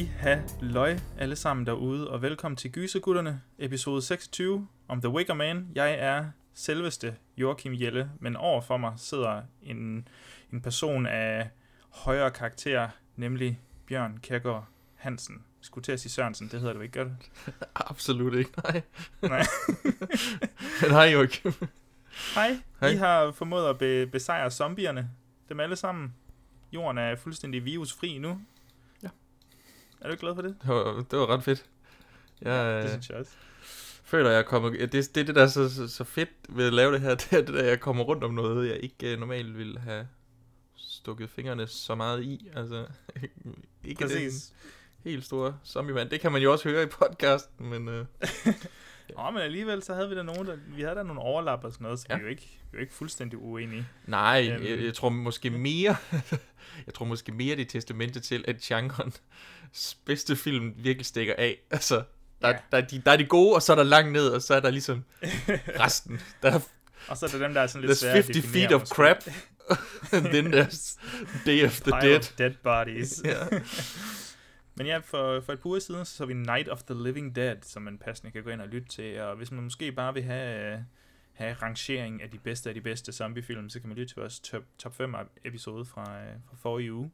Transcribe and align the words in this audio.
Ha, 0.00 0.04
lige 0.04 0.12
ha, 0.18 0.40
løg 0.60 0.98
alle 1.18 1.36
sammen 1.36 1.66
derude, 1.66 2.10
og 2.10 2.22
velkommen 2.22 2.56
til 2.56 2.72
Gysergutterne, 2.72 3.40
episode 3.58 4.02
26 4.02 4.68
om 4.88 5.00
The 5.00 5.08
Wicker 5.10 5.34
Man. 5.34 5.68
Jeg 5.74 5.94
er 5.98 6.24
selveste 6.54 7.16
Joachim 7.36 7.72
Jelle, 7.80 8.10
men 8.20 8.36
over 8.36 8.60
for 8.60 8.76
mig 8.76 8.92
sidder 8.96 9.42
en, 9.62 10.08
en 10.52 10.60
person 10.62 11.06
af 11.06 11.50
højere 11.90 12.30
karakter, 12.30 12.88
nemlig 13.16 13.60
Bjørn 13.86 14.18
Kærgaard 14.22 14.66
Hansen. 14.94 15.42
Skulle 15.60 15.84
til 15.84 15.92
at 15.92 16.00
sige 16.00 16.12
Sørensen, 16.12 16.48
det 16.48 16.60
hedder 16.60 16.74
du 16.74 16.80
ikke, 16.80 16.92
gør 16.92 17.04
det? 17.04 17.16
Absolut 17.90 18.34
ikke, 18.34 18.50
nej. 18.64 18.82
Nej. 19.22 19.42
Hej 20.96 21.04
Joachim. 21.04 21.52
Hej, 22.34 22.56
Hej. 22.80 22.88
I 22.90 22.96
har 22.96 23.30
formået 23.32 23.68
at 23.68 23.78
be- 23.78 24.06
besejre 24.06 24.50
zombierne, 24.50 25.10
dem 25.48 25.60
alle 25.60 25.76
sammen. 25.76 26.14
Jorden 26.72 26.98
er 26.98 27.16
fuldstændig 27.16 27.64
virusfri 27.64 28.18
nu. 28.18 28.40
Er 30.00 30.08
du 30.10 30.16
glad 30.20 30.34
for 30.34 30.42
det? 30.42 30.56
Det 30.62 30.68
var, 30.68 31.04
det 31.10 31.18
var 31.18 31.26
ret 31.26 31.42
fedt. 31.44 31.64
Jeg 32.42 32.76
Det 32.76 32.84
øh, 32.84 32.88
synes 32.90 33.08
jeg 33.08 33.16
også. 33.18 33.32
føler, 34.04 34.30
jeg 34.30 34.38
er 34.38 34.42
kommet... 34.42 34.74
ja, 34.80 34.86
Det, 34.86 34.92
det 35.14 35.16
er 35.20 35.24
det, 35.24 35.34
der 35.34 35.42
er 35.42 35.46
så, 35.46 35.88
så, 35.88 36.04
fedt 36.04 36.28
ved 36.48 36.66
at 36.66 36.72
lave 36.72 36.92
det 36.92 37.00
her. 37.00 37.14
Det 37.30 37.32
er 37.32 37.40
det 37.40 37.54
der, 37.54 37.64
jeg 37.64 37.80
kommer 37.80 38.04
rundt 38.04 38.24
om 38.24 38.34
noget, 38.34 38.68
jeg 38.68 38.80
ikke 38.82 39.12
uh, 39.14 39.20
normalt 39.20 39.58
ville 39.58 39.80
have 39.80 40.08
stukket 40.76 41.30
fingrene 41.30 41.66
så 41.66 41.94
meget 41.94 42.22
i. 42.22 42.48
Altså, 42.56 42.86
ikke 43.84 43.98
den 43.98 44.08
Præcis. 44.08 44.52
helt 45.04 45.24
store 45.24 45.58
zombie-mand. 45.66 46.10
Det 46.10 46.20
kan 46.20 46.32
man 46.32 46.42
jo 46.42 46.52
også 46.52 46.68
høre 46.68 46.82
i 46.82 46.86
podcasten, 46.86 47.68
men... 47.70 47.88
Uh, 47.88 48.06
Nå, 49.16 49.30
men 49.30 49.42
alligevel 49.42 49.82
så 49.82 49.94
havde 49.94 50.08
vi 50.08 50.14
da 50.14 50.22
nogen, 50.22 50.46
der, 50.46 50.56
vi 50.76 50.82
havde 50.82 50.94
da 50.94 51.02
nogle 51.02 51.20
overlap 51.20 51.64
og 51.64 51.72
sådan 51.72 51.84
noget, 51.84 51.98
så 51.98 52.06
ja. 52.10 52.14
Vi 52.14 52.20
er 52.20 52.24
jo 52.24 52.30
ikke, 52.30 52.42
vi 52.42 52.76
er 52.76 52.78
jo 52.78 52.80
ikke 52.80 52.94
fuldstændig 52.94 53.38
uenige. 53.38 53.86
nej, 54.06 54.48
Øhm. 54.52 54.66
jeg, 54.66 54.84
jeg 54.84 54.94
tror 54.94 55.08
måske 55.08 55.50
mere... 55.50 55.96
jeg 56.86 56.94
tror 56.94 57.04
måske 57.06 57.32
mere, 57.32 57.56
det 57.56 57.68
testamente 57.68 58.20
til, 58.20 58.44
at 58.48 58.56
genrens 58.56 59.22
bedste 60.04 60.36
film 60.36 60.72
virkelig 60.76 61.06
stikker 61.06 61.34
af. 61.38 61.56
Altså, 61.70 62.02
der, 62.42 62.48
Ja. 62.48 62.56
der, 62.72 62.78
er 62.78 62.80
de, 62.86 63.02
der 63.06 63.10
er 63.12 63.16
de 63.16 63.24
gode, 63.24 63.54
og 63.54 63.62
så 63.62 63.72
er 63.72 63.76
der 63.76 63.82
langt 63.82 64.12
ned, 64.12 64.28
og 64.28 64.42
så 64.42 64.54
er 64.54 64.60
der 64.60 64.70
ligesom 64.70 65.04
resten. 65.84 66.20
Der 66.42 66.50
er 66.52 66.60
Og 67.08 67.16
så 67.16 67.26
er 67.26 67.30
der 67.30 67.38
dem, 67.38 67.54
der 67.54 67.60
er 67.60 67.66
sådan 67.66 67.88
lidt 67.88 67.98
svære 67.98 68.10
at 68.12 68.24
50 68.24 68.36
definere, 68.36 68.52
feet 68.68 68.74
of 68.74 68.80
måske. 68.80 68.94
crap, 68.94 69.16
and 70.12 70.24
then 70.26 70.54
there's 70.54 70.98
Day 71.46 71.64
of 71.66 71.80
the 71.80 71.90
Dead. 72.00 72.18
of 72.18 72.32
dead 72.38 72.50
bodies. 72.62 73.22
Ja. 73.24 73.44
Men 74.80 74.86
ja, 74.86 74.98
for, 74.98 75.40
for 75.40 75.52
et 75.52 75.60
par 75.60 75.68
uger 75.68 75.78
siden, 75.78 76.04
så 76.04 76.16
så 76.16 76.26
vi 76.26 76.34
Night 76.34 76.68
of 76.68 76.82
the 76.82 77.02
Living 77.02 77.36
Dead, 77.36 77.56
som 77.62 77.82
man 77.82 77.98
passende 77.98 78.32
kan 78.32 78.44
gå 78.44 78.50
ind 78.50 78.60
og 78.60 78.68
lytte 78.68 78.88
til. 78.88 79.20
Og 79.20 79.36
hvis 79.36 79.50
man 79.50 79.64
måske 79.64 79.92
bare 79.92 80.14
vil 80.14 80.22
have, 80.22 80.72
øh, 80.72 80.78
have 81.32 81.52
rangering 81.52 82.22
af 82.22 82.30
de 82.30 82.38
bedste 82.38 82.68
af 82.68 82.74
de 82.74 82.80
bedste 82.80 83.12
zombiefilm, 83.12 83.68
så 83.68 83.80
kan 83.80 83.88
man 83.88 83.98
lytte 83.98 84.14
til 84.14 84.20
vores 84.20 84.40
top, 84.40 84.62
top 84.78 84.94
5 84.94 85.14
episode 85.44 85.84
fra, 85.84 86.22
øh, 86.22 86.34
fra 86.48 86.56
forrige 86.56 86.92
uge. 86.92 87.10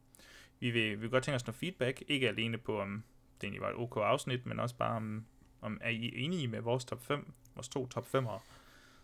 Vi 0.60 0.70
vil, 0.70 0.90
vi 0.90 0.96
vil 0.96 1.10
godt 1.10 1.24
tænke 1.24 1.36
os 1.36 1.46
noget 1.46 1.56
feedback, 1.56 2.02
ikke 2.08 2.28
alene 2.28 2.58
på, 2.58 2.80
om 2.80 3.04
det 3.40 3.44
egentlig 3.46 3.62
var 3.62 3.68
et 3.68 3.76
ok 3.76 3.96
afsnit, 3.96 4.46
men 4.46 4.60
også 4.60 4.74
bare 4.76 4.96
om, 4.96 5.26
om 5.60 5.78
er 5.80 5.90
I 5.90 6.12
enige 6.14 6.48
med 6.48 6.60
vores 6.60 6.84
top 6.84 7.06
5, 7.06 7.32
vores 7.54 7.68
to 7.68 7.86
top 7.86 8.14
5'ere. 8.14 8.40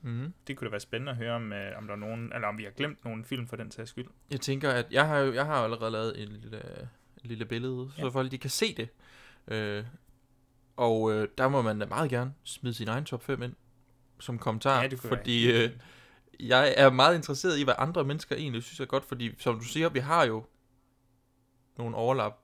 Mm. 0.02 0.32
Det 0.46 0.56
kunne 0.56 0.66
da 0.66 0.70
være 0.70 0.80
spændende 0.80 1.12
at 1.12 1.18
høre, 1.18 1.32
om, 1.32 1.52
øh, 1.52 1.78
om 1.78 1.86
der 1.86 1.94
er 1.94 1.98
nogen, 1.98 2.32
eller 2.34 2.48
om 2.48 2.58
vi 2.58 2.64
har 2.64 2.70
glemt 2.70 3.04
nogle 3.04 3.24
film 3.24 3.46
for 3.46 3.56
den 3.56 3.70
sags 3.70 3.90
skyld. 3.90 4.06
Jeg 4.30 4.40
tænker, 4.40 4.70
at 4.70 4.86
jeg 4.90 5.08
har 5.08 5.18
jo 5.18 5.32
jeg 5.32 5.46
har 5.46 5.54
allerede 5.54 5.90
lavet 5.90 6.22
en 6.22 6.28
lille, 6.28 6.58
et 6.58 6.88
lille 7.22 7.44
billede, 7.44 7.90
Ja. 7.98 8.02
så 8.02 8.10
folk 8.10 8.30
de 8.30 8.38
kan 8.38 8.50
se 8.50 8.74
det. 8.74 8.88
Øh, 9.48 9.84
og 10.76 11.12
øh, 11.12 11.28
der 11.38 11.48
må 11.48 11.62
man 11.62 11.78
da 11.78 11.86
meget 11.86 12.10
gerne 12.10 12.34
smide 12.44 12.74
sin 12.74 12.88
egen 12.88 13.04
top 13.04 13.22
5 13.22 13.42
ind 13.42 13.54
som 14.20 14.38
kommentar, 14.38 14.82
Ja, 14.82 14.88
det 14.88 15.04
være 15.04 15.16
fordi 15.18 15.52
øh, 15.52 15.70
jeg 16.40 16.74
er 16.76 16.90
meget 16.90 17.14
interesseret 17.16 17.58
i, 17.58 17.64
hvad 17.64 17.74
andre 17.78 18.04
mennesker 18.04 18.36
egentlig 18.36 18.62
synes 18.62 18.80
er 18.80 18.84
godt, 18.84 19.04
fordi 19.04 19.34
som 19.38 19.58
du 19.58 19.64
siger, 19.64 19.88
vi 19.88 19.98
har 19.98 20.24
jo 20.24 20.44
nogle 21.78 21.96
overlap, 21.96 22.38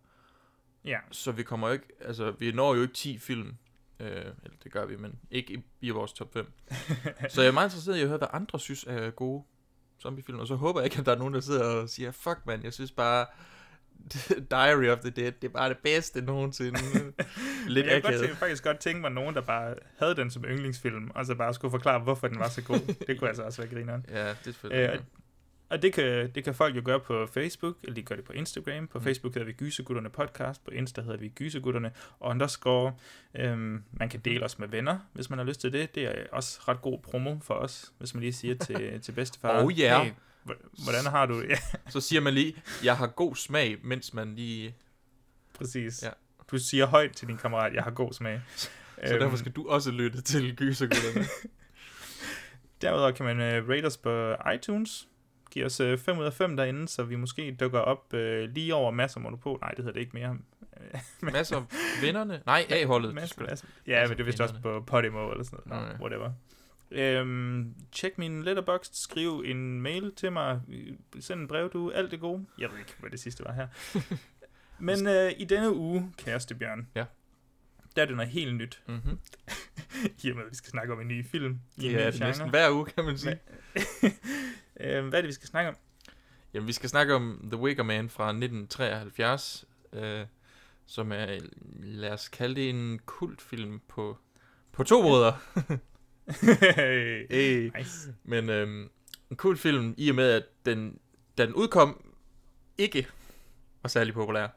Ja, 0.85 0.99
så 1.11 1.33
vi 1.33 1.43
kommer 1.43 1.71
ikke, 1.71 1.85
altså 2.01 2.31
vi 2.31 2.53
når 2.53 2.75
jo 2.75 2.83
ikke 2.83 2.95
10 2.95 3.19
film, 3.19 3.55
øh, 4.01 4.09
eller 4.11 4.57
det 4.65 4.73
gør 4.73 4.87
vi, 4.87 4.97
men 4.97 5.19
ikke 5.31 5.55
i, 5.55 5.59
i 5.81 5.91
vores 5.91 6.13
top 6.13 6.33
5. 6.33 6.53
så 7.31 7.41
jeg 7.43 7.49
er 7.49 7.53
meget 7.53 7.67
interesseret 7.67 7.97
i 7.97 8.01
at 8.01 8.09
høre, 8.09 8.19
hvad 8.19 8.29
andre 8.33 8.61
synes 8.61 8.85
er 8.89 9.11
gode 9.11 9.45
zombiefilm, 10.01 10.39
og 10.39 10.47
så 10.47 10.55
håber 10.55 10.81
jeg 10.81 10.85
ikke, 10.87 10.99
at 11.01 11.07
der 11.07 11.13
er 11.13 11.19
nogen, 11.19 11.35
der 11.35 11.41
sidder 11.41 11.65
og 11.65 11.89
siger, 11.89 12.11
fuck 12.11 12.39
man, 12.47 12.63
jeg 12.65 12.73
synes 12.73 12.93
bare, 12.93 13.27
Diary 14.51 14.89
of 14.89 14.99
the 14.99 15.11
Dead, 15.11 15.33
det 15.33 15.49
er 15.49 15.53
bare 15.53 15.69
det 15.69 15.79
bedste 15.79 16.21
nogensinde. 16.23 16.79
Lidt 17.69 17.87
jeg 17.87 18.03
kunne 18.03 18.19
godt 18.19 18.37
faktisk 18.39 18.65
godt 18.65 18.79
tænke 18.79 19.01
mig 19.01 19.11
nogen, 19.11 19.35
der 19.35 19.41
bare 19.41 19.75
havde 19.99 20.17
den 20.17 20.31
som 20.31 20.45
yndlingsfilm, 20.45 21.11
og 21.15 21.27
så 21.27 21.35
bare 21.35 21.55
skulle 21.55 21.71
forklare, 21.71 21.99
hvorfor 21.99 22.29
den 22.29 22.39
var 22.39 22.49
så 22.49 22.63
god. 22.63 22.95
det 23.07 23.19
kunne 23.19 23.29
altså 23.29 23.43
også 23.43 23.63
være 23.63 23.71
grineren. 23.75 24.07
Ja, 24.13 24.29
det 24.29 24.31
er 24.31 24.35
selvfølgelig. 24.43 24.91
Øh, 24.95 24.99
Og 25.71 25.83
det 25.83 25.93
kan, 25.93 26.31
det 26.35 26.45
kan 26.45 26.55
folk 26.55 26.77
jo 26.77 26.83
gøre 26.85 27.01
på 27.01 27.27
Facebook, 27.27 27.77
eller 27.83 27.95
de 27.95 28.03
gør 28.03 28.15
det 28.15 28.25
på 28.25 28.33
Instagram. 28.33 28.87
På 28.89 28.99
Mm. 28.99 29.05
Facebook 29.05 29.35
hedder 29.35 29.47
vi 29.47 29.53
Gysegutterne 29.53 30.11
Podcast, 30.11 30.65
på 30.65 30.71
Insta 30.71 31.01
hedder 31.01 31.17
vi 31.19 31.29
Gysegutterne 31.29 31.91
underscore. 32.21 32.93
Øhm, 33.35 33.83
man 33.93 34.09
kan 34.09 34.21
dele 34.21 34.45
os 34.45 34.59
med 34.59 34.69
venner, 34.69 34.99
hvis 35.13 35.31
man 35.31 35.39
har 35.39 35.47
lyst 35.47 35.61
til 35.61 35.73
det. 35.73 35.95
Det 35.95 36.05
er 36.05 36.13
også 36.33 36.61
ret 36.69 36.83
god 36.83 36.99
promo 37.03 37.39
for 37.43 37.55
os, 37.55 37.93
hvis 37.99 38.15
man 38.15 38.21
lige 38.21 38.33
siger 38.33 38.55
til, 38.55 39.01
til 39.03 39.13
bedstefar. 39.13 39.65
Oh, 39.65 39.73
yeah. 39.73 40.05
Hey, 40.05 40.13
hvordan 40.85 41.07
har 41.07 41.27
du 41.27 41.41
Ja, 41.49 41.59
Så 41.91 42.01
siger 42.01 42.21
man 42.21 42.35
lige, 42.35 42.55
jeg 42.85 42.97
har 42.97 43.07
god 43.07 43.37
smag, 43.37 43.77
mens 43.83 44.15
man 44.15 44.35
lige... 44.35 44.75
præcis. 45.55 46.03
Ja. 46.03 46.11
Du 46.51 46.59
siger 46.59 46.87
højt 46.87 47.13
til 47.13 47.29
din 47.29 47.37
kammerat, 47.37 47.75
jeg 47.75 47.83
har 47.83 47.91
god 47.91 48.13
smag. 48.13 48.41
Så 48.57 48.69
Øhm, 49.11 49.21
derfor 49.21 49.37
skal 49.37 49.53
du 49.53 49.69
også 49.69 49.91
lytte 49.91 50.21
til 50.23 50.57
gysergutterne. 50.57 51.27
Derudover 52.83 53.11
kan 53.11 53.25
man 53.37 53.63
uh, 53.63 53.69
rate 53.69 53.85
os 53.87 53.97
på 53.97 54.35
iTunes. 54.55 55.09
Giv 55.51 55.65
os 55.65 55.81
5 55.99 56.19
ud 56.19 56.25
af 56.25 56.33
5 56.33 56.57
derinde, 56.57 56.89
så 56.89 57.03
vi 57.05 57.17
måske 57.17 57.57
dukker 57.61 57.79
op 57.79 58.13
uh, 58.15 58.21
lige 58.55 58.75
over 58.75 58.91
masser 58.91 59.21
monopol. 59.21 59.59
Nej, 59.61 59.71
det 59.71 59.79
hedder 59.79 59.93
det 59.93 60.01
ikke 60.01 60.13
mere. 60.15 60.37
Masser 61.21 61.57
af 61.57 61.63
vennerne. 62.03 62.43
Nej, 62.47 62.67
A-holdet. 62.71 63.15
Masser, 63.15 63.43
masser. 63.43 63.67
Ja, 63.87 64.01
Masser 64.01 64.09
men 64.09 64.19
det 64.19 64.23
er 64.23 64.27
vist 64.27 64.41
også 64.41 64.55
vinderne. 64.55 64.81
på 64.81 64.87
Podimo 64.87 65.31
eller 65.31 65.45
sådan 65.45 65.59
noget. 65.67 65.89
No, 65.99 66.05
whatever. 66.05 66.33
Øhm, 66.91 67.75
tjek 67.93 68.19
min 68.19 68.43
letterbox, 68.43 68.89
skriv 68.93 69.43
en 69.47 69.81
mail 69.81 70.13
til 70.17 70.33
mig, 70.33 70.61
send 71.21 71.41
en 71.41 71.49
brev, 71.49 71.71
du 71.73 71.91
alt 71.91 72.11
det 72.11 72.21
gode. 72.21 72.47
Jeg 72.59 72.71
ved 72.71 72.79
ikke, 72.79 72.95
hvad 73.01 73.11
det 73.11 73.21
sidste 73.21 73.45
var 73.45 73.53
her. 73.53 73.69
Men 74.79 75.07
øh, 75.07 75.33
i 75.39 75.45
denne 75.45 75.75
uge, 75.75 76.13
kæreste 76.19 76.55
Bjørn, 76.55 76.89
Ja. 76.95 77.05
der 77.97 78.03
er 78.03 78.07
det 78.07 78.17
noget 78.17 78.31
helt 78.33 78.55
nyt. 78.57 78.83
Mm-hmm. 78.89 79.19
I 80.23 80.31
og 80.31 80.37
med, 80.37 80.45
at 80.45 80.51
vi 80.51 80.57
skal 80.57 80.71
snakke 80.71 80.93
om 80.93 81.01
en 81.01 81.09
ny 81.09 81.27
film. 81.27 81.61
i 81.77 81.87
en 81.87 81.95
Det 81.95 81.95
er 81.95 81.99
ny 82.01 82.07
det 82.07 82.15
genre. 82.15 82.29
næsten 82.29 82.51
hver 82.51 82.71
uge, 82.71 82.87
kan 82.87 83.05
man 83.05 83.19
sige. 83.19 83.39
øhm, 84.81 85.09
hvad 85.09 85.19
er 85.19 85.23
det, 85.23 85.29
vi 85.29 85.33
skal 85.33 85.49
snakke 85.49 85.69
om? 85.69 85.77
Jamen, 86.55 86.67
vi 86.67 86.73
skal 86.73 86.89
snakke 86.89 87.15
om 87.15 87.49
The 87.53 87.61
Wicker 87.61 87.83
Man 87.83 88.09
fra 88.11 88.29
1973, 88.29 89.65
øh, 89.93 90.27
som 90.87 91.13
er, 91.13 91.39
lad 91.83 92.11
os 92.11 92.29
kalde 92.29 92.55
det 92.55 92.71
en 92.71 92.99
kultfilm 93.07 93.81
på, 93.89 94.19
på 94.73 94.85
to 94.85 95.03
måder. 95.03 95.33
hey. 97.31 97.71
nice. 97.79 98.15
Men 98.25 98.51
øhm, 98.51 98.91
en 99.31 99.37
kultfilm 99.37 99.95
i 99.97 100.09
og 100.11 100.15
med, 100.17 100.31
at 100.31 100.45
den, 100.67 100.99
da 101.39 101.47
den 101.47 101.55
udkom, 101.55 102.15
ikke 102.79 103.07
var 103.83 103.89
særlig 103.89 104.15
populær. 104.15 104.49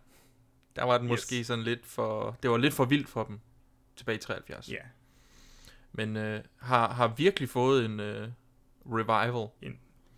Der 0.76 0.84
var 0.84 0.98
den 0.98 1.08
Yes. 1.08 1.12
måske 1.12 1.44
sådan 1.44 1.64
lidt 1.64 1.86
for, 1.86 2.38
det 2.44 2.50
var 2.52 2.58
lidt 2.58 2.74
for 2.74 2.86
vildt 2.86 3.10
for 3.10 3.24
dem 3.24 3.40
tilbage 3.96 4.16
i 4.16 4.20
73. 4.22 4.70
Ja, 4.72 4.78
Men 5.92 6.18
øh, 6.18 6.44
har, 6.58 6.94
har 6.94 7.08
virkelig 7.08 7.50
fået 7.50 7.86
en 7.86 8.00
øh, 8.00 8.28
revival, 8.86 9.48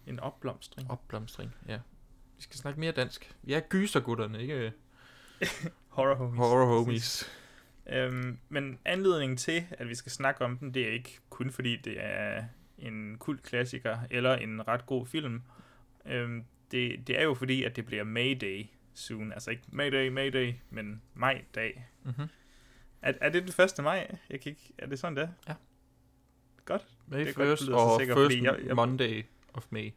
en 0.07 0.19
opblomstring. 0.19 0.91
opblomstring, 0.91 1.55
ja. 1.67 1.79
Vi 2.37 2.41
skal 2.43 2.55
snakke 2.57 2.79
mere 2.79 2.91
dansk. 2.91 3.35
Vi 3.43 3.53
er 3.53 3.59
gysergutterne, 3.59 4.41
ikke 4.41 4.53
øh, 4.53 4.71
Horror 5.89 6.15
homies. 6.15 6.37
horror 6.37 6.65
homies. 6.65 7.29
Øhm, 7.89 8.37
men 8.49 8.79
anledningen 8.85 9.37
til, 9.37 9.65
at 9.71 9.89
vi 9.89 9.95
skal 9.95 10.11
snakke 10.11 10.45
om 10.45 10.57
den, 10.57 10.73
det 10.73 10.87
er 10.87 10.91
ikke 10.91 11.19
kun 11.29 11.51
fordi 11.51 11.75
det 11.75 11.95
er 11.97 12.43
en 12.77 13.17
kult 13.19 13.43
klassiker 13.43 13.97
eller 14.11 14.35
en 14.35 14.67
ret 14.67 14.85
god 14.85 15.05
film. 15.05 15.41
Øhm, 16.05 16.43
det, 16.71 17.07
det 17.07 17.19
er 17.19 17.23
jo 17.23 17.33
fordi, 17.33 17.63
at 17.63 17.75
det 17.75 17.85
bliver 17.85 18.03
Mayday 18.03 18.65
soon. 18.93 19.31
Altså 19.31 19.51
ikke 19.51 19.63
Mayday, 19.67 20.07
Mayday, 20.09 20.53
men 20.69 21.01
maj-dag. 21.13 21.85
Mm-hmm. 22.03 22.27
Er, 23.01 23.13
er 23.21 23.29
det 23.29 23.43
den 23.57 23.63
1. 23.79 23.83
maj? 23.83 24.15
Jeg 24.29 24.41
kan 24.41 24.49
ikke, 24.49 24.73
er 24.77 24.85
det 24.87 24.99
sådan, 24.99 25.15
det 25.15 25.23
er? 25.23 25.29
Ja. 25.47 25.53
Godt. 26.65 26.87
May 27.07 27.19
Det 27.19 27.29
er 27.29 27.33
godt, 27.33 27.47
first 27.47 27.65
så 27.65 27.73
og 27.73 27.99
sikker, 27.99 28.15
first 28.15 28.35
jeg- 28.43 28.59
jeg- 28.65 28.75
Monday 28.75 29.23
of 29.53 29.65
May. 29.69 29.91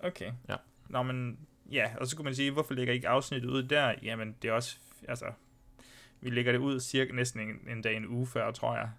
Okay. 0.00 0.32
Ja. 0.48 0.56
Nå, 0.88 1.02
men 1.02 1.38
ja, 1.72 1.90
og 2.00 2.06
så 2.06 2.16
kunne 2.16 2.24
man 2.24 2.34
sige, 2.34 2.50
hvorfor 2.50 2.74
lægger 2.74 2.92
I 2.92 2.96
ikke 2.96 3.08
afsnittet 3.08 3.48
ud 3.48 3.62
der? 3.62 3.94
Jamen, 4.02 4.36
det 4.42 4.48
er 4.48 4.52
også, 4.52 4.78
altså, 5.08 5.32
vi 6.20 6.30
lægger 6.30 6.52
det 6.52 6.58
ud 6.58 6.80
cirka 6.80 7.12
næsten 7.12 7.40
en, 7.40 7.76
en 7.76 7.82
dag, 7.82 7.96
en 7.96 8.06
uge 8.08 8.26
før, 8.26 8.50
tror 8.50 8.76
jeg. 8.76 8.90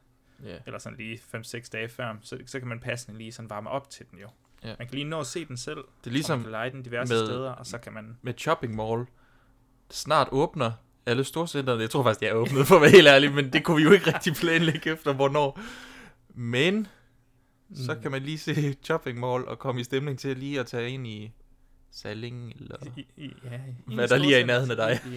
Ja. 0.43 0.57
Eller 0.65 0.79
sådan 0.79 0.97
lige 0.97 1.19
5-6 1.35 1.69
dage 1.73 1.89
før. 1.89 2.15
Så, 2.21 2.37
så 2.45 2.59
kan 2.59 2.67
man 2.67 2.79
passende 2.79 3.17
lige 3.17 3.31
sådan 3.31 3.49
varme 3.49 3.69
op 3.69 3.89
til 3.89 4.05
den 4.11 4.19
jo. 4.19 4.27
Ja. 4.63 4.75
Man 4.79 4.87
kan 4.87 4.95
lige 4.95 5.03
nå 5.09 5.19
at 5.19 5.27
se 5.27 5.45
den 5.45 5.57
selv. 5.57 5.77
Det 5.77 6.07
er 6.07 6.11
ligesom 6.11 6.39
man 6.39 6.43
kan 6.43 6.51
lege 6.51 6.71
den 6.71 6.83
diverse 6.83 7.13
med- 7.13 7.25
steder, 7.25 7.51
og 7.51 7.65
så 7.65 7.77
kan 7.77 7.93
man... 7.93 8.17
med 8.21 8.33
Shopping 8.37 8.75
Mall. 8.75 9.05
Snart 9.91 10.27
åbner 10.31 10.71
alle 11.05 11.23
storcentrene. 11.23 11.81
Jeg 11.81 11.89
tror 11.89 12.03
faktisk, 12.03 12.19
det 12.19 12.29
er 12.29 12.33
åbnet, 12.33 12.67
for 12.67 12.75
at 12.75 12.81
være 12.81 12.91
helt 12.91 13.07
ærlig, 13.07 13.33
men 13.33 13.53
det 13.53 13.63
kunne 13.63 13.77
vi 13.77 13.83
jo 13.83 13.91
ikke 13.91 14.13
rigtig 14.13 14.33
planlægge 14.33 14.89
efter, 14.91 15.13
hvornår. 15.13 15.59
Men 16.33 16.87
så 17.75 17.93
Mm. 17.93 18.01
kan 18.01 18.11
man 18.11 18.21
lige 18.21 18.37
se 18.37 18.75
Shopping 18.83 19.19
Mall 19.19 19.45
og 19.45 19.59
komme 19.59 19.81
i 19.81 19.83
stemning 19.83 20.19
til 20.19 20.37
lige 20.37 20.59
at 20.59 20.65
tage 20.67 20.89
ind 20.89 21.07
i 21.07 21.31
Salling, 21.91 22.53
eller... 22.59 22.75
I, 22.97 23.07
i, 23.17 23.33
ja, 23.43 23.59
i 23.91 23.95
Hvad 23.95 24.07
der 24.07 24.17
lige 24.17 24.35
er 24.35 24.39
i 24.39 24.43
nærheden 24.45 24.71
af 24.71 24.77
dig. 24.77 24.99
så 25.03 25.09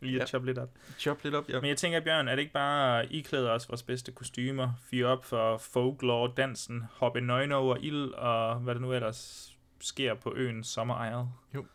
Lige, 0.00 0.14
at 0.14 0.20
Ja. 0.20 0.26
choppe 0.26 0.46
lidt 0.46 0.58
op. 0.58 0.68
Chop 0.98 1.24
lidt 1.24 1.34
op, 1.34 1.48
ja. 1.48 1.60
Men 1.60 1.68
jeg 1.68 1.76
tænker, 1.76 2.00
Bjørn, 2.00 2.28
er 2.28 2.34
det 2.34 2.42
ikke 2.42 2.52
bare 2.52 3.12
iklæde 3.12 3.50
os 3.50 3.68
vores 3.68 3.82
bedste 3.82 4.12
kostymer, 4.12 4.72
fyre 4.90 5.06
op 5.06 5.24
for 5.24 5.58
folklore, 5.58 6.32
dansen, 6.36 6.84
hoppe 6.92 7.20
nøgen 7.20 7.52
over 7.52 7.76
ild, 7.76 8.10
og 8.12 8.56
hvad 8.56 8.74
der 8.74 8.80
nu 8.80 8.92
ellers 8.92 9.50
sker 9.80 10.14
på 10.14 10.32
øen 10.36 10.64
Sommer 10.64 11.06
Isle? 11.06 11.28
Jo. 11.54 11.66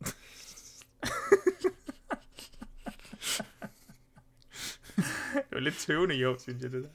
det 5.36 5.44
var 5.52 5.60
lidt 5.60 5.76
tøvende 5.78 6.28
år, 6.28 6.36
synes 6.42 6.62
jeg, 6.62 6.72
det 6.72 6.82
der. 6.82 6.88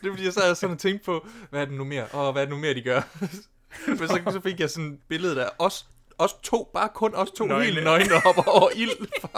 Det 0.00 0.08
er 0.08 0.12
fordi, 0.12 0.24
jeg 0.24 0.32
sad 0.32 0.54
sådan 0.54 0.74
og 0.74 0.78
tænkte 0.80 1.04
på, 1.04 1.26
hvad 1.50 1.60
er 1.60 1.64
det 1.64 1.74
nu 1.74 1.84
mere? 1.84 2.06
Og 2.06 2.32
hvad 2.32 2.42
er 2.42 2.46
det 2.46 2.54
nu 2.54 2.60
mere, 2.60 2.74
de 2.74 2.82
gør? 2.82 3.00
Men 3.88 3.98
så, 3.98 4.22
så 4.32 4.40
fik 4.40 4.60
jeg 4.60 4.70
sådan 4.70 4.92
et 4.92 5.00
billede 5.08 5.34
der. 5.36 5.48
Os, 5.58 5.86
os 6.18 6.32
to, 6.42 6.70
bare 6.74 6.88
kun 6.94 7.14
os 7.14 7.30
to 7.30 7.46
Nøgne. 7.46 7.64
helt 7.64 7.84
nøgne 7.84 8.20
hopper 8.24 8.42
over 8.48 8.70
ild. 8.76 8.90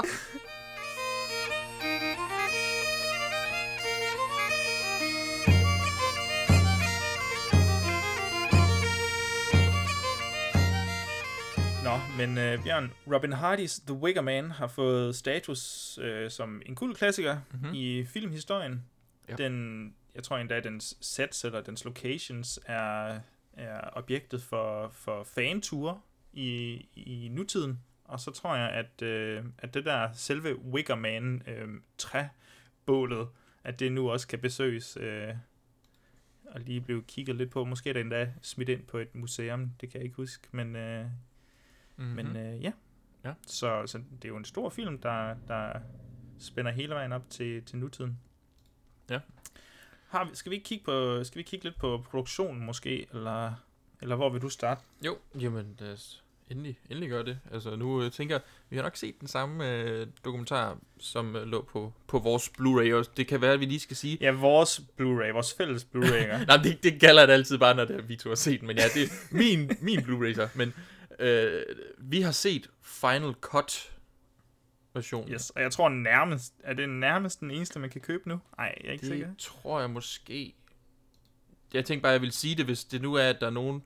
Nå, 11.84 12.00
men 12.16 12.38
øh, 12.38 12.62
Bjørn, 12.64 12.92
Robin 13.12 13.32
Hardys 13.32 13.80
The 13.80 13.94
Wicker 13.94 14.20
Man 14.20 14.50
har 14.50 14.66
fået 14.66 15.16
status 15.16 15.98
øh, 16.02 16.30
som 16.30 16.62
en 16.66 16.74
kul 16.74 16.94
klassiker 16.94 17.34
Mhm. 17.50 17.60
mm-hmm. 17.60 17.74
i 17.74 18.04
filmhistorien. 18.04 18.82
Ja. 19.28 19.34
Den, 19.34 19.94
jeg 20.14 20.22
tror 20.22 20.36
endda, 20.38 20.54
at 20.54 20.64
dens 20.64 20.96
sets 21.00 21.44
eller 21.44 21.60
dens 21.60 21.84
locations 21.84 22.60
er, 22.66 23.18
er 23.52 23.80
objektet 23.92 24.42
for, 24.42 24.90
for 24.94 25.24
fanture 25.34 26.00
i, 26.32 26.86
i 26.96 27.28
nutiden. 27.32 27.80
Og 28.04 28.20
så 28.20 28.30
tror 28.30 28.56
jeg, 28.56 28.70
at, 28.70 29.02
øh, 29.02 29.44
at 29.58 29.74
det 29.74 29.84
der 29.84 30.12
selve 30.12 30.58
Wicker 30.58 30.94
Man 30.94 31.42
øh, 31.46 31.68
træbålet, 31.98 33.28
at 33.64 33.80
det 33.80 33.92
nu 33.92 34.10
også 34.10 34.28
kan 34.28 34.38
besøges 34.38 34.96
øh, 35.00 35.34
og 36.44 36.60
lige 36.60 36.80
blive 36.80 37.02
kigget 37.02 37.36
lidt 37.36 37.50
på. 37.50 37.64
Måske 37.64 37.88
er 37.88 37.94
det 37.94 38.00
endda 38.00 38.32
smidt 38.42 38.68
ind 38.68 38.86
på 38.86 38.98
et 38.98 39.14
museum, 39.14 39.70
det 39.80 39.90
kan 39.90 39.98
jeg 39.98 40.04
ikke 40.04 40.16
huske, 40.16 40.48
men... 40.52 40.76
Øh, 40.76 41.06
Mm-hmm. 41.98 42.14
men 42.14 42.36
øh, 42.36 42.62
ja. 42.62 42.72
Ja. 43.24 43.32
Så, 43.46 43.86
så 43.86 43.98
det 43.98 44.24
er 44.24 44.28
jo 44.28 44.36
en 44.36 44.44
stor 44.44 44.68
film, 44.68 44.98
der, 44.98 45.34
der 45.48 45.80
spænder 46.38 46.72
hele 46.72 46.94
vejen 46.94 47.12
op 47.12 47.30
til, 47.30 47.64
til 47.64 47.78
nutiden. 47.78 48.18
Ja. 49.10 49.20
Har 50.08 50.24
vi, 50.24 50.30
skal, 50.34 50.52
vi 50.52 50.58
kigge 50.58 50.84
på, 50.84 51.24
skal 51.24 51.38
vi 51.38 51.42
kigge 51.42 51.64
lidt 51.64 51.78
på 51.78 52.04
produktionen 52.10 52.66
måske, 52.66 53.06
eller, 53.14 53.54
eller 54.02 54.16
hvor 54.16 54.30
vil 54.30 54.42
du 54.42 54.48
starte? 54.48 54.80
Jo, 55.04 55.16
jamen 55.40 55.78
endelig, 56.50 56.78
endelig 56.90 57.10
gøre 57.10 57.24
det. 57.24 57.38
Altså 57.52 57.76
nu 57.76 58.02
øh, 58.02 58.10
tænker 58.10 58.34
jeg, 58.34 58.42
vi 58.70 58.76
har 58.76 58.82
nok 58.82 58.96
set 58.96 59.20
den 59.20 59.28
samme 59.28 59.72
øh, 59.72 60.06
dokumentar, 60.24 60.78
som 60.98 61.36
øh, 61.36 61.46
lå 61.46 61.62
på, 61.62 61.92
på 62.06 62.18
vores 62.18 62.48
Blu-ray, 62.48 62.92
og 62.94 63.16
det 63.16 63.26
kan 63.26 63.40
være, 63.40 63.52
at 63.52 63.60
vi 63.60 63.64
lige 63.64 63.80
skal 63.80 63.96
sige... 63.96 64.18
Ja, 64.20 64.30
vores 64.30 64.78
Blu-ray, 64.78 65.32
vores 65.32 65.54
fælles 65.54 65.86
Blu-ray. 65.94 66.26
Nej, 66.46 66.56
det, 66.56 66.82
det 66.82 67.00
gælder 67.00 67.26
det 67.26 67.32
altid 67.32 67.58
bare, 67.58 67.74
når 67.74 67.84
det 67.84 67.96
er, 67.96 68.02
vi 68.02 68.16
to 68.16 68.28
har 68.28 68.36
set 68.36 68.60
den, 68.60 68.66
men 68.66 68.76
ja, 68.76 68.84
det 68.94 69.02
er 69.02 69.08
min, 69.36 69.70
min 69.80 69.98
Blu-ray 69.98 70.34
så. 70.34 70.48
Men 70.54 70.74
øh, 71.18 71.62
vi 71.98 72.20
har 72.20 72.32
set 72.32 72.70
Final 72.82 73.32
Cut 73.40 73.92
versionen. 74.94 75.32
yes, 75.32 75.50
og 75.50 75.62
jeg 75.62 75.72
tror 75.72 75.88
nærmest, 75.88 76.54
er 76.64 76.74
det 76.74 76.88
nærmest 76.88 77.40
den 77.40 77.50
eneste, 77.50 77.78
man 77.78 77.90
kan 77.90 78.00
købe 78.00 78.28
nu? 78.28 78.40
Nej, 78.58 78.74
jeg 78.80 78.88
er 78.88 78.92
ikke 78.92 79.02
det 79.02 79.12
sikker. 79.12 79.28
tror 79.38 79.80
jeg 79.80 79.90
måske... 79.90 80.54
Jeg 81.74 81.84
tænkte 81.84 82.02
bare, 82.02 82.12
jeg 82.12 82.20
vil 82.20 82.32
sige 82.32 82.54
det, 82.54 82.64
hvis 82.64 82.84
det 82.84 83.02
nu 83.02 83.14
er, 83.14 83.28
at 83.28 83.40
der 83.40 83.46
er 83.46 83.50
nogen, 83.50 83.82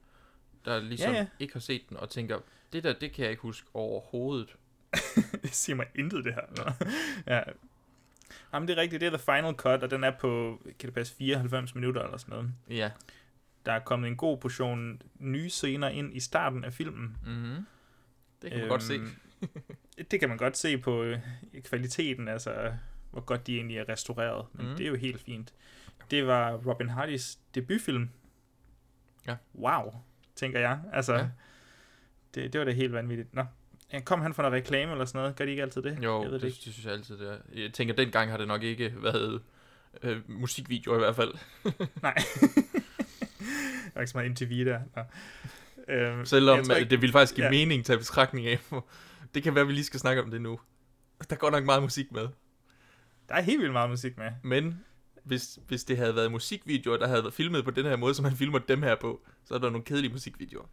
der 0.65 0.81
ligesom 0.81 1.13
Ja, 1.13 1.19
ja, 1.19 1.27
ikke 1.39 1.53
har 1.53 1.61
set 1.61 1.83
den, 1.89 1.97
og 1.97 2.11
tænker, 2.11 2.39
det 2.73 2.85
der, 2.85 2.93
det 2.93 3.13
kan 3.13 3.23
jeg 3.23 3.31
ikke 3.31 3.43
huske 3.43 3.69
overhovedet. 3.75 4.57
det 5.43 5.55
siger 5.55 5.77
mig 5.77 5.87
intet, 5.95 6.25
det 6.25 6.35
her. 6.35 6.65
Nå. 6.65 6.73
ja. 7.27 7.43
Jamen, 8.53 8.69
det 8.69 8.79
er 8.79 8.83
rigtigt, 8.83 9.01
det 9.01 9.07
er 9.07 9.11
The 9.11 9.19
Final 9.19 9.55
Cut, 9.55 9.83
og 9.83 9.91
den 9.91 10.05
er 10.05 10.11
på, 10.11 10.61
kan 10.65 10.87
det 10.87 10.95
passe, 10.95 11.15
94 11.15 11.75
minutter 11.75 12.03
eller 12.03 12.17
sådan 12.17 12.33
noget. 12.33 12.51
Ja. 12.71 12.91
Der 13.67 13.73
er 13.73 13.79
kommet 13.79 14.09
en 14.09 14.17
god 14.17 14.39
portion 14.39 15.03
nye 15.19 15.51
scener 15.51 15.89
ind 15.89 16.17
i 16.17 16.21
starten 16.21 16.65
af 16.65 16.73
filmen. 16.73 17.17
Mm-hmm. 17.27 17.67
Det 18.43 18.51
kan 18.51 18.61
man 18.61 18.61
øhm, 18.61 18.69
godt 18.69 18.83
se. 18.83 19.01
det 20.11 20.21
kan 20.21 20.29
man 20.29 20.39
godt 20.39 20.57
se 20.57 20.79
på 20.79 21.03
øh, 21.03 21.19
kvaliteten, 21.65 22.29
altså 22.29 22.73
hvor 23.11 23.21
godt 23.21 23.47
de 23.47 23.57
egentlig 23.57 23.79
er 23.79 23.89
restaureret. 23.89 24.47
Men 24.53 24.69
mm. 24.69 24.77
det 24.77 24.85
er 24.85 24.91
jo 24.91 24.97
helt 24.97 25.21
fint. 25.21 25.53
Det 26.11 26.27
var 26.27 26.53
Robin 26.67 26.89
Hardys 26.89 27.39
debutfilm. 27.55 28.09
Ja. 29.27 29.37
Wow, 29.55 29.95
tænker 30.37 30.61
jeg. 30.61 30.81
Altså, 30.93 31.15
Ja. 31.15 31.27
det, 32.35 32.53
det 32.53 32.59
var 32.59 32.65
da 32.65 32.73
helt 32.73 32.93
vanvittigt. 32.93 33.35
Nå, 33.35 33.45
kom 34.05 34.21
han 34.21 34.35
for 34.35 34.43
noget 34.43 34.57
reklame 34.57 34.93
eller 34.93 35.05
sådan 35.05 35.19
noget? 35.19 35.37
Gør 35.37 35.45
de 35.45 35.51
ikke 35.51 35.63
altid 35.63 35.83
det? 35.83 35.99
Jo, 36.05 36.23
jeg 36.23 36.31
det, 36.33 36.41
det, 36.43 36.53
det 36.65 36.73
synes 36.73 36.85
jeg 36.85 36.93
altid, 36.93 37.19
det 37.19 37.31
er. 37.31 37.37
Jeg 37.63 37.73
tænker, 37.73 37.95
dengang 37.95 38.31
har 38.31 38.39
det 38.39 38.49
nok 38.49 38.63
ikke 38.63 38.95
været 39.03 39.43
øh, 40.03 40.31
musikvideoer 40.31 40.97
i 40.97 40.99
hvert 40.99 41.17
fald. 41.17 41.35
Nej. 42.03 42.15
der 43.85 43.91
var 43.95 44.01
ikke 44.01 44.11
så 44.11 44.19
meget 44.19 44.31
MTV 44.31 44.65
der. 44.65 44.81
Nå. 44.97 45.03
Øhm, 45.95 46.25
Selvom 46.27 46.57
jeg 46.59 46.67
tror 46.67 46.75
ikke, 46.75 46.91
det 46.91 47.01
ville 47.01 47.13
faktisk 47.13 47.35
give 47.35 47.45
ja. 47.45 47.51
mening 47.51 47.85
til 47.85 47.99
betragtning 47.99 48.47
af. 48.47 48.59
Det 49.35 49.43
kan 49.43 49.55
være, 49.55 49.63
at 49.63 49.69
vi 49.69 49.73
lige 49.73 49.85
skal 49.85 50.01
snakke 50.01 50.23
om 50.23 50.31
det 50.31 50.41
nu. 50.43 50.61
Der 51.31 51.37
går 51.37 51.51
nok 51.51 51.65
meget 51.65 51.83
musik 51.83 52.13
med. 52.13 52.29
Der 53.29 53.35
er 53.35 53.41
helt 53.41 53.61
vildt 53.61 53.73
meget 53.73 53.91
musik 53.91 54.19
med. 54.19 54.31
Men 54.43 54.85
hvis, 55.25 55.59
hvis 55.67 55.85
det 55.85 55.97
havde 55.97 56.17
været 56.17 56.33
musikvideoer, 56.33 56.97
der 56.97 57.07
havde 57.07 57.23
været 57.23 57.35
filmet 57.35 57.65
på 57.65 57.71
den 57.71 57.85
her 57.87 57.97
måde, 57.97 58.15
som 58.15 58.23
man 58.23 58.37
filmer 58.37 58.59
dem 58.59 58.83
her 58.83 58.97
på, 59.01 59.21
så 59.45 59.55
er 59.55 59.59
der 59.59 59.71
nogle 59.71 59.85
kedelige 59.85 60.13
musikvideoer. 60.13 60.67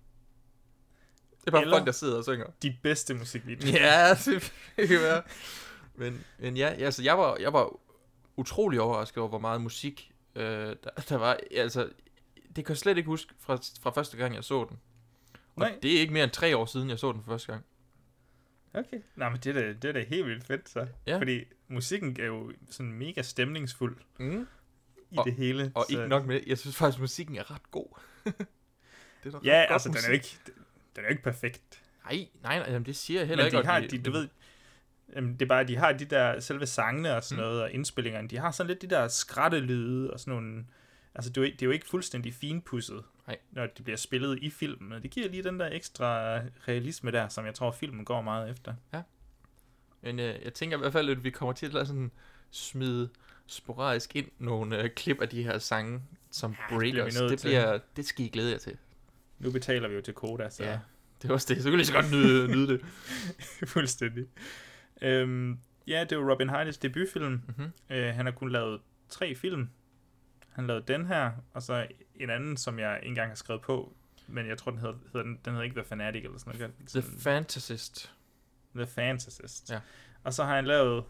Det 1.42 1.48
er 1.48 1.52
bare 1.52 1.62
Eller- 1.62 1.78
folk, 1.78 1.86
der 1.86 1.92
sidder 1.92 2.18
og 2.18 2.24
synger. 2.24 2.46
De 2.64 2.78
bedste 2.84 3.14
musikvideoer. 3.14 3.72
Ja, 3.74 4.14
det 4.78 4.88
kan 4.88 5.00
være. 5.02 5.22
Men, 5.96 6.26
men 6.40 6.58
ja, 6.58 6.68
altså, 6.68 7.04
jeg 7.04 7.18
var, 7.18 7.38
jeg 7.40 7.54
var 7.54 7.80
utrolig 8.38 8.82
overrasket 8.82 9.18
over, 9.18 9.30
hvor 9.30 9.40
meget 9.40 9.62
musik 9.62 10.12
øh, 10.36 10.44
der, 10.84 10.90
der 11.10 11.18
var. 11.18 11.40
Altså, 11.52 11.90
det 12.56 12.66
kan 12.66 12.70
jeg 12.70 12.78
slet 12.78 12.98
ikke 12.98 13.08
huske 13.08 13.34
fra, 13.40 13.60
fra 13.82 13.90
første 13.92 14.18
gang, 14.18 14.36
jeg 14.36 14.44
så 14.44 14.66
den. 14.70 14.80
Og 15.34 15.40
Nej. 15.60 15.80
det 15.82 15.96
er 15.96 16.00
ikke 16.00 16.14
mere 16.14 16.24
end 16.24 16.32
tre 16.32 16.58
år 16.58 16.66
siden, 16.66 16.90
jeg 16.90 17.00
så 17.00 17.12
den 17.12 17.24
for 17.24 17.32
første 17.32 17.52
gang. 17.52 17.66
Okay. 18.74 19.00
Nej, 19.16 19.30
men 19.30 19.40
det 19.44 19.58
er 19.58 19.62
da, 19.62 19.68
det 19.74 19.86
er 19.86 19.92
da 19.92 20.06
helt 20.10 20.26
vildt 20.26 20.46
fedt, 20.46 20.70
så. 20.70 20.88
Ja. 21.08 21.18
Fordi 21.18 21.44
musikken 21.70 22.18
er 22.20 22.26
jo 22.26 22.52
sådan 22.70 22.92
mega 22.94 23.22
stemningsfuld 23.22 23.98
Mm. 24.20 24.48
i 25.12 25.18
Og- 25.18 25.26
det 25.26 25.34
hele. 25.34 25.72
Og 25.76 25.86
så. 25.90 25.98
ikke 25.98 26.10
nok 26.10 26.26
med 26.26 26.42
jeg 26.48 26.58
synes 26.58 26.76
faktisk, 26.76 27.00
musikken 27.00 27.36
er 27.36 27.52
ret 27.52 27.72
god. 27.72 28.00
det 28.26 29.34
er 29.34 29.38
ret 29.38 29.46
Ja, 29.46 29.60
godt 29.62 29.72
altså, 29.72 29.90
den 29.90 29.98
er 29.98 30.08
jo 30.08 30.14
ikke, 30.14 30.38
den 30.46 30.54
er 30.96 31.02
jo 31.02 31.08
ikke 31.10 31.24
perfekt. 31.24 31.82
Nej, 32.06 32.28
nej, 32.44 32.60
nej, 32.60 32.68
jamen, 32.70 32.86
det 32.86 32.96
siger 32.96 33.20
jeg 33.20 33.28
heller 33.28 33.44
Men 33.44 33.48
ikke. 33.48 33.58
de 33.58 33.62
og 33.62 33.68
har, 33.74 33.80
det- 33.80 33.92
de, 33.92 33.98
du 34.02 34.12
ved, 34.12 34.28
jamen, 35.16 35.34
det 35.34 35.42
er 35.42 35.46
bare, 35.46 35.64
de 35.64 35.76
har 35.78 35.92
de 35.92 36.06
der 36.06 36.40
selve 36.40 36.66
sangene 36.66 37.16
og 37.16 37.24
sådan 37.24 37.44
Mm. 37.44 37.48
noget, 37.50 37.64
og 37.64 37.72
indspillingerne, 37.72 38.28
de 38.28 38.38
har 38.38 38.52
sådan 38.52 38.68
lidt 38.68 38.82
de 38.82 38.88
der 38.88 39.08
skrættelyde 39.08 40.14
og 40.14 40.20
sådan 40.20 40.34
nogle, 40.34 40.66
altså 41.16 41.30
det 41.30 41.38
er 41.38 41.42
jo, 41.42 41.46
ikke- 41.46 41.56
det 41.56 41.62
er 41.62 41.66
jo 41.66 41.72
ikke 41.72 41.88
fuldstændig 41.88 42.34
finpudset, 42.34 43.04
Nej. 43.28 43.38
når 43.52 43.66
det 43.68 43.84
bliver 43.84 43.98
spillet 43.98 44.40
i 44.42 44.50
filmen, 44.50 45.02
det 45.02 45.12
giver 45.12 45.30
lige 45.30 45.44
den 45.44 45.60
der 45.60 45.70
ekstra 45.72 46.38
realisme 46.68 47.12
der, 47.12 47.28
som 47.28 47.46
jeg 47.46 47.54
tror, 47.56 47.72
filmen 47.72 48.06
går 48.06 48.22
meget 48.22 48.50
efter. 48.52 48.74
Men 50.02 50.20
øh, 50.20 50.36
jeg 50.44 50.54
tænker 50.54 50.78
i 50.78 50.80
hvert 50.80 50.94
fald, 50.94 51.10
at 51.10 51.24
vi 51.24 51.30
kommer 51.30 51.54
til 51.54 51.78
at 51.78 51.88
sådan 51.88 52.12
smide 52.52 53.10
sporadisk 53.48 54.16
ind 54.16 54.28
nogle 54.40 54.84
øh, 54.84 54.90
klip 54.90 55.22
af 55.22 55.30
de 55.30 55.44
her 55.44 55.58
sange, 55.58 56.02
som 56.32 56.52
Ja, 56.52 56.76
det 56.76 56.78
breakers. 56.94 57.16
Det, 57.16 57.40
til. 57.40 57.48
bliver, 57.48 57.80
det 57.96 58.06
skal 58.06 58.26
I 58.26 58.30
glæde 58.30 58.52
jer 58.52 58.58
til. 58.58 58.78
Nu 59.40 59.52
betaler 59.52 59.88
vi 59.88 59.96
jo 59.96 60.02
til 60.02 60.14
Koda, 60.14 60.50
så 60.50 60.64
Ja. 60.64 60.80
Det 61.22 61.30
er 61.30 61.34
også 61.34 61.54
det. 61.54 61.64
Så 61.64 61.70
kan 61.70 61.78
lige 61.78 61.86
så 61.88 61.94
godt 61.94 62.12
nyde, 62.12 62.48
nyde 62.56 62.68
det. 62.74 62.82
fuldstændig. 63.68 64.26
Øhm, 65.02 65.60
ja, 65.88 66.04
det 66.10 66.18
var 66.18 66.32
Robin 66.32 66.50
Hardys 66.50 66.78
debutfilm. 66.78 67.32
Mm-hmm. 67.32 67.72
Øh, 67.90 68.14
han 68.16 68.26
har 68.26 68.32
kun 68.34 68.52
lavet 68.52 68.82
tre 69.10 69.36
film. 69.36 69.70
Han 70.50 70.68
lavede 70.68 70.84
den 70.94 71.06
her, 71.06 71.32
og 71.54 71.64
så 71.64 71.88
en 72.16 72.30
anden, 72.30 72.58
som 72.58 72.80
jeg 72.80 72.96
ikke 72.98 73.08
engang 73.08 73.30
har 73.30 73.36
skrevet 73.36 73.62
på, 73.62 73.94
men 74.28 74.48
jeg 74.48 74.58
tror, 74.58 74.72
den 74.72 74.80
hedder, 74.80 74.96
hedder 75.14 75.24
den, 75.24 75.40
den 75.46 75.54
hedder 75.54 75.64
ikke 75.64 75.76
The 75.76 75.84
Fanatic 75.86 76.24
eller 76.24 76.38
sådan 76.38 76.60
noget. 76.60 76.74
The 76.88 77.02
Fantasist. 77.20 78.14
The 78.76 78.88
Fantasist. 78.88 79.70
Ja. 79.72 79.80
Og 80.24 80.34
så 80.34 80.44
har 80.44 80.56
han 80.56 80.66
lavet, 80.66 81.04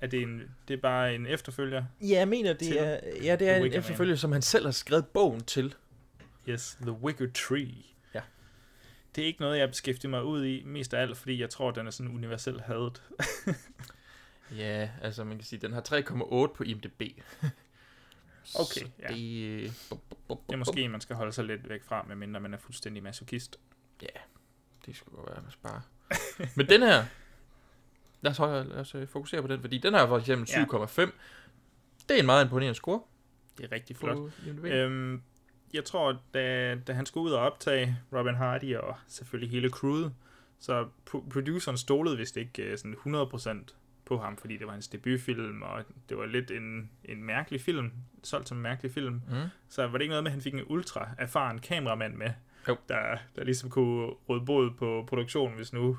er 0.00 0.06
det, 0.06 0.22
en, 0.22 0.42
det 0.68 0.74
er 0.74 0.80
bare 0.80 1.14
en 1.14 1.26
efterfølger? 1.26 1.84
Ja, 2.00 2.06
jeg 2.06 2.28
mener, 2.28 2.52
det 2.52 2.80
er, 2.80 3.00
ja, 3.22 3.36
det 3.36 3.48
er 3.48 3.56
en 3.56 3.62
Wicker 3.62 3.76
Man. 3.76 3.80
efterfølger, 3.80 4.16
som 4.16 4.32
han 4.32 4.42
selv 4.42 4.64
har 4.64 4.72
skrevet 4.72 5.06
bogen 5.06 5.40
til. 5.44 5.74
Yes, 6.48 6.78
The 6.82 6.92
Wicker 6.92 7.26
Tree. 7.34 7.74
Ja. 8.14 8.20
det 9.14 9.22
er 9.22 9.26
ikke 9.26 9.40
noget, 9.40 9.58
jeg 9.58 9.68
beskæftiger 9.68 10.10
mig 10.10 10.24
ud 10.24 10.44
i, 10.44 10.62
mest 10.66 10.94
af 10.94 11.02
alt, 11.02 11.16
fordi 11.16 11.40
jeg 11.40 11.50
tror, 11.50 11.70
den 11.70 11.86
er 11.86 11.90
sådan 11.90 12.12
universelt 12.14 12.60
hadet. 12.60 13.02
Ja, 14.56 14.90
altså 15.02 15.24
man 15.24 15.36
kan 15.38 15.44
sige, 15.44 15.60
den 15.60 15.72
har 15.72 15.80
3,8 15.80 16.54
på 16.56 16.62
IMDb. 16.62 17.02
Okay, 18.54 18.80
Så 18.80 18.86
ja. 18.98 19.14
det, 19.14 19.72
bup, 19.90 20.00
bup, 20.08 20.18
bup, 20.28 20.38
Det 20.46 20.52
er 20.52 20.56
måske 20.56 20.88
man 20.88 21.00
skal 21.00 21.16
holde 21.16 21.32
sig 21.32 21.44
lidt 21.44 21.68
væk 21.68 21.82
fra, 21.84 22.04
medmindre 22.08 22.40
man 22.40 22.54
er 22.54 22.58
fuldstændig 22.58 23.02
masochist. 23.02 23.58
Ja, 24.02 24.06
det 24.86 24.96
skulle 24.96 25.22
være, 25.26 25.36
at 25.36 25.42
man 25.42 25.52
sparer. 25.52 25.80
Men 26.56 26.68
den 26.68 26.82
her, 26.82 27.04
lad 28.20 28.30
os, 28.30 28.36
holde, 28.38 28.68
lad 28.68 28.76
os 28.76 28.94
øh, 28.94 29.08
fokusere 29.08 29.42
på 29.42 29.48
den, 29.48 29.60
fordi 29.60 29.78
den 29.78 29.94
her 29.94 30.00
er 30.00 30.06
for 30.06 30.18
eksempel 30.18 30.48
Ja. 30.52 30.64
7,5. 30.64 31.10
Det 32.08 32.16
er 32.16 32.20
en 32.20 32.26
meget 32.26 32.44
imponerende 32.44 32.74
score 32.74 33.00
Det 33.58 33.64
er 33.64 33.72
rigtig 33.72 33.96
flot. 33.96 34.18
Øhm, 34.64 35.22
jeg 35.74 35.84
tror, 35.84 36.20
da, 36.34 36.74
da 36.74 36.92
han 36.92 37.06
skulle 37.06 37.24
ud 37.24 37.32
og 37.32 37.40
optage 37.40 37.98
Robin 38.12 38.34
Hardy 38.34 38.76
og 38.76 38.96
selvfølgelig 39.08 39.50
hele 39.50 39.68
crewet, 39.70 40.14
så 40.60 40.84
pro- 41.10 41.28
produceren 41.30 41.76
stolede 41.78 42.16
vist 42.16 42.36
ikke 42.36 42.72
uh, 42.72 42.78
sådan 42.78 43.64
100% 43.64 43.74
på 44.04 44.18
ham, 44.18 44.36
fordi 44.36 44.56
det 44.56 44.66
var 44.66 44.72
hans 44.72 44.88
debutfilm, 44.88 45.62
og 45.62 45.84
det 46.08 46.16
var 46.18 46.26
lidt 46.26 46.50
en, 46.50 46.90
en 47.04 47.22
mærkelig 47.24 47.60
film, 47.60 47.92
solgt 48.22 48.48
som 48.48 48.56
en 48.58 48.62
mærkelig 48.62 48.92
film. 48.92 49.14
Mm. 49.14 49.20
Så 49.68 49.86
var 49.86 49.92
det 49.92 50.00
ikke 50.00 50.10
noget 50.10 50.24
med, 50.24 50.30
at 50.30 50.32
han 50.34 50.42
fik 50.42 50.54
en 50.54 50.60
ultra 50.66 51.08
erfaren 51.18 51.58
kameramand 51.58 52.14
med, 52.14 52.30
Jo. 52.68 52.76
der, 52.88 53.16
der 53.36 53.44
ligesom 53.44 53.70
kunne 53.70 54.06
råde 54.28 54.44
bod 54.46 54.70
på 54.78 55.04
produktionen, 55.08 55.56
hvis 55.56 55.72
nu 55.72 55.98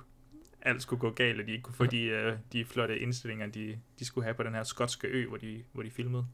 alt 0.65 0.81
skulle 0.81 0.99
gå 0.99 1.09
galt, 1.09 1.41
og 1.41 1.47
de 1.47 1.51
ikke 1.51 1.63
kunne 1.63 1.75
få 1.75 1.85
de, 1.85 2.27
uh, 2.27 2.39
de 2.53 2.65
flotte 2.65 2.99
indstillinger, 2.99 3.47
de, 3.47 3.79
de 3.99 4.05
skulle 4.05 4.25
have 4.25 4.33
på 4.33 4.43
den 4.43 4.53
her 4.53 4.63
skotske 4.63 5.07
ø, 5.07 5.27
hvor 5.27 5.37
de, 5.37 5.63
hvor 5.71 5.83
de 5.83 5.91
filmede. 5.91 6.25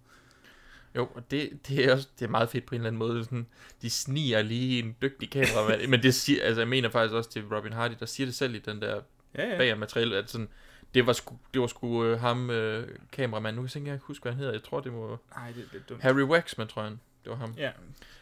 Jo, 0.96 1.10
og 1.16 1.32
det, 1.32 1.68
det, 1.68 1.86
er 1.86 1.94
også 1.94 2.08
det 2.20 2.26
er 2.26 2.30
meget 2.30 2.50
fedt 2.50 2.66
på 2.66 2.76
en 2.76 2.82
eller 2.82 2.88
anden 2.88 3.00
måde. 3.00 3.24
Sådan, 3.24 3.48
de 3.82 3.90
sniger 3.90 4.42
lige 4.42 4.84
en 4.84 4.96
dygtig 5.02 5.30
kameramand. 5.30 5.88
Men 5.92 6.04
det 6.04 6.14
siger, 6.14 6.44
altså, 6.44 6.62
jeg 6.62 6.68
mener 6.68 6.90
faktisk 6.90 7.14
også 7.14 7.30
til 7.30 7.46
Robin 7.56 7.74
Hardy, 7.74 7.94
der 8.00 8.06
siger 8.06 8.28
det 8.28 8.36
selv 8.36 8.56
i 8.56 8.60
den 8.60 8.82
der 8.82 9.02
Ja, 9.36 9.50
ja. 9.50 9.58
bag 9.58 9.78
materiale, 9.78 10.18
at 10.18 10.30
sådan, 10.30 10.48
det 10.94 11.08
var 11.08 11.14
sgu, 11.14 11.38
det 11.54 11.62
var 11.62 11.68
sgu 11.68 12.06
øh, 12.06 12.20
ham, 12.20 12.50
øh, 12.50 12.98
kameramanden. 13.12 13.56
Nu 13.56 13.62
kan 13.62 13.70
jeg 13.70 13.76
ikke 13.76 13.90
engang 13.90 14.02
huske, 14.04 14.24
hvad 14.24 14.32
han 14.32 14.40
hedder. 14.40 14.54
Jeg 14.54 14.64
tror, 14.64 14.80
det 14.80 14.94
var 14.94 15.18
Nej, 15.36 15.48
det, 15.48 15.68
det 15.72 15.80
er 15.80 15.84
dumt. 15.90 16.02
Harry 16.02 16.22
Waxman, 16.22 16.68
tror 16.68 16.84
jeg. 16.84 16.92
Det 17.24 17.30
var 17.30 17.36
ham. 17.36 17.54
Ja, 17.58 17.72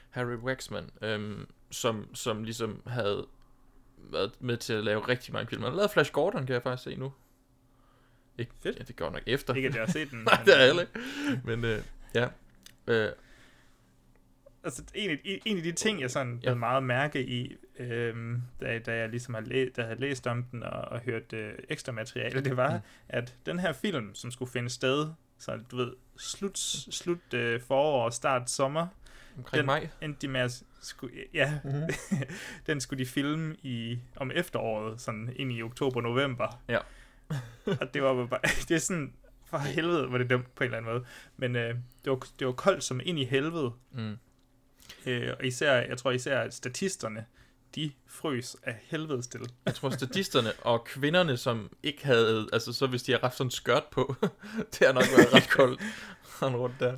Harry 0.09 0.35
Waxman, 0.35 0.89
øhm, 1.01 1.47
som, 1.71 2.15
som 2.15 2.43
ligesom 2.43 2.81
havde 2.87 3.27
været 4.11 4.31
med 4.39 4.57
til 4.57 4.73
at 4.73 4.83
lave 4.83 5.07
rigtig 5.07 5.33
mange 5.33 5.47
film. 5.49 5.61
Han 5.61 5.71
har 5.71 5.77
lavet 5.77 5.91
Flash 5.91 6.11
Gordon, 6.11 6.45
kan 6.45 6.53
jeg 6.53 6.63
faktisk 6.63 6.83
se 6.83 6.95
nu. 6.95 7.13
Ikke, 8.37 8.51
Fedt. 8.63 8.79
Ja, 8.79 8.83
det 8.83 8.95
går 8.95 9.09
nok 9.09 9.21
efter. 9.27 9.53
ikke 9.53 9.67
at 9.67 9.75
jeg 9.75 9.81
har 9.85 9.91
set 9.91 10.11
den. 10.11 10.19
Nej, 10.31 10.43
det 10.45 10.61
er 10.61 10.65
jeg 10.65 10.79
ikke. 10.81 10.91
Men 11.43 11.65
øh, 11.65 11.81
ja. 12.15 12.27
Øh, 12.87 13.11
altså, 14.63 14.83
en, 14.95 15.09
af, 15.09 15.41
en 15.45 15.57
af 15.57 15.63
de 15.63 15.71
ting, 15.71 16.01
jeg 16.01 16.11
sådan 16.11 16.39
Ja. 16.43 16.53
meget 16.53 16.83
mærke 16.83 17.25
i, 17.25 17.55
øhm, 17.79 18.41
da, 18.61 18.79
da 18.79 18.95
jeg 18.95 19.09
ligesom 19.09 19.33
har 19.33 19.41
læ- 19.41 19.69
da 19.75 19.81
havde 19.83 19.99
læst 19.99 20.27
om 20.27 20.43
den 20.43 20.63
og, 20.63 20.81
og 20.81 20.99
hørt 20.99 21.33
øh, 21.33 21.53
ekstra 21.69 21.91
materiale, 21.91 22.41
det 22.43 22.57
var, 22.57 22.73
mm. 22.73 22.79
at 23.09 23.35
den 23.45 23.59
her 23.59 23.73
film, 23.73 24.15
som 24.15 24.31
skulle 24.31 24.51
finde 24.51 24.69
sted, 24.69 25.07
så 25.37 25.59
du 25.71 25.75
ved, 25.77 25.93
slut, 26.17 26.57
slut 26.91 27.33
øh, 27.33 27.61
forår 27.61 28.05
og 28.05 28.13
start 28.13 28.49
sommer, 28.49 28.87
omkring 29.39 29.57
Den- 29.57 29.65
mig. 29.65 29.91
endte 30.01 30.21
de 30.21 30.27
med 30.27 30.41
at 30.41 30.63
skulle, 30.81 31.15
ja, 31.33 31.59
Mhm. 31.63 31.83
den 32.67 32.81
skulle 32.81 33.05
de 33.05 33.09
filme 33.09 33.55
i, 33.63 33.99
om 34.15 34.31
efteråret, 34.35 35.01
sådan 35.01 35.33
ind 35.35 35.51
i 35.51 35.61
oktober-november. 35.63 36.61
Ja. 36.67 36.77
og 37.65 37.93
det 37.93 38.03
var 38.03 38.25
bare, 38.25 38.39
det 38.67 38.71
er 38.75 38.79
sådan, 38.79 39.13
for 39.45 39.57
helvede 39.57 40.11
var 40.11 40.17
det 40.17 40.29
dumt 40.29 40.55
på 40.55 40.63
en 40.63 40.65
eller 40.65 40.77
anden 40.77 40.93
måde. 40.93 41.05
Men 41.37 41.55
øh, 41.55 41.75
det, 42.05 42.11
var, 42.11 42.27
det 42.39 42.47
var 42.47 42.53
koldt 42.53 42.83
som 42.83 43.01
ind 43.03 43.19
i 43.19 43.23
helvede. 43.25 43.71
Mm. 43.91 44.17
Øh, 45.05 45.33
og 45.39 45.45
især, 45.45 45.73
jeg 45.75 45.97
tror 45.97 46.11
især, 46.11 46.39
at 46.39 46.53
statisterne, 46.53 47.25
de 47.75 47.91
frøs 48.07 48.55
af 48.63 48.75
helvede 48.83 49.21
til. 49.21 49.41
Jeg 49.65 49.75
tror, 49.75 49.89
statisterne 49.89 50.51
og 50.61 50.85
kvinderne, 50.85 51.37
som 51.37 51.71
ikke 51.83 52.05
havde... 52.05 52.49
Altså, 52.53 52.73
så 52.73 52.87
hvis 52.87 53.03
de 53.03 53.11
har 53.11 53.19
haft 53.19 53.37
sådan 53.37 53.47
en 53.47 53.51
skørt 53.51 53.83
på, 53.91 54.15
det 54.71 54.87
har 54.87 54.93
nok 54.93 55.03
været 55.17 55.33
ret 55.33 55.49
koldt. 55.49 55.81
Han 56.39 56.55
rundt 56.55 56.75
der. 56.79 56.97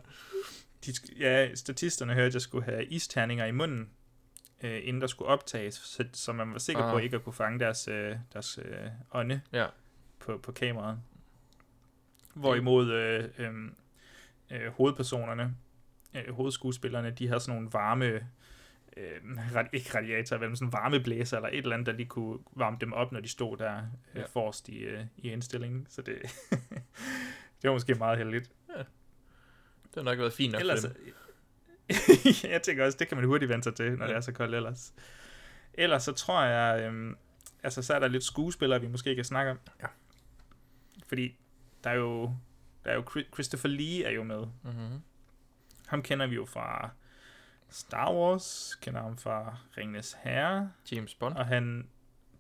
De, 0.86 0.94
ja, 1.20 1.56
statisterne 1.56 2.14
hørte, 2.14 2.28
at 2.28 2.34
jeg 2.34 2.42
skulle 2.42 2.66
have 2.66 2.86
isterninger 2.86 3.46
i 3.46 3.52
munden, 3.52 3.90
øh, 4.64 4.80
inden 4.84 5.02
der 5.02 5.08
skulle 5.08 5.28
optages, 5.30 5.74
så, 5.76 6.06
så 6.14 6.34
man 6.34 6.52
var 6.54 6.58
sikker 6.60 6.84
Ah. 6.84 6.92
på 6.94 6.98
ikke 6.98 7.16
at 7.16 7.24
kunne 7.24 7.34
fange 7.34 7.60
deres, 7.60 7.88
øh, 7.88 8.16
deres 8.34 8.60
øh, 8.66 8.88
ånde 9.14 9.42
Ja. 9.54 9.66
på, 10.20 10.38
på 10.38 10.52
kameraet. 10.52 11.00
Hvorimod 12.34 12.92
øh, 12.92 13.24
øh, 13.38 13.54
øh, 14.52 14.68
hovedpersonerne, 14.72 15.56
øh, 16.16 16.34
hovedskuespillerne, 16.34 17.12
de 17.12 17.28
havde 17.28 17.40
sådan 17.40 17.56
nogle 17.56 17.70
varme, 17.74 18.06
øh, 18.98 19.22
radi- 19.56 19.70
ikke 19.74 19.98
radiatorer, 19.98 20.40
men 20.48 20.56
sådan 20.56 20.74
varmeblæser 20.74 21.38
eller 21.38 21.50
et 21.50 21.58
eller 21.58 21.74
andet, 21.74 21.86
der 21.88 21.94
lige 21.94 22.06
kunne 22.08 22.40
varme 22.56 22.78
dem 22.82 22.94
op, 22.94 23.12
når 23.12 23.20
de 23.20 23.28
stod 23.28 23.58
der 23.58 23.78
øh, 23.78 23.84
ja. 24.20 24.26
forrest 24.26 24.70
i, 24.70 24.78
øh, 24.78 25.04
i 25.18 25.30
indstillingen. 25.32 25.88
Så 25.90 26.02
det, 26.02 26.18
det 27.62 27.68
var 27.68 27.72
måske 27.72 27.96
meget 27.96 28.18
heldigt. 28.18 28.52
Det 29.94 29.96
har 29.96 30.04
nok 30.04 30.20
været 30.20 30.34
fint 30.34 30.52
nok 30.52 30.60
Ellers, 30.62 30.86
jeg 32.44 32.62
tænker 32.62 32.86
også, 32.86 32.98
det 32.98 33.08
kan 33.08 33.18
man 33.18 33.26
hurtigt 33.26 33.50
vende 33.50 33.64
sig 33.64 33.76
til, 33.76 33.92
når 33.98 34.06
Ja. 34.06 34.10
det 34.12 34.18
er 34.18 34.22
så 34.22 34.32
koldt 34.32 34.56
ellers. 34.56 34.94
Ellers 35.74 36.04
så 36.04 36.12
tror 36.12 36.44
jeg, 36.44 36.82
øhm, 36.84 37.16
altså 37.64 37.82
så 37.82 37.94
er 37.94 38.00
der 38.00 38.08
lidt 38.08 38.24
skuespillere, 38.24 38.82
vi 38.82 38.88
måske 38.88 39.16
kan 39.16 39.24
snakke 39.24 39.52
om. 39.52 39.60
Ja. 39.82 39.88
Fordi 41.08 41.36
der 41.84 41.90
er 41.90 41.94
jo, 41.96 42.24
der 42.84 42.92
er 42.92 42.96
jo 42.96 43.02
Chri- 43.10 43.30
Christopher 43.34 43.70
Lee 43.70 44.04
er 44.04 44.12
jo 44.12 44.24
med. 44.24 44.40
Mm-hmm. 44.64 45.02
Ham 45.88 46.02
kender 46.04 46.28
vi 46.28 46.36
jo 46.36 46.46
fra 46.46 46.90
Star 47.70 48.14
Wars, 48.14 48.78
kender 48.82 49.02
ham 49.02 49.18
fra 49.18 49.58
Ringenes 49.78 50.18
Herre, 50.24 50.72
James 50.92 51.16
Bond. 51.16 51.36
og 51.36 51.46
han 51.46 51.88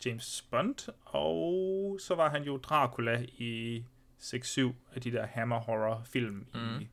James 0.06 0.42
Bond, 0.52 0.92
og 1.06 1.98
så 2.02 2.16
var 2.16 2.30
han 2.30 2.44
jo 2.44 2.58
Dracula 2.58 3.26
i 3.38 3.86
6-7 4.20 4.62
af 4.96 5.02
de 5.02 5.12
der 5.12 5.26
Hammer 5.26 5.60
Horror 5.60 6.04
film 6.06 6.46
Mhm. 6.54 6.80
i, 6.82 6.90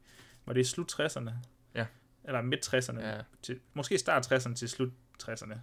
var 0.48 0.54
det 0.54 0.60
i 0.60 0.64
slut 0.64 1.00
60'erne? 1.00 1.30
Ja. 1.74 1.86
Eller 2.24 2.42
midt 2.42 2.74
60'erne? 2.74 3.06
Ja. 3.06 3.16
Til, 3.42 3.60
måske 3.74 3.98
start 3.98 4.32
60'erne 4.32 4.54
til 4.54 4.68
slut 4.68 4.92
60'erne. 5.22 5.54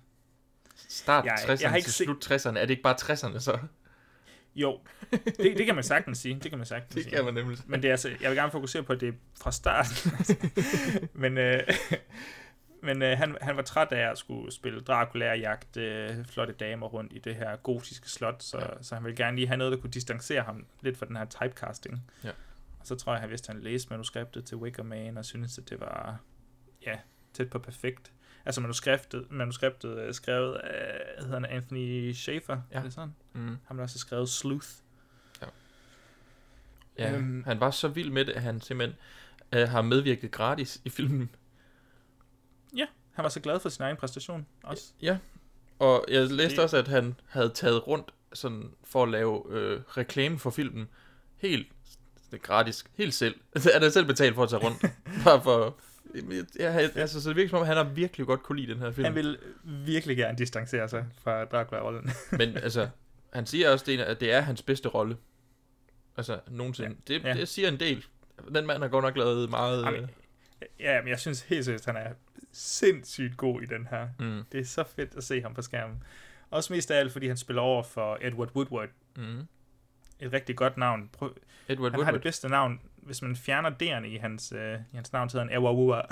Start 0.89 1.25
Jeg- 1.25 1.33
60'erne 1.33 1.61
jeg 1.61 1.69
har 1.69 1.77
ikke 1.77 1.89
til 1.91 2.05
slut 2.05 2.31
60'erne. 2.31 2.49
Er 2.57 2.61
det 2.61 2.69
ikke 2.69 2.83
bare 2.83 2.95
60'erne 3.01 3.39
så? 3.39 3.57
Jo, 4.55 4.79
det, 5.11 5.37
det 5.37 5.65
kan 5.65 5.75
man 5.75 5.83
sagtens 5.83 6.17
sige. 6.17 6.39
Det 6.39 6.49
kan 6.51 6.57
man 6.57 6.65
sagtens 6.67 6.93
Det 6.95 7.03
sige. 7.03 7.15
kan 7.15 7.25
man 7.25 7.33
nemlig. 7.33 7.57
Men 7.65 7.81
det 7.81 7.87
er 7.87 7.91
altså, 7.93 8.09
jeg 8.21 8.29
vil 8.29 8.37
gerne 8.37 8.51
fokusere 8.51 8.83
på, 8.83 8.95
det 8.95 9.15
fra 9.41 9.51
starten. 9.51 10.11
men 11.21 11.37
øh, 11.37 11.59
men 12.83 13.01
øh, 13.01 13.17
han, 13.17 13.37
han 13.41 13.55
var 13.55 13.61
træt 13.61 13.87
af 13.91 14.11
at 14.11 14.17
skulle 14.17 14.51
spille 14.51 14.81
Dracula 14.81 15.29
og 15.31 15.39
jagte 15.39 15.81
øh, 15.81 16.25
flotte 16.25 16.53
damer 16.53 16.87
rundt 16.87 17.13
i 17.13 17.19
det 17.19 17.35
her 17.35 17.55
gotiske 17.55 18.09
slot, 18.09 18.43
så, 18.43 18.57
ja. 18.59 18.65
så 18.81 18.95
han 18.95 19.03
ville 19.03 19.17
gerne 19.17 19.35
lige 19.35 19.47
have 19.47 19.57
noget, 19.57 19.71
der 19.73 19.79
kunne 19.81 19.91
distancere 19.91 20.41
ham 20.41 20.65
lidt 20.81 20.97
fra 20.97 21.05
den 21.05 21.15
her 21.15 21.25
typecasting. 21.25 22.11
Ja. 22.23 22.29
Og 22.85 22.87
så 22.87 22.95
tror 22.95 23.13
jeg, 23.13 23.21
han 23.21 23.29
vidste, 23.29 23.49
at 23.49 23.55
han 23.55 23.63
læste 23.63 23.89
manuskriptet 23.89 24.45
til 24.45 24.57
Wicker 24.57 24.83
Man, 24.83 25.17
og 25.17 25.25
syntes, 25.25 25.57
at 25.57 25.69
det 25.69 25.79
var 25.79 26.19
ja, 26.85 26.99
tæt 27.33 27.49
på 27.49 27.59
perfekt. 27.59 28.11
Altså 28.45 28.61
manuskriptet, 28.61 29.27
manuskriptet 29.31 30.15
skrevet 30.15 30.55
af, 30.55 31.23
hedder 31.23 31.33
han 31.39 31.45
Anthony 31.45 32.11
Schaefer, 32.11 32.61
Ja. 32.71 32.77
er 32.77 32.83
det 32.83 32.93
sådan? 32.93 33.15
Mm. 33.33 33.57
Han 33.65 33.77
har 33.77 33.81
også 33.83 33.99
skrevet 33.99 34.29
Sleuth. 34.29 34.67
Ja, 36.97 37.15
Øhm. 37.17 37.43
han 37.43 37.59
var 37.59 37.71
så 37.71 37.87
vild 37.87 38.11
med 38.11 38.25
det, 38.25 38.31
at 38.33 38.41
han 38.41 38.61
simpelthen 38.61 38.97
øh, 39.53 39.69
har 39.69 39.81
medvirket 39.81 40.31
gratis 40.31 40.81
i 40.85 40.89
filmen. 40.89 41.29
Han 43.13 43.23
var 43.23 43.29
så 43.29 43.39
glad 43.39 43.59
for 43.59 43.69
sin 43.69 43.83
egen 43.83 43.97
præstation 43.97 44.45
også. 44.63 44.93
Ja, 45.01 45.17
og 45.79 46.05
jeg 46.09 46.27
læste 46.31 46.55
Det- 46.55 46.63
også, 46.63 46.77
at 46.77 46.87
han 46.87 47.15
havde 47.27 47.49
taget 47.49 47.87
rundt 47.87 48.13
sådan, 48.33 48.71
for 48.83 49.03
at 49.03 49.09
lave 49.09 49.43
øh, 49.49 49.81
reklame 49.87 50.39
for 50.39 50.49
filmen. 50.49 50.87
Helt 51.37 51.67
det 52.35 52.43
gratis. 52.43 52.85
Helt 52.97 53.13
selv. 53.13 53.35
Han 53.73 53.81
har 53.81 53.89
selv 53.89 54.05
betalt 54.05 54.35
for 54.35 54.43
at 54.43 54.49
tage 54.49 54.61
rundt. 54.63 54.85
Bare 55.25 55.41
for... 55.43 55.77
Ja, 56.59 56.71
altså, 56.95 57.21
så 57.21 57.29
det 57.29 57.35
virker 57.35 57.49
som 57.49 57.59
om, 57.59 57.65
han 57.65 57.77
har 57.77 57.83
virkelig 57.83 58.27
godt 58.27 58.43
kunne 58.43 58.59
lide 58.61 58.73
den 58.73 58.81
her 58.81 58.91
film. 58.91 59.05
Han 59.05 59.15
vil 59.15 59.37
virkelig 59.63 60.17
gerne 60.17 60.37
distancere 60.37 60.89
sig 60.89 61.05
fra 61.23 61.45
Dracula-rollen. 61.45 62.09
Men 62.39 62.57
altså, 62.57 62.89
han 63.33 63.45
siger 63.45 63.69
også, 63.69 64.03
at 64.07 64.19
det 64.19 64.33
er 64.33 64.41
hans 64.41 64.61
bedste 64.61 64.89
rolle. 64.89 65.17
Altså, 66.17 66.39
nogensinde. 66.51 66.95
Ja. 67.09 67.13
Det, 67.13 67.23
Ja. 67.23 67.33
det 67.33 67.47
siger 67.47 67.67
en 67.67 67.79
del. 67.79 68.05
Den 68.55 68.65
mand 68.67 68.81
har 68.81 68.87
godt 68.89 69.03
nok 69.05 69.17
lavet 69.17 69.49
meget... 69.49 69.83
Jamen, 69.85 70.01
øh, 70.03 70.07
ja, 70.79 71.01
men 71.01 71.09
jeg 71.09 71.19
synes 71.19 71.41
helt 71.41 71.65
seriøst, 71.65 71.85
han 71.85 71.95
er 71.95 72.09
sindssygt 72.51 73.37
god 73.37 73.61
i 73.61 73.65
den 73.65 73.87
her. 73.91 74.07
mm, 74.19 74.41
Det 74.51 74.59
er 74.59 74.65
så 74.65 74.83
fedt 74.95 75.09
at 75.17 75.23
se 75.23 75.41
ham 75.41 75.53
på 75.53 75.61
skærmen. 75.61 76.03
Også 76.49 76.73
mest 76.73 76.91
af 76.91 76.99
alt, 76.99 77.11
fordi 77.11 77.27
han 77.27 77.37
spiller 77.37 77.61
over 77.61 77.83
for 77.83 78.17
Edward 78.21 78.55
Woodward. 78.55 78.89
mm. 79.15 79.47
Et 80.19 80.33
rigtig 80.33 80.55
godt 80.55 80.77
navn. 80.77 81.09
Prøv, 81.13 81.35
Edward 81.67 81.91
han 81.91 81.91
har 81.91 81.97
Woodward. 81.97 82.13
det 82.13 82.21
bedste 82.23 82.49
navn. 82.49 82.81
Hvis 82.95 83.21
man 83.21 83.35
fjerner 83.35 83.69
D'erne 83.69 84.05
i 84.05 84.17
hans, 84.17 84.53
øh, 84.57 84.79
i 84.93 84.95
hans 84.95 85.13
navn, 85.13 85.29
så 85.29 85.37
hedder 85.37 85.51
han 85.53 85.61
Ewawua. 85.61 86.01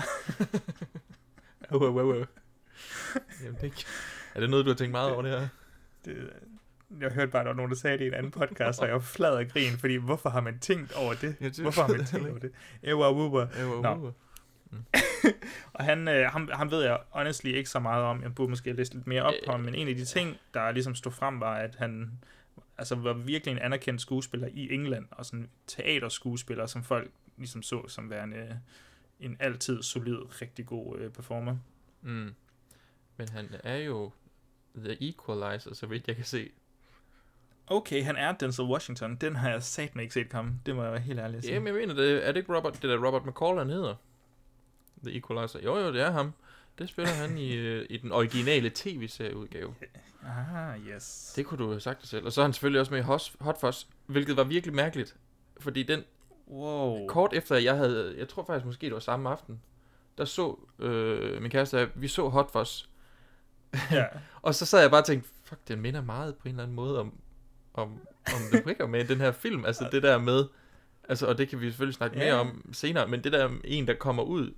Jamen, 3.43 3.57
det 3.61 3.85
er, 4.35 4.39
det 4.39 4.49
noget, 4.49 4.65
du 4.65 4.69
har 4.69 4.75
tænkt 4.75 4.91
meget 4.91 5.11
over 5.11 5.21
det 5.21 5.31
her? 5.31 5.47
Det, 6.05 6.29
jeg 6.99 7.11
hørte 7.11 7.31
bare, 7.31 7.41
at 7.41 7.45
der 7.45 7.51
var 7.51 7.55
nogen, 7.55 7.71
der 7.71 7.77
sagde 7.77 7.97
det 7.97 8.03
i 8.03 8.07
en 8.07 8.13
anden 8.13 8.31
podcast, 8.31 8.79
og 8.79 8.85
jeg 8.87 8.93
var 8.93 8.99
flad 9.01 9.37
af 9.37 9.49
grin, 9.49 9.77
fordi 9.77 9.95
hvorfor 9.95 10.29
har 10.29 10.41
man 10.41 10.59
tænkt 10.59 10.91
over 10.91 11.13
det? 11.13 11.35
Ja, 11.41 11.45
det 11.45 11.59
Hvorfor 11.59 11.81
har 11.81 11.89
man 11.89 12.05
tænkt 12.05 12.29
over 12.29 12.39
det? 12.39 12.51
Ewawua. 12.83 13.41
Edward 13.43 13.81
Nå. 13.83 13.89
Woodward. 13.89 14.13
og 15.73 15.83
han, 15.85 16.07
øh, 16.07 16.31
ham, 16.31 16.49
ham 16.53 16.71
ved 16.71 16.83
jeg 16.83 16.99
honestly 17.09 17.47
ikke 17.47 17.69
så 17.69 17.79
meget 17.79 18.03
om. 18.03 18.23
Jeg 18.23 18.35
burde 18.35 18.49
måske 18.49 18.73
læse 18.73 18.93
lidt 18.93 19.07
mere 19.07 19.23
op 19.23 19.33
på 19.45 19.51
ham, 19.51 19.59
Øh. 19.61 19.65
men 19.65 19.75
en 19.75 19.87
af 19.87 19.95
de 19.95 20.05
ting, 20.05 20.37
der 20.53 20.71
ligesom 20.71 20.95
stod 20.95 21.11
frem, 21.11 21.39
var, 21.39 21.55
at 21.55 21.75
han 21.75 22.11
altså, 22.77 22.95
var 22.95 23.13
virkelig 23.13 23.51
en 23.51 23.59
anerkendt 23.59 24.01
skuespiller 24.01 24.47
i 24.53 24.73
England, 24.73 25.05
og 25.11 25.25
sådan 25.25 25.49
teaterskuespiller, 25.67 26.65
som 26.65 26.83
folk 26.83 27.11
ligesom 27.37 27.61
så 27.61 27.87
som 27.87 28.09
værende 28.09 28.59
en 29.19 29.37
altid 29.39 29.83
solid, 29.83 30.41
rigtig 30.41 30.65
god 30.65 30.99
øh, 30.99 31.11
performer. 31.11 31.57
Mm. 32.01 32.33
Men 33.17 33.29
han 33.29 33.49
er 33.63 33.77
jo 33.77 34.11
The 34.75 35.09
Equalizer, 35.09 35.73
så 35.73 35.85
vidt 35.85 36.07
jeg 36.07 36.15
kan 36.15 36.25
se. 36.25 36.49
Okay, 37.67 38.03
han 38.03 38.15
er 38.15 38.31
Denzel 38.31 38.65
Washington. 38.65 39.15
Den 39.15 39.35
har 39.35 39.49
jeg 39.49 39.63
satme 39.63 40.01
ikke 40.01 40.13
set 40.13 40.29
komme. 40.29 40.59
Det 40.65 40.75
må 40.75 40.83
jeg 40.83 40.91
være 40.91 41.01
helt 41.01 41.19
ærlig 41.19 41.37
at 41.37 41.43
sige. 41.43 41.53
Jamen, 41.53 41.67
jeg 41.67 41.75
mener, 41.75 41.93
det, 41.93 42.27
er 42.27 42.31
det 42.31 42.39
ikke 42.39 42.55
Robert, 42.57 42.73
det 42.73 42.89
der 42.89 43.07
Robert 43.07 43.25
McCall, 43.25 43.57
han 43.57 43.69
hedder? 43.69 43.95
The 45.03 45.17
Equalizer. 45.17 45.59
Jo, 45.59 45.77
jo, 45.77 45.93
det 45.93 46.01
er 46.01 46.11
ham. 46.11 46.33
Det 46.79 46.89
spiller 46.89 47.11
han 47.11 47.37
i, 47.37 47.53
øh, 47.53 47.85
i 47.89 47.97
den 47.97 48.11
originale 48.11 48.71
tv-serieudgave. 48.75 49.75
Ah, 50.25 50.79
yes. 50.87 51.33
Det 51.35 51.45
kunne 51.45 51.57
du 51.63 51.69
have 51.69 51.79
sagt 51.79 52.01
dig 52.01 52.09
selv. 52.09 52.25
Og 52.25 52.31
så 52.33 52.41
er 52.41 52.45
han 52.45 52.53
selvfølgelig 52.53 52.79
også 52.79 52.91
med 52.91 52.99
i 52.99 53.03
Hot, 53.03 53.31
Hot 53.39 53.59
Fuzz, 53.59 53.85
hvilket 54.05 54.37
var 54.37 54.43
virkelig 54.43 54.75
mærkeligt. 54.75 55.15
Fordi 55.59 55.83
den, 55.83 56.03
Wow. 56.47 57.07
kort 57.07 57.33
efter 57.33 57.55
jeg 57.55 57.75
havde, 57.77 58.15
jeg 58.17 58.27
tror 58.29 58.43
faktisk 58.45 58.65
måske 58.65 58.85
det 58.85 58.93
var 58.93 58.99
samme 58.99 59.29
aften, 59.29 59.61
der 60.17 60.25
så 60.25 60.59
øh, 60.79 61.41
min 61.41 61.51
kæreste, 61.51 61.89
vi 61.95 62.07
så 62.07 62.29
Hot 62.29 62.51
Fuzz. 62.51 62.85
Ja. 63.91 64.05
Og 64.41 64.55
så 64.55 64.65
sad 64.65 64.81
jeg 64.81 64.91
bare 64.91 65.01
og 65.01 65.05
tænkte, 65.05 65.29
fuck, 65.43 65.67
den 65.67 65.81
minder 65.81 66.01
meget 66.01 66.35
på 66.35 66.41
en 66.47 66.49
eller 66.49 66.63
anden 66.63 66.75
måde 66.75 66.99
om, 66.99 67.13
om, 67.73 67.99
om 68.25 68.41
The 68.51 68.61
Bricker 68.63 68.87
med 68.87 69.05
den 69.05 69.21
her 69.21 69.31
film. 69.31 69.65
Altså 69.65 69.87
det 69.91 70.03
der 70.03 70.17
med, 70.17 70.45
altså, 71.09 71.27
og 71.27 71.37
det 71.37 71.49
kan 71.49 71.59
vi 71.61 71.65
selvfølgelig 71.69 71.95
snakke 71.95 72.17
Ja. 72.19 72.25
mere 72.25 72.33
om 72.39 72.73
senere, 72.73 73.07
men 73.07 73.23
det 73.23 73.31
der 73.31 73.49
en, 73.63 73.87
der 73.87 73.93
kommer 73.93 74.23
ud 74.23 74.53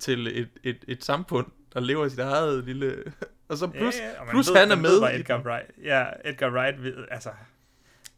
til 0.00 0.40
et, 0.40 0.48
et, 0.62 0.84
et 0.88 1.04
samfund, 1.04 1.46
der 1.74 1.80
lever 1.80 2.08
sit 2.08 2.18
eget 2.18 2.64
lille... 2.64 3.04
Og 3.48 3.58
så 3.58 3.66
plus, 3.66 3.98
ja, 3.98 4.08
ja, 4.08 4.30
plus 4.30 4.48
ved, 4.50 4.56
han 4.56 4.70
er 4.70 4.76
med. 4.76 5.00
Ved, 5.00 5.10
i 5.10 5.20
Edgar. 5.20 5.42
Wright. 5.42 5.70
Ja, 5.82 6.06
Edgar 6.24 6.50
Wright 6.50 6.82
ved, 6.82 7.06
altså, 7.10 7.30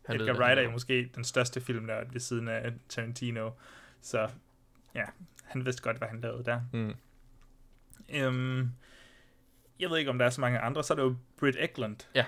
Han 0.07 0.15
ved, 0.15 0.21
Edgar 0.21 0.35
hvad 0.35 0.45
Wright 0.45 0.59
er 0.59 0.63
jo 0.63 0.71
måske 0.71 1.11
den 1.15 1.25
største 1.25 1.61
filmnørd 1.61 2.13
ved 2.13 2.21
siden 2.21 2.49
af 2.49 2.73
Tarantino. 2.89 3.51
Så 4.01 4.29
ja, 4.95 5.05
han 5.45 5.65
vidste 5.65 5.83
godt, 5.83 5.99
hvad 5.99 6.09
han 6.09 6.21
lavede 6.21 6.45
der. 6.45 6.61
Mm. 6.73 6.95
Øhm, 8.09 8.71
jeg 9.81 9.91
ved 9.91 9.99
ikke, 9.99 10.11
om 10.11 10.19
der 10.19 10.27
er 10.27 10.31
så 10.31 10.41
mange 10.41 10.59
andre. 10.59 10.85
Så 10.85 10.93
er 10.95 10.97
der 10.97 11.05
jo 11.05 11.17
Britt 11.37 11.57
Eklund. 11.61 11.97
Ja. 12.15 12.25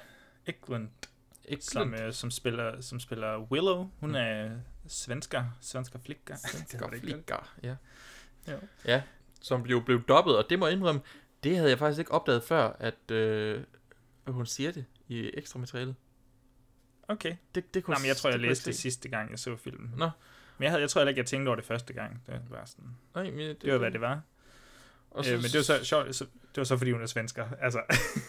Eklund, 0.46 0.88
Ikke 1.44 1.64
som, 1.64 1.94
øh, 1.94 2.12
som, 2.12 2.30
spiller, 2.30 2.80
som 2.80 3.00
spiller 3.00 3.38
Willow. 3.38 3.90
Hun 4.00 4.10
Mm. 4.10 4.16
er 4.16 4.50
svensker. 4.88 5.44
Svensker 5.60 5.98
flikker. 5.98 6.34
Det 6.34 6.72
det 6.72 6.80
godt. 6.80 7.00
Flikker, 7.00 7.54
ja. 7.62 7.76
Jo. 8.48 8.56
Ja, 8.84 9.02
som 9.46 9.62
blev, 9.62 9.84
blev 9.84 10.04
dobbet, 10.04 10.36
og 10.36 10.50
det 10.50 10.58
må 10.58 10.66
jeg 10.66 10.76
indrømme, 10.76 11.00
det 11.44 11.56
havde 11.56 11.70
jeg 11.70 11.78
faktisk 11.78 11.98
ikke 11.98 12.12
opdaget 12.12 12.42
før, 12.42 12.76
at 12.80 13.10
øh, 13.10 13.60
hun 14.26 14.46
siger 14.46 14.72
det 14.72 14.84
i 15.08 15.30
ekstra 15.34 15.58
materiale. 15.58 15.94
Okay. 17.08 17.36
Det, 17.54 17.74
det 17.74 17.84
kunne, 17.84 17.94
Nå, 17.94 17.98
men 17.98 18.08
jeg 18.08 18.16
tror, 18.16 18.30
jeg 18.30 18.38
kunne 18.38 18.48
læste 18.48 18.70
det 18.70 18.78
sidste 18.78 19.08
gang, 19.08 19.30
jeg 19.30 19.38
så 19.38 19.56
filmen. 19.56 19.92
Nå. 19.96 20.10
Men 20.58 20.64
jeg, 20.64 20.70
havde, 20.70 20.80
jeg 20.80 20.90
tror 20.90 21.00
heller 21.00 21.08
ikke, 21.08 21.18
jeg 21.18 21.26
tænkte 21.26 21.48
over 21.48 21.56
det 21.56 21.64
første 21.64 21.92
gang. 21.92 22.22
Det 22.26 22.40
var 22.50 22.64
sådan, 22.64 22.90
Nej, 23.14 23.30
men 23.30 23.38
det, 23.38 23.62
det 23.62 23.72
var, 23.72 23.78
hvad 23.78 23.90
det 23.90 24.00
var. 24.00 24.20
Og 25.10 25.24
Øh, 25.26 25.32
men 25.32 25.42
det 25.42 25.54
var 25.54 25.62
så 25.62 25.84
sjovt, 25.84 26.14
så, 26.14 26.24
det 26.24 26.56
var 26.56 26.64
så 26.64 26.76
fordi 26.76 26.90
hun 26.90 27.02
er 27.02 27.06
svensker. 27.06 27.46
Altså, 27.60 27.80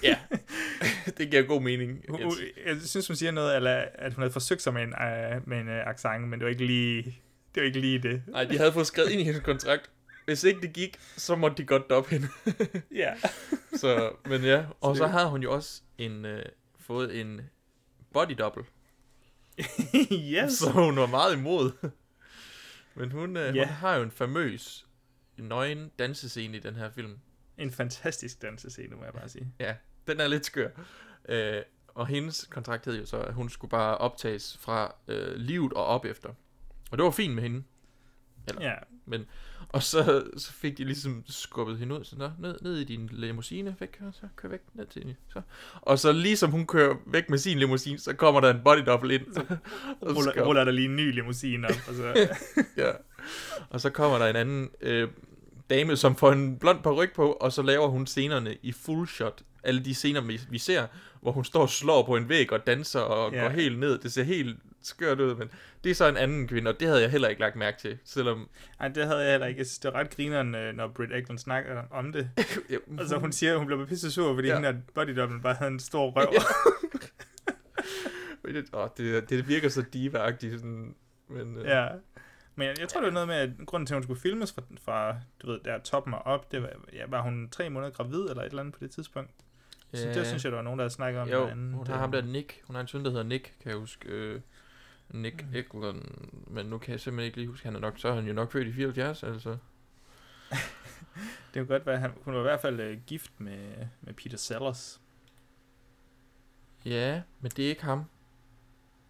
ja, 0.04 0.20
det 1.18 1.32
giver 1.32 1.44
god 1.44 1.62
mening. 1.62 2.06
hun, 2.10 2.24
hun, 2.24 2.34
jeg 2.66 2.78
synes, 2.82 3.08
hun 3.08 3.16
siger 3.16 3.32
noget, 3.32 3.56
eller, 3.56 3.86
at 3.96 4.14
hun 4.14 4.22
havde 4.22 4.34
forsøgt 4.34 4.62
sig 4.62 4.74
med 4.74 4.84
en, 4.84 4.90
uh, 4.90 5.48
med 5.50 5.60
en 5.60 5.68
uh, 5.68 5.90
accent, 5.90 6.28
men 6.28 6.40
det 6.40 6.46
var 6.46 6.50
ikke 6.50 6.66
lige 6.66 7.04
det. 7.56 7.62
Var 7.62 7.64
ikke 7.64 7.80
lige 7.80 8.00
det. 8.00 8.24
Nej, 8.28 8.44
de 8.44 8.58
havde 8.58 8.74
fået 8.74 8.88
skrevet 8.88 9.10
ind 9.10 9.22
i 9.22 9.24
hendes 9.24 9.44
kontrakt. 9.44 9.92
Hvis 10.28 10.44
ikke 10.44 10.62
det 10.62 10.74
gik, 10.74 10.98
så 11.18 11.36
måtte 11.36 11.58
de 11.58 11.66
godt 11.68 11.90
doppe 11.90 12.10
hende. 12.10 12.28
Ja. 13.04 13.14
så, 13.82 14.12
men 14.26 14.44
ja, 14.44 14.66
og 14.82 14.96
Så 14.96 15.00
så, 15.00 15.08
har 15.08 15.26
hun 15.26 15.44
jo 15.44 15.54
også 15.54 15.82
en, 15.98 16.26
øh, 16.26 16.46
fået 16.80 17.22
en 17.22 17.42
body 18.14 18.32
double. 18.40 18.64
yes. 20.14 20.52
Så 20.54 20.72
hun 20.72 20.96
var 20.96 21.06
meget 21.06 21.34
imod. 21.36 21.72
Men 22.96 23.12
hun, 23.12 23.38
øh, 23.38 23.56
Ja. 23.56 23.66
hun 23.66 23.74
har 23.74 23.96
jo 23.96 24.04
en 24.04 24.12
famøs 24.12 24.88
nøgen 25.38 25.92
dansescene 26.00 26.58
i 26.58 26.60
den 26.60 26.76
her 26.76 26.90
film. 26.90 27.18
En 27.58 27.72
fantastisk 27.72 28.42
dansescene, 28.42 28.96
må 28.96 29.04
jeg 29.04 29.14
bare 29.14 29.30
sige. 29.30 29.54
Ja, 29.60 29.76
den 30.08 30.20
er 30.20 30.28
lidt 30.28 30.46
skør. 30.46 30.70
Øh, 31.30 31.62
og 31.88 32.08
hendes 32.08 32.48
kontrakt 32.52 32.86
hed 32.86 33.00
jo 33.00 33.06
så, 33.06 33.18
at 33.18 33.34
hun 33.34 33.50
skulle 33.50 33.70
bare 33.72 33.98
optages 33.98 34.58
fra 34.58 34.96
øh, 35.08 35.36
livet 35.36 35.74
og 35.74 35.86
op 35.86 36.06
efter. 36.06 36.30
Og 36.92 36.98
det 36.98 37.04
var 37.06 37.12
fint 37.12 37.36
med 37.36 37.44
hende. 37.44 37.64
Eller, 38.48 38.62
Ja. 38.70 38.76
Men, 39.08 39.26
og 39.70 39.84
så, 39.84 40.24
så 40.38 40.52
fik 40.52 40.78
de 40.78 40.84
ligesom 40.84 41.24
skubbet 41.28 41.78
hende 41.78 42.00
ud, 42.00 42.04
så 42.04 42.16
Nå, 42.18 42.30
ned, 42.40 42.58
ned 42.62 42.78
i 42.78 42.84
din 42.84 43.10
limousine, 43.14 43.76
væk, 43.80 43.98
og 44.08 44.14
så 44.14 44.22
kør 44.36 44.50
væk 44.50 44.60
ned 44.74 44.86
til 44.86 45.02
hende. 45.02 45.16
Så. 45.34 45.42
Og 45.82 46.00
så 46.00 46.12
ligesom 46.12 46.52
hun 46.52 46.66
kører 46.68 46.96
væk 47.06 47.30
med 47.30 47.38
sin 47.38 47.60
limousine, 47.60 48.00
så 48.00 48.14
kommer 48.14 48.42
der 48.42 48.50
en 48.54 48.62
body 48.64 48.80
double 48.86 49.16
ind. 49.16 49.26
Så, 49.34 49.40
og 50.02 50.10
så 50.10 50.16
Ruller, 50.16 50.32
skal- 50.32 50.44
ruller 50.44 50.64
der 50.64 50.72
lige 50.72 50.86
en 50.86 50.96
ny 50.96 51.14
limousine 51.14 51.68
op, 51.68 51.76
og 51.88 51.94
så... 51.96 52.30
ja. 52.84 52.92
Og 53.70 53.82
så 53.82 53.90
kommer 53.90 54.18
der 54.18 54.28
en 54.28 54.36
anden 54.36 54.70
øh, 54.82 55.08
dame, 55.70 55.96
som 55.96 56.16
får 56.16 56.32
en 56.32 56.58
blond 56.58 56.84
paryk 56.84 57.16
på, 57.16 57.32
og 57.32 57.52
så 57.54 57.62
laver 57.62 57.88
hun 57.88 58.08
scenerne 58.08 58.56
i 58.64 58.72
full 58.72 59.08
shot. 59.08 59.42
Alle 59.64 59.86
de 59.86 59.94
scener, 59.96 60.22
vi, 60.22 60.58
ser, 60.58 60.88
hvor 61.22 61.32
hun 61.32 61.46
står 61.46 61.62
og 61.62 61.70
slår 61.70 62.06
på 62.06 62.16
en 62.16 62.30
væg 62.30 62.52
og 62.52 62.68
danser 62.68 63.00
og 63.00 63.34
Ja. 63.34 63.42
går 63.42 63.50
helt 63.50 63.80
ned. 63.80 63.98
Det 63.98 64.14
ser 64.14 64.24
helt 64.24 64.58
skørt 64.88 65.20
ud, 65.20 65.36
men 65.36 65.50
det 65.84 65.90
er 65.90 65.96
så 65.96 66.08
en 66.08 66.18
anden 66.18 66.48
kvinde, 66.48 66.70
og 66.72 66.80
det 66.80 66.88
havde 66.88 67.02
jeg 67.02 67.12
heller 67.12 67.28
ikke 67.28 67.42
lagt 67.42 67.56
mærke 67.56 67.78
til, 67.80 67.98
selvom... 68.06 68.50
Ej, 68.80 68.88
det 68.88 69.06
havde 69.06 69.20
jeg 69.20 69.32
heller 69.32 69.48
ikke. 69.48 69.58
Jeg 69.60 69.66
synes, 69.66 69.80
det 69.80 69.94
var 69.94 70.00
ret 70.00 70.10
grineren, 70.16 70.56
øh, 70.56 70.76
når 70.76 70.88
Britt 70.88 71.14
Eklund 71.14 71.38
snakker 71.40 71.84
om 71.92 72.12
det. 72.12 72.30
Ja, 72.70 72.76
Altså, 73.00 73.18
hun 73.18 73.32
siger, 73.32 73.52
at 73.52 73.58
hun 73.58 73.68
blev 73.68 73.88
pisse 73.88 74.12
sur, 74.12 74.34
fordi 74.36 74.48
Ja. 74.48 74.54
hende 74.56 74.68
der 74.68 74.76
body 74.94 75.10
double 75.20 75.42
bare 75.42 75.54
havde 75.54 75.72
en 75.72 75.80
stor 75.80 76.12
røv. 76.12 76.28
Ja. 76.34 76.40
det, 78.54 78.66
åh, 78.74 78.88
det, 78.98 79.30
det 79.30 79.48
virker 79.48 79.70
så 79.70 79.82
diva-agtigt, 79.94 80.54
sådan, 80.60 80.96
men... 81.30 81.58
Øh, 81.58 81.66
Ja. 81.66 81.88
Men 82.60 82.68
jeg, 82.68 82.80
jeg 82.80 82.88
tror, 82.90 83.00
det 83.02 83.08
var 83.08 83.14
noget 83.14 83.28
med, 83.28 83.36
at 83.36 83.50
grunden 83.66 83.88
til, 83.88 83.94
at 83.94 83.96
hun 83.96 84.04
skulle 84.04 84.20
filmes 84.22 84.52
fra, 84.54 84.62
fra 84.86 85.16
du 85.42 85.48
ved, 85.52 85.60
der 85.66 85.80
toppen 85.80 86.14
og 86.14 86.22
op, 86.26 86.52
det 86.52 86.62
var, 86.62 86.70
ja, 86.94 87.04
var 87.08 87.22
hun 87.22 87.50
tre 87.52 87.70
måneder 87.70 87.92
gravid 87.92 88.20
eller 88.20 88.44
et 88.44 88.46
eller 88.50 88.60
andet 88.60 88.74
på 88.74 88.80
det 88.82 88.92
tidspunkt. 88.92 89.32
Så 89.94 90.08
det 90.08 90.28
synes 90.28 90.44
jeg, 90.44 90.52
der 90.52 90.58
var 90.58 90.64
nogen, 90.64 90.80
der 90.80 90.84
havde 90.84 90.94
snakket 90.94 91.22
om. 91.22 91.30
Jo, 91.30 91.42
derinde. 91.46 91.72
hun 91.76 91.80
Det- 91.86 91.94
har 91.94 91.98
ham 92.00 92.12
der 92.12 92.22
Nick. 92.22 92.62
Hun 92.68 92.76
har 92.76 92.82
en 92.82 92.88
søn, 92.88 93.04
der 93.06 93.10
hedder 93.12 93.24
Nick, 93.24 93.54
kan 93.62 93.72
jeg 93.72 93.80
huske. 93.80 94.10
Øh, 94.10 94.40
Nick 95.10 95.46
Eklund. 95.54 96.02
Men 96.48 96.66
nu 96.66 96.78
kan 96.78 96.92
jeg 96.92 97.00
simpelthen 97.00 97.26
ikke 97.26 97.38
lige 97.38 97.48
huske, 97.48 97.66
han 97.66 97.76
er 97.76 97.80
nok, 97.80 97.94
så 97.98 98.08
er 98.08 98.14
han 98.14 98.28
jo 98.28 98.34
nok 98.34 98.52
født 98.52 98.68
i 98.68 98.74
74, 98.74 99.24
altså. 99.24 99.50
Det 101.54 101.54
kunne 101.54 101.66
godt 101.66 101.86
være, 101.86 101.98
han, 102.00 102.12
hun 102.26 102.34
var 102.34 102.40
i 102.40 102.44
hvert 102.44 102.62
fald 102.62 102.80
øh, 102.80 102.98
gift 103.08 103.32
med, 103.38 103.60
med 104.02 104.14
Peter 104.14 104.38
Sellers. 104.38 105.02
Ja, 106.86 107.22
men 107.42 107.52
det 107.56 107.66
er 107.66 107.70
ikke 107.70 107.84
ham. 107.84 108.04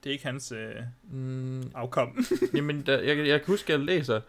Det 0.04 0.10
er 0.10 0.14
ikke 0.14 0.26
hans 0.26 0.52
øh, 0.52 0.76
Mm, 1.12 1.72
afkom. 1.76 2.18
jamen, 2.56 2.82
der, 2.86 3.00
jeg, 3.02 3.18
jeg 3.28 3.40
kan 3.42 3.48
huske, 3.54 3.74
at 3.74 3.80
jeg 3.80 3.86
læser... 3.86 4.22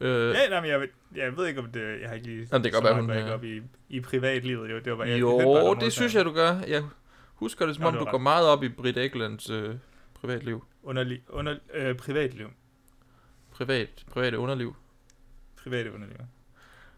Øh, 0.00 0.34
ja, 0.34 0.48
nej, 0.48 0.60
men 0.60 0.70
jeg, 0.70 0.80
ved- 0.80 0.88
jeg 1.16 1.36
ved 1.36 1.46
ikke, 1.46 1.60
om 1.60 1.72
det... 1.72 2.00
Jeg 2.00 2.08
har 2.08 2.14
ikke 2.14 2.26
lige... 2.26 2.48
Jamen, 2.52 2.64
det 2.64 2.72
kan 2.72 2.82
godt 2.82 2.84
være, 2.92 3.00
hun 3.02 3.10
jeg 3.10 3.18
ikke 3.18 3.32
op 3.34 3.44
i, 3.44 3.60
i 3.88 4.00
privatlivet. 4.00 4.70
Jo, 4.70 4.78
det 4.78 4.90
var 4.90 4.96
bare, 4.96 5.08
jeg, 5.08 5.20
jo, 5.20 5.30
hørte 5.30 5.44
bare, 5.44 5.54
der 5.62 5.68
var 5.68 5.74
det 5.74 5.92
synes 5.92 6.14
jeg, 6.14 6.24
du 6.24 6.32
gør. 6.32 6.58
Jeg 6.68 6.82
husker 7.34 7.66
det, 7.66 7.74
som 7.74 7.82
Nå, 7.82 7.88
om 7.88 7.94
det 7.94 8.00
du 8.00 8.10
går 8.10 8.18
meget 8.18 8.46
op 8.48 8.62
i 8.62 8.68
Britt 8.68 8.98
Eklands 8.98 9.50
øh, 9.50 9.74
privatliv. 10.20 10.64
Underlig, 10.82 11.22
under, 11.28 11.58
øh, 11.74 11.96
privatliv. 11.96 12.50
Privat, 13.50 14.04
private 14.10 14.38
underliv. 14.38 14.76
Private 15.56 15.92
underliv. 15.92 16.16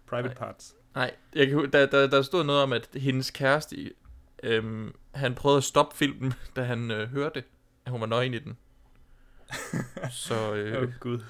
Private 0.06 0.28
Nej. 0.28 0.34
parts. 0.34 0.74
Nej, 0.94 1.14
jeg 1.34 1.48
kan, 1.48 1.72
der, 1.72 1.86
der, 1.86 2.06
der 2.06 2.22
stod 2.22 2.44
noget 2.44 2.62
om, 2.62 2.72
at 2.72 2.88
hendes 2.94 3.30
kæreste, 3.30 3.92
øhm, 4.42 4.94
han 5.14 5.34
prøvede 5.34 5.56
at 5.56 5.64
stoppe 5.64 5.96
filmen, 5.96 6.32
da 6.56 6.62
han 6.62 6.90
øh, 6.90 7.08
hørte, 7.08 7.44
at 7.84 7.92
hun 7.92 8.00
var 8.00 8.06
nøgen 8.06 8.34
i 8.34 8.38
den. 8.38 8.58
Så 10.10 10.54
øh, 10.54 10.82
oh, 10.82 10.92
gud. 11.00 11.20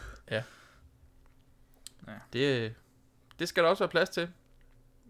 det, 2.33 2.75
det 3.39 3.49
skal 3.49 3.63
der 3.63 3.71
også 3.71 3.85
være 3.85 3.91
plads 3.91 4.09
til. 4.09 4.29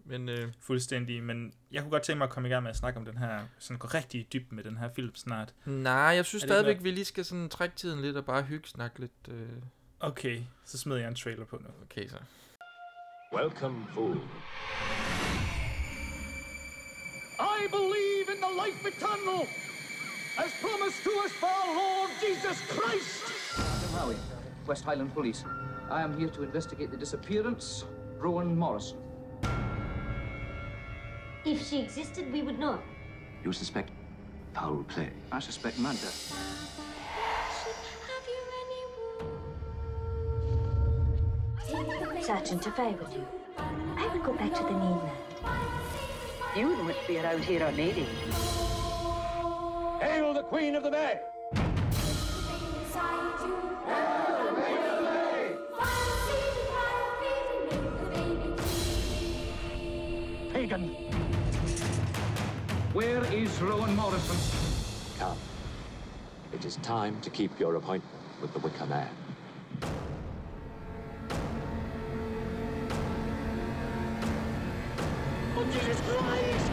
Men 0.05 0.29
øh, 0.29 0.51
Fuldstændig, 0.59 1.23
men 1.23 1.53
jeg 1.71 1.81
kunne 1.81 1.91
godt 1.91 2.03
tænke 2.03 2.17
mig 2.17 2.25
at 2.25 2.31
komme 2.31 2.49
i 2.49 2.51
gang 2.51 2.63
med 2.63 2.69
at 2.71 2.77
snakke 2.77 2.99
om 2.99 3.05
den 3.05 3.17
her, 3.17 3.39
sådan 3.59 3.77
gå 3.77 3.87
rigtig 3.87 4.19
i 4.21 4.27
dybden 4.33 4.55
med 4.55 4.63
den 4.63 4.77
her 4.77 4.89
film 4.95 5.15
snart. 5.15 5.53
nej, 5.65 5.93
jeg 5.93 6.25
synes 6.25 6.43
stadigvæk, 6.43 6.75
noget- 6.75 6.83
vi 6.83 6.91
lige 6.91 7.05
skal 7.05 7.25
sådan 7.25 7.49
trække 7.49 7.75
tiden 7.75 8.01
lidt 8.01 8.17
og 8.17 8.25
bare 8.25 8.41
hygge 8.43 8.67
snakke 8.67 8.99
lidt. 8.99 9.11
Øh. 9.27 9.47
Okay, 9.99 10.41
så 10.65 10.77
smider 10.77 10.99
jeg 10.99 11.07
en 11.09 11.15
trailer 11.15 11.45
på 11.45 11.55
nu. 11.61 11.69
Okay, 11.83 12.07
så. 12.07 12.17
Welcome, 13.35 13.85
fool. 13.93 14.15
I 17.59 17.67
believe 17.77 18.25
in 18.33 18.39
the 18.45 18.53
life 18.63 18.79
eternal, 18.91 19.41
as 20.43 20.51
promised 20.63 20.99
to 21.07 21.11
us 21.25 21.33
by 21.43 21.51
our 21.61 21.71
Lord 21.81 22.09
Jesus 22.23 22.57
Christ. 22.75 23.23
Howie, 23.97 24.17
West 24.67 24.83
Highland 24.85 25.11
Police. 25.11 25.45
I 25.91 25.99
am 26.07 26.13
here 26.19 26.29
to 26.29 26.41
investigate 26.43 26.89
the 26.91 26.99
disappearance 26.99 27.85
Rowan 28.23 28.55
Morrison. 28.55 28.97
If 31.45 31.67
she 31.67 31.81
existed, 31.81 32.31
we 32.31 32.41
would 32.41 32.57
know. 32.57 32.79
You 33.43 33.51
suspect 33.51 33.91
foul 34.53 34.83
play. 34.87 35.09
I 35.31 35.39
suspect 35.39 35.77
murder. 35.77 35.97
Sergeant, 42.21 42.65
if 42.65 42.79
I 42.79 42.91
were 42.91 43.11
you, 43.11 43.27
I 43.57 44.09
would 44.13 44.23
go 44.23 44.33
back 44.33 44.53
to 44.53 44.63
the 44.63 44.71
mainland. 44.71 45.11
You 46.55 46.67
wouldn't 46.69 46.85
want 46.85 47.01
to 47.01 47.07
be 47.07 47.19
around 47.19 47.43
here 47.43 47.65
on 47.65 47.75
lady. 47.75 48.07
Hail 49.99 50.33
the 50.33 50.43
Queen 50.43 50.75
of 50.75 50.83
the 50.83 50.91
May! 50.91 51.19
Where 63.63 63.71
is 63.71 63.79
Rowan 63.79 63.95
Morrison? 63.95 64.37
Come. 65.19 65.37
It 66.53 66.65
is 66.65 66.75
time 66.83 67.15
to 67.21 67.29
keep 67.29 67.51
your 67.59 67.75
appointment 67.75 68.21
with 68.41 68.51
the 68.53 68.59
Wicker 68.59 68.85
Man. 68.85 69.07
Oh, 75.57 75.65
Jesus 75.73 76.01
Christ! 76.01 76.71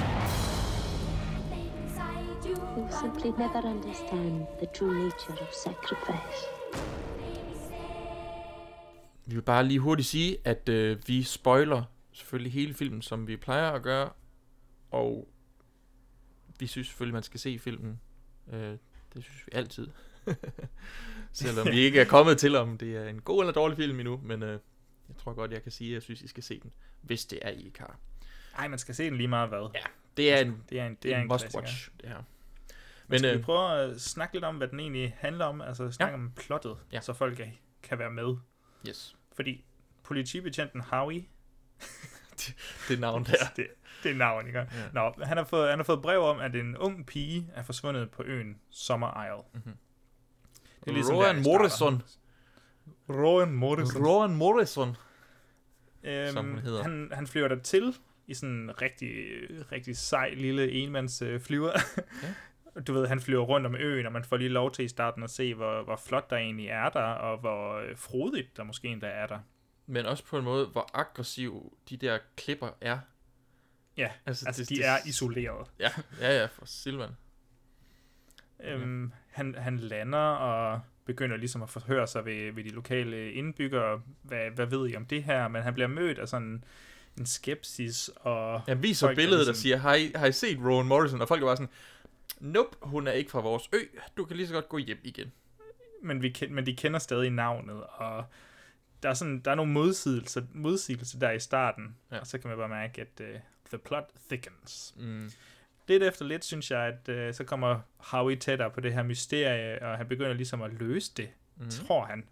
You 2.76 2.86
simply 3.00 3.30
never 3.38 3.68
understand 3.68 4.46
the 4.60 4.66
true 4.66 4.94
nature 5.04 5.38
of 5.40 5.54
sacrifice. 5.54 6.44
Vi 9.26 9.34
vil 9.34 9.42
bare 9.42 9.64
lige 9.64 9.80
hurtigt 9.80 10.08
sige, 10.08 10.36
at 10.44 10.68
øh, 10.68 10.98
vi 11.06 11.22
spoiler 11.22 11.82
selvfølgelig 12.12 12.52
hele 12.52 12.74
filmen, 12.74 13.02
som 13.02 13.26
vi 13.26 13.36
plejer 13.36 13.70
at 13.70 13.82
gøre. 13.82 14.08
Og 14.90 15.28
vi 16.60 16.66
synes 16.66 16.86
selvfølgelig, 16.86 17.14
man 17.14 17.22
skal 17.22 17.40
se 17.40 17.58
filmen. 17.58 18.00
Øh, 18.52 18.76
det 19.14 19.24
synes 19.24 19.46
vi 19.46 19.52
altid. 19.52 19.88
Selvom 21.32 21.66
vi 21.66 21.78
ikke 21.78 22.00
er 22.00 22.04
kommet 22.04 22.38
til, 22.38 22.56
om 22.56 22.78
det 22.78 22.96
er 22.96 23.08
en 23.08 23.20
god 23.22 23.40
eller 23.42 23.52
dårlig 23.52 23.76
film 23.76 24.00
endnu. 24.00 24.20
Men 24.24 24.42
øh, 24.42 24.60
jeg 25.08 25.16
tror 25.18 25.32
godt, 25.34 25.52
jeg 25.52 25.62
kan 25.62 25.72
sige, 25.72 25.90
at 25.90 25.94
jeg 25.94 26.02
synes, 26.02 26.22
I 26.22 26.28
skal 26.28 26.42
se 26.42 26.60
den, 26.60 26.72
hvis 27.02 27.24
det 27.26 27.38
er 27.42 27.50
I 27.50 27.66
ikke 27.66 27.80
har. 27.80 27.98
Ej, 28.58 28.68
man 28.68 28.78
skal 28.78 28.94
se 28.94 29.04
den 29.04 29.16
lige 29.16 29.28
meget 29.28 29.48
hvad. 29.48 29.70
Ja, 29.74 29.80
det 30.16 30.32
er 30.32 30.38
en, 30.40 30.62
det 30.70 30.80
er 30.80 30.86
en, 30.86 30.96
det 31.02 31.14
er 31.14 31.18
en 31.20 31.28
must 31.28 31.40
klassiker. 31.42 31.60
watch. 31.62 31.90
Det 32.00 32.08
her. 32.08 32.22
Men 33.08 33.18
skal 33.18 33.32
øh, 33.32 33.38
vi 33.38 33.42
prøve 33.44 33.72
at 33.80 34.00
snakke 34.00 34.34
lidt 34.34 34.44
om, 34.44 34.56
hvad 34.56 34.68
den 34.68 34.80
egentlig 34.80 35.14
handler 35.18 35.44
om? 35.44 35.60
Altså 35.60 35.90
snakke 35.90 36.12
Ja. 36.16 36.22
om 36.22 36.32
plottet, 36.36 36.76
Ja. 36.92 37.00
så 37.00 37.12
folk 37.12 37.36
kan, 37.36 37.52
kan 37.82 37.98
være 37.98 38.10
med. 38.10 38.36
yes, 38.88 39.16
Fordi 39.32 39.64
politibetjenten 40.02 40.80
Howie, 40.80 41.24
det 42.88 43.00
navn 43.00 43.24
der. 43.24 43.32
det, 43.56 43.66
det 44.02 44.10
er 44.10 44.16
navn, 44.16 44.46
ikke? 44.46 44.58
Ja. 44.58 44.66
Nå, 44.92 45.12
han 45.24 45.36
har, 45.36 45.44
fået, 45.44 45.70
han 45.70 45.78
har 45.78 45.84
fået 45.84 46.02
brev 46.02 46.20
om, 46.20 46.38
at 46.38 46.54
en 46.54 46.76
ung 46.76 47.06
pige 47.06 47.50
er 47.54 47.62
forsvundet 47.62 48.10
på 48.10 48.22
øen 48.22 48.56
Summer 48.70 49.24
Isle. 49.24 49.42
Mm-hmm. 49.54 49.76
Det 50.84 51.10
Rowan 51.12 51.42
Morrison. 51.42 52.02
Rowan 53.08 53.52
Morrison. 53.52 54.06
Rowan 54.06 54.34
Morrison. 54.34 54.96
Øhm, 56.02 56.32
som 56.32 56.48
hun 56.48 56.58
hedder. 56.58 56.82
Han, 56.82 57.10
han 57.12 57.26
flyver 57.26 57.48
der 57.48 57.58
til 57.58 57.94
i 58.26 58.34
sådan 58.34 58.54
en 58.54 58.82
rigtig, 58.82 59.10
rigtig 59.72 59.96
sej 59.96 60.34
lille 60.36 60.72
enmands 60.72 61.22
øh, 61.22 61.40
flyver. 61.40 61.72
Ja. 62.22 62.28
Du 62.86 62.92
ved, 62.92 63.06
han 63.06 63.20
flyver 63.20 63.44
rundt 63.44 63.66
om 63.66 63.74
øen, 63.74 64.06
og 64.06 64.12
man 64.12 64.24
får 64.24 64.36
lige 64.36 64.48
lov 64.48 64.72
til 64.72 64.84
i 64.84 64.88
starten 64.88 65.22
at 65.22 65.30
se, 65.30 65.54
hvor, 65.54 65.82
hvor 65.82 65.96
flot 65.96 66.30
der 66.30 66.36
egentlig 66.36 66.66
er 66.66 66.88
der, 66.88 67.02
og 67.02 67.38
hvor 67.38 67.78
øh, 67.78 67.96
frodigt 67.96 68.56
der 68.56 68.62
måske 68.62 68.88
endda 68.88 69.06
er 69.06 69.26
der. 69.26 69.38
Men 69.86 70.06
også 70.06 70.24
på 70.24 70.38
en 70.38 70.44
måde, 70.44 70.66
hvor 70.66 70.90
aggressiv 70.94 71.78
de 71.90 71.96
der 71.96 72.18
klipper 72.36 72.68
er. 72.80 72.98
Ja, 74.00 74.10
Altså, 74.26 74.46
altså, 74.46 74.62
det- 74.62 74.68
de 74.68 74.74
det- 74.76 74.86
er 74.86 74.96
isoleret. 75.06 75.66
Ja, 75.78 75.90
ja, 76.20 76.38
ja, 76.40 76.46
for 76.46 76.66
Silvan. 76.66 77.10
Øhm, 78.64 79.12
han, 79.30 79.54
han 79.58 79.76
lander 79.78 80.18
og 80.18 80.80
begynder 81.04 81.36
ligesom 81.36 81.62
at 81.62 81.70
forhøre 81.70 82.06
sig 82.06 82.24
ved, 82.24 82.52
ved 82.52 82.64
de 82.64 82.70
lokale 82.70 83.32
indbyggere. 83.32 84.02
Hvad, 84.22 84.50
hvad 84.50 84.66
ved 84.66 84.88
I 84.90 84.96
om 84.96 85.06
det 85.06 85.22
her? 85.24 85.48
Men 85.48 85.62
han 85.62 85.74
bliver 85.74 85.86
mødt 85.88 86.18
af 86.18 86.28
sådan 86.28 86.64
en 87.18 87.26
skepsis. 87.26 88.10
Og 88.14 88.62
Jeg 88.66 88.82
viser 88.82 89.06
folk, 89.06 89.16
billedet, 89.16 89.38
der 89.46 89.52
ligesom- 89.52 89.62
siger, 89.62 89.76
har 89.76 89.94
I, 89.94 90.12
har 90.14 90.26
I 90.26 90.32
set 90.32 90.58
Rowan 90.58 90.86
Morrison? 90.86 91.20
Og 91.20 91.28
folk 91.28 91.42
er 91.42 91.46
bare 91.46 91.56
sådan, 91.56 91.72
nope, 92.40 92.76
hun 92.82 93.06
er 93.06 93.12
ikke 93.12 93.30
fra 93.30 93.40
vores 93.40 93.62
ø. 93.72 93.78
Du 94.16 94.24
kan 94.24 94.36
lige 94.36 94.46
så 94.46 94.54
godt 94.54 94.68
gå 94.68 94.78
hjem 94.78 94.98
igen. 95.04 95.32
men, 96.02 96.22
vi, 96.22 96.34
men 96.50 96.66
de 96.66 96.76
kender 96.76 96.98
stadig 96.98 97.30
navnet, 97.30 97.82
og 97.84 98.24
der 99.02 99.08
er, 99.08 99.14
sådan, 99.14 99.40
der 99.40 99.50
er 99.50 99.54
nogle 99.54 99.72
modsigelser, 99.72 100.42
modsigelser 100.54 101.18
der 101.18 101.30
i 101.30 101.40
starten, 101.40 101.96
Ja. 102.12 102.18
og 102.18 102.26
så 102.26 102.38
kan 102.38 102.48
man 102.48 102.58
bare 102.58 102.68
mærke, 102.68 103.00
at 103.00 103.20
uh, 103.20 103.40
the 103.70 103.78
plot 103.78 104.04
thickens. 104.28 104.94
Mm. 104.98 105.30
Lidt 105.88 106.02
efter 106.02 106.24
lidt, 106.24 106.44
synes 106.44 106.70
jeg, 106.70 106.80
at 106.80 107.28
uh, 107.28 107.34
så 107.34 107.44
kommer 107.44 107.80
Howie 107.96 108.36
tættere 108.36 108.70
på 108.70 108.80
det 108.80 108.92
her 108.92 109.02
mysterie, 109.02 109.82
og 109.82 109.96
han 109.96 110.08
begynder 110.08 110.32
ligesom 110.32 110.62
at 110.62 110.72
løse 110.72 111.12
det, 111.16 111.28
mm. 111.56 111.70
tror 111.70 112.04
han. 112.04 112.24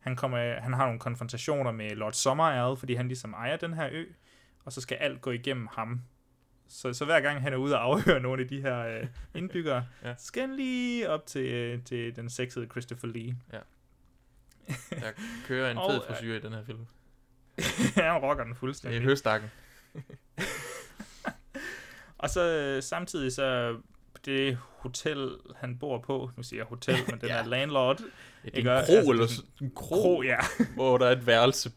Han, 0.00 0.16
kommer, 0.16 0.60
han 0.60 0.72
har 0.72 0.84
nogle 0.84 1.00
konfrontationer 1.00 1.72
med 1.72 1.90
Lord 1.90 2.12
Summerisle, 2.12 2.76
fordi 2.76 2.94
han 2.94 3.08
ligesom 3.08 3.32
ejer 3.34 3.56
den 3.56 3.74
her 3.74 3.88
ø, 3.92 4.04
og 4.64 4.72
så 4.72 4.80
skal 4.80 4.96
alt 4.96 5.20
gå 5.20 5.30
igennem 5.30 5.68
ham. 5.72 6.00
Så, 6.68 6.92
så 6.92 7.04
hver 7.04 7.20
gang 7.20 7.40
han 7.42 7.52
er 7.52 7.56
ude 7.56 7.74
og 7.74 7.82
afhøre 7.84 8.20
nogle 8.20 8.42
af 8.42 8.48
de 8.48 8.60
her 8.60 8.78
øh, 8.78 9.06
indbyggere, 9.40 9.86
Ja. 10.02 10.08
ja. 10.08 10.14
skal 10.18 10.40
han 10.40 10.56
lige 10.56 11.10
op 11.10 11.26
til, 11.26 11.46
øh, 11.46 11.82
til 11.84 12.16
den 12.16 12.30
sexede 12.30 12.66
Christopher 12.66 13.08
Lee. 13.08 13.36
Der 14.90 15.10
kører 15.46 15.70
en 15.70 15.76
fed 15.90 15.96
øh, 15.96 16.06
frisyr 16.16 16.34
i 16.34 16.40
den 16.40 16.52
her 16.52 16.64
film. 16.64 16.86
han 18.04 18.12
rocker 18.18 18.44
den 18.44 18.50
Det 18.52 18.56
er 18.56 18.60
fuldstændig. 18.60 19.02
høstakken. 19.02 19.50
Og 22.18 22.30
så 22.30 22.40
øh, 22.56 22.82
samtidig 22.82 23.32
så 23.32 23.76
det 24.24 24.58
hotel, 24.78 25.30
han 25.56 25.78
bor 25.78 25.98
på, 25.98 26.30
nu 26.36 26.42
siger 26.42 26.60
jeg 26.60 26.66
hotel, 26.66 26.96
men 27.10 27.18
den 27.20 27.28
Ja. 27.28 27.36
er 27.36 27.44
landlord. 27.44 28.00
Ja, 28.00 28.04
det 28.50 28.56
ikke? 28.58 28.70
er 28.70 28.80
en 28.80 28.86
kro, 28.86 28.92
Altså, 28.96 29.10
eller 29.10 29.22
det 29.26 29.30
er 29.30 29.34
sådan 29.34 29.48
en 29.60 29.72
kro, 29.74 29.94
Kro, 30.02 30.22
ja. 30.22 30.38
hvor 30.74 30.98
der 30.98 31.06
er 31.06 31.12
et 31.12 31.26
værelse. 31.26 31.72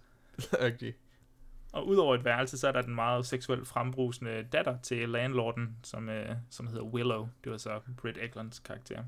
Og 1.74 1.88
udover 1.88 2.16
et 2.16 2.26
værelse, 2.26 2.58
så 2.58 2.68
er 2.68 2.72
der 2.72 2.82
den 2.82 2.96
meget 2.96 3.26
seksuelt 3.26 3.68
frembrusende 3.68 4.48
datter 4.52 4.78
til 4.84 5.10
landlorden, 5.10 5.78
som, 5.84 6.10
øh, 6.10 6.36
som 6.50 6.68
hedder 6.68 6.84
Willow. 6.84 7.30
Det 7.44 7.52
var 7.52 7.58
så 7.58 7.80
Britt 7.98 8.18
Eklunds 8.22 8.60
karakter. 8.60 9.04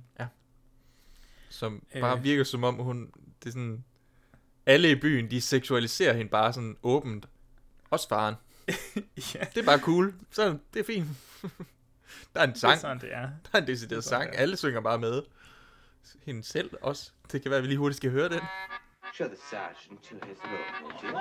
Som 1.49 1.83
Øh. 1.95 2.01
bare 2.01 2.21
virker 2.21 2.43
som 2.43 2.63
om, 2.63 2.75
hun... 2.75 3.11
Det 3.39 3.49
er 3.49 3.51
sådan... 3.51 3.83
Alle 4.65 4.91
i 4.91 4.95
byen, 4.95 5.31
de 5.31 5.41
seksualiserer 5.41 6.13
hende 6.13 6.29
bare 6.29 6.53
sådan 6.53 6.77
åbent. 6.83 7.25
Også 7.89 8.07
faren. 8.09 8.35
Ja, 9.35 9.39
Det 9.55 9.57
er 9.57 9.63
bare 9.65 9.79
cool. 9.79 10.13
Så 10.31 10.57
det 10.73 10.79
er 10.79 10.83
fint. 10.83 11.07
der 12.33 12.39
er 12.39 12.43
en 12.43 12.49
det 12.49 12.55
er 12.55 12.59
sang. 12.59 12.79
sådan, 12.79 12.99
det 12.99 13.13
er. 13.13 13.21
Der 13.21 13.29
er 13.53 13.57
en 13.57 13.67
decideret 13.67 13.89
Det 13.89 13.97
er 13.97 14.01
sådan, 14.01 14.21
sang. 14.21 14.31
det 14.31 14.37
er. 14.37 14.41
Alle 14.41 14.57
synger 14.57 14.81
bare 14.81 14.97
med. 14.99 15.21
Hende 16.25 16.43
selv 16.43 16.71
også. 16.81 17.11
Det 17.31 17.41
kan 17.41 17.51
være, 17.51 17.57
at 17.57 17.63
vi 17.63 17.67
lige 17.67 17.77
hurtigt 17.77 17.97
skal 17.97 18.11
høre 18.11 18.29
den. 18.29 18.41
Show 19.13 19.27
the 19.27 19.37
sergeant 19.49 20.03
to 20.09 20.15
his 20.27 20.37
room, 20.43 20.83
would 20.83 21.03
you? 21.03 21.11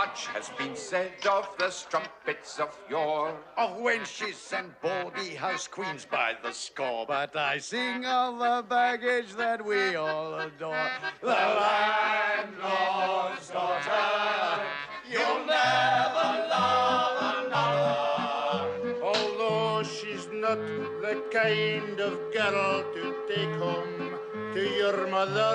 Much 0.00 0.20
has 0.36 0.50
been 0.58 0.76
said 0.76 1.26
of 1.38 1.44
the 1.60 1.70
strumpets 1.70 2.58
of 2.58 2.68
yore. 2.90 3.30
Of 3.56 3.70
wenches 3.86 4.52
and 4.58 4.70
bawdy 4.82 5.36
house 5.36 5.68
queens 5.76 6.06
by 6.06 6.30
the 6.44 6.52
score. 6.52 7.06
But 7.06 7.36
I 7.54 7.58
sing 7.60 8.04
of 8.06 8.34
the 8.44 8.64
baggage 8.68 9.30
that 9.42 9.64
we 9.64 9.94
all 9.96 10.34
adore. 10.34 10.90
The 11.20 11.40
landlord's 12.36 13.48
daughter, 13.48 14.66
you'll 15.10 15.44
never 15.46 16.28
love 16.50 17.46
another. 17.46 19.02
Although 19.02 19.82
she's 19.84 20.28
not 20.32 20.58
the 21.02 21.22
kind 21.32 22.00
of 22.00 22.18
girl 22.32 22.84
to 22.94 23.14
take 23.28 23.54
home 23.60 24.18
to 24.54 24.60
your 24.60 25.06
mother. 25.08 25.54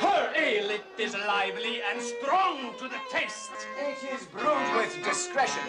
Her 0.00 0.32
ale 0.36 0.70
it 0.70 0.84
is 0.98 1.14
lively 1.14 1.80
and 1.82 2.00
strong 2.00 2.74
to 2.78 2.84
the 2.88 3.00
taste. 3.10 3.52
It 3.78 3.98
is 4.12 4.26
brewed 4.26 4.74
with 4.76 5.02
discretion, 5.04 5.68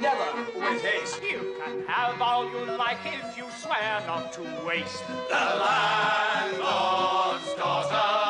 never 0.00 0.28
with 0.54 0.82
haste. 0.82 1.22
You 1.22 1.56
can 1.64 1.86
have 1.86 2.20
all 2.20 2.44
you 2.50 2.64
like 2.76 2.98
if 3.04 3.36
you 3.36 3.46
swear 3.62 4.02
not 4.06 4.32
to 4.34 4.42
waste. 4.66 5.02
The 5.28 5.44
landlord's 5.64 7.54
daughter, 7.54 8.27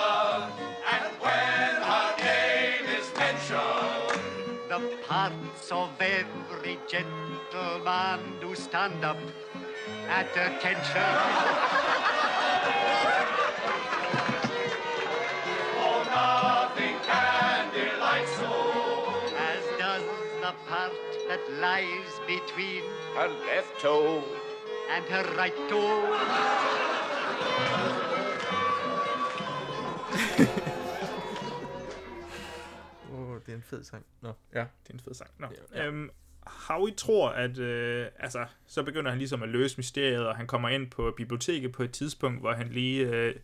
The 5.29 5.35
parts 5.35 5.73
of 5.73 5.91
every 6.01 6.79
gentleman 6.89 8.21
do 8.41 8.55
stand 8.55 9.05
up 9.05 9.19
at 10.09 10.31
attention. 10.31 11.03
oh, 15.85 16.01
nothing 16.09 16.97
can 17.05 17.69
delight 17.75 18.29
so. 18.39 18.49
As 19.37 19.63
does 19.79 20.03
the 20.41 20.55
part 20.67 20.93
that 21.29 21.41
lies 21.61 22.21
between 22.27 22.85
Her 23.15 23.29
left 23.29 23.79
toe 23.83 24.25
and 24.91 25.05
her 25.05 25.25
right 25.37 25.69
toe. 25.69 26.09
Det 33.49 33.55
er 33.55 33.57
en 33.57 33.63
fed 33.63 33.85
sang. 33.85 34.07
Nå, 34.21 34.33
ja. 34.55 34.61
Det 34.61 34.91
er 34.91 34.95
en 34.95 35.01
fed 35.01 35.15
sang. 35.15 35.31
Nå. 35.39 35.47
Ja. 35.75 35.87
Øhm, 35.87 36.11
Howie 36.47 36.95
tror, 36.95 37.31
at 37.31 37.59
øh, 37.59 38.07
altså, 38.19 38.47
så 38.67 38.83
begynder 38.83 39.11
han 39.11 39.19
ligesom 39.19 39.43
at 39.43 39.49
løse 39.49 39.77
mysteriet, 39.77 40.27
og 40.27 40.37
han 40.37 40.47
kommer 40.47 40.69
ind 40.69 40.91
på 40.91 41.15
biblioteket 41.17 41.73
på 41.73 41.83
et 41.83 41.93
tidspunkt, 41.93 42.41
hvor 42.41 42.53
han 42.53 42.69
lige 42.69 43.07
øh, 43.07 43.35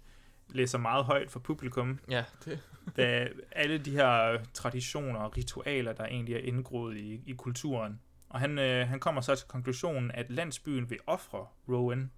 læser 0.49 0.79
meget 0.79 1.05
højt 1.05 1.31
for 1.31 1.41
publikum. 1.41 1.99
Ja, 2.11 2.25
det... 2.45 2.61
da 2.97 3.29
alle 3.53 3.79
de 3.79 3.91
her 3.91 4.39
traditioner 4.55 5.21
og 5.21 5.37
ritualer, 5.37 5.93
der 5.93 6.05
egentlig 6.05 6.35
er 6.35 6.39
indgroet 6.39 6.97
i, 6.97 7.23
i 7.27 7.33
kulturen. 7.33 8.01
Og 8.29 8.41
han, 8.41 8.59
øh, 8.59 8.89
han 8.89 9.01
kommer 9.01 9.21
så 9.21 9.35
til 9.35 9.49
konklusionen, 9.49 10.11
at 10.11 10.31
landsbyen 10.31 10.91
vil 10.91 10.99
ofre 11.07 11.47
Rowan. 11.69 12.11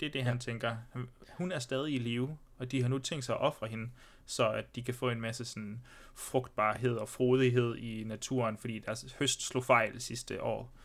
Det 0.00 0.06
er 0.06 0.10
det, 0.10 0.18
ja. 0.18 0.24
han 0.24 0.38
tænker. 0.38 0.76
Hun 1.38 1.52
er 1.52 1.58
stadig 1.58 1.94
i 1.94 1.98
live, 1.98 2.38
og 2.58 2.72
de 2.72 2.82
har 2.82 2.88
nu 2.88 2.98
tænkt 2.98 3.24
sig 3.24 3.34
at 3.34 3.40
ofre 3.40 3.68
hende, 3.68 3.90
så 4.30 4.50
at 4.50 4.76
de 4.76 4.82
kan 4.82 4.94
få 4.94 5.10
en 5.10 5.20
masse 5.20 5.44
sådan 5.44 5.80
frugtbarhed 6.14 6.96
og 6.96 7.08
frodighed 7.08 7.76
i 7.76 8.04
naturen, 8.04 8.58
fordi 8.58 8.78
deres 8.78 9.16
høst 9.18 9.46
slog 9.46 9.64
fejl 9.64 10.00
sidste 10.00 10.42
år. 10.42 10.76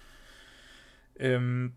Øhm, 1.19 1.73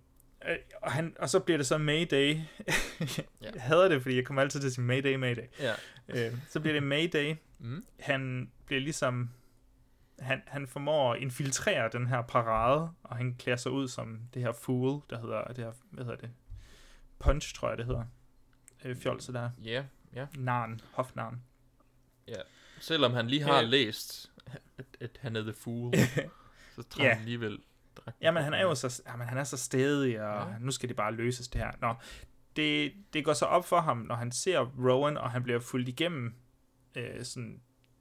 øh, 0.48 0.56
og, 0.82 0.92
han, 0.92 1.16
og 1.18 1.28
så 1.28 1.40
bliver 1.40 1.56
det 1.56 1.66
så 1.66 1.78
Mayday. 1.78 2.36
jeg 3.42 3.52
hader 3.56 3.88
det, 3.88 4.02
fordi 4.02 4.16
jeg 4.16 4.24
kommer 4.24 4.42
altid 4.42 4.60
til 4.60 4.66
at 4.66 4.72
sige 4.72 4.84
Mayday, 4.84 5.14
Mayday. 5.14 5.46
Ja. 5.60 5.74
Øh, 6.08 6.38
så 6.48 6.60
bliver 6.60 6.74
det 6.74 6.82
Mayday. 6.82 7.34
Mm. 7.58 7.84
Han 8.00 8.50
bliver 8.66 8.80
ligesom... 8.80 9.30
Han, 10.18 10.42
han 10.46 10.66
formår 10.66 11.14
at 11.14 11.20
infiltrere 11.20 11.90
den 11.92 12.06
her 12.06 12.22
parade, 12.22 12.90
og 13.02 13.16
han 13.16 13.34
klæder 13.34 13.56
sig 13.56 13.72
ud 13.72 13.88
som 13.88 14.20
det 14.34 14.42
her 14.42 14.52
fool, 14.52 15.02
der 15.10 15.20
hedder, 15.20 15.44
det 15.44 15.64
her, 15.64 15.72
hvad 15.90 16.04
hedder 16.04 16.18
det? 16.18 16.30
Punch, 17.18 17.54
tror 17.54 17.68
jeg, 17.68 17.78
det 17.78 17.86
hedder. 17.86 18.04
Øh, 18.84 18.96
fjolse 18.96 19.32
der. 19.32 19.50
Ja, 19.64 19.70
yeah, 19.70 19.84
ja. 20.14 20.18
Yeah. 20.18 20.28
Narn, 20.36 20.80
hofnarn. 20.92 21.42
Ja, 22.28 22.40
selvom 22.80 23.12
han 23.12 23.28
lige 23.28 23.42
har 23.42 23.62
læst, 23.62 24.30
at, 24.78 24.86
at 25.00 25.18
han 25.20 25.36
er 25.36 25.42
the 25.42 25.52
fool, 25.52 25.94
så 26.76 26.82
tager 26.90 27.08
Ja. 27.08 27.12
han 27.12 27.18
alligevel 27.18 27.58
Jamen, 28.20 28.42
han 28.42 28.54
er 28.54 28.62
jo 28.62 28.74
så, 28.74 29.02
jamen, 29.06 29.26
han 29.26 29.38
er 29.38 29.44
så 29.44 29.56
stedig, 29.56 30.20
og 30.22 30.48
ja. 30.50 30.54
nu 30.60 30.70
skal 30.70 30.88
det 30.88 30.96
bare 30.96 31.12
løses 31.12 31.48
det 31.48 31.60
her. 31.60 31.70
Nå, 31.80 31.94
det, 32.56 32.92
det 33.12 33.24
går 33.24 33.32
så 33.32 33.44
op 33.44 33.64
for 33.64 33.80
ham, 33.80 33.96
når 33.96 34.14
han 34.14 34.32
ser 34.32 34.58
Rowan, 34.60 35.16
og 35.16 35.30
han 35.30 35.42
bliver 35.42 35.60
fuldt 35.60 35.88
igennem 35.88 36.34
øh, 36.94 37.24
sådan 37.24 37.60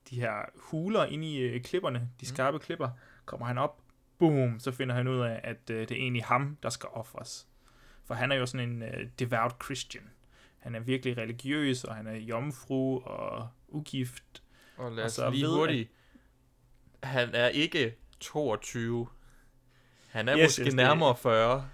de 0.10 0.20
her 0.20 0.32
huler 0.56 1.06
inde 1.06 1.28
i 1.28 1.38
øh, 1.38 1.62
klipperne, 1.62 2.10
de 2.22 2.26
skarpe 2.26 2.58
mm. 2.58 2.62
klipper, 2.64 2.90
kommer 3.26 3.46
han 3.48 3.58
op, 3.58 3.82
boom, 4.20 4.60
så 4.60 4.72
finder 4.72 4.96
han 4.96 5.08
ud 5.08 5.20
af, 5.20 5.42
at 5.44 5.70
øh, 5.70 5.80
det 5.80 5.92
er 5.92 5.96
egentlig 5.96 6.24
ham, 6.26 6.58
der 6.64 6.70
skal 6.70 6.90
ofres. 6.94 7.48
For 8.06 8.14
han 8.14 8.32
er 8.32 8.36
jo 8.36 8.46
sådan 8.46 8.70
en 8.70 8.84
øh, 8.84 9.08
devout 9.20 9.56
Christian. 9.64 10.04
Han 10.60 10.76
er 10.76 10.80
virkelig 10.80 11.18
religiøs, 11.18 11.84
og 11.84 11.96
han 11.96 12.08
er 12.08 12.16
jomfru 12.16 13.00
og 13.00 13.50
ugift. 13.68 14.44
Og 14.78 14.92
lad 14.92 15.04
os 15.06 15.12
så 15.14 15.30
lige 15.30 15.44
ved, 15.46 15.56
hurtigt. 15.56 15.92
Han 17.04 17.30
er 17.36 17.48
ikke 17.48 17.96
22. 18.20 19.08
Han 20.10 20.30
er 20.30 20.38
Yes, 20.38 20.44
måske 20.44 20.62
yes, 20.62 20.66
det- 20.68 20.76
nærmere 20.76 21.16
40. 21.16 21.70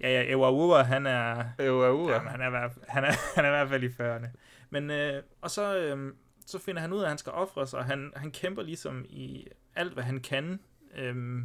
Ja, 0.00 0.08
ja, 0.08 0.32
Ewa 0.32 0.82
han 0.82 1.06
er... 1.06 1.44
Ewa 1.58 2.12
Jamen, 2.12 2.28
han, 2.28 2.40
er, 2.40 2.68
han, 2.88 3.04
er, 3.04 3.12
han 3.36 3.44
er 3.44 3.48
i 3.48 3.50
hvert 3.50 3.68
fald 3.68 3.82
i 3.84 3.86
40'erne. 3.88 4.28
Men, 4.70 4.90
øh, 4.90 5.22
og 5.40 5.50
så, 5.50 5.76
øh, 5.78 6.12
så 6.46 6.58
finder 6.58 6.80
han 6.80 6.92
ud 6.92 6.98
af, 6.98 7.02
at 7.02 7.08
han 7.08 7.18
skal 7.18 7.32
ofres, 7.32 7.74
og 7.74 7.84
han, 7.84 8.12
han 8.16 8.30
kæmper 8.30 8.62
ligesom 8.62 9.04
i 9.08 9.46
alt, 9.76 9.92
hvad 9.92 10.04
han 10.04 10.20
kan. 10.20 10.60
Øh, 10.94 11.42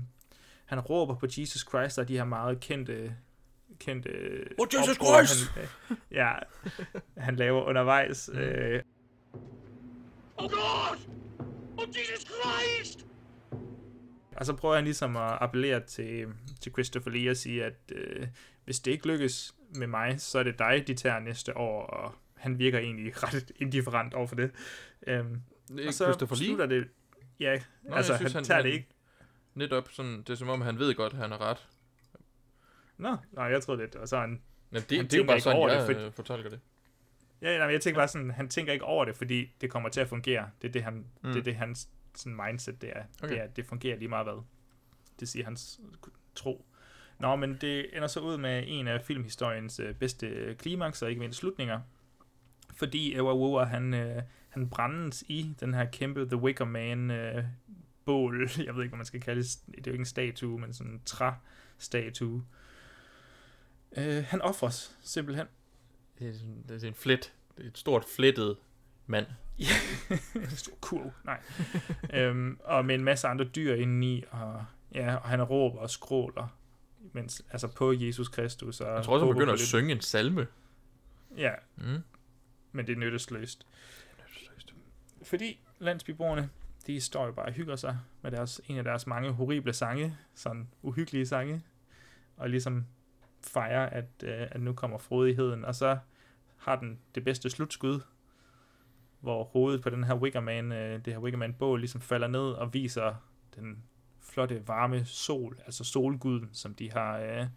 han 0.65 0.79
råber 0.79 1.15
på 1.15 1.25
Jesus 1.37 1.65
Christ, 1.69 1.99
og 1.99 2.07
de 2.07 2.17
her 2.17 2.23
meget 2.25 2.59
kendte 2.59 3.15
kendte 3.79 4.09
Oh, 4.59 4.67
Jesus 4.73 4.97
opråb, 4.97 5.25
Christ! 5.25 5.51
Han, 5.51 5.63
øh, 5.91 5.97
ja, 6.11 6.33
han 7.17 7.35
laver 7.35 7.63
undervejs. 7.63 8.29
Mm. 8.33 8.39
Øh, 8.39 8.83
Oh 10.37 10.49
God! 10.49 10.97
Oh 11.77 11.87
Jesus 11.87 12.25
Christ! 12.25 13.05
Og 14.35 14.45
så 14.45 14.53
prøver 14.53 14.75
han 14.75 14.83
ligesom 14.83 15.15
at 15.17 15.37
appellere 15.41 15.79
til, 15.79 16.25
til 16.61 16.71
Christopher 16.71 17.11
Lee 17.11 17.29
og 17.29 17.37
sige, 17.37 17.65
at 17.65 17.73
øh, 17.91 18.27
hvis 18.65 18.79
det 18.79 18.91
ikke 18.91 19.07
lykkes 19.07 19.55
med 19.75 19.87
mig, 19.87 20.21
så 20.21 20.39
er 20.39 20.43
det 20.43 20.59
dig, 20.59 20.83
de 20.87 20.93
tager 20.93 21.19
næste 21.19 21.57
år, 21.57 21.85
og 21.85 22.15
han 22.35 22.59
virker 22.59 22.79
egentlig 22.79 23.13
ret 23.23 23.51
indifferent 23.55 24.13
over 24.13 24.27
for 24.27 24.35
det. 24.35 24.51
Øhm, 25.07 25.41
Det 25.67 25.83
er 25.83 25.87
og 25.87 25.93
så 25.93 26.05
Christopher 26.05 26.35
Lee? 26.37 26.45
slutter 26.45 26.65
det... 26.65 26.87
Ja, 27.39 27.61
Nå, 27.83 27.95
altså 27.95 28.17
synes, 28.17 28.33
han, 28.33 28.43
tager 28.43 28.61
det 28.61 28.73
ikke... 28.73 28.87
Netop 29.53 29.89
sådan, 29.91 30.17
det 30.17 30.29
er 30.29 30.35
som 30.35 30.49
om, 30.49 30.61
han 30.61 30.79
ved 30.79 30.95
godt, 30.95 31.13
at 31.13 31.19
han 31.19 31.31
har 31.31 31.41
ret. 31.41 31.67
Nå, 32.97 33.17
nej, 33.31 33.45
jeg 33.45 33.63
troede 33.63 33.81
lidt, 33.81 33.95
og 33.95 34.07
så 34.07 34.17
han... 34.17 34.41
Jamen, 34.71 34.83
det, 34.89 34.97
han 34.97 35.05
det 35.05 35.13
er 35.13 35.17
jo 35.17 35.23
bare 35.23 35.39
sådan, 35.39 35.69
jeg 35.69 35.87
det, 35.87 36.05
øh, 36.05 36.11
fortolker 36.11 36.49
det. 36.49 36.59
Ja, 37.41 37.57
nej, 37.57 37.65
men 37.65 37.73
jeg 37.73 37.81
tænker 37.81 37.99
bare 37.99 38.07
sådan, 38.07 38.31
han 38.31 38.49
tænker 38.49 38.73
ikke 38.73 38.85
over 38.85 39.05
det, 39.05 39.15
fordi 39.15 39.55
det 39.61 39.69
kommer 39.69 39.89
til 39.89 40.01
at 40.01 40.07
fungere. 40.07 40.49
Det 40.61 40.67
er 40.67 40.71
det, 40.71 40.83
han, 40.83 40.93
mm. 40.93 41.29
Det, 41.29 41.39
er 41.39 41.43
det 41.43 41.55
hans 41.55 41.89
sådan 42.15 42.39
mindset, 42.45 42.81
det 42.81 42.89
er. 42.95 43.03
Okay. 43.23 43.33
Det 43.33 43.41
er, 43.41 43.47
det 43.47 43.65
fungerer 43.65 43.97
lige 43.97 44.07
meget 44.07 44.25
hvad. 44.25 44.43
Det 45.19 45.29
siger 45.29 45.45
hans 45.45 45.79
tro. 46.35 46.65
Nå, 47.19 47.35
men 47.35 47.57
det 47.61 47.97
ender 47.97 48.07
så 48.07 48.19
ud 48.19 48.37
med 48.37 48.63
en 48.67 48.87
af 48.87 49.01
filmhistoriens 49.01 49.79
øh, 49.79 49.95
bedste 49.95 50.55
klimaks, 50.59 51.01
og 51.01 51.09
ikke 51.09 51.19
mindst 51.19 51.39
slutninger. 51.39 51.81
Fordi 52.73 53.15
Ewa 53.15 53.33
Wowa, 53.33 53.63
han, 53.63 53.93
øh, 53.93 54.21
han 54.49 54.69
brændes 54.69 55.23
i 55.27 55.55
den 55.59 55.73
her 55.73 55.85
kæmpe 55.85 56.25
The 56.25 56.37
Wicker 56.37 56.65
Man 56.65 57.11
øh, 57.11 57.43
bål. 58.05 58.49
Jeg 58.65 58.75
ved 58.75 58.83
ikke, 58.83 58.91
hvad 58.91 58.97
man 58.97 59.05
skal 59.05 59.21
kalde 59.21 59.41
det. 59.41 59.57
Det 59.67 59.77
er 59.77 59.81
jo 59.87 59.91
ikke 59.91 60.01
en 60.01 60.05
statue, 60.05 60.59
men 60.59 60.73
sådan 60.73 60.91
en 60.91 61.01
træ-statue. 61.05 62.43
Øh, 63.97 64.23
han 64.23 64.41
offres 64.41 64.97
simpelthen. 65.03 65.47
Det 66.21 66.29
er, 66.29 66.33
sådan, 66.33 66.63
det 66.69 66.83
er 66.83 66.87
en 66.87 66.93
flet. 66.93 67.33
Det 67.57 67.63
er 67.63 67.67
et 67.69 67.77
stort 67.77 68.05
flettet 68.15 68.57
mand. 69.07 69.25
Ja, 69.59 69.65
en 70.35 70.49
stor 70.65 70.73
kurv, 70.81 71.11
nej. 71.23 71.41
øhm, 72.19 72.59
og 72.63 72.85
med 72.85 72.95
en 72.95 73.03
masse 73.03 73.27
andre 73.27 73.45
dyr 73.45 73.73
indeni, 73.75 74.23
og, 74.31 74.65
ja, 74.93 75.15
og 75.15 75.29
han 75.29 75.43
råber 75.43 75.79
og 75.79 75.89
skråler, 75.89 76.57
mens, 77.13 77.43
altså 77.51 77.67
på 77.67 77.93
Jesus 77.93 78.27
Kristus. 78.27 78.81
Og 78.81 78.95
Jeg 78.95 79.03
tror 79.03 79.13
også, 79.13 79.25
han 79.25 79.35
begynder 79.35 79.53
at 79.53 79.59
synge 79.59 79.91
en 79.91 80.01
salme. 80.01 80.47
Ja, 81.37 81.51
Mm. 81.75 81.97
men 82.71 82.87
det 82.87 82.93
er 82.93 82.97
nyttesløst. 82.99 83.67
Fordi 85.23 85.59
landsbyboerne, 85.79 86.49
de 86.87 87.01
står 87.01 87.25
jo 87.25 87.31
bare 87.31 87.45
og 87.45 87.51
hygger 87.53 87.75
sig 87.75 87.97
med 88.21 88.31
deres, 88.31 88.61
en 88.67 88.77
af 88.77 88.83
deres 88.83 89.07
mange 89.07 89.31
horrible 89.31 89.73
sange, 89.73 90.17
sådan 90.35 90.67
uhyggelige 90.81 91.25
sange, 91.25 91.61
og 92.37 92.49
ligesom 92.49 92.85
fejrer, 93.43 93.85
at, 93.89 94.05
øh, 94.23 94.47
at 94.51 94.61
nu 94.61 94.73
kommer 94.73 94.97
frodigheden, 94.97 95.65
og 95.65 95.75
så 95.75 95.97
har 96.61 96.75
den 96.75 96.99
det 97.15 97.23
bedste 97.23 97.49
slutskud, 97.49 98.01
hvor 99.19 99.43
hovedet 99.43 99.81
på 99.81 99.89
den 99.89 100.03
her 100.03 100.15
Wickerman, 100.15 100.71
øh, 100.71 101.05
det 101.05 101.13
her 101.13 101.19
Wickerman-bål 101.19 101.79
ligesom 101.79 102.01
falder 102.01 102.27
ned 102.27 102.51
og 102.51 102.73
viser 102.73 103.15
den 103.55 103.83
flotte, 104.21 104.67
varme 104.67 105.05
sol, 105.05 105.59
altså 105.65 105.83
solguden, 105.83 106.49
som 106.53 106.73
de 106.75 106.91
har 106.91 107.17
øh, 107.17 107.47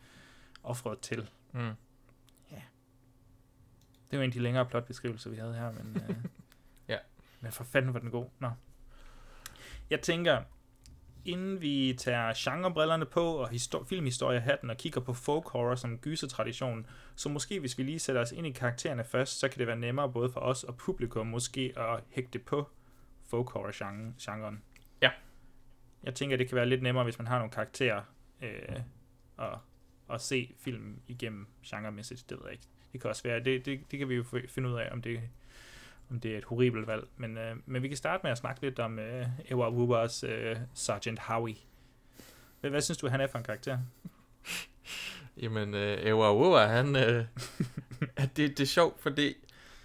offret 0.62 0.98
til. 0.98 1.30
Mm. 1.52 1.60
Ja. 2.50 2.62
Det 4.10 4.18
var 4.18 4.24
en 4.24 4.30
af 4.30 4.32
de 4.32 4.38
længere 4.38 4.66
plotbeskrivelser, 4.66 5.30
vi 5.30 5.36
havde 5.36 5.54
her, 5.54 5.72
men, 5.72 6.02
øh, 6.08 6.16
Ja. 6.88 6.98
men 7.40 7.52
for 7.52 7.64
fanden 7.64 7.94
var 7.94 8.00
den 8.00 8.10
god. 8.10 8.26
Nå. 8.38 8.50
Jeg 9.90 10.00
tænker, 10.00 10.42
inden 11.24 11.60
vi 11.60 11.94
tager 11.98 12.32
genrebrillerne 12.36 13.06
på 13.06 13.20
og 13.36 13.48
histor- 13.48 13.84
filmhistorie 13.84 14.40
hatten 14.40 14.70
og 14.70 14.76
kigger 14.76 15.00
på 15.00 15.12
folk 15.12 15.48
horror 15.48 15.74
som 15.74 15.98
gysertradition, 15.98 16.86
så 17.16 17.28
måske 17.28 17.60
hvis 17.60 17.78
vi 17.78 17.82
lige 17.82 17.98
sætter 17.98 18.22
os 18.22 18.32
ind 18.32 18.46
i 18.46 18.50
karaktererne 18.50 19.04
først, 19.04 19.38
så 19.38 19.48
kan 19.48 19.58
det 19.58 19.66
være 19.66 19.76
nemmere 19.76 20.12
både 20.12 20.30
for 20.30 20.40
os 20.40 20.64
og 20.64 20.76
publikum 20.76 21.26
måske 21.26 21.72
at 21.76 22.00
hægte 22.10 22.38
på 22.38 22.68
folk 23.24 23.48
horror 23.50 23.70
-genre- 23.70 24.22
genren. 24.32 24.62
Ja. 25.02 25.10
Jeg 26.02 26.14
tænker, 26.14 26.36
det 26.36 26.48
kan 26.48 26.56
være 26.56 26.66
lidt 26.66 26.82
nemmere, 26.82 27.04
hvis 27.04 27.18
man 27.18 27.26
har 27.26 27.38
nogle 27.38 27.52
karakterer 27.52 28.02
øh, 28.42 28.80
og, 29.36 29.58
og 30.08 30.20
se 30.20 30.54
film 30.58 31.00
igennem 31.06 31.46
genremæssigt. 31.66 32.30
Det 32.30 32.38
ved 32.38 32.44
jeg 32.44 32.52
ikke. 32.52 32.64
Det 32.92 33.00
kan 33.00 33.10
også 33.10 33.22
være, 33.22 33.40
det, 33.44 33.66
det, 33.66 33.80
det 33.90 33.98
kan 33.98 34.08
vi 34.08 34.14
jo 34.14 34.24
finde 34.48 34.68
ud 34.68 34.74
af, 34.74 34.88
om 34.92 35.02
det, 35.02 35.20
om 36.10 36.20
det 36.20 36.34
er 36.34 36.38
et 36.38 36.44
horribelt 36.44 36.86
valg. 36.86 37.04
Men, 37.16 37.38
øh, 37.38 37.56
men 37.66 37.82
vi 37.82 37.88
kan 37.88 37.96
starte 37.96 38.20
med 38.22 38.30
at 38.30 38.38
snakke 38.38 38.60
lidt 38.62 38.78
om 38.78 38.98
øh, 38.98 39.26
Ewa 39.50 39.70
Wubas 39.70 40.24
øh, 40.24 40.56
Sergeant 40.74 41.18
Howie. 41.18 41.56
Hvad, 42.60 42.70
hvad 42.70 42.80
synes 42.80 42.98
du, 42.98 43.08
han 43.08 43.20
er 43.20 43.26
for 43.26 43.38
en 43.38 43.44
karakter? 43.44 43.78
Jamen, 45.42 45.74
øh, 45.74 46.06
Ewa 46.06 46.34
Wowa, 46.34 46.66
han... 46.66 46.96
Øh, 46.96 47.24
at 48.16 48.36
det, 48.36 48.58
det 48.58 48.60
er 48.60 48.66
sjovt, 48.66 49.00
fordi 49.00 49.34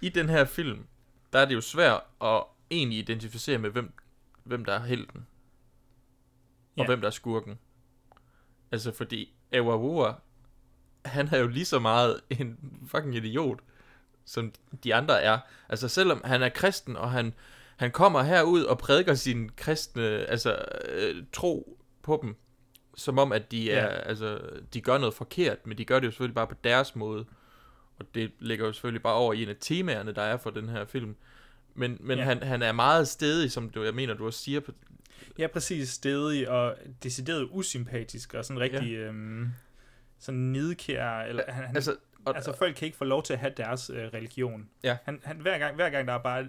i 0.00 0.08
den 0.08 0.28
her 0.28 0.44
film, 0.44 0.86
der 1.32 1.38
er 1.38 1.44
det 1.44 1.54
jo 1.54 1.60
svært 1.60 2.00
at 2.22 2.42
egentlig 2.70 2.98
identificere 2.98 3.58
med, 3.58 3.70
hvem, 3.70 3.92
hvem 4.44 4.64
der 4.64 4.72
er 4.72 4.84
helten. 4.84 5.26
Og 6.76 6.82
Ja. 6.82 6.86
hvem 6.86 7.00
der 7.00 7.06
er 7.06 7.10
skurken. 7.12 7.58
Altså, 8.72 8.92
fordi 8.92 9.34
Ewa 9.52 9.76
Wowa, 9.76 10.12
han 11.04 11.28
er 11.28 11.38
jo 11.38 11.46
lige 11.46 11.64
så 11.64 11.78
meget 11.78 12.20
en 12.30 12.58
fucking 12.86 13.14
idiot, 13.14 13.60
som 14.30 14.52
de 14.84 14.94
andre 14.94 15.22
er. 15.22 15.38
Altså, 15.68 15.88
selvom 15.88 16.20
han 16.24 16.42
er 16.42 16.48
kristen, 16.48 16.96
og 16.96 17.10
han, 17.10 17.34
han 17.76 17.90
kommer 17.90 18.22
herud 18.22 18.62
og 18.62 18.78
prædiker 18.78 19.14
sin 19.14 19.50
kristne 19.56 20.02
altså, 20.08 20.64
øh, 20.88 21.22
tro 21.32 21.78
på 22.02 22.18
dem, 22.22 22.36
som 22.96 23.18
om, 23.18 23.32
at 23.32 23.50
de, 23.50 23.70
er, 23.72 23.82
Ja. 23.84 23.88
altså, 23.88 24.40
de 24.74 24.80
gør 24.80 24.98
noget 24.98 25.14
forkert, 25.14 25.66
men 25.66 25.78
de 25.78 25.84
gør 25.84 25.98
det 26.00 26.06
jo 26.06 26.10
selvfølgelig 26.10 26.34
bare 26.34 26.46
på 26.46 26.54
deres 26.64 26.96
måde. 26.96 27.24
Og 27.98 28.06
det 28.14 28.30
ligger 28.38 28.66
jo 28.66 28.72
selvfølgelig 28.72 29.02
bare 29.02 29.14
over 29.14 29.32
i 29.32 29.42
en 29.42 29.48
af 29.48 29.56
temaerne, 29.60 30.12
der 30.12 30.22
er 30.22 30.36
for 30.36 30.50
den 30.50 30.68
her 30.68 30.84
film. 30.84 31.16
Men, 31.74 31.96
men 32.00 32.18
Ja. 32.18 32.24
han, 32.24 32.42
han 32.42 32.62
er 32.62 32.72
meget 32.72 33.08
stedig, 33.08 33.52
som 33.52 33.70
du, 33.70 33.82
jeg 33.84 33.94
mener, 33.94 34.14
du 34.14 34.26
også 34.26 34.38
siger. 34.40 34.60
På, 34.60 34.72
Ja, 35.38 35.46
præcis. 35.46 35.88
Stedig 35.88 36.48
og 36.48 36.76
decideret 37.02 37.48
usympatisk 37.50 38.34
og 38.34 38.44
sådan 38.44 38.60
rigtig 38.60 38.90
ja. 38.90 38.98
øhm, 38.98 39.48
sådan 40.18 40.40
nidkær. 40.40 41.20
Eller, 41.20 41.42
han, 41.48 41.64
han, 41.64 41.76
altså, 41.76 41.96
Og, 42.24 42.36
altså, 42.36 42.56
folk 42.56 42.74
kan 42.76 42.86
ikke 42.86 42.98
få 42.98 43.04
lov 43.04 43.22
til 43.22 43.32
at 43.32 43.38
have 43.38 43.52
deres 43.56 43.90
øh, 43.90 44.04
religion. 44.14 44.68
Ja. 44.82 44.96
Han, 45.04 45.20
han, 45.24 45.36
hver, 45.36 45.58
gang, 45.58 45.74
hver 45.74 45.90
gang 45.90 46.08
der 46.08 46.14
er 46.14 46.18
bare... 46.22 46.46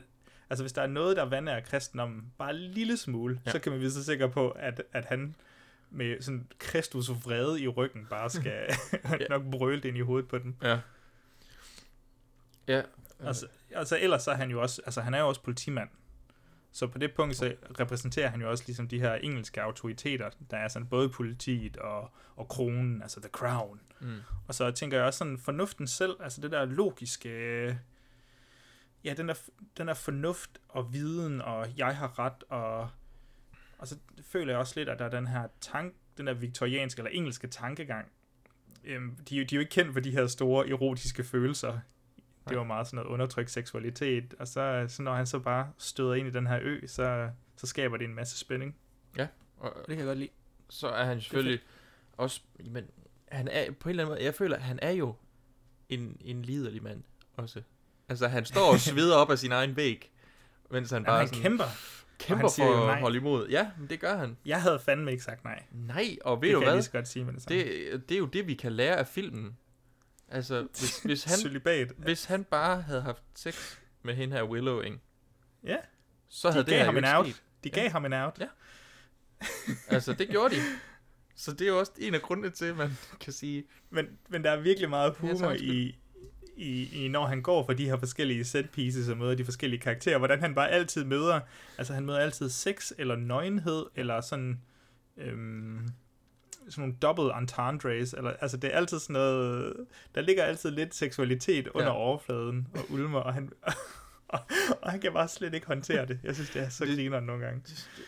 Altså, 0.50 0.64
hvis 0.64 0.74
der 0.74 0.82
er 0.82 0.88
noget, 0.88 1.18
der 1.18 1.24
vander 1.26 1.54
af 1.54 1.64
kristendommen, 1.64 2.34
bare 2.38 2.50
en 2.50 2.56
lille 2.56 2.98
smule, 2.98 3.42
Ja. 3.46 3.52
så 3.52 3.60
kan 3.60 3.72
man 3.72 3.82
vide 3.82 3.92
sig 3.92 4.06
sikker 4.06 4.28
på, 4.28 4.50
at, 4.50 4.84
at 4.94 5.06
han 5.06 5.36
med 5.90 6.22
sådan 6.22 6.48
Kristus 6.60 7.10
vrede 7.10 7.62
i 7.62 7.68
ryggen 7.68 8.08
bare 8.10 8.30
skal 8.40 8.74
nok 9.30 9.42
brøle 9.52 9.82
det 9.82 9.86
ind 9.90 9.98
i 9.98 10.02
hovedet 10.02 10.30
på 10.30 10.38
den. 10.38 10.58
Ja. 10.64 10.80
Ja. 12.68 12.82
Altså, 13.26 13.48
altså 13.76 13.98
ellers 14.02 14.24
så 14.24 14.32
er 14.32 14.36
han 14.36 14.52
jo 14.52 14.62
også, 14.62 14.82
altså 14.86 15.02
han 15.02 15.14
er 15.14 15.20
jo 15.20 15.28
også 15.28 15.42
politimand. 15.42 15.90
Så 16.72 16.88
på 16.88 16.98
det 16.98 17.14
punkt, 17.16 17.36
så 17.36 17.56
repræsenterer 17.80 18.30
han 18.30 18.42
jo 18.42 18.50
også 18.50 18.64
ligesom 18.68 18.88
de 18.88 19.00
her 19.00 19.14
engelske 19.14 19.62
autoriteter, 19.62 20.30
der 20.52 20.58
er 20.58 20.68
sådan 20.68 20.88
både 20.88 21.10
politiet 21.10 21.78
og, 21.78 22.12
og 22.36 22.48
kronen, 22.48 23.02
altså 23.02 23.20
the 23.20 23.30
crown. 23.30 23.82
Mm. 24.02 24.18
Og 24.48 24.56
så 24.56 24.72
tænker 24.72 24.98
jeg 24.98 25.06
også 25.06 25.18
sådan 25.18 25.38
fornuften 25.38 25.88
selv, 25.88 26.16
altså 26.20 26.42
det 26.42 26.52
der 26.52 26.66
logiske, 26.66 27.30
øh, 27.30 27.76
ja, 29.04 29.14
den 29.14 29.28
der, 29.28 29.34
den 29.78 29.88
der 29.88 29.94
fornuft 29.94 30.62
og 30.70 30.94
viden, 30.94 31.42
og 31.42 31.68
jeg 31.78 31.98
har 31.98 32.20
ret, 32.20 32.44
og, 32.50 32.90
og 33.78 33.88
så 33.88 33.98
føler 34.24 34.54
jeg 34.54 34.60
også 34.60 34.74
lidt, 34.80 34.90
at 34.90 35.00
der 35.00 35.06
er 35.06 35.10
den 35.10 35.28
her 35.28 35.48
tank, 35.62 35.94
den 36.18 36.28
der 36.28 36.34
viktorianske 36.34 37.00
eller 37.00 37.12
engelske 37.12 37.48
tankegang. 37.48 38.12
Øhm, 38.84 39.16
de, 39.16 39.36
de 39.36 39.40
er 39.40 39.46
jo 39.58 39.60
ikke 39.60 39.72
kendt 39.72 39.94
for 39.94 40.00
de 40.00 40.12
her 40.12 40.28
store 40.28 40.70
erotiske 40.70 41.24
følelser. 41.24 41.80
Det 42.50 42.58
var 42.58 42.64
meget 42.64 42.88
sådan 42.88 42.96
noget 42.98 43.10
undertrykt 43.10 43.52
seksualitet, 43.52 44.34
og 44.40 44.48
så, 44.48 44.86
så 44.88 45.02
når 45.02 45.14
han 45.16 45.26
så 45.28 45.40
bare 45.40 45.72
støder 45.78 46.14
ind 46.14 46.28
i 46.28 46.32
den 46.32 46.48
her 46.48 46.60
ø, 46.62 46.80
så, 46.88 47.30
så 47.58 47.68
skaber 47.68 47.98
det 47.98 48.06
en 48.08 48.16
masse 48.16 48.38
spænding. 48.38 48.76
Ja. 49.18 49.28
Og, 49.58 49.74
Det 49.78 49.88
kan 49.88 49.98
jeg 49.98 50.06
godt 50.06 50.18
lide. 50.18 50.30
Så 50.70 50.88
er 50.88 51.04
han 51.06 51.22
selvfølgelig 51.22 51.60
også, 52.18 52.42
men 52.66 52.86
han 53.32 53.48
er 53.48 53.72
på 53.72 53.90
en 53.90 53.90
eller 53.90 54.04
anden 54.04 54.14
måde, 54.16 54.26
jeg 54.26 54.34
føler, 54.36 54.56
at 54.56 54.62
han 54.62 54.80
er 54.82 54.92
jo 54.92 55.16
en, 55.90 56.18
en 56.22 56.42
liderlig 56.42 56.84
mand 56.84 57.04
også. 57.34 57.62
Altså, 58.10 58.28
han 58.28 58.46
står 58.46 58.72
og 58.74 58.80
sveder 58.90 59.16
op 59.16 59.32
af 59.32 59.40
sin 59.40 59.52
egen 59.52 59.76
væg, 59.76 60.12
mens 60.72 60.90
han 60.92 60.96
Jamen, 60.98 61.06
bare 61.06 61.18
han 61.20 61.28
sådan, 61.28 61.42
kæmper. 61.42 61.64
kæmper 62.20 62.50
han 62.58 62.66
for 62.68 62.88
at 62.92 63.00
holde 63.00 63.18
imod. 63.18 63.48
Ja, 63.50 63.72
men 63.80 63.90
det 63.90 64.00
gør 64.00 64.18
han. 64.18 64.38
Jeg 64.46 64.62
havde 64.62 64.80
fandme 64.80 65.12
ikke 65.12 65.24
sagt 65.24 65.44
nej. 65.44 65.64
Nej, 65.72 66.18
og 66.26 66.42
ved 66.42 66.48
Det 66.50 66.56
du 66.56 66.60
kan 66.60 66.66
jeg 66.66 66.70
hvad? 66.72 66.76
lige 66.78 66.84
så 66.86 66.92
godt 66.92 67.08
sige 67.08 67.26
med 67.26 67.34
det 67.34 67.42
samme. 67.42 67.60
det, 67.60 68.10
det 68.10 68.16
er 68.16 68.20
jo 68.20 68.26
det, 68.26 68.48
vi 68.48 68.54
kan 68.54 68.72
lære 68.72 68.96
af 68.96 69.08
filmen. 69.08 69.58
Altså, 70.32 70.62
hvis, 70.80 71.00
hvis, 71.04 71.24
han, 71.24 71.38
Cølibat. 71.38 71.92
hvis 71.98 72.26
han 72.26 72.44
bare 72.44 72.82
havde 72.82 73.02
haft 73.02 73.24
sex 73.36 73.78
med 74.04 74.16
hende 74.16 74.36
her 74.36 74.44
Willow, 74.44 74.82
ikke? 74.82 75.00
Ja. 75.64 75.78
så 76.30 76.48
De 76.48 76.52
havde 76.54 76.66
det 76.66 76.72
gav 76.72 76.80
her 76.80 76.86
ham 76.86 76.98
en 76.98 77.06
out. 77.06 77.26
sket. 77.28 77.44
De 77.64 77.70
gav 77.70 77.90
ham 77.90 78.06
en 78.06 78.14
out. 78.14 78.40
Ja. 78.40 78.48
altså, 79.96 80.14
det 80.14 80.30
gjorde 80.30 80.56
de. 80.56 80.62
Så 81.36 81.52
det 81.52 81.62
er 81.62 81.68
jo 81.68 81.80
også 81.80 81.92
en 81.98 82.14
af 82.16 82.22
grundene 82.22 82.50
til, 82.50 82.66
at 82.66 82.78
man 82.78 82.98
kan 83.22 83.34
sige... 83.34 83.64
Men, 83.90 84.06
men 84.30 84.44
der 84.44 84.52
er 84.52 84.60
virkelig 84.62 84.90
meget 84.90 85.14
humor 85.18 85.52
i, 85.52 85.96
i, 86.58 87.04
i, 87.06 87.08
når 87.08 87.26
han 87.26 87.42
går 87.42 87.66
for 87.66 87.74
de 87.74 87.86
her 87.86 87.98
forskellige 87.98 88.46
set 88.46 88.70
pieces 88.70 89.10
og 89.10 89.18
møder 89.18 89.36
de 89.36 89.46
forskellige 89.46 89.80
karakterer, 89.80 90.18
hvordan 90.18 90.40
han 90.40 90.56
bare 90.56 90.70
altid 90.70 91.04
møder, 91.04 91.40
altså 91.78 91.94
han 91.94 92.06
møder 92.06 92.20
altid 92.20 92.50
sex 92.50 92.92
eller 92.98 93.16
nøgenhed, 93.16 93.86
eller 93.96 94.22
sådan, 94.22 94.62
øhm, 95.18 95.90
sådan 96.70 96.82
nogle 96.82 96.96
double 97.02 97.38
entendres, 97.38 98.14
eller, 98.14 98.34
altså 98.42 98.58
det 98.58 98.74
er 98.74 98.78
altid 98.78 99.00
sådan 99.00 99.14
noget, 99.14 99.74
der 100.16 100.22
ligger 100.22 100.44
altid 100.44 100.72
lidt 100.72 100.96
seksualitet 100.96 101.68
under 101.68 101.88
Ja. 101.90 101.96
overfladen 101.96 102.68
og 102.74 102.86
ulmer, 102.90 103.20
og 103.20 103.34
han, 103.34 103.52
og, 104.28 104.40
og 104.82 104.92
han 104.92 105.00
kan 105.02 105.14
bare 105.14 105.28
slet 105.28 105.54
ikke 105.54 105.68
håndtere 105.68 106.06
det. 106.06 106.20
Jeg 106.24 106.36
synes, 106.36 106.50
det 106.50 106.62
er 106.62 106.70
så 106.70 106.86
grineren 106.96 107.24
nogle 107.24 107.46
gange. 107.46 107.62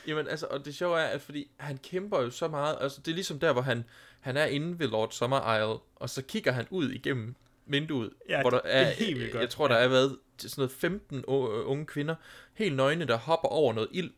Jamen, 0.07 0.27
altså, 0.27 0.45
og 0.49 0.65
det 0.65 0.75
sjove 0.75 0.99
er, 0.99 1.05
at 1.05 1.21
fordi 1.21 1.51
han 1.57 1.77
kæmper 1.77 2.21
jo 2.21 2.29
så 2.29 2.47
meget, 2.47 2.77
altså 2.81 3.01
det 3.01 3.11
er 3.11 3.15
ligesom 3.15 3.39
der, 3.39 3.53
hvor 3.53 3.61
han, 3.61 3.83
han 4.19 4.37
er 4.37 4.45
inde 4.45 4.79
ved 4.79 4.87
Lord 4.87 5.11
Summer 5.11 5.55
Isle, 5.55 5.79
og 5.95 6.09
så 6.09 6.21
kigger 6.21 6.51
han 6.51 6.67
ud 6.69 6.89
igennem 6.89 7.35
vinduet, 7.65 8.09
Ja, 8.29 8.41
hvor 8.41 8.49
der 8.49 8.59
det- 8.59 8.71
det 8.71 8.75
er 8.81 8.85
helt 8.85 9.19
vildt 9.19 9.31
godt. 9.31 9.41
jeg 9.41 9.49
tror, 9.49 9.67
der 9.67 9.75
er 9.75 9.87
været 9.87 10.17
sådan 10.37 10.53
noget 10.61 10.71
15 10.71 11.19
u- 11.19 11.31
unge 11.65 11.85
kvinder, 11.85 12.15
helt 12.53 12.75
nøgne, 12.75 13.05
der 13.05 13.17
hopper 13.17 13.47
over 13.47 13.73
noget 13.73 13.89
ild, 13.91 14.11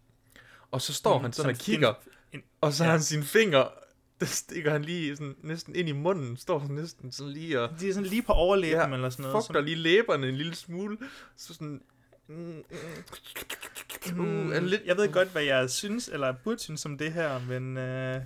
og 0.72 0.82
så 0.82 0.94
står 0.94 1.18
Mm, 1.18 1.22
han 1.24 1.34
sådan 1.34 1.52
og 1.52 1.58
kigger, 1.58 1.94
en- 2.34 2.44
og 2.62 2.74
så 2.74 2.84
har 2.84 2.92
ja. 2.92 2.98
han 2.98 3.04
sine 3.04 3.24
fingre, 3.24 3.70
der 4.20 4.26
stikker 4.26 4.72
han 4.72 4.82
lige 4.86 5.16
sådan, 5.16 5.36
næsten 5.42 5.76
ind 5.76 5.90
i 5.90 5.92
munden, 5.92 6.38
står 6.38 6.60
han 6.60 6.72
næsten 6.72 7.12
sådan 7.12 7.34
lige 7.34 7.62
og... 7.62 7.70
De 7.80 7.90
er 7.90 7.94
sådan 7.94 8.10
lige 8.10 8.22
på 8.22 8.34
overlæben 8.34 8.94
eller 8.94 9.10
sådan 9.10 9.24
noget, 9.24 9.46
Fugter 9.46 9.62
lige 9.62 9.76
læberne 9.76 10.30
en 10.30 10.36
lille 10.36 10.56
smule, 10.56 10.98
så 11.36 11.54
sådan... 11.54 11.82
Mm, 12.28 12.36
mm, 12.36 12.64
Mm, 14.14 14.50
uh, 14.50 14.64
lidt, 14.64 14.82
Jeg 14.86 14.98
ved 14.98 15.12
godt, 15.14 15.32
hvad 15.32 15.44
jeg 15.44 15.70
synes, 15.70 16.08
eller 16.08 16.34
burde 16.44 16.60
synes 16.60 16.86
om 16.86 16.98
det 16.98 17.14
her, 17.14 17.40
men 17.40 17.78
øh, 17.78 17.84
Jeg 17.84 18.24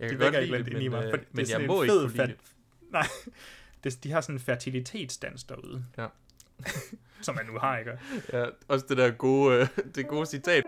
det 0.00 0.08
kan 0.10 0.18
vækker 0.18 0.24
godt 0.24 0.42
ikke 0.42 0.56
lide 0.56 0.62
lidt 0.64 0.74
ind 0.74 0.82
i 0.82 0.88
mig. 0.88 1.04
øh, 1.04 1.10
for 1.10 1.16
det 1.16 1.26
men 1.32 1.46
sådan 1.46 1.60
jeg 1.60 1.68
må 1.68 1.82
ikke 1.82 1.94
kunne 1.94 2.26
lide 2.26 2.36
Nej, 2.92 3.06
det, 3.84 4.04
de 4.04 4.10
har 4.10 4.20
sådan 4.20 4.34
en 4.34 4.40
fertilitetsdans 4.40 5.44
derude. 5.44 5.84
Ja. 5.98 6.06
som 7.22 7.34
man 7.34 7.46
nu 7.46 7.58
har, 7.58 7.78
ikke? 7.78 7.98
Ja, 8.32 8.44
også 8.68 8.86
det 8.88 8.96
der 8.96 9.10
gode, 9.10 9.60
øh, 9.60 9.68
det 9.94 10.08
gode 10.08 10.26
citat. 10.26 10.64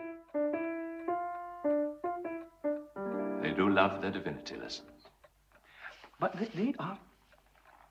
Love 3.74 3.90
their 4.00 4.12
divinity 4.12 4.54
lessons. 4.62 4.90
But 6.20 6.30
they, 6.38 6.48
they 6.60 6.74
are, 6.78 6.98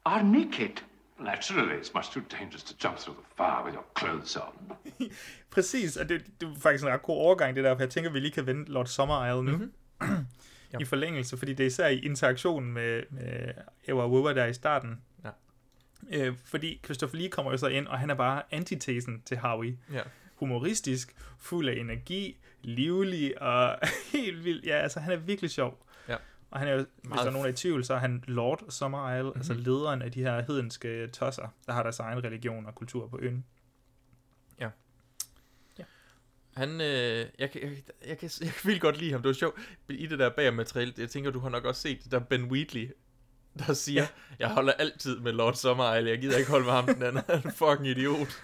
are 0.05 0.23
naked. 0.23 0.81
Naturally, 1.19 1.75
it's 1.81 1.93
much 1.93 2.09
too 2.11 2.23
dangerous 2.39 2.63
to 2.63 2.73
jump 2.83 2.97
through 2.97 3.17
the 3.21 3.27
fire 3.37 3.63
with 3.65 3.73
your 3.73 3.85
clothes 3.93 4.35
on. 4.35 4.53
Præcis, 5.55 5.97
og 5.97 6.09
det, 6.09 6.25
det 6.41 6.49
er 6.49 6.59
faktisk 6.59 6.83
en 6.83 6.89
ret 6.89 7.01
god 7.01 7.17
overgang, 7.17 7.55
det 7.55 7.63
der, 7.63 7.75
for 7.75 7.81
jeg 7.81 7.89
tænker, 7.89 8.11
vi 8.11 8.19
lige 8.19 8.31
kan 8.31 8.45
vende 8.45 8.71
Lord 8.71 8.85
Summer 8.85 9.25
Isle 9.25 9.43
nu. 9.43 9.57
Mm-hmm. 10.01 10.25
Ja. 10.73 10.77
I 10.79 10.85
forlængelse, 10.85 11.37
fordi 11.37 11.53
det 11.53 11.63
er 11.63 11.67
især 11.67 11.87
i 11.87 11.99
interaktionen 11.99 12.73
med, 12.73 13.03
med 13.09 13.53
Ewa 13.87 14.07
Weaver 14.07 14.33
der 14.33 14.45
i 14.45 14.53
starten. 14.53 15.01
Ja. 15.23 15.29
Øh, 16.11 16.35
fordi 16.45 16.81
Christopher 16.85 17.17
Lee 17.17 17.29
kommer 17.29 17.51
jo 17.51 17.57
så 17.57 17.67
ind, 17.67 17.87
og 17.87 17.99
han 17.99 18.09
er 18.09 18.15
bare 18.15 18.41
antitesen 18.51 19.21
til 19.25 19.37
Howie. 19.37 19.77
Ja. 19.91 20.01
Humoristisk, 20.35 21.15
fuld 21.39 21.69
af 21.69 21.73
energi, 21.73 22.37
livlig 22.63 23.41
og 23.41 23.80
helt 24.13 24.43
vild. 24.43 24.63
Ja, 24.63 24.76
altså 24.78 24.99
han 24.99 25.13
er 25.13 25.17
virkelig 25.17 25.49
sjov. 25.52 25.86
Ja. 26.10 26.15
Og 26.52 26.60
han 26.60 26.67
er 26.67 26.71
jo, 26.71 26.78
hvis 26.78 26.88
Meget 27.04 27.19
der 27.19 27.26
er 27.28 27.32
nogen 27.32 27.45
der 27.45 27.49
er 27.49 27.54
i 27.54 27.56
tvivl, 27.56 27.86
så 27.86 27.93
er 27.93 27.97
han 27.97 28.23
Lord 28.28 28.63
Summer 28.69 29.13
Isle, 29.13 29.23
mm-hmm. 29.23 29.39
altså 29.39 29.54
lederen 29.54 30.02
af 30.02 30.12
de 30.12 30.21
her 30.21 30.41
hedenske 30.47 31.08
tosser, 31.08 31.47
der 31.67 31.73
har 31.73 31.84
deres 31.84 31.99
egen 31.99 32.23
religion 32.23 32.65
og 32.65 32.76
kultur 32.76 33.08
på 33.08 33.19
øen. 33.21 33.45
Ja. 34.60 34.69
Ja. 35.80 35.84
Han, 36.58 36.82
øh, 36.82 37.26
jeg, 37.39 37.52
kan, 37.52 37.62
jeg, 37.62 37.71
kan- 37.71 37.82
jeg, 38.08 38.17
kan, 38.17 38.30
jeg 38.41 38.49
kan 38.49 38.67
vildt 38.69 38.82
godt 38.82 38.97
lide 38.97 39.12
ham. 39.12 39.21
Det 39.21 39.28
var 39.28 39.34
sjovt. 39.34 39.60
I 39.89 40.08
det 40.08 40.19
der 40.19 40.30
bagmateriale, 40.30 40.93
jeg 40.97 41.10
tænker, 41.10 41.32
du 41.32 41.39
har 41.39 41.49
nok 41.49 41.65
også 41.65 41.82
set 41.82 42.04
det 42.04 42.12
der 42.12 42.19
Ben 42.19 42.43
Wheatley, 42.43 42.91
der 43.67 43.73
siger, 43.73 44.02
ja. 44.02 44.08
jeg 44.39 44.49
holder 44.49 44.73
altid 44.73 45.19
med 45.19 45.32
Lord 45.32 45.54
Summer 45.54 45.95
Isle. 45.95 46.10
Jeg 46.10 46.19
gider 46.19 46.38
ikke 46.38 46.52
holde 46.52 46.65
med 46.65 46.73
ham, 46.73 46.86
den 46.86 47.04
anden 47.04 47.23
er 47.28 47.41
en 47.41 47.52
fucking 47.52 47.88
idiot. 47.88 48.41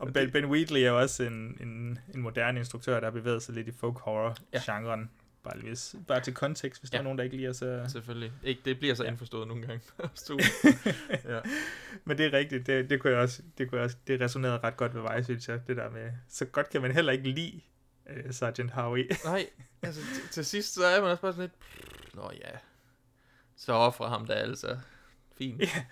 Og 0.00 0.12
Ben, 0.12 0.30
ben 0.30 0.44
Wheatley 0.44 0.80
er 0.80 0.90
også 0.90 1.22
en, 1.22 1.58
en, 1.60 1.98
en 2.14 2.20
moderne 2.20 2.58
instruktør, 2.58 3.00
der 3.00 3.06
har 3.06 3.10
bevæget 3.10 3.42
sig 3.42 3.54
lidt 3.54 3.68
i 3.68 3.72
folk 3.72 3.98
horror-genren. 3.98 5.10
Bare, 5.42 5.58
lige 5.58 5.68
hvis, 5.68 5.96
bare 6.08 6.20
til 6.20 6.34
kontekst, 6.34 6.82
hvis 6.82 6.92
ja. 6.92 6.96
der 6.96 6.98
er 6.98 7.04
nogen, 7.04 7.18
der 7.18 7.24
ikke 7.24 7.36
lige 7.36 7.54
så... 7.54 7.84
Selvfølgelig. 7.88 8.32
Ikke, 8.44 8.60
det 8.64 8.78
bliver 8.78 8.94
så 8.94 9.04
indforstået 9.04 9.48
nogle 9.48 9.66
gange. 9.66 9.80
Ja. 11.34 11.40
Men 12.04 12.18
det 12.18 12.26
er 12.26 12.32
rigtigt, 12.32 12.66
det, 12.66 12.90
det 12.90 13.00
kunne 13.00 13.12
jeg 13.12 13.20
også, 13.20 13.42
det, 13.58 13.68
kunne 13.68 13.78
jeg 13.78 13.84
også, 13.84 13.96
det 14.06 14.20
resonerede 14.20 14.58
ret 14.58 14.76
godt 14.76 14.94
ved 14.94 15.02
mig, 15.02 15.24
synes 15.24 15.48
jeg, 15.48 15.60
det 15.66 15.76
der 15.76 15.90
med, 15.90 16.12
så 16.28 16.44
godt 16.44 16.70
kan 16.70 16.82
man 16.82 16.92
heller 16.92 17.12
ikke 17.12 17.30
lide 17.30 17.60
uh, 18.06 18.30
Sergeant 18.30 18.70
Howie. 18.70 19.08
Nej, 19.24 19.46
altså 19.82 20.00
til, 20.14 20.28
til 20.30 20.44
sidst, 20.44 20.74
så 20.74 20.86
er 20.86 21.00
man 21.00 21.10
også 21.10 21.22
bare 21.22 21.32
sådan 21.32 21.50
lidt, 21.50 22.14
nå 22.14 22.30
ja, 22.34 22.50
så 23.56 23.72
offrer 23.72 24.08
ham 24.08 24.26
da 24.26 24.32
altså. 24.32 24.78
Fint. 25.38 25.60
Ja. 25.60 25.84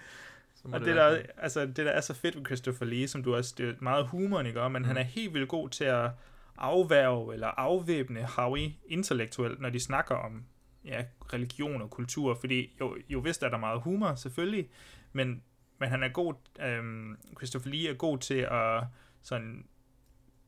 Og 0.72 0.80
det, 0.80 0.94
være 0.94 1.14
der, 1.14 1.22
altså, 1.36 1.66
det, 1.66 1.76
der 1.76 1.90
er 1.90 2.00
så 2.00 2.14
fedt 2.14 2.36
ved 2.36 2.46
Christopher 2.46 2.86
Lee, 2.86 3.08
som 3.08 3.22
du 3.22 3.34
også, 3.34 3.54
det 3.58 3.68
er 3.68 3.74
meget 3.80 4.06
humor, 4.06 4.40
ikke? 4.40 4.68
men 4.68 4.82
mm. 4.82 4.88
han 4.88 4.96
er 4.96 5.02
helt 5.02 5.34
vildt 5.34 5.48
god 5.48 5.68
til 5.68 5.84
at 5.84 6.10
afværge 6.58 7.34
eller 7.34 7.46
afvæbne 7.46 8.24
Howie 8.24 8.74
intellektuelt, 8.86 9.60
når 9.60 9.70
de 9.70 9.80
snakker 9.80 10.14
om 10.14 10.44
ja, 10.84 11.04
religion 11.32 11.82
og 11.82 11.90
kultur, 11.90 12.34
fordi 12.34 12.76
jo, 12.80 12.96
jo 13.08 13.18
vist 13.18 13.42
er 13.42 13.48
der 13.48 13.58
meget 13.58 13.80
humor, 13.80 14.14
selvfølgelig, 14.14 14.68
men, 15.12 15.42
men 15.78 15.88
han 15.88 16.02
er 16.02 16.08
god, 16.08 16.34
øhm, 16.60 17.16
Christopher 17.36 17.70
Lee 17.70 17.88
er 17.88 17.94
god 17.94 18.18
til 18.18 18.48
at 18.50 18.82
sådan 19.22 19.64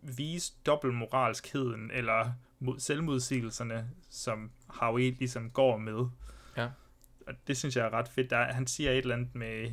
vise 0.02 0.52
dobbeltmoralskheden, 0.66 1.90
eller 1.90 2.32
mod, 2.58 2.78
selvmodsigelserne, 2.78 3.90
som 4.10 4.50
Howie 4.66 5.10
ligesom 5.10 5.50
går 5.50 5.76
med. 5.76 6.06
Ja. 6.56 6.68
Og 7.26 7.34
det 7.46 7.56
synes 7.56 7.76
jeg 7.76 7.86
er 7.86 7.90
ret 7.90 8.08
fedt. 8.08 8.30
Der, 8.30 8.52
han 8.52 8.66
siger 8.66 8.90
et 8.90 8.98
eller 8.98 9.16
andet 9.16 9.34
med, 9.34 9.70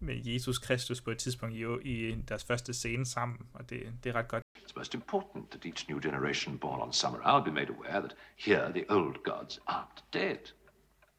med 0.00 0.24
Jesus 0.24 0.58
Kristus 0.58 1.00
på 1.00 1.10
et 1.10 1.18
tidspunkt 1.18 1.54
i, 1.54 1.64
i 1.82 2.14
deres 2.28 2.44
første 2.44 2.74
scene 2.74 3.06
sammen, 3.06 3.46
og 3.54 3.70
det, 3.70 3.92
det 4.04 4.10
er 4.10 4.18
ret 4.18 4.28
godt. 4.28 4.42
It's 4.58 4.76
most 4.76 4.94
important 4.94 5.50
that 5.50 5.66
each 5.66 5.88
new 5.88 6.00
generation 6.00 6.58
born 6.58 6.80
on 6.80 6.92
Summer 6.92 7.36
Isle 7.36 7.44
be 7.44 7.50
made 7.50 7.70
aware 7.70 8.00
that 8.00 8.14
here 8.36 8.72
the 8.72 8.84
old 8.88 9.16
gods 9.24 9.60
aren't 9.66 10.02
dead. 10.12 10.38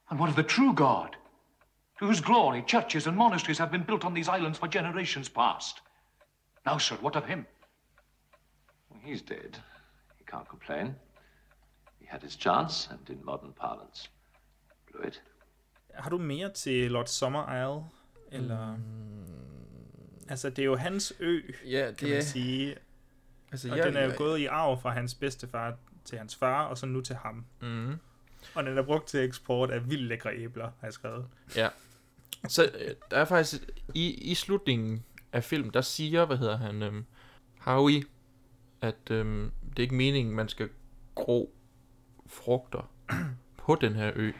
And 0.09 0.19
what 0.19 0.29
of 0.29 0.35
the 0.35 0.43
true 0.43 0.73
God? 0.73 1.09
To 1.99 2.05
whose 2.05 2.21
glory 2.21 2.63
churches 2.67 3.07
and 3.07 3.17
monasteries 3.17 3.57
have 3.57 3.71
been 3.71 3.83
built 3.83 4.05
on 4.05 4.15
these 4.15 4.31
islands 4.37 4.59
for 4.59 4.67
generations 4.67 5.29
past. 5.29 5.75
Now, 6.65 6.77
sir, 6.77 6.95
what 7.01 7.15
of 7.15 7.25
him? 7.25 7.45
He's 9.03 9.21
dead. 9.21 9.61
He 10.17 10.25
can't 10.31 10.47
complain. 10.49 10.95
He 11.99 12.05
had 12.05 12.21
his 12.21 12.35
chance, 12.35 12.89
and 12.91 13.09
in 13.09 13.25
modern 13.25 13.53
parlance, 13.53 14.09
blew 14.91 15.01
it. 15.07 15.23
Har 15.93 16.09
du 16.09 16.17
mere 16.17 16.49
til 16.49 16.91
Lord 16.91 17.05
Summer 17.05 17.53
Isle, 17.53 17.83
Eller... 18.31 18.75
Mm. 18.75 18.81
Altså, 20.29 20.49
det 20.49 20.59
er 20.59 20.65
jo 20.65 20.75
hans 20.75 21.13
ø, 21.19 21.39
ja, 21.65 21.85
kan 21.85 21.93
det 21.99 22.09
man 22.09 22.17
er- 22.17 22.21
sige. 22.21 22.75
Altså, 23.51 23.71
og 23.71 23.77
jeg- 23.77 23.85
den 23.85 23.95
er 23.95 24.03
jo 24.03 24.09
jeg- 24.09 24.17
gået 24.17 24.39
i 24.39 24.45
arv 24.45 24.81
fra 24.81 24.89
hans 24.89 25.13
bedstefar 25.15 25.75
til 26.05 26.17
hans 26.17 26.35
far, 26.35 26.65
og 26.65 26.77
så 26.77 26.85
nu 26.85 27.01
til 27.01 27.15
ham. 27.15 27.45
Mhm. 27.61 27.95
Og 28.55 28.63
den 28.63 28.77
er 28.77 28.81
brugt 28.81 29.07
til 29.07 29.19
eksport 29.19 29.71
af 29.71 29.89
vildt 29.89 30.03
lækre 30.07 30.35
æbler, 30.37 30.63
har 30.63 30.87
jeg 30.87 30.93
skrevet. 30.93 31.25
Ja. 31.55 31.69
Så 32.47 32.63
øh, 32.63 32.95
der 33.11 33.17
er 33.17 33.25
faktisk, 33.25 33.61
i, 33.93 34.11
i 34.13 34.35
slutningen 34.35 35.03
af 35.33 35.43
filmen, 35.43 35.73
der 35.73 35.81
siger, 35.81 36.25
hvad 36.25 36.37
hedder 36.37 36.57
han, 36.57 36.83
øhm, 36.83 37.05
Howie, 37.59 38.03
at 38.81 39.11
øhm, 39.11 39.51
det 39.69 39.79
er 39.79 39.83
ikke 39.83 39.95
meningen, 39.95 40.35
man 40.35 40.49
skal 40.49 40.69
gro 41.15 41.53
frugter 42.27 42.91
på 43.57 43.75
den 43.81 43.95
her 43.95 44.11
ø. 44.15 44.31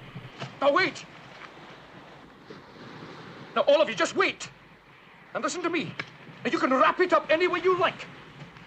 Now 0.62 0.78
wait! 0.78 1.08
Now 3.58 3.64
all 3.64 3.82
of 3.82 3.90
you, 3.90 3.96
just 3.96 4.16
wait! 4.16 4.52
And 5.34 5.44
listen 5.44 5.64
to 5.64 5.70
me. 5.72 5.92
And 6.44 6.54
you 6.54 6.60
can 6.60 6.72
wrap 6.72 7.00
it 7.00 7.12
up 7.12 7.26
any 7.32 7.48
way 7.48 7.60
you 7.64 7.76
like. 7.80 8.06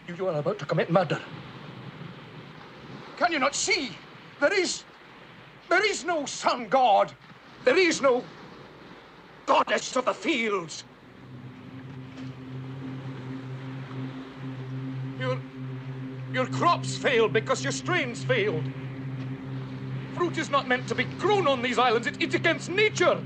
You, 0.09 0.17
you 0.17 0.27
are 0.27 0.37
about 0.37 0.59
to 0.59 0.67
commit 0.67 0.91
murder. 0.91 1.21
Can 3.17 3.31
you 3.31 3.39
not 3.39 3.55
see? 3.55 3.97
There 4.41 4.53
is... 4.53 4.83
There 5.69 5.87
is 5.89 6.05
no 6.05 6.27
sun 6.27 6.67
god. 6.69 7.13
There 7.65 7.77
is 7.77 8.03
no 8.03 8.25
goddess 9.47 9.95
of 9.95 10.07
the 10.07 10.13
fields. 10.13 10.83
Your... 15.21 15.39
Your 16.33 16.47
crops 16.47 16.97
failed 16.97 17.33
because 17.33 17.63
your 17.63 17.73
strains 17.73 18.25
failed. 18.25 18.65
Fruit 20.17 20.37
is 20.37 20.51
not 20.51 20.67
meant 20.67 20.89
to 20.89 20.97
be 20.97 21.05
grown 21.05 21.47
on 21.47 21.63
these 21.63 21.79
islands. 21.79 22.09
It, 22.09 22.21
it's 22.21 22.35
against 22.35 22.71
nature. 22.71 23.23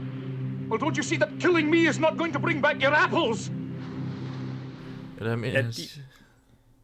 Well, 0.74 0.82
don't 0.82 0.96
you 0.96 1.02
see 1.02 1.18
that 1.18 1.28
killing 1.40 1.70
me 1.70 1.76
is 1.90 2.00
not 2.00 2.18
going 2.18 2.32
to 2.32 2.38
bring 2.40 2.62
back 2.62 2.76
your 2.82 2.92
apples? 2.94 3.50
Eller, 5.18 5.36
men, 5.36 5.52
Ja, 5.52 5.62
de, 5.62 5.82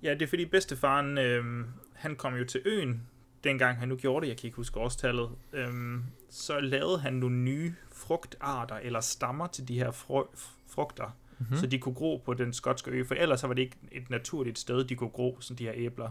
ja, 0.02 0.14
det 0.14 0.22
er 0.22 0.26
fordi 0.26 0.44
bedstefaren, 0.44 1.18
øhm, 1.18 1.64
han 1.94 2.16
kom 2.16 2.34
jo 2.34 2.44
til 2.44 2.60
øen, 2.64 3.02
dengang 3.44 3.78
han 3.78 3.88
nu 3.88 3.96
gjorde 3.96 4.24
det, 4.24 4.28
jeg 4.30 4.36
kan 4.36 4.46
ikke 4.46 4.56
huske 4.56 4.80
årstallet, 4.80 5.28
øhm, 5.52 6.02
så 6.30 6.60
lavede 6.60 6.98
han 7.00 7.12
nogle 7.12 7.36
nye 7.36 7.74
frugtarter, 7.92 8.76
eller 8.76 9.00
stammer 9.00 9.46
til 9.46 9.68
de 9.68 9.74
her 9.78 9.90
frø, 9.90 10.22
frugter, 10.68 11.04
Mhm. 11.38 11.46
mm-hmm. 11.48 11.56
så 11.60 11.66
de 11.66 11.78
kunne 11.78 11.94
gro 11.94 12.22
på 12.24 12.34
den 12.34 12.52
skotske 12.52 12.90
ø, 12.90 13.04
for 13.04 13.14
ellers 13.14 13.40
så 13.40 13.46
var 13.46 13.54
det 13.54 13.62
ikke 13.62 13.76
et 13.92 14.10
naturligt 14.10 14.58
sted, 14.58 14.84
de 14.84 14.94
kunne 14.94 15.10
gro, 15.10 15.36
sådan 15.40 15.58
de 15.58 15.64
her 15.64 15.72
æbler. 15.76 16.10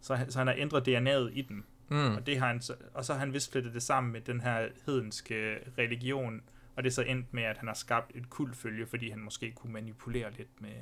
Så, 0.00 0.14
han- 0.14 0.30
så 0.30 0.38
han 0.38 0.46
har 0.46 0.54
ændret 0.58 0.88
DNA'et 0.88 1.38
i 1.38 1.42
dem. 1.48 1.64
Mm. 1.88 2.14
Og, 2.14 2.26
det 2.26 2.38
har 2.38 2.46
han 2.46 2.60
så, 2.60 2.74
og 2.94 3.04
så 3.04 3.12
har 3.12 3.20
han 3.20 3.32
vist 3.32 3.52
flettet 3.52 3.74
det 3.74 3.82
sammen 3.82 4.12
med 4.12 4.20
den 4.20 4.40
her 4.40 4.66
hedenske 4.86 5.56
religion, 5.78 6.40
og 6.78 6.84
det 6.84 6.90
er 6.90 6.94
så 6.94 7.02
endt 7.02 7.34
med, 7.34 7.42
at 7.42 7.58
han 7.58 7.66
har 7.68 7.74
skabt 7.74 8.12
et 8.14 8.30
kultfølge, 8.30 8.86
fordi 8.86 9.10
han 9.10 9.20
måske 9.20 9.52
kunne 9.52 9.72
manipulere 9.72 10.30
lidt 10.32 10.60
med, 10.60 10.74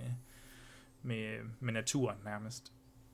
med, 1.03 1.39
med 1.61 1.73
naturen 1.73 2.17
nærmest. 2.25 2.73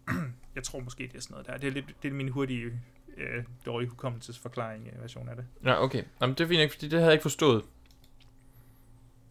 Jeg 0.55 0.63
tror 0.65 0.81
måske, 0.81 1.03
det 1.03 1.15
er 1.17 1.21
sådan 1.21 1.33
noget 1.35 1.47
der. 1.47 1.57
Det 1.57 1.67
er, 1.69 1.73
lidt, 1.73 2.03
det 2.03 2.09
er 2.09 2.13
min 2.13 2.29
hurtige, 2.29 2.81
øh, 3.17 3.45
dårlige 3.67 3.89
hukommelsesforklaring 3.91 4.89
øh, 4.93 5.03
version 5.03 5.29
af 5.29 5.37
det. 5.37 5.47
Ja, 5.65 5.83
okay. 5.85 6.05
Jamen, 6.21 6.35
det 6.37 6.45
er 6.45 6.49
fint 6.49 6.61
ikke, 6.61 6.75
fordi 6.75 6.85
det 6.89 6.93
havde 6.93 7.05
jeg 7.05 7.13
ikke 7.13 7.23
forstået. 7.23 7.65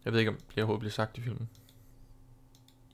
Jeg 0.04 0.12
ved 0.12 0.20
ikke, 0.20 0.30
om 0.30 0.36
det 0.36 0.56
overhovedet 0.58 0.80
bliver 0.80 0.90
sagt 0.92 1.18
i 1.18 1.20
filmen. 1.20 1.48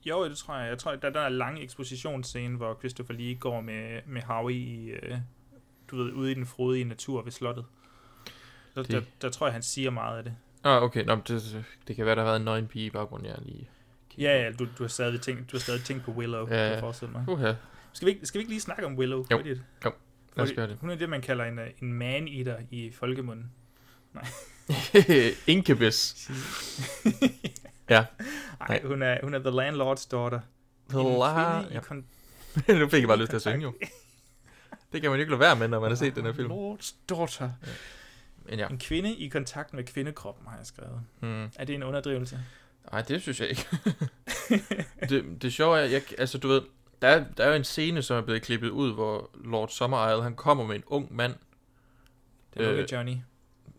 Jo, 0.05 0.29
det 0.29 0.37
tror 0.37 0.57
jeg. 0.57 0.69
Jeg 0.69 0.77
tror, 0.77 0.95
der 0.95 1.07
er 1.07 1.11
den 1.11 1.21
her 1.21 1.29
lange 1.29 1.61
ekspositionsscene, 1.61 2.57
hvor 2.57 2.75
Christopher 2.79 3.15
Lee 3.15 3.35
går 3.35 3.61
med, 3.61 4.01
med 4.05 4.21
Howie 4.21 4.57
i, 4.57 4.89
øh, 4.89 5.17
du 5.91 5.95
ved, 5.97 6.13
ude 6.13 6.31
i 6.31 6.33
den 6.35 6.45
frodige 6.45 6.83
natur 6.85 7.21
ved 7.21 7.31
slottet. 7.31 7.65
Så 8.73 8.83
Det- 8.83 8.91
der, 8.91 9.01
der, 9.21 9.29
tror 9.29 9.47
jeg, 9.47 9.53
han 9.53 9.61
siger 9.63 9.89
meget 9.89 10.17
af 10.17 10.23
det. 10.23 10.35
Ah, 10.63 10.83
okay. 10.83 11.03
Nå, 11.05 11.15
det, 11.27 11.65
det 11.87 11.95
kan 11.95 12.05
være, 12.05 12.15
der 12.15 12.21
har 12.21 12.27
været 12.29 12.39
en 12.39 12.45
nøgen 12.45 12.67
pige 12.67 12.85
i 12.85 12.89
baggrunden, 12.89 13.27
jeg 13.27 13.35
lige... 13.41 13.69
Ja, 14.17 14.43
ja, 14.43 14.51
du, 14.51 14.65
du 14.77 14.83
har 14.83 14.87
stadig 14.87 15.21
tænkt, 15.21 15.51
du 15.51 15.57
har 15.57 15.59
stadig 15.61 15.83
tænkt 15.83 16.03
på 16.03 16.11
Willow, 16.11 16.47
Ja, 16.49 16.55
ja. 16.55 16.71
jeg 16.71 16.79
forestille 16.79 17.11
mig. 17.11 17.25
Uha. 17.27 17.53
Skal 17.93 18.05
vi, 18.05 18.11
ikke- 18.11 18.25
skal 18.25 18.39
vi 18.39 18.41
ikke 18.41 18.51
lige 18.51 18.61
snakke 18.61 18.85
om 18.85 18.97
Willow? 18.97 19.25
Jo. 19.31 19.35
hurtigt? 19.37 19.61
Jo. 19.85 19.91
Lad 20.35 20.45
os 20.45 20.51
gøre 20.53 20.67
det. 20.67 20.77
Hun 20.81 20.89
er 20.89 20.95
det, 20.95 21.09
man 21.09 21.21
kalder 21.21 21.45
en, 21.45 21.59
øh, 21.59 21.67
en 21.81 21.93
man-eater 21.93 22.57
i 22.71 22.91
folkemunden. 22.91 23.51
Nej. 24.13 24.25
Incubus. 25.47 26.29
ja. 27.89 28.05
Nej, 28.69 28.81
hun 28.85 29.01
er, 29.01 29.17
hun 29.23 29.33
er 29.33 29.39
the 29.39 29.49
landlord's 29.49 30.07
daughter. 30.11 30.39
The 30.89 30.99
la- 30.99 31.73
ja. 31.73 31.79
kon- 31.79 32.03
nu 32.79 32.89
fik 32.89 32.99
jeg 33.01 33.07
bare 33.07 33.17
lyst 33.19 33.29
til 33.29 33.35
at 33.35 33.41
synge, 33.41 33.61
jo. 33.63 33.73
Det 34.93 35.01
kan 35.01 35.09
man 35.09 35.17
jo 35.19 35.21
ikke 35.21 35.31
lade 35.31 35.39
være 35.39 35.55
med, 35.55 35.67
når 35.67 35.79
man 35.79 35.89
har 35.89 35.95
set 35.95 36.15
den 36.15 36.25
her 36.25 36.33
film. 36.33 36.51
Lord's 36.51 36.93
daughter. 37.09 37.49
Ja. 38.49 38.67
En 38.67 38.77
kvinde 38.77 39.15
i 39.15 39.27
kontakt 39.27 39.73
med 39.73 39.83
kvindekroppen, 39.83 40.47
har 40.47 40.57
jeg 40.57 40.65
skrevet. 40.65 41.01
Hmm. 41.19 41.51
Er 41.55 41.65
det 41.65 41.75
en 41.75 41.83
underdrivelse? 41.83 42.39
Nej, 42.91 43.01
det 43.01 43.21
synes 43.21 43.39
jeg 43.39 43.49
ikke. 43.49 43.67
det, 45.09 45.41
det 45.41 45.53
sjove 45.53 45.79
er, 45.79 45.85
jeg, 45.85 46.01
altså 46.17 46.37
du 46.37 46.47
ved, 46.47 46.61
der 47.01 47.07
er, 47.07 47.23
der 47.37 47.43
er 47.43 47.49
jo 47.49 47.55
en 47.55 47.63
scene, 47.63 48.01
som 48.01 48.17
er 48.17 48.21
blevet 48.21 48.41
klippet 48.41 48.69
ud, 48.69 48.93
hvor 48.93 49.29
Lord 49.43 49.69
Summerisle, 49.69 50.23
han 50.23 50.35
kommer 50.35 50.65
med 50.65 50.75
en 50.75 50.83
ung 50.87 51.15
mand. 51.15 51.35
Det 52.53 52.65
er 52.65 52.73
øh, 52.73 52.87
Johnny. 52.91 53.15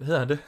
Hedder 0.00 0.18
han 0.18 0.28
det? 0.28 0.38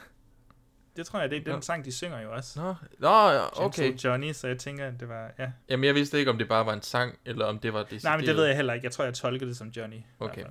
Det 0.97 1.07
tror 1.07 1.21
jeg, 1.21 1.31
det 1.31 1.39
er 1.39 1.45
den 1.45 1.55
Nå. 1.55 1.61
sang, 1.61 1.85
de 1.85 1.93
synger 1.93 2.21
jo 2.21 2.33
også. 2.33 2.61
Nå, 2.61 2.75
Nå 2.99 3.09
ja, 3.09 3.65
okay. 3.65 3.83
Gentle 3.83 4.11
Johnny, 4.11 4.33
så 4.33 4.49
jeg 4.49 4.59
tænker, 4.59 4.87
at 4.87 5.01
det 5.01 5.09
var, 5.09 5.31
ja. 5.39 5.51
Jamen, 5.69 5.85
jeg 5.85 5.95
vidste 5.95 6.19
ikke, 6.19 6.31
om 6.31 6.39
det 6.39 6.49
bare 6.49 6.67
var 6.67 6.73
en 6.73 6.83
sang, 6.83 7.19
eller 7.25 7.45
om 7.45 7.59
det 7.59 7.73
var 7.73 7.83
det. 7.83 8.05
Nej, 8.05 8.17
men 8.17 8.27
det 8.27 8.37
ved 8.37 8.45
jeg 8.45 8.57
heller 8.57 8.73
ikke. 8.73 8.85
Jeg 8.85 8.93
tror, 8.93 9.05
jeg 9.05 9.15
tolker 9.15 9.47
det 9.47 9.57
som 9.57 9.69
Johnny. 9.69 9.97
Okay. 10.21 10.43
I 10.43 10.45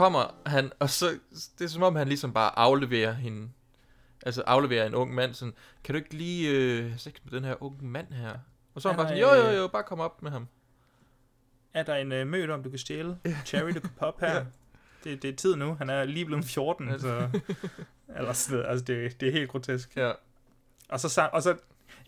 kommer 0.00 0.34
han, 0.46 0.72
og 0.78 0.90
så, 0.90 1.18
det 1.58 1.64
er 1.64 1.68
som 1.68 1.82
om, 1.82 1.96
han 1.96 2.08
ligesom 2.08 2.32
bare 2.32 2.58
afleverer 2.58 3.12
hende, 3.12 3.48
altså 4.26 4.42
afleverer 4.42 4.86
en 4.86 4.94
ung 4.94 5.14
mand, 5.14 5.34
sådan, 5.34 5.54
kan 5.84 5.92
du 5.92 5.96
ikke 5.96 6.14
lige 6.14 6.50
øh, 6.50 6.98
sex 6.98 7.14
med 7.24 7.32
den 7.32 7.44
her 7.44 7.62
unge 7.62 7.86
mand 7.86 8.12
her? 8.12 8.38
Og 8.74 8.82
så 8.82 8.88
er 8.88 8.92
han 8.92 8.98
bare 8.98 9.08
sådan, 9.08 9.20
jo, 9.20 9.34
jo, 9.34 9.50
øh, 9.50 9.56
jo, 9.56 9.68
bare 9.68 9.82
kom 9.82 10.00
op 10.00 10.22
med 10.22 10.30
ham. 10.30 10.48
Er 11.74 11.82
der 11.82 11.94
en 11.94 12.12
øh, 12.12 12.26
møde 12.26 12.50
om, 12.50 12.62
du 12.62 12.70
kan 12.70 12.78
stjæle? 12.78 13.18
Cherry, 13.46 13.70
du 13.74 13.80
kan 13.80 13.90
poppe 13.98 14.26
her? 14.26 14.44
det, 15.04 15.22
det 15.22 15.30
er 15.30 15.36
tid 15.36 15.56
nu. 15.56 15.74
Han 15.74 15.90
er 15.90 16.04
lige 16.04 16.26
blevet 16.26 16.44
14, 16.44 17.00
så... 17.00 17.28
Eller 18.16 18.32
sådan 18.32 18.58
noget. 18.58 18.70
Altså, 18.70 18.84
det, 18.84 19.20
det 19.20 19.28
er 19.28 19.32
helt 19.32 19.50
grotesk. 19.50 19.96
Ja. 19.96 20.12
Og 20.88 21.00
så, 21.00 21.28
og 21.32 21.42
så... 21.42 21.56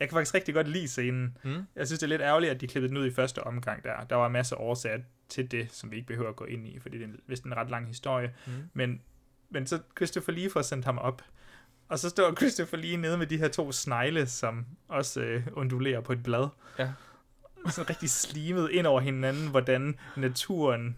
Jeg 0.00 0.08
kan 0.08 0.16
faktisk 0.16 0.34
rigtig 0.34 0.54
godt 0.54 0.68
lide 0.68 0.88
scenen. 0.88 1.38
Mm. 1.42 1.66
Jeg 1.76 1.86
synes, 1.86 1.98
det 1.98 2.06
er 2.06 2.08
lidt 2.08 2.22
ærgerligt, 2.22 2.50
at 2.50 2.60
de 2.60 2.66
klippede 2.66 2.88
den 2.88 2.96
ud 2.96 3.06
i 3.06 3.14
første 3.14 3.44
omgang 3.44 3.84
der. 3.84 4.04
Der 4.10 4.16
var 4.16 4.28
masser 4.28 4.56
af 4.56 4.60
årsager 4.60 4.98
til 5.32 5.50
det, 5.50 5.72
som 5.72 5.90
vi 5.90 5.96
ikke 5.96 6.06
behøver 6.08 6.28
at 6.30 6.36
gå 6.36 6.44
ind 6.44 6.66
i, 6.66 6.78
fordi 6.78 6.98
det 6.98 7.04
er 7.04 7.08
en- 7.08 7.20
vist 7.26 7.44
en 7.44 7.56
ret 7.56 7.70
lang 7.70 7.86
historie. 7.86 8.34
Mm. 8.46 8.52
Men, 8.74 9.00
men 9.50 9.66
så 9.66 9.78
Christopher 9.96 10.32
Lee 10.34 10.50
får 10.50 10.62
sendt 10.62 10.84
ham 10.84 10.98
op. 10.98 11.22
Og 11.88 11.98
så 11.98 12.08
står 12.08 12.34
Christopher 12.40 12.78
Lee 12.78 12.96
nede 12.96 13.18
med 13.18 13.26
de 13.26 13.36
her 13.38 13.48
to 13.48 13.72
snegle, 13.72 14.26
som 14.26 14.66
også 14.88 15.20
øh, 15.20 15.46
undulerer 15.52 16.00
på 16.00 16.12
et 16.12 16.22
blad. 16.22 16.48
Ja. 16.78 16.92
Så 17.70 17.84
rigtig 17.90 18.10
slimet 18.10 18.70
ind 18.70 18.86
over 18.86 19.00
hinanden, 19.00 19.48
hvordan 19.50 19.98
naturen 20.16 20.96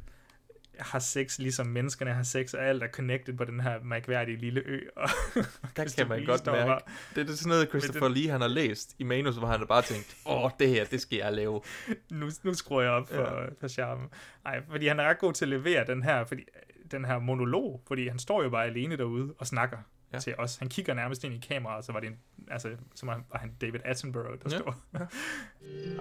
har 0.79 0.99
sex, 0.99 1.39
ligesom 1.39 1.67
menneskerne 1.67 2.13
har 2.13 2.23
sex, 2.23 2.55
og 2.55 2.65
alt 2.65 2.83
er 2.83 2.89
connected 2.89 3.35
på 3.37 3.45
den 3.45 3.61
her 3.61 3.81
mærkværdige 3.83 4.37
lille 4.37 4.63
ø. 4.67 4.81
Og 4.97 5.09
Der 5.77 5.95
kan 5.97 6.09
man 6.09 6.25
godt 6.25 6.47
mærke. 6.47 6.85
Det 7.15 7.31
er 7.31 7.35
sådan 7.35 7.49
noget, 7.51 7.69
Christopher 7.69 8.09
Lee, 8.09 8.31
han 8.31 8.41
har 8.41 8.49
læst 8.49 8.95
i 8.99 9.05
manus, 9.05 9.37
hvor 9.37 9.47
han 9.47 9.59
har 9.59 9.67
bare 9.67 9.83
tænkt, 9.83 10.17
åh, 10.27 10.51
det 10.59 10.69
her, 10.69 10.85
det 10.85 11.01
skal 11.01 11.17
jeg 11.17 11.33
lave. 11.33 11.61
nu, 12.11 12.31
nu 12.43 12.55
skruer 12.55 12.83
jeg 12.83 12.91
op 12.91 13.09
for, 13.09 13.41
ja. 13.43 13.47
for 13.61 13.69
charmen. 13.69 14.07
Nej, 14.45 14.63
fordi 14.71 14.87
han 14.87 15.01
er 15.01 15.05
ret 15.05 15.19
god 15.19 15.33
til 15.33 15.45
at 15.45 15.49
levere 15.49 15.87
den 15.87 16.03
her, 16.03 16.25
fordi, 16.25 16.43
den 16.91 17.05
her 17.05 17.19
monolog, 17.19 17.83
fordi 17.89 18.09
han 18.09 18.19
står 18.19 18.43
jo 18.43 18.51
bare 18.51 18.65
alene 18.67 18.97
derude 18.97 19.35
og 19.39 19.47
snakker. 19.47 19.77
ja. 20.13 20.19
til 20.19 20.35
os. 20.39 20.57
Han 20.57 20.69
kigger 20.69 20.95
nærmest 20.95 21.25
ind 21.25 21.35
i 21.35 21.47
kameraet, 21.49 21.79
og 21.79 21.85
så 21.85 21.93
var 21.93 22.01
det 22.01 22.07
en, 22.07 22.17
altså, 22.51 22.69
så 22.95 23.07
var 23.07 23.23
var 23.33 23.39
han 23.39 23.53
David 23.61 23.81
Attenborough, 23.85 24.39
der 24.45 24.51
Ja. 24.51 24.59
står. 24.59 24.77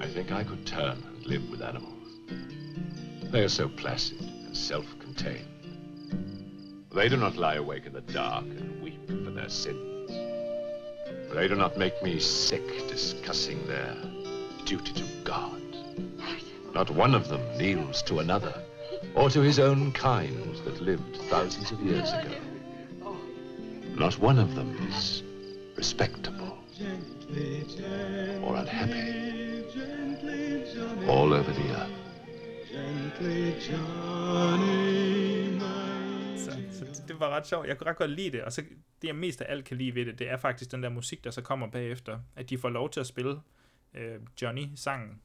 I 0.04 0.08
think 0.14 0.30
I 0.30 0.44
could 0.48 0.66
turn 0.66 0.82
and 0.98 1.26
live 1.26 1.42
with 1.52 1.68
animals. 1.70 2.10
They 3.32 3.42
are 3.42 3.50
so 3.50 3.68
placid 3.78 4.18
self-contained. 4.54 5.48
They 6.94 7.10
do 7.10 7.18
not 7.18 7.36
lie 7.36 7.56
awake 7.56 7.86
in 7.86 7.94
the 7.94 8.02
dark 8.02 8.46
and 8.46 8.82
weep 8.82 9.08
for 9.08 9.32
their 9.32 9.50
sins. 9.50 10.12
They 11.34 11.48
do 11.48 11.56
not 11.56 11.78
make 11.78 12.02
me 12.04 12.20
sick 12.20 12.88
discussing 12.88 13.66
their 13.66 13.96
duty 14.66 14.94
to 14.94 15.04
God. 15.24 15.62
Not 16.74 16.90
one 16.92 17.16
of 17.16 17.28
them 17.28 17.42
kneels 17.58 18.02
to 18.04 18.20
another 18.20 18.54
or 19.16 19.30
to 19.30 19.42
his 19.42 19.60
own 19.60 19.92
kind 19.92 20.56
that 20.66 20.82
lived 20.82 21.18
thousands 21.30 21.72
of 21.72 21.82
years 21.82 22.12
ago. 22.14 22.36
Not 23.96 24.18
one 24.20 24.40
of 24.40 24.56
them 24.56 24.76
is 24.90 25.24
respectable 25.76 26.58
or 28.44 28.56
unhappy 28.56 29.34
all 31.08 31.34
over 31.34 31.52
the 31.52 31.70
earth. 31.72 32.03
Så, 36.38 36.52
så 36.72 36.86
det- 36.86 37.04
det 37.08 37.20
var 37.20 37.30
ret 37.30 37.48
sjovt. 37.48 37.68
Jeg 37.68 37.78
kunne 37.78 37.90
ret 37.90 37.98
godt 37.98 38.12
lide 38.12 38.32
det, 38.32 38.44
og 38.44 38.54
så 38.54 38.62
det 39.02 39.08
jeg 39.08 39.16
mest 39.16 39.42
af 39.42 39.52
alt 39.52 39.66
kan 39.66 39.78
lide 39.78 39.96
ved 39.96 40.06
det, 40.06 40.20
det 40.20 40.30
er 40.30 40.38
faktisk 40.38 40.72
den 40.72 40.84
der 40.84 40.90
musik, 40.90 41.24
der 41.24 41.32
så 41.32 41.42
kommer 41.42 41.68
bagefter. 41.68 42.20
At 42.36 42.50
de 42.50 42.58
får 42.58 42.70
lov 42.70 42.90
til 42.90 43.00
at 43.00 43.08
spille 43.08 43.40
øh, 43.94 44.16
Johnny-sangen. 44.42 45.22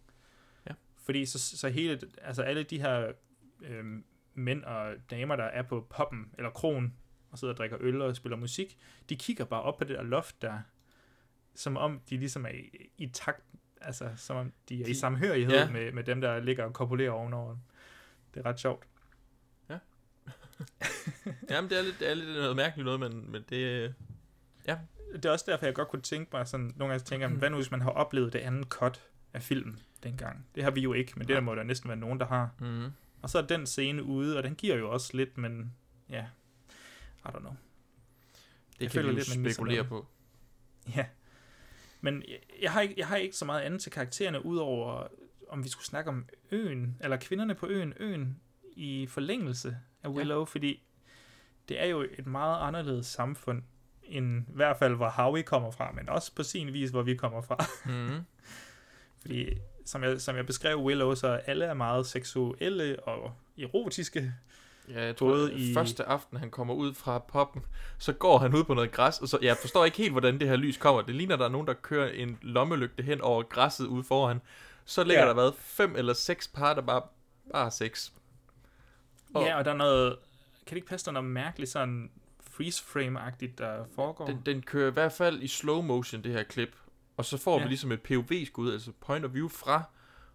Ja. 0.68 0.72
Fordi 1.05 1.26
så, 1.26 1.39
så 1.57 1.68
hele, 1.68 2.01
altså 2.22 2.43
alle 2.43 2.62
de 2.62 2.80
her 2.80 3.12
øh, 3.62 3.84
mænd 4.34 4.64
og 4.64 4.95
damer, 5.11 5.36
der 5.36 5.45
er 5.45 5.62
på 5.62 5.86
poppen 5.91 6.30
eller 6.39 6.51
kronen, 6.51 6.95
og 7.30 7.39
sidder 7.39 7.55
og 7.55 7.59
drikker 7.59 7.76
øl 7.80 8.03
og 8.03 8.16
spiller 8.16 8.36
musik, 8.36 8.78
de 9.09 9.16
kigger 9.16 9.45
bare 9.45 9.62
op 9.62 9.78
på 9.78 9.84
det 9.84 9.97
der 9.97 10.03
loft 10.03 10.43
der, 10.43 10.59
som 11.55 11.76
om 11.76 12.01
de 12.11 12.16
ligesom 12.16 12.45
er 12.45 12.49
i, 12.51 12.91
i 12.99 13.07
takt, 13.09 13.43
altså 13.80 14.09
som 14.16 14.36
om 14.36 14.53
de 14.68 14.74
er 14.82 14.86
i 14.86 14.89
De- 14.89 14.99
samhørighed 14.99 15.55
ja. 15.55 15.61
ja. 15.64 15.70
med, 15.70 15.93
med 15.93 16.05
dem, 16.05 16.20
der 16.20 16.41
ligger 16.41 16.64
og 16.64 16.72
kopulerer 16.74 17.11
ovenover. 17.11 17.57
Det 18.35 18.41
er 18.41 18.47
ret 18.47 18.61
sjovt. 18.61 18.87
Jamen, 21.51 21.70
det 21.70 21.79
er 21.79 21.83
lidt, 21.83 22.01
det 22.01 22.11
er 22.11 22.14
lidt 22.14 22.29
noget 22.29 22.57
mærkeligt 22.57 22.85
noget, 22.85 23.01
men, 23.01 23.33
men 23.33 23.45
det... 23.51 23.95
Ja. 24.66 24.79
det 25.12 25.24
er 25.24 25.31
også 25.31 25.45
derfor, 25.49 25.66
jeg 25.66 25.74
godt 25.74 25.89
kunne 25.89 26.03
tænke 26.03 26.31
mig 26.33 26.49
sådan, 26.49 26.72
nogle 26.76 26.93
gange 26.93 27.05
tænker 27.05 27.29
jeg, 27.29 27.37
hvad 27.37 27.51
nu 27.51 27.57
hvis 27.57 27.70
man 27.70 27.81
har 27.81 27.91
oplevet 27.91 28.33
det 28.33 28.39
andet 28.39 28.68
cut 28.68 29.03
af 29.33 29.43
filmen 29.43 29.81
dengang? 30.03 30.47
Det 30.55 30.64
har 30.64 30.70
vi 30.70 30.81
jo 30.81 30.93
ikke, 30.93 31.12
men 31.16 31.29
det 31.29 31.35
der 31.35 31.41
må 31.41 31.55
der 31.55 31.62
næsten 31.62 31.89
være 31.89 31.99
nogen, 31.99 32.20
der 32.20 32.26
har. 32.26 32.51
Mhm. 32.61 32.93
Og 33.22 33.31
så 33.31 33.39
er 33.39 33.43
den 33.43 33.66
scene 33.66 34.03
ude, 34.03 34.37
og 34.37 34.43
den 34.43 34.55
giver 34.55 34.76
jo 34.76 34.91
også 34.91 35.16
lidt, 35.16 35.39
men 35.39 35.74
ja, 36.11 36.26
I 37.24 37.29
don't 37.29 37.39
know. 37.39 37.53
Det 37.53 38.81
Jeg 38.81 38.91
kan 38.91 38.99
føler 38.99 39.09
vi 39.09 39.12
jo 39.12 39.18
lidt, 39.18 39.43
man 39.43 39.53
spekulere 39.53 39.85
på. 39.85 40.07
Ja. 40.97 41.07
Men 42.01 42.22
jeg, 42.29 42.39
jeg, 42.62 42.72
har 42.72 42.81
ikke, 42.81 42.95
jeg 42.97 43.07
har 43.07 43.16
ikke 43.16 43.37
så 43.37 43.45
meget 43.45 43.61
andet 43.61 43.81
til 43.81 43.93
karaktererne, 43.93 44.45
udover 44.45 45.07
om 45.49 45.64
vi 45.64 45.68
skulle 45.68 45.86
snakke 45.86 46.11
om 46.11 46.24
øen, 46.51 46.96
eller 47.01 47.16
kvinderne 47.16 47.55
på 47.55 47.66
øen, 47.66 47.92
øen 48.01 48.40
i 48.76 49.07
forlængelse 49.07 49.76
af 50.03 50.09
Willow, 50.09 50.38
ja. 50.38 50.44
fordi 50.44 50.82
det 51.68 51.82
er 51.82 51.86
jo 51.86 52.01
et 52.18 52.26
meget 52.26 52.61
anderledes 52.61 53.07
samfund, 53.07 53.62
end 54.03 54.42
i 54.49 54.53
hvert 54.55 54.76
fald, 54.78 54.94
hvor 54.94 55.09
Howie 55.09 55.42
kommer 55.42 55.70
fra, 55.70 55.92
men 55.92 56.09
også 56.09 56.34
på 56.34 56.42
sin 56.42 56.72
vis, 56.72 56.90
hvor 56.90 57.03
vi 57.03 57.14
kommer 57.14 57.40
fra. 57.42 57.57
Mhm. 57.86 58.20
fordi, 59.20 59.49
som 59.84 60.03
jeg, 60.03 60.20
som 60.20 60.36
jeg 60.36 60.46
beskrev 60.46 60.78
Willow, 60.82 61.14
så 61.14 61.28
alle 61.28 61.64
er 61.64 61.74
meget 61.74 62.07
seksuelle 62.07 63.01
og 63.09 63.32
erotiske. 63.59 64.32
Ja, 64.88 65.05
jeg 65.05 65.16
tror, 65.16 65.26
Både 65.28 65.55
i... 65.55 65.70
i- 65.70 65.74
første 65.74 66.05
aften, 66.05 66.38
han 66.38 66.51
kommer 66.51 66.74
ud 66.74 66.94
fra 66.94 67.18
poppen, 67.18 67.62
så 67.99 68.12
går 68.12 68.38
han 68.38 68.55
ud 68.55 68.64
på 68.64 68.74
noget 68.74 68.90
græs, 68.92 69.18
og 69.18 69.28
så, 69.28 69.38
jeg 69.42 69.57
forstår 69.57 69.84
ikke 69.84 69.96
helt, 69.96 70.12
hvordan 70.12 70.40
det 70.40 70.49
her 70.49 70.57
lys 70.57 70.76
kommer. 70.76 71.03
Det 71.03 71.14
ligner, 71.14 71.36
der 71.36 71.44
er 71.44 71.49
nogen, 71.49 71.66
der 71.66 71.72
kører 71.72 72.09
en 72.11 72.38
lommelygte 72.42 73.03
hen 73.03 73.20
over 73.20 73.42
græsset 73.42 73.86
ude 73.86 74.05
foran. 74.05 74.40
Så 74.89 75.05
ligger 75.05 75.22
Ja. 75.22 75.28
der 75.28 75.34
været 75.34 75.55
fem 75.59 75.97
eller 75.97 76.12
seks 76.12 76.49
par, 76.49 76.74
der 76.74 76.82
bare, 76.82 77.03
bare 77.53 77.70
sex. 77.70 78.11
Og, 79.34 79.43
ja, 79.43 79.59
og 79.59 79.64
der 79.64 79.70
er 79.70 79.76
noget, 79.76 80.16
kan 80.66 80.74
det 80.74 80.76
ikke 80.76 80.89
passe, 80.89 81.05
der 81.05 81.11
er 81.11 81.12
noget 81.12 81.30
mærkeligt 81.30 81.70
sådan 81.70 82.11
freeze 82.51 82.82
frame-agtigt, 82.84 83.59
der 83.59 83.84
foregår? 83.95 84.26
Den, 84.26 84.43
den 84.47 84.62
kører 84.62 84.91
i 84.91 84.93
hvert 84.93 85.12
fald 85.12 85.43
i 85.43 85.49
slow 85.49 85.80
motion, 85.82 86.22
det 86.24 86.32
her 86.32 86.43
klip. 86.43 86.76
Og 87.16 87.24
så 87.24 87.36
får 87.39 87.57
ja. 87.59 87.62
Vi 87.62 87.68
ligesom 87.68 87.93
et 87.93 88.03
POV-skud, 88.03 88.72
altså 88.72 88.93
point 89.01 89.24
of 89.24 89.34
view 89.34 89.49
fra 89.49 89.82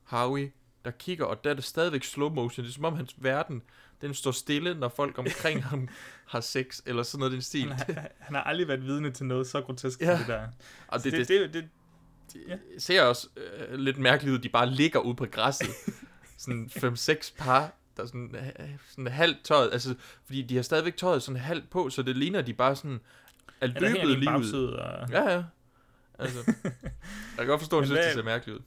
Howie, 0.03 0.51
der 0.85 0.91
kigger, 0.91 1.25
og 1.25 1.43
der 1.43 1.49
er 1.49 1.53
det 1.53 1.63
stadigvæk 1.63 2.03
slow 2.03 2.29
motion. 2.29 2.63
Det 2.65 2.69
er 2.71 2.73
som 2.73 2.85
om 2.85 2.95
hans 2.95 3.15
verden, 3.17 3.61
den 4.01 4.13
står 4.13 4.31
stille, 4.31 4.73
når 4.75 4.89
folk 4.89 5.17
omkring 5.17 5.63
ham 5.69 5.87
har 6.25 6.39
sex, 6.41 6.81
eller 6.85 7.03
sådan 7.03 7.19
noget 7.19 7.31
i 7.31 7.35
den 7.35 7.41
stil. 7.41 7.73
Han, 7.73 7.95
har- 7.95 8.07
han 8.19 8.35
har 8.35 8.43
aldrig 8.43 8.67
været 8.67 8.83
vidne 8.83 9.11
til 9.11 9.25
noget 9.25 9.47
så 9.47 9.61
grotesk 9.61 10.01
Ja. 10.01 10.17
det 10.17 10.27
der. 10.27 10.47
Og 10.87 10.99
Så 11.01 11.09
det- 11.09 11.27
det, 11.27 11.27
det- 11.27 11.53
det, 11.53 11.69
Det 12.33 12.59
ser 12.83 13.01
også 13.01 13.27
øh, 13.37 13.79
lidt 13.79 13.97
mærkeligt 13.97 14.33
ud, 14.33 14.39
de 14.39 14.49
bare 14.49 14.69
ligger 14.69 14.99
ude 14.99 15.15
på 15.15 15.25
græsset. 15.25 15.67
sådan 16.37 16.69
5-6 16.75 17.33
par, 17.37 17.73
der 17.97 18.03
er 18.03 18.07
sådan, 18.07 18.35
øh, 18.35 18.69
sådan 18.89 19.07
halvt 19.07 19.43
tøjet, 19.43 19.69
altså, 19.73 19.95
fordi 20.25 20.41
de 20.41 20.55
har 20.55 20.61
stadigvæk 20.63 20.97
tøjet 20.97 21.23
sådan 21.23 21.39
halvt 21.41 21.69
på, 21.69 21.89
så 21.89 22.01
det 22.03 22.17
ligner, 22.17 22.41
de 22.41 22.53
bare 22.53 22.75
sådan 22.75 22.99
er 23.61 23.67
løbet 23.67 24.11
en 24.13 24.19
lige 24.19 24.29
ud. 24.37 24.67
og- 24.67 25.09
Ja, 25.09 25.29
ja. 25.33 25.43
Altså, 26.19 26.37
jeg 26.63 27.37
kan 27.37 27.47
godt 27.47 27.61
forstå, 27.61 27.77
at 27.77 27.81
du 27.81 27.85
synes, 27.87 27.99
det 28.05 28.13
ser 28.13 28.23
mærkeligt 28.23 28.57
ud. 28.59 28.63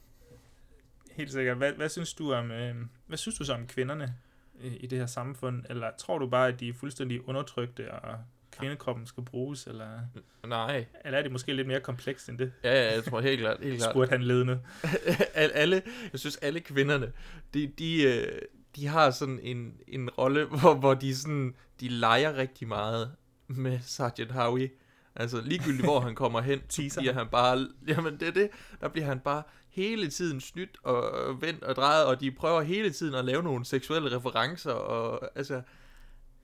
Helt 1.10 1.32
sikkert. 1.32 1.56
Hvad, 1.56 1.72
hvad 1.72 1.88
synes 1.88 2.14
du 2.14 2.32
om, 2.32 2.50
øh, 2.50 2.74
hvad 3.06 3.18
synes 3.18 3.38
du 3.38 3.44
så 3.44 3.52
om 3.54 3.66
kvinderne 3.66 4.14
øh, 4.60 4.72
i 4.80 4.86
det 4.86 4.98
her 4.98 5.06
samfund? 5.06 5.64
Eller 5.70 5.90
tror 5.98 6.18
du 6.18 6.26
bare, 6.28 6.48
at 6.48 6.60
de 6.60 6.68
er 6.68 6.72
fuldstændig 6.72 7.28
undertrykte, 7.28 7.92
og 7.92 8.18
kvindekroppen 8.58 9.06
skal 9.06 9.22
bruges? 9.24 9.66
Eller, 9.66 9.88
Nej. 10.46 10.84
eller 11.04 11.18
er 11.18 11.22
det 11.22 11.32
måske 11.32 11.52
lidt 11.52 11.66
mere 11.66 11.80
komplekst 11.80 12.28
end 12.28 12.38
det? 12.38 12.52
Ja, 12.64 12.74
ja, 12.74 12.94
jeg 12.94 13.04
tror 13.04 13.20
helt 13.20 13.40
klart. 13.40 13.58
Helt 13.62 13.78
klart. 13.80 13.92
Spurgte 13.92 14.10
han 14.10 14.22
ledende. 14.22 14.60
Al- 15.34 15.50
alle, 15.54 15.82
jeg 16.12 16.20
synes, 16.20 16.36
alle 16.36 16.60
kvinderne, 16.60 17.12
de, 17.54 17.66
de, 17.66 18.02
øh, 18.02 18.38
de 18.76 18.86
har 18.86 19.10
sådan 19.10 19.40
en, 19.42 19.74
en 19.88 20.10
rolle, 20.10 20.44
hvor, 20.60 20.74
hvor 20.74 20.94
de 20.94 21.16
sådan, 21.16 21.54
de 21.80 21.88
leger 21.88 22.36
rigtig 22.36 22.68
meget 22.68 23.12
med 23.46 23.78
Sergeant 23.82 24.32
Howie. 24.32 24.70
Altså 25.18 25.40
ligegyldigt, 25.40 25.84
hvor 25.84 26.00
han 26.00 26.14
kommer 26.14 26.40
hen, 26.40 26.60
så 26.68 26.94
bliver 26.98 27.12
han 27.12 27.26
bare, 27.28 27.66
jamen 27.88 28.20
det 28.20 28.28
er 28.28 28.32
det, 28.32 28.50
der 28.80 28.88
bliver 28.88 29.06
han 29.06 29.20
bare 29.20 29.42
hele 29.68 30.10
tiden 30.10 30.40
snydt 30.40 30.76
og 30.82 31.02
vendt 31.40 31.64
og 31.64 31.76
drejet, 31.76 32.04
og 32.06 32.20
de 32.20 32.30
prøver 32.30 32.62
hele 32.62 32.90
tiden 32.90 33.14
at 33.14 33.24
lave 33.24 33.42
nogle 33.42 33.64
seksuelle 33.64 34.16
referencer, 34.16 34.70
og 34.70 35.30
altså, 35.38 35.62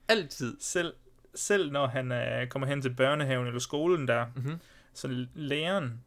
altid. 0.07 0.57
Selv, 0.59 0.93
selv 1.35 1.71
når 1.71 1.87
han 1.87 2.11
øh, 2.11 2.47
kommer 2.47 2.67
hen 2.67 2.81
til 2.81 2.93
børnehaven 2.93 3.47
eller 3.47 3.59
skolen 3.59 4.07
der, 4.07 4.25
Mhm. 4.35 4.53
så 4.93 5.25
læreren 5.33 5.99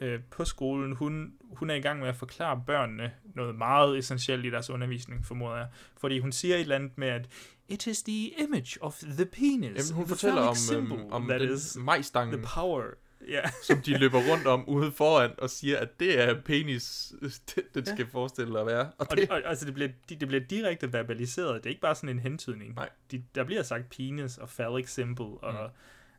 øh, 0.00 0.20
på 0.30 0.44
skolen, 0.44 0.92
hun, 0.96 1.32
hun 1.56 1.70
er 1.70 1.74
i 1.74 1.80
gang 1.80 2.00
med 2.00 2.08
at 2.08 2.16
forklare 2.16 2.62
børnene 2.66 3.12
noget 3.34 3.54
meget 3.54 3.98
essentielt 3.98 4.44
i 4.44 4.50
deres 4.50 4.70
undervisning, 4.70 5.26
formoder 5.26 5.56
jeg. 5.56 5.66
Fordi 6.00 6.18
hun 6.18 6.32
siger 6.32 6.54
et 6.56 6.60
eller 6.60 6.74
andet 6.76 6.98
med, 6.98 7.08
at 7.08 7.28
it 7.68 7.86
is 7.86 8.02
the 8.02 8.28
image 8.28 8.76
of 8.80 8.98
the 8.98 9.26
penis. 9.26 9.90
Jamen, 9.90 9.94
hun 9.94 10.04
the 10.04 10.08
fortæller 10.08 10.40
om, 10.42 10.48
øhm, 10.48 10.56
symbol 10.56 11.12
om 11.12 11.26
that 11.28 11.40
den 11.40 11.52
is 11.52 11.76
majstangen, 11.80 12.38
the 12.38 12.46
power. 12.54 12.84
Ja. 13.28 13.42
som 13.68 13.82
de 13.82 13.98
løber 13.98 14.18
rundt 14.32 14.46
om 14.46 14.68
ude 14.68 14.92
foran, 14.92 15.30
og 15.38 15.50
siger, 15.50 15.78
at 15.78 16.00
det 16.00 16.20
er 16.20 16.40
penis, 16.42 17.12
det, 17.74 17.86
Ja. 17.86 17.94
skal 17.94 18.06
forestille 18.06 18.60
at 18.60 18.66
være. 18.66 18.92
Og, 18.98 19.06
det, 19.10 19.30
og 19.30 19.42
altså, 19.44 19.64
det 19.66 19.74
bliver, 19.74 19.90
det, 20.08 20.20
det 20.20 20.28
bliver 20.28 20.44
direkte 20.44 20.92
verbaliseret. 20.92 21.64
Det 21.64 21.66
er 21.66 21.70
ikke 21.70 21.80
bare 21.82 21.94
sådan 21.94 22.08
en 22.08 22.18
hentydning. 22.18 22.74
Nej. 22.74 22.88
De, 23.10 23.24
der 23.34 23.44
bliver 23.44 23.62
sagt 23.62 23.90
penis 23.90 24.38
og 24.38 24.48
phallic 24.48 24.88
symbol. 24.92 25.38
Og, 25.42 25.52
Mm. 25.52 25.58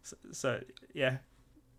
så, 0.04 0.16
så, 0.34 0.60
ja, 0.96 1.18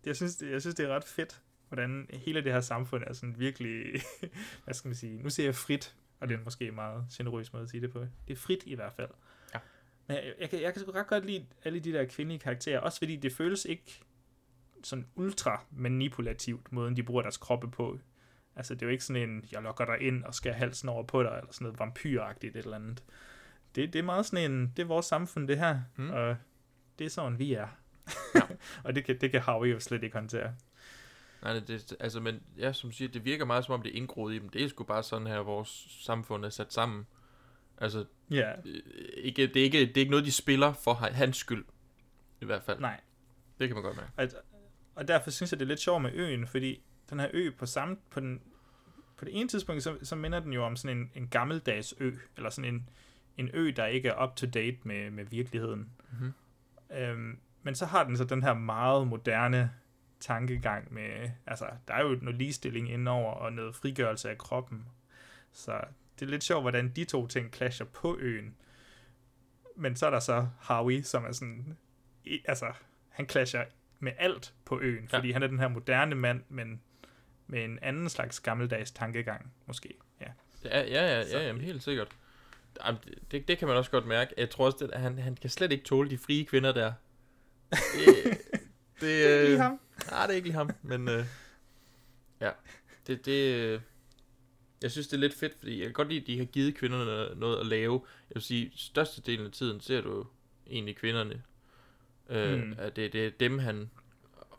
jeg 0.05 0.15
synes, 0.15 0.35
det, 0.35 0.51
jeg 0.51 0.61
synes, 0.61 0.75
det 0.75 0.85
er 0.85 0.95
ret 0.95 1.03
fedt, 1.03 1.41
hvordan 1.69 2.07
hele 2.13 2.43
det 2.43 2.53
her 2.53 2.61
samfund 2.61 3.03
er 3.07 3.13
sådan 3.13 3.35
virkelig, 3.39 3.83
hvad 4.63 4.73
skal 4.73 4.87
man 4.89 4.95
sige, 4.95 5.23
nu 5.23 5.29
siger 5.29 5.47
jeg 5.47 5.55
frit, 5.55 5.95
og 6.19 6.29
det 6.29 6.35
er 6.39 6.43
måske 6.43 6.67
en 6.67 6.75
meget 6.75 7.03
generøs 7.17 7.53
måde 7.53 7.63
at 7.63 7.69
sige 7.69 7.81
det 7.81 7.91
på. 7.91 7.99
Det 8.27 8.33
er 8.33 8.37
frit 8.37 8.63
i 8.65 8.75
hvert 8.75 8.93
fald. 8.93 9.09
Ja. 9.53 9.59
Men 10.07 10.17
jeg, 10.17 10.33
jeg, 10.39 10.49
kan, 10.49 10.61
jeg 10.61 10.73
kan 10.73 10.81
sgu 10.81 10.91
ret 10.91 11.07
godt 11.07 11.25
lide 11.25 11.45
alle 11.63 11.79
de 11.79 11.93
der 11.93 12.05
kvindelige 12.05 12.39
karakterer, 12.39 12.79
også 12.79 12.97
fordi 12.97 13.15
det 13.15 13.33
føles 13.33 13.65
ikke 13.65 13.99
sådan 14.87 15.05
ultra 15.15 15.61
manipulativt, 15.71 16.71
måden 16.71 16.95
de 16.95 17.03
bruger 17.03 17.21
deres 17.21 17.37
kroppe 17.37 17.71
på. 17.71 17.99
Altså, 18.55 18.73
det 18.73 18.81
er 18.81 18.85
jo 18.85 18.91
ikke 18.91 19.03
sådan 19.03 19.29
en, 19.29 19.45
jeg 19.51 19.61
lokker 19.61 19.85
dig 19.85 20.01
ind 20.01 20.23
og 20.23 20.35
skærer 20.35 20.55
halsen 20.55 20.89
over 20.89 21.03
på 21.03 21.23
dig, 21.23 21.29
eller 21.29 21.51
sådan 21.51 21.65
noget 21.65 21.79
vampyragtigt 21.79 22.55
et 22.55 22.63
eller 22.63 22.75
andet. 22.77 23.03
Det, 23.75 23.93
det 23.93 23.99
er 23.99 24.03
meget 24.03 24.25
sådan 24.25 24.51
en, 24.51 24.73
det 24.77 24.83
er 24.83 24.87
vores 24.87 25.05
samfund, 25.05 25.47
det 25.47 25.57
her, 25.57 25.79
Mm. 25.95 26.09
og 26.09 26.35
det 26.99 27.05
er 27.05 27.09
sådan, 27.09 27.39
vi 27.39 27.53
er. 27.53 27.67
Ja. 28.35 28.41
og 28.83 28.95
det 28.95 29.05
kan, 29.05 29.21
det 29.21 29.31
kan 29.31 29.41
Howie 29.41 29.71
jo 29.71 29.79
slet 29.79 30.03
ikke 30.03 30.15
håndtere. 30.15 30.53
Nej, 31.43 31.53
det, 31.53 31.67
det, 31.67 31.95
altså, 31.99 32.19
men 32.19 32.41
ja, 32.57 32.73
som 32.73 32.89
du 32.89 32.95
siger, 32.95 33.09
det 33.09 33.25
virker 33.25 33.45
meget 33.45 33.65
som 33.65 33.73
om 33.73 33.81
det 33.81 33.91
er 33.91 33.95
indgroet 33.97 34.33
i 34.35 34.39
dem. 34.39 34.49
Det 34.49 34.63
er 34.63 34.67
sgu 34.67 34.83
bare 34.83 35.03
sådan 35.03 35.27
her, 35.27 35.39
vores 35.39 35.87
samfund 36.01 36.45
er 36.45 36.49
sat 36.49 36.73
sammen. 36.73 37.07
Altså, 37.77 38.05
Ja. 38.31 38.51
øh, 38.65 38.81
ikke, 39.17 39.47
det, 39.47 39.57
er 39.57 39.63
ikke, 39.63 39.79
det 39.79 39.97
er 39.97 40.01
ikke 40.01 40.11
noget, 40.11 40.25
de 40.25 40.31
spiller 40.31 40.73
for 40.73 40.93
ha- 40.93 41.11
hans 41.11 41.37
skyld. 41.37 41.65
I 42.41 42.45
hvert 42.45 42.63
fald. 42.63 42.79
Nej. 42.79 42.99
Det 43.59 43.67
kan 43.69 43.75
man 43.75 43.83
godt 43.83 43.97
mærke. 43.97 44.11
Og, 44.17 44.27
og 44.97 45.07
derfor 45.07 45.29
synes 45.29 45.51
jeg, 45.51 45.59
det 45.59 45.65
er 45.65 45.69
lidt 45.69 45.79
sjovt 45.79 46.01
med 46.01 46.11
øen, 46.13 46.47
fordi 46.47 46.81
den 47.09 47.19
her 47.19 47.27
ø 47.33 47.51
på 47.57 47.65
samme, 47.65 47.97
på 48.09 48.19
den, 48.19 48.41
på 49.17 49.25
det 49.25 49.39
ene 49.39 49.49
tidspunkt, 49.49 49.83
så, 49.83 49.97
så 50.03 50.15
minder 50.15 50.39
den 50.39 50.53
jo 50.53 50.65
om 50.65 50.75
sådan 50.75 50.97
en, 50.97 51.11
en 51.15 51.27
gammeldags 51.27 51.93
ø, 51.99 52.11
eller 52.37 52.49
sådan 52.49 52.73
en, 52.73 52.89
en 53.37 53.49
ø, 53.53 53.71
der 53.75 53.85
ikke 53.85 54.09
er 54.09 54.23
up 54.23 54.35
to 54.35 54.47
date 54.47 54.77
med, 54.83 55.09
med 55.09 55.25
virkeligheden. 55.25 55.89
Mhm. 56.11 56.33
Øhm, 56.91 57.39
men 57.63 57.75
så 57.75 57.85
har 57.85 58.03
den 58.03 58.17
så 58.17 58.23
den 58.23 58.43
her 58.43 58.53
meget 58.53 59.07
moderne 59.07 59.71
tankegang 60.19 60.93
med, 60.93 61.29
altså, 61.47 61.65
der 61.87 61.93
er 61.93 62.01
jo 62.01 62.17
noget 62.21 62.35
ligestilling 62.35 62.91
indover, 62.91 63.31
og 63.31 63.53
noget 63.53 63.75
frigørelse 63.75 64.29
af 64.29 64.37
kroppen. 64.37 64.85
Så 65.51 65.81
det 66.19 66.25
er 66.25 66.29
lidt 66.29 66.43
sjovt, 66.43 66.63
hvordan 66.63 66.89
de 66.95 67.05
to 67.05 67.27
ting 67.27 67.53
clasher 67.53 67.85
på 67.85 68.17
øen. 68.19 68.55
Men 69.75 69.95
så 69.95 70.05
er 70.05 70.09
der 70.09 70.19
så 70.19 70.47
Howie, 70.59 71.03
som 71.03 71.25
er 71.25 71.31
sådan, 71.31 71.77
altså, 72.45 72.73
han 73.09 73.29
clasher 73.29 73.65
med 73.99 74.11
alt 74.17 74.53
på 74.65 74.79
øen, 74.79 75.07
fordi 75.07 75.31
han 75.31 75.43
er 75.43 75.47
den 75.47 75.59
her 75.59 75.67
moderne 75.67 76.15
mand, 76.15 76.43
men 76.49 76.81
med 77.47 77.63
en 77.63 77.79
anden 77.81 78.09
slags 78.09 78.39
gammeldags 78.39 78.91
tankegang, 78.91 79.53
måske. 79.65 79.93
Ja. 80.21 80.25
Ja, 80.65 80.79
ja, 80.81 81.17
ja, 81.17 81.23
Så- 81.23 81.37
ja 81.37 81.45
jamen, 81.47 81.61
helt 81.61 81.83
sikkert. 81.83 82.07
Jamen, 82.85 83.01
det- 83.31 83.47
det, 83.47 83.57
kan 83.57 83.67
man 83.67 83.77
også 83.77 83.91
godt 83.91 84.05
mærke. 84.07 84.33
Jeg 84.37 84.49
tror 84.49 84.65
også, 84.65 84.89
at 84.93 85.01
han, 85.01 85.17
han 85.19 85.35
kan 85.35 85.49
slet 85.49 85.71
ikke 85.71 85.83
tåle 85.83 86.09
de 86.09 86.17
frie 86.17 86.45
kvinder 86.45 86.71
der. 86.71 86.93
Det, 87.69 87.79
det, 88.25 89.01
Det 89.01 89.25
er 89.25 89.29
ikke 89.33 89.43
lige 89.43 89.53
øh, 89.53 89.59
ham. 89.59 89.79
Nej, 90.11 90.25
det 90.25 90.31
er 90.31 90.35
ikke 90.35 90.47
lige 90.47 90.57
ham, 90.57 90.69
men 90.81 91.09
øh, 91.09 91.25
ja, 92.41 92.51
det, 93.07 93.25
det, 93.25 93.55
øh, 93.55 93.81
jeg 94.81 94.91
synes, 94.91 95.07
det 95.07 95.17
er 95.17 95.21
lidt 95.21 95.33
fedt, 95.35 95.53
fordi 95.59 95.77
jeg 95.77 95.85
kan 95.85 95.93
godt 95.93 96.07
lide, 96.07 96.21
at 96.21 96.27
de 96.27 96.37
har 96.37 96.45
givet 96.45 96.75
kvinderne 96.75 97.05
noget- 97.05 97.37
noget 97.37 97.59
at 97.59 97.65
lave. 97.65 98.01
Jeg 98.29 98.35
vil 98.35 98.43
sige, 98.43 98.71
størstedelen 98.75 99.45
af 99.45 99.51
tiden 99.51 99.81
ser 99.81 100.01
du 100.01 100.25
egentlig 100.69 100.95
kvinderne. 100.97 101.43
Øh, 102.29 102.63
Mm. 102.63 102.75
at 102.77 102.95
det, 102.95 103.13
det 103.13 103.25
er 103.27 103.31
dem, 103.39 103.59
han 103.59 103.89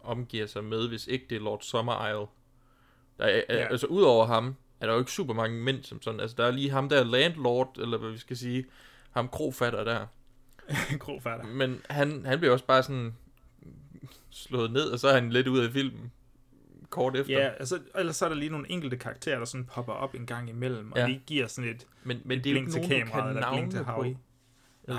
omgiver 0.02 0.46
sig 0.46 0.64
med, 0.64 0.88
hvis 0.88 1.06
ikke 1.06 1.26
det 1.30 1.36
er 1.36 1.40
Lord 1.40 1.60
Summerisle. 1.62 2.26
Der 3.18 3.24
er, 3.24 3.42
Ja. 3.48 3.54
ja. 3.56 3.66
Altså, 3.70 3.86
udover 3.86 4.26
ham, 4.26 4.56
er 4.80 4.86
der 4.86 4.92
jo 4.92 4.98
ikke 4.98 5.10
super 5.12 5.34
mange 5.34 5.60
mænd 5.62 5.82
som 5.82 6.02
sådan. 6.02 6.20
Altså, 6.20 6.36
der 6.38 6.44
er 6.46 6.50
lige 6.50 6.70
ham 6.70 6.88
der 6.88 7.04
landlord, 7.04 7.76
eller 7.80 7.98
hvad 7.98 8.10
vi 8.10 8.18
skal 8.18 8.36
sige, 8.36 8.64
ham 9.10 9.28
krofatter 9.28 9.84
der. 9.84 10.06
Krofatter. 11.00 11.46
Men 11.46 11.80
han, 11.90 12.24
han 12.26 12.38
bliver 12.38 12.52
også 12.52 12.64
bare 12.66 12.82
sådan 12.82 13.14
slået 14.30 14.70
ned, 14.72 14.90
og 14.90 14.98
så 14.98 15.08
er 15.08 15.14
han 15.14 15.30
lidt 15.30 15.48
ud 15.48 15.58
af 15.58 15.70
filmen 15.72 16.12
kort 16.90 17.16
efter. 17.16 17.32
Ja, 17.40 17.48
altså, 17.48 17.78
ellers 17.94 18.16
så 18.16 18.24
er 18.24 18.28
der 18.28 18.36
lige 18.36 18.50
nogle 18.50 18.70
enkelte 18.70 18.96
karakterer, 18.96 19.38
der 19.38 19.44
sådan 19.44 19.64
popper 19.64 19.92
op 19.92 20.14
en 20.14 20.26
gang 20.26 20.50
imellem, 20.50 20.92
og 20.92 20.98
Ja. 20.98 21.06
lige 21.06 21.22
giver 21.26 21.46
sådan 21.46 21.70
et, 21.70 21.86
Men- 22.04 22.20
men 22.24 22.38
et 22.38 22.44
det 22.44 22.50
er 22.50 22.54
blink 22.54 22.68
ikke 22.76 22.88
til 22.88 22.98
kameraet, 22.98 23.36
eller 23.36 23.52
blink 23.52 23.70
til. 23.70 23.84
Howie. 23.84 24.10
Nej, 24.12 24.18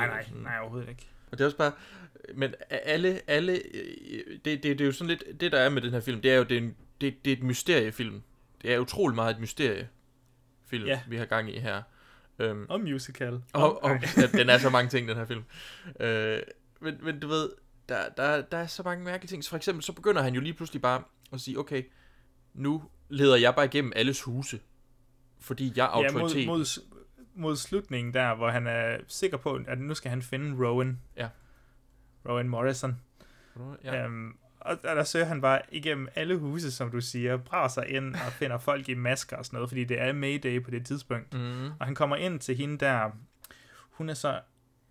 Eller 0.04 0.08
nej, 0.08 0.26
nej, 0.44 0.60
overhovedet 0.62 0.90
ikke. 0.90 1.08
Og 1.32 1.38
det 1.38 1.42
er 1.44 1.46
også 1.46 1.58
bare, 1.58 1.72
men 2.36 2.54
alle, 2.70 3.22
alle, 3.28 3.54
øh, 3.74 4.40
det, 4.46 4.46
det, 4.46 4.64
det 4.64 4.82
er 4.82 4.86
jo 4.86 4.92
sådan 4.92 5.08
lidt, 5.10 5.42
det 5.42 5.52
der 5.52 5.60
er 5.60 5.70
med 5.70 5.82
den 5.82 5.92
her 5.92 6.00
film, 6.00 6.22
det 6.22 6.32
er 6.32 6.36
jo, 6.38 6.44
det 6.44 6.58
er, 6.58 6.62
en, 6.62 6.76
det, 7.02 7.26
det 7.26 7.34
er 7.34 7.38
et 7.38 7.44
mysteriefilm. 7.44 8.22
Det 8.62 8.74
er 8.74 8.80
utrolig 8.80 9.16
meget 9.16 9.34
et 9.34 9.40
mysteriefilm, 9.40 10.86
Ja. 10.86 11.02
vi 11.08 11.16
har 11.18 11.26
gang 11.26 11.50
i 11.56 11.60
her. 11.60 11.82
Um, 12.52 12.66
Og 12.70 12.82
musical. 12.82 13.42
Og, 13.54 13.84
og 13.84 13.92
ja, 14.18 14.28
den 14.38 14.50
er 14.50 14.58
så 14.58 14.70
mange 14.70 14.90
ting, 14.90 15.08
den 15.08 15.18
her 15.18 15.26
film. 15.26 15.44
Øh, 16.00 16.40
men, 16.82 16.98
men 17.04 17.20
du 17.20 17.28
ved, 17.28 17.50
der, 17.90 18.10
der, 18.10 18.42
der 18.42 18.58
er 18.58 18.68
så 18.68 18.84
mange 18.84 19.04
mærkelige 19.06 19.28
ting. 19.30 19.44
Så 19.44 19.50
for 19.50 19.58
eksempel, 19.58 19.84
så 19.84 19.94
begynder 19.94 20.22
han 20.22 20.34
jo 20.34 20.42
lige 20.42 20.54
pludselig 20.54 20.82
bare 20.82 21.04
at 21.34 21.42
sige, 21.42 21.60
okay, 21.60 21.84
nu 22.54 22.84
leder 23.10 23.36
jeg 23.38 23.56
bare 23.56 23.66
igennem 23.66 23.94
alles 23.96 24.22
huse, 24.24 24.60
fordi 25.40 25.74
jeg 25.76 25.86
er 25.86 26.00
Ja, 26.02 26.06
autoritet. 26.08 26.48
mod, 26.48 26.58
mod, 26.58 26.82
mod 27.36 27.56
slutningen 27.56 28.14
der, 28.14 28.36
hvor 28.36 28.50
han 28.50 28.68
er 28.68 28.98
sikker 29.08 29.38
på, 29.38 29.60
at 29.68 29.80
nu 29.80 29.94
skal 29.94 30.10
han 30.10 30.22
finde 30.22 30.66
Rowan. 30.68 31.00
Ja. 31.18 31.28
Rowan 32.30 32.50
Morrison. 32.50 33.02
Ja. 33.84 34.04
Øhm, 34.04 34.38
og, 34.60 34.72
og 34.84 34.96
der 34.96 35.04
søger 35.04 35.26
han 35.26 35.42
bare 35.42 35.62
igennem 35.72 36.08
alle 36.16 36.38
huse, 36.38 36.72
som 36.72 36.92
du 36.92 37.02
siger, 37.02 37.38
brager 37.38 37.68
sig 37.68 37.88
ind 37.90 38.16
og 38.16 38.32
finder 38.32 38.58
folk 38.58 38.90
i 38.90 38.94
masker 38.94 39.38
og 39.38 39.46
sådan 39.46 39.58
noget, 39.58 39.70
fordi 39.70 39.84
det 39.84 40.02
er 40.02 40.14
Mayday 40.14 40.64
på 40.64 40.72
det 40.72 40.86
tidspunkt. 40.86 41.34
Mhm. 41.34 41.66
Og 41.80 41.86
han 41.86 41.96
kommer 41.96 42.16
ind 42.16 42.40
til 42.40 42.56
hende 42.56 42.78
der, 42.78 43.10
hun 43.92 44.10
er 44.10 44.14
så 44.14 44.40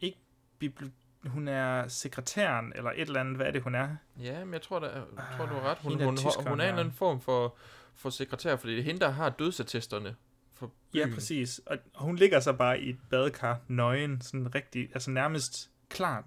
ikke 0.00 0.18
bibli- 0.64 0.90
hun 1.28 1.48
er 1.48 1.88
sekretæren, 1.88 2.72
eller 2.76 2.90
et 2.90 3.00
eller 3.00 3.20
andet, 3.20 3.36
hvad 3.36 3.46
er 3.46 3.50
det, 3.50 3.62
hun 3.62 3.74
er? 3.74 3.88
Ja, 4.20 4.44
men 4.44 4.52
jeg 4.54 4.62
tror, 4.62 4.78
der, 4.78 4.90
jeg 4.94 5.04
tror 5.36 5.46
du 5.46 5.54
har 5.54 5.60
ret. 5.70 5.78
Hun, 5.78 5.92
er 6.00 6.04
hun, 6.04 6.18
hun, 6.18 6.46
hun 6.48 6.60
er 6.60 6.64
en 6.64 6.68
eller 6.68 6.80
anden 6.80 6.94
form 6.94 7.20
for, 7.20 7.56
for 7.94 8.10
sekretær, 8.10 8.56
fordi 8.56 8.72
det 8.72 8.78
er 8.80 8.84
hende, 8.84 9.00
der 9.00 9.10
har 9.10 9.30
dødsattesterne 9.30 10.16
for 10.54 10.72
Ja, 10.94 11.04
byen. 11.04 11.14
præcis. 11.14 11.60
Og 11.66 11.78
hun 11.94 12.16
ligger 12.16 12.40
så 12.40 12.52
bare 12.52 12.80
i 12.80 12.90
et 12.90 12.98
badekar, 13.10 13.60
nøgen, 13.68 14.20
sådan 14.20 14.54
rigtig, 14.54 14.88
altså 14.94 15.10
nærmest 15.10 15.70
klart, 15.88 16.24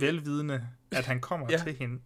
velvidende, 0.00 0.66
at 0.92 1.06
han 1.06 1.20
kommer 1.20 1.46
Ja. 1.50 1.58
til 1.58 1.74
hende. 1.76 2.00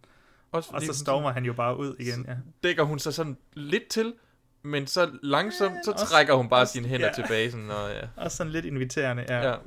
Også 0.51 0.69
og 0.73 0.81
så 0.81 0.93
stormer 0.93 1.29
sådan- 1.29 1.33
han 1.33 1.45
jo 1.45 1.53
bare 1.53 1.77
ud 1.77 1.95
igen, 1.99 2.25
ja. 2.27 2.35
Dækker 2.63 2.83
hun 2.83 2.99
sig 2.99 3.13
sådan 3.13 3.37
lidt 3.53 3.87
til, 3.87 4.13
men 4.61 4.87
så 4.87 5.11
langsomt, 5.23 5.75
så 5.85 5.91
også- 5.91 6.05
trækker 6.05 6.33
hun 6.33 6.49
bare 6.49 6.61
også- 6.61 6.73
sine 6.73 6.87
hænder 6.87 7.07
ja. 7.07 7.13
tilbage. 7.13 7.51
Sådan, 7.51 7.69
og, 7.69 7.89
ja. 7.91 8.07
Og 8.23 8.31
sådan 8.31 8.51
lidt 8.51 8.65
inviterende, 8.65 9.25
ja. 9.29 9.49
Ja. 9.49 9.51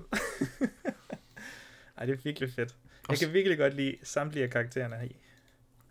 Ej, 1.98 2.06
det 2.06 2.12
er 2.12 2.18
virkelig 2.24 2.52
fedt. 2.52 2.58
Jeg 2.58 3.10
Også- 3.10 3.24
kan 3.24 3.34
virkelig 3.34 3.58
godt 3.58 3.74
lide 3.74 3.96
samtlige 4.02 4.44
af 4.44 4.50
karaktererne 4.50 4.96
her 4.96 5.02
i. 5.02 5.16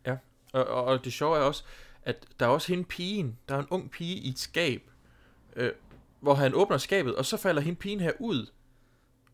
Ja, 0.05 0.17
og, 0.53 0.67
og, 0.67 0.83
og 0.85 1.05
det 1.05 1.13
sjove 1.13 1.37
er 1.37 1.41
også, 1.41 1.63
at 2.03 2.25
der 2.39 2.45
er 2.45 2.49
også 2.49 2.67
hende 2.67 2.83
pigen, 2.83 3.37
der 3.49 3.55
er 3.55 3.59
en 3.59 3.67
ung 3.69 3.91
pige 3.91 4.15
i 4.15 4.29
et 4.29 4.39
skab, 4.39 4.89
øh, 5.55 5.71
hvor 6.19 6.33
han 6.33 6.53
åbner 6.55 6.77
skabet, 6.77 7.15
og 7.15 7.25
så 7.25 7.37
falder 7.37 7.61
hende 7.61 7.79
pigen 7.79 7.99
her 7.99 8.11
ud, 8.19 8.47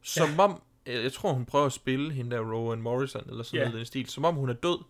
som 0.02 0.30
ja. 0.30 0.44
om, 0.44 0.62
jeg 0.94 1.14
tror 1.14 1.34
hun 1.34 1.46
prøver 1.46 1.66
at 1.66 1.74
spille 1.74 2.12
hende 2.14 2.32
der 2.36 2.42
Rowan 2.54 2.82
Morrison, 2.82 3.30
eller 3.30 3.44
sådan 3.44 3.58
Ja. 3.60 3.64
noget 3.64 3.76
i 3.76 3.78
den 3.78 3.86
stil, 3.86 4.10
som 4.10 4.26
om 4.26 4.36
hun 4.36 4.50
er 4.50 4.54
død, 4.54 4.84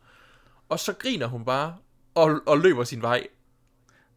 og 0.70 0.80
så 0.80 0.94
griner 0.94 1.28
hun 1.28 1.46
bare, 1.46 1.78
og, 2.16 2.42
og 2.48 2.58
løber 2.60 2.84
sin 2.84 3.02
vej. 3.02 3.28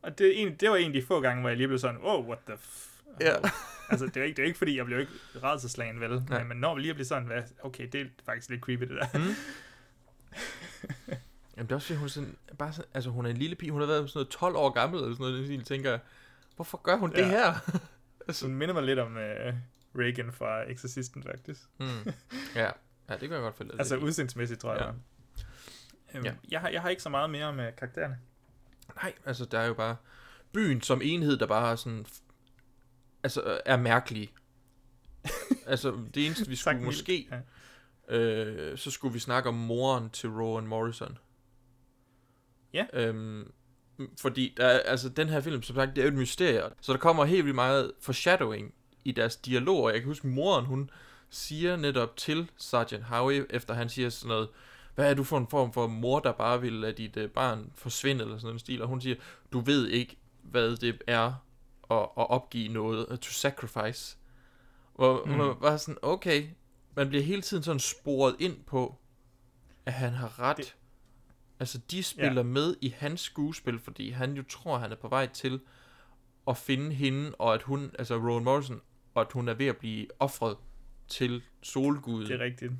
Og 0.03 0.19
det, 0.19 0.27
egentlig, 0.39 0.61
det 0.61 0.71
var 0.71 0.77
en 0.77 0.87
af 0.87 0.93
de 0.93 1.03
få 1.07 1.21
gange, 1.21 1.41
hvor 1.41 1.49
jeg 1.49 1.57
lige 1.57 1.69
blev 1.69 1.79
sådan, 1.79 1.99
oh, 2.03 2.27
what 2.27 2.39
the 2.47 2.57
f... 2.57 2.89
Ja. 3.21 3.35
altså, 3.91 4.07
det 4.07 4.17
er, 4.17 4.25
ikke, 4.25 4.37
det 4.37 4.43
er 4.43 4.47
ikke, 4.47 4.59
fordi 4.59 4.77
jeg 4.77 4.85
blev 4.87 5.01
ikke 5.01 5.13
redselslagen, 5.43 6.01
vel? 6.01 6.23
Nej. 6.29 6.45
Men, 6.45 6.57
når 6.57 6.75
vi 6.75 6.81
lige 6.81 6.91
at 6.91 6.97
blive 6.97 7.07
sådan, 7.07 7.27
hvad, 7.27 7.43
okay, 7.63 7.89
det 7.93 8.01
er 8.01 8.05
faktisk 8.27 8.51
lidt 8.51 8.61
creepy, 8.61 8.83
det 8.83 8.91
der. 9.01 9.19
Mm. 9.19 9.21
Jamen 11.57 11.67
det 11.67 11.73
er 11.73 11.75
også 11.75 11.87
fordi, 11.87 11.99
hun 11.99 12.09
sådan, 12.09 12.37
bare 12.59 12.73
sådan, 12.73 12.91
altså 12.95 13.11
hun 13.11 13.27
er 13.27 13.31
en 13.31 13.37
lille 13.37 13.57
pige, 13.57 13.73
hun 13.73 13.81
har 13.81 13.87
været 13.87 14.11
sådan 14.11 14.19
noget 14.19 14.29
12 14.29 14.57
år 14.57 14.71
gammel, 14.71 15.01
eller 15.03 15.15
sådan 15.17 15.33
noget, 15.33 15.47
stil, 15.47 15.65
tænker 15.65 15.91
jeg, 15.91 16.01
hvorfor 16.57 16.81
gør 16.83 16.97
hun 16.97 17.11
det 17.11 17.19
Ja. 17.19 17.29
her? 17.29 17.55
altså, 18.29 18.47
hun 18.47 18.55
minder 18.55 18.75
mig 18.75 18.83
lidt 18.83 18.99
om 18.99 19.17
uh, 19.17 19.55
Reagan 19.99 20.33
fra 20.33 20.71
Exorcisten, 20.71 21.23
faktisk. 21.23 21.61
Mm. 21.81 21.87
Ja. 22.55 22.71
ja, 23.09 23.13
det 23.13 23.21
kan 23.21 23.33
jeg 23.33 23.41
godt 23.41 23.57
følge. 23.57 23.73
altså 23.79 23.97
udseendsmæssigt, 23.97 24.61
tror 24.61 24.73
jeg. 24.75 24.81
Ja. 24.83 24.89
Øhm, 26.15 26.25
Ja. 26.27 26.35
jeg, 26.51 26.61
har, 26.61 26.69
jeg 26.69 26.83
har 26.83 26.89
ikke 26.89 27.03
så 27.03 27.09
meget 27.09 27.31
mere 27.31 27.53
med 27.53 27.73
karaktererne. 27.73 28.19
Nej, 29.03 29.13
altså 29.25 29.45
der 29.45 29.59
er 29.59 29.67
jo 29.67 29.75
bare 29.75 29.97
byen 30.53 30.81
som 30.83 31.01
enhed, 31.05 31.37
der 31.37 31.47
bare 31.47 31.73
er 31.73 31.77
sådan, 31.77 32.07
altså 33.23 33.43
øh, 33.43 33.59
er 33.67 33.77
mærkelig. 33.77 34.33
altså 35.67 35.99
det 36.15 36.27
eneste, 36.27 36.49
vi 36.49 36.57
skulle 36.57 36.81
måske, 36.83 37.29
ja. 38.11 38.17
øh, 38.19 38.79
så 38.79 38.91
skulle 38.91 39.13
vi 39.13 39.19
snakke 39.19 39.49
om 39.49 39.55
moren 39.55 40.11
til 40.11 40.31
Rowan 40.31 40.67
Morrison. 40.67 41.19
Ja. 42.73 42.87
Øhm, 42.93 43.53
fordi 44.21 44.55
der, 44.57 44.67
er- 44.67 44.79
altså 44.91 45.09
den 45.09 45.29
her 45.29 45.41
film, 45.41 45.63
som 45.63 45.77
sagt, 45.77 45.91
det 45.97 45.99
er 45.99 46.03
jo 46.07 46.13
et 46.13 46.19
mysterie, 46.19 46.63
så 46.81 46.93
der 46.93 46.99
kommer 46.99 47.25
helt 47.25 47.45
vildt 47.45 47.55
meget 47.55 47.93
foreshadowing 48.01 48.75
i 49.05 49.13
deres 49.13 49.37
dialoger. 49.37 49.91
Jeg 49.91 50.01
kan 50.01 50.09
huske, 50.09 50.27
moren, 50.27 50.67
hun 50.67 50.91
siger 51.31 51.77
netop 51.77 52.17
til 52.17 52.51
Sergeant 52.57 53.05
Howie, 53.05 53.47
efter 53.51 53.75
han 53.75 53.89
siger 53.89 54.11
sådan 54.11 54.29
noget, 54.29 54.49
hvad 54.95 55.11
er 55.11 55.15
du 55.15 55.25
for 55.25 55.39
en 55.39 55.47
form 55.47 55.73
for 55.73 55.87
mor, 55.87 56.21
der 56.21 56.33
bare 56.33 56.61
vil 56.61 56.73
lade 56.73 56.93
dit 56.93 57.17
øh, 57.17 57.31
barn 57.31 57.73
forsvinde, 57.75 58.25
eller 58.25 58.39
sådan 58.39 58.55
en 58.55 58.59
stil, 58.59 58.83
og 58.83 58.89
hun 58.89 59.01
siger, 59.01 59.17
du 59.53 59.61
ved 59.61 59.89
ikke, 59.89 60.17
hvad 60.43 60.77
det 60.77 61.03
er 61.07 61.27
at, 61.91 62.03
at 62.19 62.31
opgive 62.31 62.73
noget, 62.73 63.21
to 63.21 63.31
sacrifice. 63.31 64.17
Hvor. 64.95 65.25
Mm. 65.25 65.31
man 65.31 65.55
var 65.61 65.77
sådan, 65.77 65.99
okay, 66.03 66.47
man 66.97 67.09
bliver 67.09 67.25
hele 67.25 67.43
tiden 67.43 67.63
sådan 67.63 67.81
sporet 67.81 68.37
ind 68.39 68.65
på, 68.65 68.99
at 69.87 69.93
han 69.93 70.13
har 70.13 70.41
ret. 70.41 70.57
Det. 70.57 70.77
Altså, 71.61 71.79
de 71.91 72.03
spiller 72.03 72.43
ja. 72.43 72.43
med 72.43 72.77
i 72.81 72.89
hans 72.89 73.21
skuespil, 73.21 73.79
fordi 73.79 74.11
han 74.11 74.35
jo 74.35 74.43
tror, 74.49 74.79
han 74.79 74.93
er 74.93 74.97
på 74.97 75.09
vej 75.09 75.27
til 75.27 75.61
at 76.49 76.57
finde 76.57 76.95
hende, 76.95 77.35
og 77.39 77.55
at 77.55 77.63
hun, 77.63 77.91
altså 77.99 78.17
Rowan 78.17 78.45
Morrison, 78.45 78.81
og 79.15 79.21
at 79.21 79.33
hun 79.33 79.49
er 79.49 79.55
ved 79.55 79.67
at 79.67 79.77
blive 79.77 80.07
offret 80.19 80.57
til 81.09 81.43
solguden. 81.63 82.27
Det 82.27 82.41
er 82.41 82.45
rigtigt. 82.45 82.73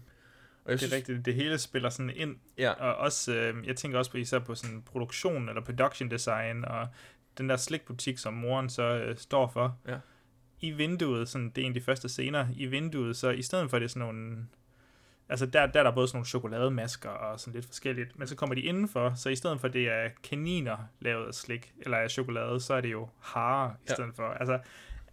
Og 0.65 0.71
jeg 0.71 0.73
det 0.81 0.85
er 0.85 0.89
synes- 0.89 0.93
rigtigt. 0.93 1.25
Det 1.27 1.35
hele 1.35 1.59
spiller 1.59 1.89
sådan 1.91 2.13
ind. 2.17 2.37
Ja. 2.59 2.71
Og 2.71 2.95
også, 2.95 3.35
øh, 3.35 3.67
jeg 3.67 3.77
tænker 3.77 3.99
også 3.99 4.11
på 4.11 4.17
især 4.17 4.39
på 4.39 4.55
sådan 4.55 4.83
produktion 4.83 5.49
eller 5.49 5.63
production 5.63 6.11
design, 6.11 6.65
og 6.65 6.89
den 7.39 7.49
der 7.49 7.57
slikbutik, 7.57 8.19
som 8.19 8.35
moren 8.35 8.69
så 8.69 8.83
øh, 8.83 9.17
står 9.17 9.49
for. 9.49 9.79
Ja. 9.89 9.97
I 10.61 10.71
vinduet, 10.71 11.29
sådan, 11.29 11.51
det 11.51 11.59
er 11.59 11.67
en 11.67 11.71
af 11.71 11.75
de 11.75 11.81
første 11.81 12.09
scener, 12.09 12.47
i 12.57 12.67
vinduet, 12.67 13.17
så 13.17 13.31
i 13.31 13.43
stedet 13.43 13.71
for 13.71 13.79
det 13.79 13.85
er 13.85 13.89
sådan 13.89 14.01
nogle, 14.07 14.47
altså 15.29 15.47
der, 15.47 15.67
der 15.67 15.81
er 15.81 15.85
der 15.85 15.91
både 15.91 16.09
sådan 16.09 16.17
nogle 16.17 16.27
chokolademasker 16.27 17.11
og 17.11 17.41
sådan 17.41 17.55
lidt 17.55 17.67
forskelligt, 17.67 18.19
men 18.19 18.29
så 18.29 18.37
kommer 18.37 18.55
de 18.55 18.61
indenfor, 18.61 19.13
så 19.17 19.29
i 19.29 19.37
stedet 19.37 19.61
for 19.61 19.69
det 19.69 19.89
er 19.89 20.09
kaniner 20.23 20.77
lavet 21.01 21.27
af 21.27 21.35
slik, 21.35 21.73
eller 21.81 21.97
af 21.99 22.11
chokolade, 22.11 22.61
så 22.61 22.75
er 22.75 22.81
det 22.81 22.93
jo 22.93 23.09
harer 23.21 23.71
i 23.71 23.75
Ja. 23.89 23.95
stedet 23.95 24.15
for. 24.17 24.23
Altså, 24.29 24.59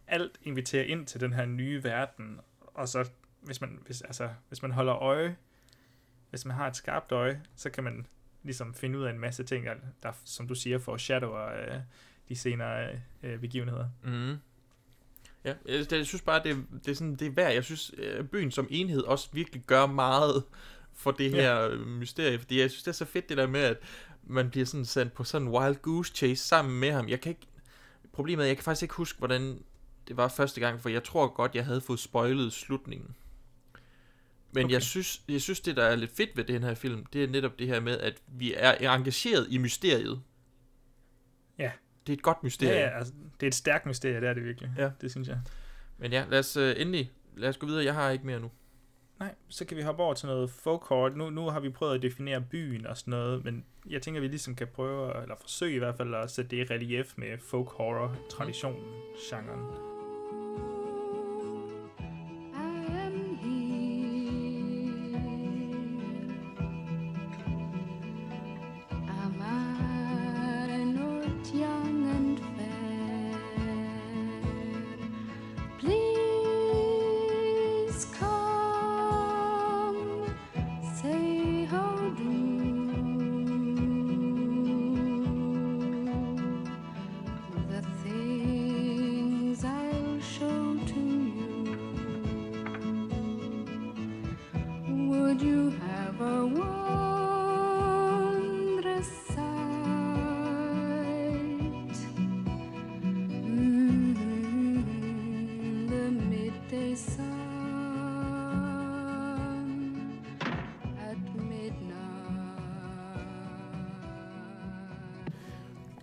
alt 0.10 0.39
inviterer 0.43 0.84
ind 0.84 1.07
til 1.07 1.22
den 1.22 1.34
her 1.34 1.45
nye 1.45 1.84
verden, 1.84 2.39
og 2.60 2.88
så 2.88 3.10
hvis 3.41 3.62
man, 3.62 3.80
hvis, 3.86 4.01
altså, 4.01 4.30
hvis 4.47 4.62
man 4.62 4.72
holder 4.72 4.95
øje, 4.95 5.36
hvis 6.30 6.45
man 6.45 6.55
har 6.55 6.68
et 6.68 6.76
skarpt 6.76 7.12
øje, 7.12 7.41
så 7.55 7.70
kan 7.70 7.84
man 7.84 8.05
ligesom 8.43 8.74
finde 8.74 8.99
ud 8.99 9.03
af 9.03 9.12
en 9.12 9.20
masse 9.20 9.43
ting, 9.43 9.66
der, 10.03 10.12
som 10.26 10.47
du 10.47 10.55
siger, 10.55 10.78
foreshadower 10.78 11.47
øh, 11.47 11.80
de 12.30 12.36
senere 12.36 12.89
øh, 13.24 13.39
begivenheder. 13.39 13.89
Mm. 14.03 14.38
Ja, 15.43 15.53
jeg, 15.66 15.89
det, 15.89 15.91
jeg 15.91 16.05
synes 16.05 16.22
bare, 16.22 16.43
det, 16.43 16.66
det, 16.86 16.91
er 16.91 16.95
sådan, 16.95 17.16
det 17.16 17.28
er 17.28 17.32
værd. 17.32 17.53
Jeg 17.53 17.64
synes, 17.64 17.91
øh, 17.97 18.26
byen 18.26 18.51
som 18.51 18.68
enhed 18.70 19.01
også 19.01 19.30
virkelig 19.34 19.64
gør 19.68 19.86
meget 19.86 20.43
for 20.93 21.12
det 21.12 21.32
her 21.32 21.62
ja. 21.62 21.76
mysterie, 21.76 22.39
fordi 22.39 22.62
jeg 22.62 22.72
synes, 22.72 22.84
det 22.84 22.91
er 22.91 22.95
så 22.95 23.05
fedt 23.05 23.30
det 23.30 23.38
der 23.38 23.47
med, 23.47 23.62
at 23.62 23.78
man 24.24 24.49
bliver 24.49 24.66
sådan 24.66 24.86
sendt 24.86 25.14
på 25.14 25.24
sådan 25.24 25.47
en 25.47 25.53
wild 25.53 25.76
goose 25.76 26.14
chase 26.16 26.43
sammen 26.43 26.80
med 26.80 26.91
ham. 26.91 27.10
Jeg 27.10 27.22
kan 27.22 27.30
ikke, 27.30 27.47
problemet 28.12 28.43
er, 28.43 28.47
jeg 28.47 28.57
kan 28.57 28.64
faktisk 28.64 28.84
ikke 28.84 28.95
huske, 28.95 29.18
hvordan 29.18 29.64
det 30.10 30.18
var 30.18 30.28
første 30.28 30.60
gang, 30.60 30.82
for 30.82 30.89
jeg 30.89 31.03
tror 31.03 31.28
godt, 31.28 31.55
jeg 31.55 31.66
havde 31.66 31.82
fået 31.82 31.99
spoilet 31.99 32.53
slutningen. 32.53 33.16
Men 34.51 34.66
okay. 34.66 34.74
jeg, 34.74 34.84
synes, 34.84 35.22
jeg 35.28 35.41
synes, 35.41 35.60
det 35.60 35.76
der 35.76 35.84
er 35.84 35.95
lidt 35.95 36.12
fedt 36.12 36.38
ved 36.38 36.43
den 36.43 36.64
her 36.64 36.74
film, 36.74 37.05
det 37.05 37.24
er 37.24 37.28
netop 37.28 37.60
det 37.60 37.68
her 37.68 37.80
med, 37.80 37.99
at 37.99 38.22
vi 38.28 38.53
er 38.57 38.91
engageret 38.91 39.47
i 39.49 39.57
mysteriet. 39.57 40.22
Ja. 41.57 41.72
Det 42.07 42.14
er 42.14 42.18
et 42.18 42.24
godt 42.24 42.43
mysterie. 42.43 42.74
Ja, 42.74 42.88
ja 42.88 42.97
altså, 42.97 43.14
det 43.39 43.43
er 43.43 43.47
et 43.47 43.55
stærkt 43.55 43.86
mysterie, 43.86 44.22
det 44.22 44.30
er 44.30 44.34
det 44.34 44.43
virkelig. 44.43 44.72
Ja. 44.78 44.89
Det 45.01 45.12
synes 45.12 45.28
jeg. 45.28 45.39
Men 45.97 46.12
ja, 46.12 46.26
lad 46.30 46.39
os 46.39 46.57
uh, 46.57 46.72
endelig, 46.78 47.12
lad 47.38 47.49
os 47.49 47.57
gå 47.57 47.68
videre. 47.68 47.84
Jeg 47.84 47.93
har 47.93 48.10
ikke 48.10 48.26
mere 48.26 48.39
nu. 48.39 48.51
Nej, 49.20 49.36
så 49.49 49.66
kan 49.66 49.78
vi 49.78 49.82
hoppe 49.82 50.03
over 50.03 50.14
til 50.14 50.28
noget 50.28 50.49
folk 50.49 50.84
horror. 50.84 51.10
Nu, 51.10 51.30
nu 51.30 51.49
har 51.49 51.60
vi 51.60 51.70
prøvet 51.70 51.95
at 51.95 52.01
definere 52.01 52.41
byen 52.41 52.86
og 52.86 52.97
sådan 52.97 53.12
noget, 53.12 53.43
men 53.43 53.66
jeg 53.89 54.01
tænker, 54.01 54.20
at 54.20 54.24
vi 54.24 54.28
ligesom 54.28 54.55
kan 54.55 54.68
prøve, 54.68 55.22
eller 55.22 55.36
forsøge 55.41 55.76
i 55.76 55.80
hvert 55.80 55.97
fald 55.97 56.16
at 56.16 56.32
sætte 56.32 56.57
det 56.57 56.70
i 56.70 56.74
relief 56.74 57.14
med 57.18 57.38
folk 57.38 57.70
horror 57.70 58.16
traditionen, 58.30 58.84
genren. 59.30 59.89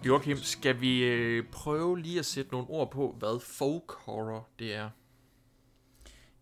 Joachim, 0.07 0.37
skal 0.37 0.81
vi 0.81 1.05
øh, 1.05 1.45
prøve 1.53 2.01
lige 2.01 2.19
at 2.19 2.27
sætte 2.27 2.51
nogle 2.53 2.67
ord 2.71 2.91
på, 2.91 3.17
hvad 3.19 3.41
folk 3.41 3.91
horror 3.93 4.49
det 4.59 4.75
er? 4.75 4.91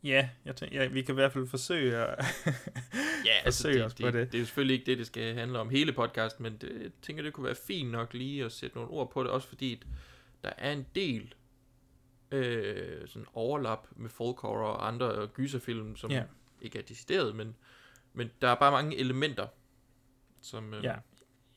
Ja, 0.04 0.28
jeg 0.44 0.56
tænker, 0.56 0.82
ja, 0.82 0.88
vi 0.88 1.02
kan 1.02 1.12
i 1.12 1.14
hvert 1.14 1.32
fald 1.32 1.46
forsøge 1.46 1.96
at 1.96 2.24
Ja, 3.26 3.30
altså 3.44 3.62
forsøge 3.62 3.74
det, 3.78 3.84
os 3.84 3.94
på 3.94 4.06
det, 4.06 4.12
det. 4.14 4.22
det. 4.22 4.32
det 4.32 4.40
er 4.40 4.44
selvfølgelig 4.44 4.74
ikke 4.74 4.86
det, 4.86 4.98
det 4.98 5.06
skal 5.06 5.34
handle 5.34 5.58
om 5.58 5.70
hele 5.70 5.92
podcasten, 5.92 6.42
men 6.42 6.56
det, 6.56 6.82
jeg 6.82 6.90
tænker, 7.02 7.22
det 7.22 7.32
kunne 7.32 7.46
være 7.46 7.54
fint 7.54 7.90
nok 7.90 8.14
lige 8.14 8.44
at 8.44 8.52
sætte 8.52 8.76
nogle 8.76 8.90
ord 8.90 9.10
på 9.10 9.22
det, 9.22 9.30
også 9.30 9.48
fordi 9.48 9.82
der 10.44 10.50
er 10.58 10.72
en 10.72 10.86
del 10.94 11.34
øh, 12.30 13.08
sådan 13.08 13.26
overlap 13.34 13.88
med 13.96 14.10
folk 14.10 14.38
horror 14.40 14.66
og 14.68 14.88
andre 14.88 15.26
gyserfilm, 15.26 15.96
som 15.96 16.10
Ja. 16.10 16.22
ikke 16.60 16.78
er 16.78 16.82
decideret, 16.82 17.36
men, 17.36 17.56
men 18.12 18.30
der 18.40 18.48
er 18.48 18.54
bare 18.54 18.70
mange 18.72 18.96
elementer, 18.96 19.46
som... 20.40 20.74
Øh, 20.74 20.84
Ja. 20.84 20.94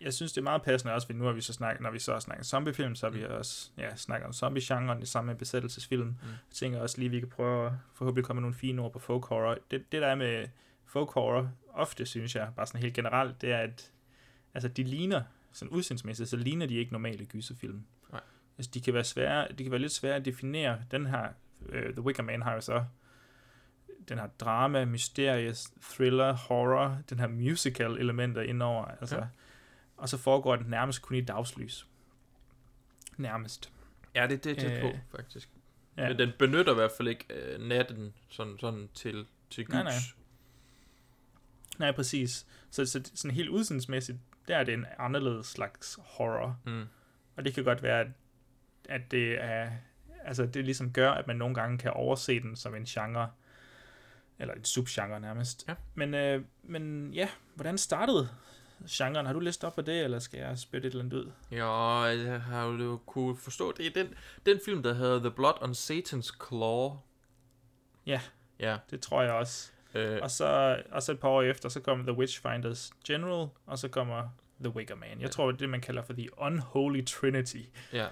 Jeg 0.02 0.14
synes, 0.14 0.34
det 0.34 0.42
er 0.42 0.44
meget 0.44 0.62
passende 0.62 0.94
også, 0.94 1.08
fordi 1.08 1.20
nu 1.20 1.26
har 1.26 1.32
vi 1.32 1.42
så 1.42 1.54
snakket, 1.54 1.82
når 1.82 1.92
vi 1.92 2.00
så 2.00 2.12
har 2.14 2.20
snakket 2.20 2.46
zombiefilm, 2.46 2.96
så 2.96 3.06
har 3.06 3.12
vi 3.12 3.26
også 3.26 3.70
ja, 3.78 3.96
snakket 3.96 4.28
om 4.28 4.34
zombie-genren, 4.34 5.00
det 5.00 5.08
samme 5.08 5.28
med 5.28 5.36
besættelsesfilm. 5.36 6.06
Mm. 6.06 6.14
Jeg 6.22 6.38
tænker 6.54 6.80
også 6.80 6.98
lige, 7.00 7.10
vi 7.10 7.20
kan 7.20 7.30
prøve 7.30 7.66
at 7.66 7.72
forhåbentlig 7.94 8.26
komme 8.26 8.40
med 8.40 8.42
nogle 8.42 8.56
fine 8.56 8.82
ord 8.82 8.94
på 8.94 9.00
folk 9.00 9.26
horror. 9.26 9.58
Det, 9.72 9.92
det 9.92 10.02
der 10.02 10.08
er 10.08 10.16
med 10.16 10.48
folk 10.86 11.10
horror, 11.10 11.52
ofte 11.74 12.06
synes 12.06 12.36
jeg, 12.36 12.50
bare 12.56 12.68
sådan 12.68 12.82
helt 12.82 12.94
generelt, 12.94 13.42
det 13.42 13.52
er, 13.52 13.58
at 13.58 13.92
altså, 14.54 14.68
de 14.68 14.84
ligner, 14.84 15.22
sådan 15.52 15.70
udseendsmæssigt, 15.72 16.30
så 16.30 16.38
ligner 16.38 16.66
de 16.66 16.76
ikke 16.76 16.92
normale 16.92 17.26
gyserfilm. 17.26 17.84
Nej. 18.12 18.22
Altså, 18.58 18.72
de 18.74 18.82
kan 18.82 18.94
være 18.94 19.04
svære, 19.04 19.48
de 19.58 19.64
kan 19.64 19.72
være 19.72 19.82
lidt 19.82 19.92
svære 19.92 20.16
at 20.16 20.26
definere. 20.26 20.80
Den 20.92 21.06
her, 21.06 21.28
uh, 21.62 21.74
The 21.74 22.02
Wicker 22.02 22.24
Man 22.24 22.42
har 22.42 22.54
jo 22.54 22.62
så 22.62 22.84
den 24.10 24.18
her 24.18 24.28
drama, 24.28 24.86
mysterie, 24.86 25.54
thriller, 25.82 26.34
horror, 26.34 26.98
den 27.10 27.20
her 27.20 27.28
musical 27.28 27.92
elementer 27.92 28.42
indover. 28.42 28.86
Altså, 28.86 29.18
Ja. 29.18 29.24
Og 29.98 30.10
så 30.10 30.18
foregår 30.18 30.56
den 30.56 30.70
nærmest 30.70 31.02
kun 31.02 31.18
i 31.18 31.22
dagslys. 31.22 31.88
Nærmest. 33.18 33.72
Ja, 34.16 34.28
det, 34.28 34.44
det 34.44 34.52
er 34.52 34.62
tæt 34.62 34.72
Øh, 34.72 34.82
på, 34.82 34.98
faktisk. 35.18 35.50
ja. 35.98 36.08
Men 36.08 36.20
den 36.20 36.32
benytter 36.40 36.72
i 36.72 36.76
hvert 36.76 36.92
fald 36.98 37.08
ikke 37.08 37.26
øh, 37.30 37.68
natten 37.68 38.14
sådan, 38.30 38.58
sådan 38.60 38.90
til, 38.94 39.28
til 39.50 39.66
gys. 39.66 39.74
Nej, 39.74 39.84
nej. 39.84 39.94
Nej, 41.80 41.92
præcis. 41.92 42.48
Så, 42.72 42.86
så 42.86 43.12
sådan 43.16 43.36
helt 43.36 43.50
udseendsmæssigt, 43.50 44.18
der 44.48 44.58
er 44.58 44.64
det 44.64 44.74
en 44.74 44.86
anderledes 44.98 45.48
slags 45.48 46.00
horror. 46.02 46.60
Mm. 46.66 46.86
Og 47.36 47.46
det 47.46 47.54
kan 47.54 47.64
godt 47.64 47.84
være, 47.84 48.00
at, 48.00 48.08
at 48.90 49.12
det 49.12 49.44
er, 49.44 49.72
altså 50.24 50.46
det 50.46 50.66
ligesom 50.66 50.94
gør, 50.94 51.12
at 51.12 51.28
man 51.28 51.36
nogle 51.36 51.56
gange 51.56 51.78
kan 51.78 51.92
overse 51.92 52.40
den 52.40 52.56
som 52.56 52.76
en 52.76 52.86
genre, 52.86 53.32
eller 54.40 54.54
en 54.54 54.66
subgenre 54.66 55.20
nærmest. 55.20 55.66
Ja. 55.68 55.76
Men, 55.96 56.14
øh, 56.14 56.44
men 56.64 57.14
ja, 57.14 57.30
hvordan 57.56 57.78
startede 57.78 58.30
genren? 58.90 59.26
Har 59.26 59.34
du 59.34 59.40
læst 59.40 59.64
op 59.64 59.76
på 59.76 59.82
det, 59.82 60.04
eller 60.04 60.20
skal 60.20 60.40
jeg 60.40 60.58
spytte 60.58 60.88
et 60.88 60.92
eller 60.92 61.04
andet 61.04 61.18
ud? 61.18 61.32
Ja, 61.52 62.02
jeg 62.02 62.42
har 62.42 62.66
jo 62.66 63.00
kunne 63.06 63.38
forstå, 63.38 63.72
det 63.72 63.88
er 63.88 64.04
den, 64.04 64.14
den 64.46 64.60
film, 64.66 64.84
der 64.84 64.94
hedder 64.94 65.20
The 65.20 65.32
Blood 65.32 65.54
on 65.62 65.72
Satan's 65.72 66.48
Claw. 66.48 66.98
Ja, 68.06 68.22
Ja. 68.60 68.78
det 68.92 69.02
tror 69.02 69.22
jeg 69.22 69.32
også. 69.32 69.72
Øh, 69.94 70.20
Og 70.22 70.32
så, 70.32 70.78
og 70.92 71.04
så 71.04 71.12
et 71.12 71.20
par 71.20 71.30
år 71.30 71.42
efter, 71.42 71.70
så 71.70 71.80
kommer 71.80 72.06
The 72.06 72.18
Witchfinders 72.20 72.92
General, 73.08 73.48
og 73.66 73.78
så 73.80 73.88
kommer 73.88 74.30
The 74.64 74.70
Wicker 74.76 74.96
Man. 74.96 75.22
Jeg 75.22 75.32
tror, 75.32 75.46
det 75.48 75.54
er 75.54 75.58
det, 75.58 75.70
man 75.70 75.82
kalder 75.82 76.02
for 76.04 76.14
The 76.14 76.40
Unholy 76.42 77.06
Trinity. 77.06 77.62
ja. 77.94 78.08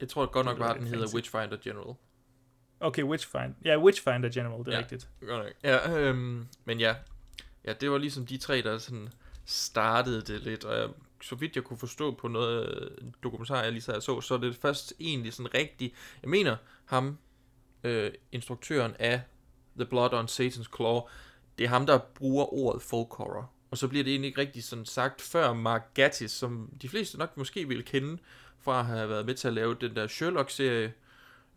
Jeg 0.00 0.08
tror 0.08 0.26
godt 0.26 0.46
nok 0.46 0.58
bare, 0.58 0.78
den 0.78 0.86
hedder. 0.86 1.14
Witchfinder 1.14 1.56
General. 1.64 1.94
Okay, 2.80 3.02
Witchfinder. 3.02 3.54
Ja, 3.64 3.78
Witchfinder 3.78 4.28
General, 4.28 4.58
det 4.64 4.68
er 4.68 4.72
ja, 4.72 4.78
rigtigt. 4.78 5.08
Godt 5.20 5.44
nok. 5.44 5.52
Ja, 5.62 5.98
øhm, 5.98 6.46
men 6.64 6.80
ja. 6.80 6.94
Ja, 7.64 7.72
det 7.72 7.90
var 7.90 7.98
ligesom 7.98 8.26
de 8.26 8.36
tre, 8.38 8.62
der 8.62 8.78
sådan 8.78 9.08
startede 9.46 10.20
det 10.22 10.40
lidt, 10.42 10.64
og 10.64 10.78
jeg, 10.80 10.88
så 11.22 11.34
vidt 11.34 11.56
jeg 11.56 11.64
kunne 11.64 11.78
forstå 11.78 12.14
på 12.14 12.28
noget 12.28 12.88
dokumentar, 13.22 13.62
jeg 13.62 13.72
lige 13.72 13.82
så, 13.82 14.00
så, 14.00 14.20
så 14.20 14.34
er 14.34 14.38
det 14.38 14.56
først 14.56 14.94
egentlig 15.00 15.32
sådan 15.32 15.54
rigtig, 15.54 15.94
jeg 16.22 16.30
mener 16.30 16.56
ham, 16.84 17.18
øh, 17.84 18.10
instruktøren 18.32 18.94
af 18.98 19.20
The 19.76 19.86
Blood 19.86 20.12
on 20.12 20.24
Satan's 20.24 20.76
Claw, 20.76 21.00
det 21.58 21.64
er 21.64 21.68
ham, 21.68 21.86
der 21.86 21.98
bruger 21.98 22.54
ordet 22.54 22.82
folk 22.82 23.08
horror. 23.12 23.50
Og 23.70 23.78
så 23.78 23.88
bliver 23.88 24.04
det 24.04 24.10
egentlig 24.10 24.28
ikke 24.28 24.40
rigtig 24.40 24.64
sådan 24.64 24.84
sagt 24.84 25.22
før 25.22 25.52
Mark 25.52 25.94
Gatiss, 25.94 26.34
som 26.34 26.70
de 26.82 26.88
fleste 26.88 27.18
nok 27.18 27.36
måske 27.36 27.68
ville 27.68 27.82
kende 27.82 28.18
fra 28.60 28.80
at 28.80 28.86
have 28.86 29.08
været 29.08 29.26
med 29.26 29.34
til 29.34 29.48
at 29.48 29.54
lave 29.54 29.76
den 29.80 29.96
der 29.96 30.06
Sherlock-serie 30.06 30.92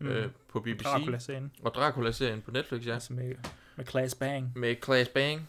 Mm. 0.02 0.08
øh, 0.08 0.28
på 0.48 0.60
BBC. 0.60 0.82
Dracula-serien. 0.82 1.52
Og 1.62 1.74
Dracula-serien 1.74 2.42
på 2.42 2.50
Netflix, 2.50 2.86
ja. 2.86 2.94
Altså 2.94 3.12
med, 3.12 3.34
med 3.76 3.86
Claes 3.86 4.14
Bang. 4.14 4.52
Med 4.56 4.76
Claes 4.84 5.08
Bang. 5.08 5.48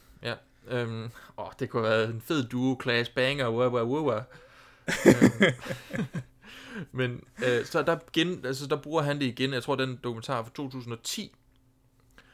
Øhm, 0.72 1.10
åh, 1.38 1.48
det 1.60 1.70
kunne 1.70 1.88
have 1.88 1.98
været 1.98 2.10
en 2.14 2.22
fed 2.22 2.44
duo, 2.50 2.80
Claes 2.84 3.10
Bang 3.10 3.44
og 3.44 3.56
Wawa 3.56 3.84
Wawa. 3.84 4.24
Øhm, 5.06 5.54
Men 6.92 7.24
øh, 7.46 7.66
så 7.66 7.82
der, 7.84 7.98
gen, 8.14 8.46
altså, 8.46 8.68
der 8.68 8.76
bruger 8.76 9.02
han 9.02 9.20
det 9.20 9.26
igen. 9.26 9.54
Jeg 9.54 9.64
tror, 9.64 9.76
den 9.76 10.00
dokumentar 10.04 10.44
fra 10.44 10.52
2010. 10.56 11.36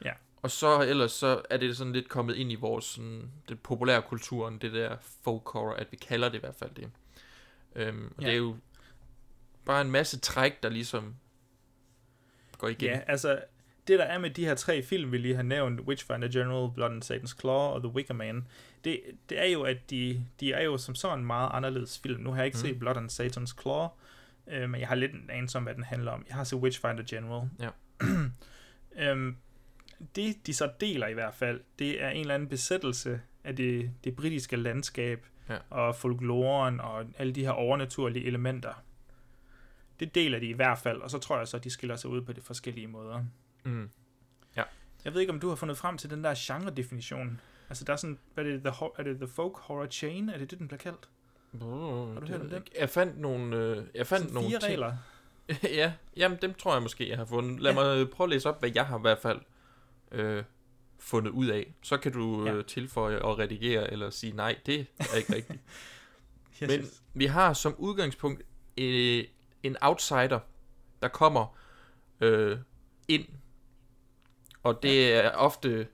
Ja. 0.05 0.11
Og 0.41 0.51
så 0.51 0.81
ellers 0.81 1.11
så 1.11 1.41
er 1.49 1.57
det 1.57 1.77
sådan 1.77 1.93
lidt 1.93 2.09
kommet 2.09 2.35
ind 2.35 2.51
i 2.51 2.55
vores 2.55 2.85
sådan, 2.85 3.31
det 3.49 3.59
populære 3.59 4.01
kulturen, 4.01 4.57
det 4.57 4.73
der 4.73 4.95
folk 5.23 5.49
horror, 5.49 5.73
at 5.73 5.87
vi 5.91 5.97
kalder 5.97 6.29
det 6.29 6.37
i 6.37 6.39
hvert 6.39 6.55
fald 6.55 6.71
det. 6.75 6.89
Øhm, 7.75 8.13
og 8.17 8.23
Ja. 8.23 8.27
det 8.27 8.33
er 8.33 8.37
jo 8.37 8.55
bare 9.65 9.81
en 9.81 9.91
masse 9.91 10.19
træk, 10.19 10.63
der 10.63 10.69
ligesom 10.69 11.15
går 12.57 12.67
igen. 12.67 12.89
Ja, 12.89 12.99
altså, 13.07 13.39
det 13.87 13.99
der 13.99 14.05
er 14.05 14.17
med 14.17 14.29
de 14.29 14.45
her 14.45 14.55
tre 14.55 14.83
film, 14.83 15.11
vi 15.11 15.17
lige 15.17 15.35
har 15.35 15.43
nævnt, 15.43 15.81
Witchfinder 15.81 16.27
General, 16.31 16.71
Blood 16.75 16.91
and 16.91 17.03
Satan's 17.03 17.39
Claw 17.39 17.55
og 17.73 17.81
The 17.83 17.91
Wicker 17.91 18.13
Man, 18.13 18.47
det, 18.83 19.01
det 19.29 19.39
er 19.41 19.45
jo, 19.45 19.61
at 19.63 19.89
de, 19.89 20.25
de 20.39 20.53
er 20.53 20.63
jo 20.63 20.77
som 20.77 20.95
sådan 20.95 21.25
meget 21.25 21.49
anderledes 21.53 21.99
film. 21.99 22.21
Nu 22.23 22.29
har 22.29 22.37
jeg 22.37 22.45
ikke 22.45 22.57
Mm. 22.57 22.65
set 22.67 22.79
Blood 22.79 22.97
and 22.97 23.09
Satan's 23.09 23.61
Claw, 23.61 23.87
øh, 24.47 24.69
men 24.69 24.81
jeg 24.81 24.87
har 24.87 24.95
lidt 24.95 25.11
en 25.11 25.29
anelse 25.29 25.57
om, 25.57 25.63
hvad 25.63 25.73
den 25.75 25.83
handler 25.83 26.11
om. 26.11 26.25
Jeg 26.27 26.35
har 26.35 26.43
set 26.43 26.57
Witchfinder 26.59 27.03
General. 27.09 27.49
Ja. 27.59 27.69
øhm, 29.11 29.35
det, 30.15 30.47
de 30.47 30.53
så 30.53 30.69
deler 30.81 31.07
i 31.07 31.13
hvert 31.13 31.33
fald, 31.33 31.61
det 31.79 32.03
er 32.03 32.09
en 32.09 32.21
eller 32.21 32.33
anden 32.35 32.49
besættelse 32.49 33.21
af 33.43 33.55
det, 33.55 33.91
det 34.03 34.15
britiske 34.15 34.55
landskab, 34.55 35.25
Ja. 35.49 35.57
og 35.69 35.95
folkloren, 35.95 36.79
og 36.81 37.05
alle 37.17 37.33
de 37.33 37.41
her 37.43 37.51
overnaturlige 37.51 38.25
elementer. 38.25 38.83
Det 39.99 40.15
deler 40.15 40.39
de 40.39 40.45
i 40.45 40.53
hvert 40.53 40.77
fald, 40.77 41.01
og 41.01 41.11
så 41.11 41.17
tror 41.19 41.37
jeg 41.37 41.47
så, 41.47 41.57
at 41.57 41.63
de 41.63 41.69
skiller 41.69 41.95
sig 41.95 42.09
ud 42.09 42.21
på 42.21 42.33
de 42.33 42.41
forskellige 42.41 42.87
måder. 42.87 43.23
Mm. 43.63 43.89
Ja. 44.55 44.63
Jeg 45.05 45.13
ved 45.13 45.21
ikke, 45.21 45.33
om 45.33 45.39
du 45.39 45.49
har 45.49 45.55
fundet 45.55 45.77
frem 45.77 45.97
til 45.97 46.09
den 46.09 46.23
der 46.23 46.33
genre-definition. 46.37 47.39
Altså, 47.69 47.83
der 47.83 47.93
er 47.93 47.97
sådan, 47.97 48.19
hvad 48.33 48.45
er 48.45 48.49
det, 48.49 48.61
the, 48.63 48.85
er 48.97 49.03
det 49.03 49.17
The 49.17 49.27
Folk 49.27 49.57
Horror 49.57 49.85
Chain? 49.87 50.29
Er 50.29 50.37
det 50.37 50.51
det, 50.51 50.59
den 50.59 50.67
bliver 50.67 50.79
kaldt? 50.79 51.09
Oh, 51.61 52.13
Har 52.13 52.19
du 52.19 52.27
hørt 52.27 52.41
om 52.41 52.49
den? 52.49 52.63
Jeg 52.79 52.89
fandt 52.89 53.19
nogle, 53.19 53.55
øh, 53.55 53.83
jeg 53.95 54.07
fandt 54.07 54.21
Sådan 54.23 54.33
nogle 54.33 54.49
fire 54.49 54.59
ting. 54.59 54.71
regler. 54.71 54.95
ja, 55.81 55.93
jamen 56.17 56.37
dem 56.41 56.53
tror 56.53 56.73
jeg 56.73 56.81
måske, 56.81 57.09
jeg 57.09 57.17
har 57.17 57.25
fundet. 57.25 57.59
Lad 57.59 57.73
Ja. 57.73 57.95
mig 57.95 58.09
prøve 58.09 58.25
at 58.25 58.29
læse 58.29 58.49
op, 58.49 58.59
hvad 58.59 58.71
jeg 58.75 58.85
har 58.87 58.97
i 58.97 59.01
hvert 59.01 59.19
fald 59.19 59.39
øh, 60.11 60.43
fundet 60.99 61.31
ud 61.31 61.47
af. 61.47 61.73
Så 61.81 61.97
kan 61.97 62.11
du 62.11 62.45
Ja. 62.45 62.53
øh, 62.53 62.65
tilføje 62.65 63.19
og 63.19 63.39
redigere, 63.39 63.91
eller 63.91 64.09
sige 64.09 64.33
nej, 64.35 64.55
det 64.65 64.85
er 64.99 65.15
ikke 65.17 65.35
rigtigt. 65.35 65.59
Yes, 66.63 66.69
Men 66.69 66.85
vi 67.13 67.25
har 67.25 67.53
som 67.53 67.75
udgangspunkt 67.77 68.41
øh, 68.77 69.23
en 69.63 69.75
outsider, 69.81 70.39
der 71.01 71.07
kommer 71.07 71.57
øh, 72.21 72.57
ind, 73.07 73.25
og 74.67 74.83
det 74.83 75.13
er 75.13 75.29
ofte 75.31 75.87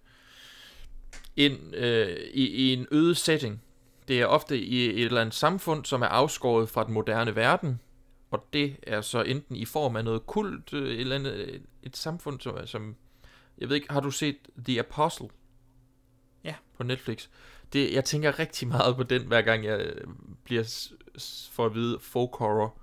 ind 1.36 1.76
øh, 1.76 2.17
i, 2.34 2.47
i 2.47 2.74
en 2.74 2.88
øde 2.91 3.15
setting. 3.15 3.61
Det 4.07 4.21
er 4.21 4.26
ofte 4.26 4.59
i 4.59 4.86
et 4.89 5.05
eller 5.05 5.21
andet 5.21 5.36
samfund, 5.36 5.86
som 5.86 6.01
er 6.01 6.05
afskåret 6.07 6.69
fra 6.69 6.84
den 6.84 6.93
moderne 6.93 7.36
verden, 7.36 7.80
og 8.32 8.47
det 8.53 8.76
er 8.84 9.01
så 9.01 9.21
enten 9.21 9.55
i 9.55 9.65
form 9.65 9.95
af 9.95 10.03
noget 10.05 10.26
kult, 10.26 10.74
øh, 10.74 10.93
et 10.93 10.99
eller 10.99 11.15
andet, 11.15 11.34
øh, 11.34 11.59
et 11.84 11.97
samfund, 11.97 12.39
som, 12.41 12.67
som 12.67 12.95
jeg 13.57 13.69
ved 13.69 13.76
ikke, 13.76 13.93
har 13.93 13.99
du 13.99 14.11
set 14.11 14.38
The 14.65 14.80
Apostle? 14.80 15.28
Ja. 16.43 16.55
På 16.78 16.84
Netflix. 16.84 17.28
Det, 17.74 17.93
jeg 17.93 18.05
tænker 18.05 18.39
rigtig 18.39 18.67
meget 18.67 18.95
på 18.95 19.03
den, 19.03 19.21
hver 19.28 19.41
gang 19.41 19.65
jeg 19.65 19.80
øh, 19.80 20.07
bliver 20.43 20.63
s- 20.63 20.93
s- 21.19 21.49
for 21.53 21.65
at 21.65 21.76
vide 21.76 21.99
folk 22.01 22.36
horror. 22.36 22.78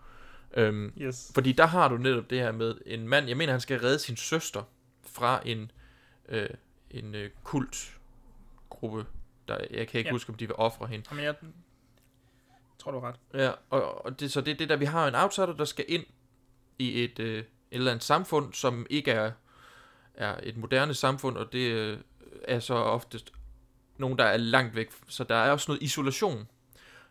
Øhm, 0.57 0.93
Yes. 1.01 1.31
Fordi 1.35 1.53
der 1.53 1.67
har 1.67 1.89
du 1.89 1.97
netop 1.97 2.31
det 2.31 2.39
her 2.39 2.53
med 2.53 2.75
en 2.87 3.09
mand, 3.09 3.29
jeg 3.29 3.37
mener, 3.37 3.53
han 3.53 3.61
skal 3.61 3.81
redde 3.81 3.99
sin 3.99 4.17
søster 4.17 4.63
fra 5.07 5.41
en, 5.47 5.71
øh, 6.31 6.49
en 6.91 7.15
øh, 7.15 7.31
kultgruppe. 7.45 9.07
Der, 9.49 9.57
jeg 9.71 9.89
kan 9.89 9.99
ikke 9.99 10.09
Ja. 10.09 10.13
huske, 10.13 10.31
om 10.31 10.35
de 10.37 10.47
vil 10.47 10.57
ofre 10.57 10.87
hende. 10.87 11.07
Jamen, 11.11 11.25
jeg 11.25 11.35
tror, 12.79 12.91
du 12.93 13.01
har 13.01 13.09
ret. 13.09 13.41
Ja, 13.43 13.53
og, 13.71 14.05
og 14.05 14.21
det, 14.21 14.33
så 14.33 14.41
det 14.41 14.53
er 14.53 14.57
det 14.57 14.69
der, 14.69 14.77
vi 14.77 14.85
har 14.85 15.09
en 15.09 15.15
outsider, 15.15 15.47
der 15.57 15.65
skal 15.65 15.85
ind 15.89 16.05
i 16.79 17.05
et, 17.05 17.19
øh, 17.19 17.39
et 17.39 17.47
eller 17.71 17.91
andet 17.91 18.05
samfund, 18.05 18.53
som 18.53 18.87
ikke 18.91 19.11
er, 19.11 19.33
er 20.15 20.41
et 20.43 20.57
moderne 20.57 20.95
samfund, 20.95 21.37
og 21.37 21.53
det 21.53 21.71
øh, 21.73 21.99
er 22.45 22.61
så 22.61 22.75
oftest 22.75 23.33
nogen, 23.97 24.19
der 24.19 24.25
er 24.25 24.37
langt 24.37 24.75
væk. 24.77 24.91
Så 25.09 25.25
der 25.25 25.35
er 25.35 25.51
også 25.53 25.71
noget 25.71 25.83
isolation. 25.83 26.49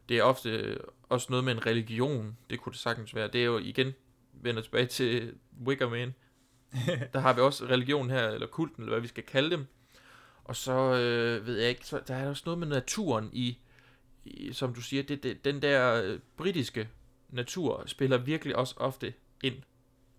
Det 0.10 0.18
er 0.18 0.24
ofte 0.24 0.50
øh, 0.50 0.80
også 1.10 1.28
noget 1.30 1.44
med 1.46 1.54
en 1.54 1.66
religion. 1.66 2.38
Det 2.50 2.60
kunne 2.60 2.74
det 2.74 2.80
sagtens 2.80 3.16
være. 3.16 3.28
Det 3.28 3.42
er 3.42 3.46
jo 3.46 3.58
igen, 3.58 3.94
vender 4.34 4.62
tilbage 4.62 4.86
til 4.86 5.36
Wicker 5.66 5.90
Man. 5.90 6.16
der 7.14 7.20
har 7.20 7.34
vi 7.34 7.42
også 7.42 7.66
religion 7.66 8.10
her, 8.10 8.28
eller 8.28 8.48
kulten, 8.48 8.84
eller 8.84 8.94
hvad 8.94 9.02
vi 9.02 9.08
skal 9.08 9.24
kalde 9.24 9.50
dem. 9.52 9.66
Og 10.44 10.56
så 10.56 10.72
øh, 10.96 11.46
ved 11.48 11.58
jeg 11.60 11.70
ikke, 11.70 11.86
så 11.86 12.02
der 12.08 12.16
er 12.16 12.30
også 12.30 12.44
noget 12.46 12.60
med 12.60 12.68
naturen 12.68 13.30
i, 13.34 13.58
i 14.26 14.54
som 14.54 14.74
du 14.74 14.82
siger, 14.82 15.04
det, 15.04 15.24
det, 15.24 15.46
den 15.46 15.62
der 15.62 16.02
øh, 16.04 16.20
britiske 16.38 16.90
natur 17.30 17.84
spiller 17.86 18.18
virkelig 18.18 18.56
også 18.56 18.76
ofte 18.78 19.14
ind, 19.44 19.56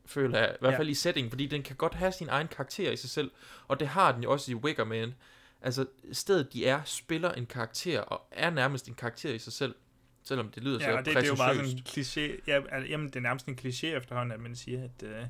føler 0.07 0.39
jeg. 0.39 0.51
I 0.55 0.57
hvert 0.61 0.73
Ja. 0.73 0.79
fald 0.79 0.89
i 0.89 0.95
setting, 0.95 1.31
fordi 1.31 1.47
den 1.47 1.63
kan 1.63 1.77
godt 1.77 1.95
have 1.95 2.13
sin 2.13 2.29
egen 2.29 2.49
karakter 2.49 2.91
i 2.93 2.97
sig 2.97 3.11
selv, 3.11 3.31
og 3.69 3.81
det 3.81 3.89
har 3.89 4.13
den 4.13 4.23
jo 4.23 4.31
også 4.33 4.53
i 4.53 4.55
Wicker 4.55 4.85
Man. 4.85 5.15
Altså, 5.63 5.87
stedet 6.13 6.53
de 6.53 6.67
er, 6.67 6.81
spiller 6.85 7.33
en 7.33 7.47
karakter, 7.47 8.01
og 8.01 8.23
er 8.31 8.51
nærmest 8.51 8.89
en 8.89 8.95
karakter 8.95 9.33
i 9.35 9.39
sig 9.39 9.53
selv, 9.53 9.75
selvom 10.23 10.49
det 10.51 10.63
lyder 10.65 10.79
så 10.79 10.91
Ja, 10.91 10.97
det, 10.97 11.07
det 11.07 11.17
er 11.17 11.27
jo 11.27 11.35
bare 11.37 11.55
sådan 11.55 11.71
en 11.71 11.83
kliché. 11.89 12.43
Ja, 12.47 12.61
jamen, 12.89 13.07
det 13.07 13.17
er 13.17 13.21
nærmest 13.21 13.47
en 13.47 13.59
kliché 13.65 13.87
efterhånden, 13.87 14.33
at 14.33 14.41
man 14.41 14.57
siger, 14.57 14.85
at 14.85 15.03
øh, 15.03 15.25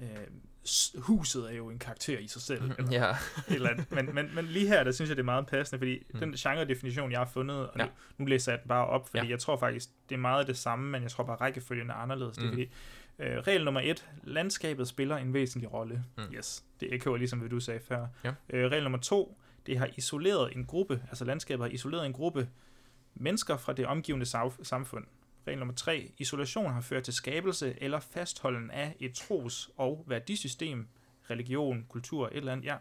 øh, 0.00 0.08
huset 0.98 1.50
er 1.52 1.56
jo 1.56 1.70
en 1.70 1.78
karakter 1.78 2.18
i 2.18 2.26
sig 2.28 2.42
selv. 2.42 2.62
Eller, 2.78 2.92
Ja. 2.92 3.16
eller, 3.48 3.70
andet. 3.70 3.92
men, 3.92 4.14
men, 4.14 4.30
men 4.34 4.44
lige 4.44 4.68
her, 4.68 4.84
der 4.84 4.92
synes 4.92 5.08
jeg, 5.08 5.16
det 5.16 5.22
er 5.22 5.24
meget 5.24 5.46
passende, 5.46 5.78
fordi 5.80 6.02
Mm. 6.14 6.18
den 6.20 6.32
genre-definition, 6.32 7.10
jeg 7.12 7.20
har 7.20 7.26
fundet, 7.32 7.56
og 7.70 7.78
Ja. 7.78 7.84
nu, 7.84 7.90
nu 8.18 8.24
læser 8.24 8.52
jeg 8.52 8.60
den 8.60 8.68
bare 8.68 8.86
op, 8.86 9.08
fordi 9.08 9.24
Ja. 9.26 9.30
jeg 9.30 9.38
tror 9.38 9.56
faktisk, 9.56 9.88
det 10.08 10.14
er 10.14 10.18
meget 10.18 10.46
det 10.46 10.56
samme, 10.58 10.90
men 10.90 11.02
jeg 11.02 11.10
tror 11.10 11.24
bare, 11.24 11.36
rækkefølgen 11.36 11.90
er 11.90 11.94
anderledes. 11.94 12.36
Det 12.36 12.42
er 12.44 12.46
Mm. 12.46 12.52
fordi, 12.52 12.70
øh, 13.18 13.38
regel 13.38 13.64
nummer 13.64 13.80
et, 13.84 14.06
landskabet 14.22 14.88
spiller 14.88 15.16
en 15.16 15.34
væsentlig 15.34 15.72
rolle. 15.72 16.04
Mm. 16.16 16.22
Yes, 16.34 16.64
det 16.80 16.94
echoer 16.94 17.16
ligesom, 17.16 17.38
hvad 17.38 17.48
du 17.50 17.60
sagde 17.60 17.80
før. 17.88 18.06
Ja. 18.24 18.32
Øh, 18.50 18.70
regel 18.70 18.82
nummer 18.82 18.98
to, 18.98 19.38
det 19.66 19.78
har 19.78 19.88
isoleret 19.96 20.56
en 20.56 20.64
gruppe, 20.64 21.02
altså 21.08 21.24
landskabet 21.24 21.64
har 21.66 21.70
isoleret 21.70 22.06
en 22.06 22.12
gruppe 22.12 22.48
mennesker 23.14 23.56
fra 23.56 23.72
det 23.72 23.86
omgivende 23.86 24.26
samfund. 24.62 25.04
Regel 25.46 25.58
nummer 25.58 25.74
3. 25.74 26.12
Isolation 26.18 26.72
har 26.72 26.80
ført 26.80 27.02
til 27.02 27.14
skabelse 27.14 27.74
eller 27.82 28.00
fastholden 28.00 28.70
af 28.70 28.96
et 29.00 29.14
tros- 29.14 29.70
og 29.76 30.04
værdisystem, 30.06 30.88
religion, 31.30 31.84
kultur, 31.88 32.26
et 32.28 32.36
eller 32.36 32.52
andet, 32.52 32.64
ja, 32.64 32.76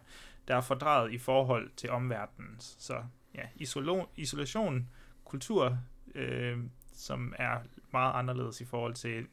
der 0.47 0.55
er 0.55 0.61
fordrejet 0.61 1.11
i 1.13 1.17
forhold 1.17 1.69
til 1.77 1.89
omverdenen. 1.89 2.55
Så 2.59 3.03
ja, 3.35 3.41
isolo- 3.61 4.09
isolation, 4.15 4.89
kultur, 5.25 5.77
øh, 6.15 6.57
som 6.93 7.33
er 7.39 7.57
meget 7.93 8.13
anderledes 8.13 8.61
i 8.61 8.65
forhold 8.65 8.93
til 8.93 9.25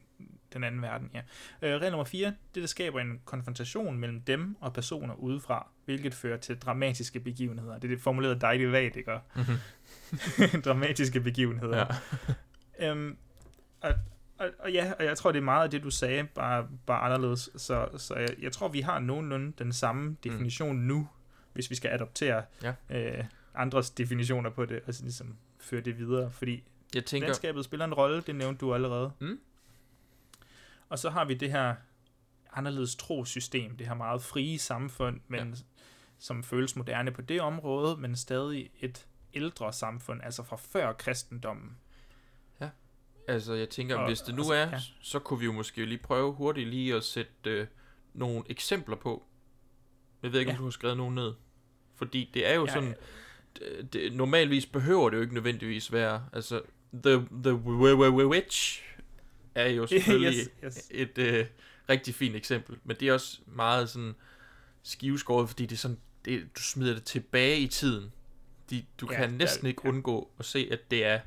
den 0.53 0.63
anden 0.63 0.81
verden, 0.81 1.09
ja. 1.13 1.21
Øh, 1.61 1.79
regel 1.81 1.91
nummer 1.91 2.03
4. 2.05 2.27
Det, 2.55 2.61
der 2.61 2.67
skaber 2.67 2.99
en 2.99 3.21
konfrontation 3.25 3.97
mellem 3.97 4.21
dem 4.21 4.55
og 4.59 4.73
personer 4.73 5.13
udefra, 5.15 5.67
hvilket 5.85 6.13
fører 6.13 6.37
til 6.37 6.57
dramatiske 6.59 7.19
begivenheder. 7.19 7.73
Det 7.73 7.83
er 7.83 7.87
det 7.95 8.01
formuleret 8.01 8.41
dejligt 8.41 8.71
vagt, 8.71 8.95
ikke? 8.95 9.19
Mhm. 9.35 10.61
dramatiske 10.65 11.19
begivenheder. 11.21 11.85
Ja. 12.79 12.91
øhm, 12.91 13.17
og, 13.83 13.93
og, 14.37 14.49
og, 14.59 14.71
ja, 14.73 14.93
og 14.99 15.05
jeg 15.05 15.17
tror, 15.17 15.31
det 15.31 15.39
er 15.39 15.43
meget 15.43 15.63
af 15.63 15.71
det, 15.71 15.83
du 15.83 15.89
sagde, 15.89 16.23
bare, 16.35 16.67
bare 16.85 16.99
anderledes. 17.01 17.49
Så, 17.55 17.89
så 17.97 18.15
jeg, 18.15 18.29
jeg 18.41 18.51
tror, 18.51 18.67
vi 18.67 18.81
har 18.81 18.99
nogenlunde 18.99 19.53
den 19.57 19.73
samme 19.73 20.17
definition 20.23 20.75
mm. 20.77 20.83
nu, 20.83 21.09
hvis 21.53 21.69
vi 21.69 21.75
skal 21.75 21.91
adoptere 21.91 22.43
Ja. 22.63 22.73
øh, 22.89 23.25
andres 23.55 23.89
definitioner 23.91 24.49
på 24.49 24.65
det, 24.65 24.81
og 24.87 24.93
så 24.93 25.03
ligesom 25.03 25.35
føre 25.59 25.81
det 25.81 25.97
videre. 25.97 26.31
Fordi 26.31 26.63
Jeg 26.95 27.05
tænker- 27.05 27.27
landskabet 27.27 27.65
spiller 27.65 27.85
en 27.85 27.93
rolle, 27.93 28.21
det 28.21 28.35
nævnte 28.35 28.59
du 28.59 28.73
allerede. 28.73 29.11
Mm. 29.19 29.39
Og 30.89 30.99
så 30.99 31.09
har 31.09 31.25
vi 31.25 31.33
det 31.33 31.51
her 31.51 31.75
anderledes 32.53 32.95
trosystem, 32.95 33.77
det 33.77 33.87
her 33.87 33.93
meget 33.93 34.21
frie 34.23 34.59
samfund, 34.59 35.19
men 35.27 35.49
ja. 35.49 35.55
som 36.19 36.43
føles 36.43 36.75
moderne 36.75 37.11
på 37.11 37.21
det 37.21 37.41
område, 37.41 37.97
men 37.97 38.15
stadig 38.15 38.69
et 38.79 39.07
ældre 39.33 39.73
samfund, 39.73 40.21
altså 40.23 40.43
fra 40.43 40.55
før 40.55 40.93
kristendommen. 40.93 41.77
Ja. 43.27 43.33
Altså, 43.33 43.53
jeg 43.53 43.69
tænker, 43.69 43.95
Og- 43.95 44.07
hvis 44.07 44.21
det 44.21 44.35
nu 44.35 44.41
og 44.41 44.45
så- 44.45 44.53
er, 44.53 44.69
ja. 44.69 44.79
så 45.01 45.19
kunne 45.19 45.39
vi 45.39 45.45
jo 45.45 45.51
måske 45.51 45.85
lige 45.85 45.97
prøve 45.97 46.33
hurtigt 46.33 46.69
lige 46.69 46.95
at 46.95 47.03
sætte 47.03 47.33
øh, 47.45 47.67
nogle 48.13 48.43
eksempler 48.49 48.95
på. 48.95 49.23
Jeg 50.23 50.31
ved 50.31 50.39
ikke, 50.39 50.49
om 50.51 50.55
Ja. 50.55 50.59
du 50.59 50.63
har 50.63 50.71
skrevet 50.71 50.97
nogen 50.97 51.15
ned. 51.15 51.33
Fordi 51.95 52.31
det 52.33 52.47
er 52.49 52.53
jo 52.53 52.65
Ja, 52.65 52.73
sådan, 52.73 52.95
det, 53.59 53.93
det, 53.93 54.13
normalvis 54.13 54.65
behøver 54.65 55.09
det 55.09 55.17
jo 55.17 55.21
ikke 55.21 55.33
nødvendigvis 55.33 55.91
være, 55.91 56.25
altså, 56.33 56.61
The, 57.03 57.27
the 57.43 57.53
Witch 58.27 58.83
er 59.55 59.67
jo 59.69 59.87
selvfølgelig 59.87 60.33
Yes, 60.39 60.49
yes. 60.77 60.87
et 60.91 61.17
øh, 61.17 61.45
rigtig 61.89 62.15
fint 62.15 62.35
eksempel, 62.35 62.77
men 62.83 62.95
det 62.99 63.07
er 63.07 63.13
også 63.13 63.39
meget 63.47 63.89
sådan 63.89 64.15
skiveskåret, 64.83 65.49
fordi 65.49 65.63
det 65.65 65.75
er 65.75 65.79
sådan, 65.79 65.97
det, 66.25 66.47
du 66.57 66.61
smider 66.61 66.93
det 66.93 67.03
tilbage 67.03 67.59
i 67.59 67.67
tiden. 67.67 68.11
De, 68.69 68.85
du 69.01 69.07
Ja, 69.11 69.17
kan 69.17 69.31
ja, 69.31 69.37
næsten 69.37 69.67
ikke 69.67 69.81
ja. 69.83 69.89
undgå 69.89 70.31
at 70.39 70.45
se, 70.45 70.67
at 70.71 70.91
det 70.91 71.05
er 71.05 71.19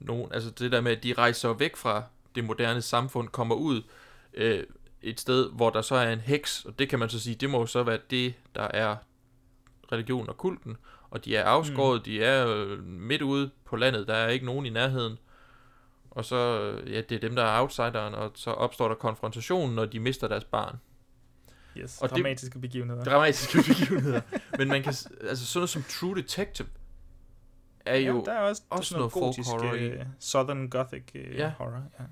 nogen, 0.00 0.32
altså 0.32 0.50
det 0.50 0.72
der 0.72 0.80
med, 0.80 0.92
at 0.92 1.02
de 1.02 1.12
rejser 1.18 1.52
væk 1.52 1.76
fra 1.76 2.02
det 2.34 2.44
moderne 2.44 2.82
samfund, 2.82 3.28
kommer 3.28 3.54
ud 3.54 3.82
øh, 4.34 4.64
et 5.02 5.20
sted, 5.20 5.50
hvor 5.50 5.70
der 5.70 5.82
så 5.82 5.94
er 5.94 6.12
en 6.12 6.20
heks, 6.20 6.64
og 6.64 6.78
det 6.78 6.88
kan 6.88 6.98
man 6.98 7.08
så 7.08 7.20
sige, 7.20 7.36
det 7.36 7.50
må 7.50 7.60
jo 7.60 7.66
så 7.66 7.82
være 7.82 7.98
det, 8.10 8.34
der 8.54 8.62
er 8.62 8.96
religion 9.92 10.28
og 10.28 10.36
kulten, 10.36 10.76
og 11.10 11.24
de 11.24 11.36
er 11.36 11.44
afskåret, 11.44 12.00
mm. 12.00 12.04
de 12.04 12.24
er 12.24 12.48
øh, 12.48 12.84
midt 12.84 13.22
ude 13.22 13.50
på 13.64 13.76
landet, 13.76 14.08
der 14.08 14.14
er 14.14 14.28
ikke 14.28 14.46
nogen 14.46 14.66
i 14.66 14.70
nærheden, 14.70 15.18
og 16.10 16.24
så, 16.24 16.36
øh, 16.60 16.92
ja, 16.92 17.00
det 17.00 17.12
er 17.14 17.18
dem, 17.20 17.36
der 17.36 17.44
er 17.44 17.60
outsideren, 17.60 18.14
og 18.14 18.32
så 18.34 18.50
opstår 18.50 18.88
der 18.88 18.94
konfrontation, 18.94 19.74
når 19.74 19.84
de 19.84 20.00
mister 20.00 20.28
deres 20.28 20.44
barn. 20.44 20.76
Yes, 21.76 21.98
Og 22.02 22.08
det- 22.08 22.16
dramatiske 22.16 22.58
begivenheder. 22.58 23.04
Dramatiske 23.04 23.58
begivenheder. 23.68 24.20
Men 24.58 24.68
man 24.68 24.82
kan, 24.82 24.94
altså 25.28 25.46
sådan 25.46 25.58
noget 25.58 25.70
som 25.70 25.82
True 25.90 26.16
Detective, 26.16 26.68
er 27.86 27.96
Ja, 27.96 28.06
jo 28.06 28.22
der 28.24 28.32
er 28.32 28.40
også, 28.40 28.62
også 28.70 28.88
sådan 28.88 29.00
noget, 29.00 29.16
noget 29.16 29.36
folk 29.46 29.62
horror 29.62 29.74
i. 29.74 30.04
Southern 30.20 30.70
Gothic 30.70 31.02
øh, 31.14 31.34
Ja. 31.36 31.52
horror. 31.58 31.82
Ja. 31.98 32.04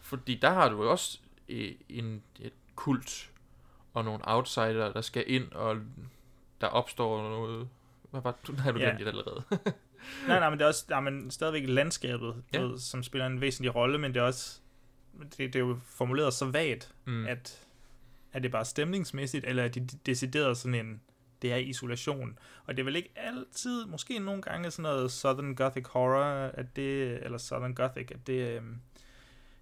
Fordi 0.00 0.34
der 0.34 0.50
har 0.50 0.68
du 0.68 0.82
jo 0.82 0.90
også 0.90 1.18
øh, 1.48 1.72
en 1.88 2.22
et 2.40 2.52
kult 2.74 3.30
og 3.94 4.04
nogle 4.04 4.20
outsider, 4.24 4.92
der 4.92 5.00
skal 5.00 5.24
ind, 5.26 5.52
og 5.52 5.76
der 6.60 6.66
opstår 6.66 7.22
noget... 7.22 7.68
Hvad 8.10 8.20
var 8.20 8.34
det? 8.46 8.56
Nej, 8.56 8.72
du 8.72 8.78
Ja. 8.78 8.84
glemte 8.84 9.04
det 9.04 9.08
allerede. 9.10 9.42
nej, 10.28 10.38
nej, 10.38 10.50
men 10.50 10.58
det 10.58 10.64
er 10.64 10.68
også 10.68 10.84
der 10.88 10.96
er 10.96 11.00
man 11.00 11.30
stadigvæk 11.30 11.68
landskabet, 11.68 12.34
Ja. 12.52 12.58
ja. 12.60 12.64
ved, 12.64 12.78
som 12.78 13.02
spiller 13.02 13.26
en 13.26 13.40
væsentlig 13.40 13.74
rolle, 13.74 13.98
men 13.98 14.14
det 14.14 14.20
er 14.20 14.24
også 14.24 14.60
det, 15.22 15.38
det 15.38 15.56
er 15.56 15.60
jo 15.60 15.78
formuleret 15.84 16.34
så 16.34 16.44
vagt, 16.50 16.94
mm. 17.04 17.26
at 17.26 17.64
er 18.32 18.38
det 18.38 18.50
bare 18.50 18.64
stemningsmæssigt, 18.64 19.44
eller 19.44 19.62
er 19.64 19.68
det 19.68 20.06
decideret 20.06 20.56
sådan 20.56 20.86
en, 20.86 21.00
det 21.42 21.52
er 21.52 21.56
isolation. 21.56 22.38
Og 22.66 22.76
det 22.76 22.82
er 22.82 22.84
vel 22.84 22.96
ikke 22.96 23.12
altid, 23.16 23.84
måske 23.86 24.18
nogle 24.18 24.42
gange 24.42 24.70
sådan 24.70 24.82
noget 24.82 25.12
Southern 25.12 25.54
Gothic 25.54 25.86
horror, 25.86 26.50
at 26.54 26.76
det, 26.76 27.22
eller 27.24 27.38
Southern 27.38 27.74
Gothic, 27.74 28.10
at 28.10 28.26
det, 28.26 28.56
øhm, 28.56 28.78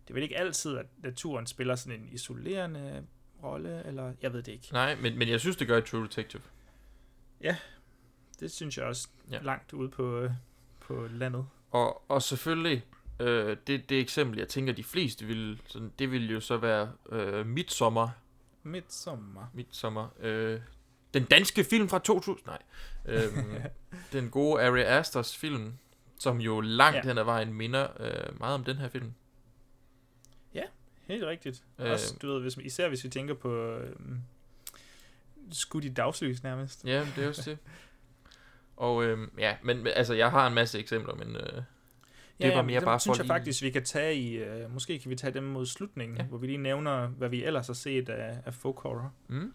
det 0.05 0.11
er 0.11 0.15
vel 0.15 0.23
ikke 0.23 0.39
altid, 0.39 0.77
at 0.79 0.87
naturen 0.99 1.47
spiller 1.47 1.75
sådan 1.75 2.01
en 2.01 2.09
isolerende 2.13 3.07
rolle, 3.43 3.87
eller 3.87 4.13
jeg 4.23 4.33
ved 4.33 4.43
det 4.43 4.53
ikke. 4.53 4.69
Nej, 4.73 4.95
men, 4.95 5.19
men 5.19 5.29
jeg 5.29 5.41
synes, 5.41 5.57
det 5.57 5.67
gør 5.67 5.79
i 5.79 5.83
True 5.83 6.03
Detective. 6.03 6.43
Ja, 7.41 7.57
det 8.41 8.51
synes 8.53 8.79
jeg 8.79 8.87
også 8.87 9.09
Ja. 9.31 9.39
langt 9.43 9.73
ude 9.73 9.89
på, 9.89 10.19
øh, 10.21 10.31
på 10.81 11.09
landet. 11.11 11.47
Og, 11.71 12.11
og 12.11 12.23
selvfølgelig, 12.23 12.85
øh, 13.21 13.57
det, 13.67 13.89
det 13.89 14.01
eksempel, 14.01 14.39
jeg 14.39 14.49
tænker, 14.49 14.73
de 14.73 14.85
fleste 14.85 15.25
vil, 15.27 15.61
sådan, 15.67 15.93
det 15.99 16.11
vil 16.11 16.31
jo 16.33 16.41
så 16.41 16.57
være 16.57 16.93
øh, 17.13 17.47
Midsommar. 17.47 18.11
Midsommar. 18.63 19.51
Midsommar. 19.55 20.11
Øh, 20.21 20.61
den 21.17 21.25
danske 21.25 21.65
film 21.65 21.89
fra 21.89 21.99
2000, 21.99 22.47
nej. 22.47 22.59
Øhm, 23.05 23.55
den 24.13 24.31
gode 24.31 24.63
Ari 24.63 24.83
Asters 24.83 25.37
film, 25.37 25.73
som 26.19 26.41
jo 26.41 26.61
langt 26.61 26.97
Ja. 26.97 27.03
hen 27.03 27.19
ad 27.19 27.25
vejen 27.25 27.53
minder 27.53 27.89
øh, 28.01 28.41
meget 28.41 28.55
om 28.55 28.65
den 28.65 28.77
her 28.77 28.89
film. 28.89 29.13
Ja, 30.55 30.63
helt 31.07 31.25
rigtigt. 31.25 31.65
Øh. 31.79 31.87
Øh, 31.87 31.93
også, 31.93 32.17
du 32.23 32.33
ved, 32.33 32.41
hvis, 32.41 32.57
især 32.57 32.89
hvis 32.89 33.05
vi 33.05 33.09
tænker 33.09 33.35
på 33.35 33.55
øh, 33.55 33.97
skudt 35.53 35.85
i 35.85 35.89
dagslys 35.89 36.43
nærmest. 36.43 36.85
Ja, 36.85 37.07
det 37.17 37.25
er 37.25 37.29
også 37.29 37.51
det. 37.51 37.59
Og 38.77 39.05
øhm, 39.05 39.31
ja, 39.39 39.57
men 39.63 39.87
altså, 39.87 40.15
jeg 40.15 40.31
har 40.31 40.47
en 40.47 40.55
masse 40.55 40.79
eksempler, 40.79 41.15
men 41.15 41.37
øh, 41.37 41.43
det 41.43 41.65
ja, 42.41 42.49
var 42.49 42.57
ja, 42.57 42.63
mere 42.63 42.81
dem 42.81 42.85
bare 42.85 42.95
for 42.95 43.01
synes 43.01 43.19
jeg 43.19 43.25
lige... 43.25 43.35
faktisk, 43.35 43.63
vi 43.63 43.71
kan 43.71 43.85
tage 43.85 44.15
i... 44.15 44.37
Øh, 44.37 44.73
måske 44.73 44.99
kan 44.99 45.11
vi 45.11 45.17
tage 45.17 45.35
dem 45.35 45.43
mod 45.43 45.67
slutningen, 45.67 46.17
ja. 46.17 46.25
hvor 46.25 46.39
vi 46.39 46.47
lige 46.47 46.59
nævner, 46.59 47.07
hvad 47.07 47.29
vi 47.29 47.45
ellers 47.45 47.67
har 47.67 47.75
set 47.75 48.09
af, 48.09 48.39
af 48.47 48.55
folk 48.55 48.79
horror. 48.79 49.13
Mm. 49.29 49.53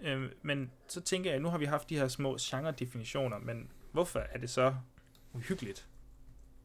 Øh, 0.00 0.30
men 0.42 0.70
så 0.88 1.00
tænker 1.00 1.30
jeg, 1.30 1.40
nu 1.40 1.48
har 1.48 1.58
vi 1.58 1.64
haft 1.64 1.90
de 1.90 1.98
her 1.98 2.08
små 2.08 2.36
genre-definitioner, 2.40 3.38
men 3.38 3.70
hvorfor 3.92 4.18
er 4.18 4.38
det 4.38 4.50
så 4.50 4.74
uhyggeligt? 5.32 5.86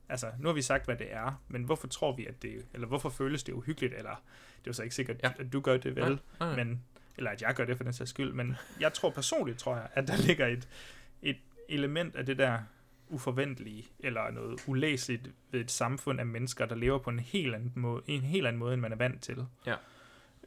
Altså, 0.10 0.32
nu 0.40 0.48
har 0.48 0.54
vi 0.54 0.62
sagt, 0.62 0.86
hvad 0.86 0.96
det 0.96 1.14
er, 1.14 1.42
men 1.48 1.64
hvorfor 1.64 1.88
tror 1.88 2.16
vi, 2.16 2.26
at 2.26 2.42
det... 2.42 2.66
Eller 2.74 2.88
hvorfor 2.88 3.10
føles 3.10 3.44
det 3.44 3.54
uhyggeligt? 3.54 3.94
Eller, 3.94 4.10
det 4.58 4.58
er 4.58 4.68
jo 4.68 4.74
så 4.74 4.84
ikke 4.84 4.96
sikkert, 4.96 5.18
Ja. 5.24 5.32
at 5.40 5.54
du 5.54 5.60
gør 5.62 5.78
det 5.78 5.96
vel, 5.96 6.04
nej, 6.06 6.18
nej. 6.40 6.56
men... 6.56 6.84
Eller 7.18 7.32
at 7.32 7.42
jeg 7.42 7.56
gør 7.56 7.66
det 7.66 7.78
for 7.78 7.84
den 7.84 7.94
sags 7.94 8.10
skyld, 8.10 8.34
men 8.34 8.56
jeg 8.80 8.94
tror 8.94 9.10
personligt, 9.10 9.60
tror 9.60 9.76
jeg, 9.76 9.88
at 9.94 10.08
der 10.08 10.18
ligger 10.28 10.48
et, 10.48 10.68
et 11.22 11.38
element 11.70 12.16
af 12.16 12.26
det 12.26 12.38
der 12.38 12.60
uforventelige, 13.10 13.88
eller 14.00 14.32
noget 14.32 14.60
ulæseligt 14.68 15.30
ved 15.52 15.60
et 15.62 15.72
samfund 15.72 16.20
af 16.20 16.26
mennesker, 16.26 16.66
der 16.66 16.76
lever 16.76 16.98
på 16.98 17.10
en 17.10 17.20
helt 17.20 17.56
anden 17.56 17.72
måde, 17.76 18.02
en 18.08 18.22
helt 18.22 18.48
anden 18.48 18.60
måde 18.60 18.74
end 18.74 18.82
man 18.82 18.92
er 18.92 18.96
vant 18.96 19.24
til. 19.24 19.46
Ja. 19.66 19.76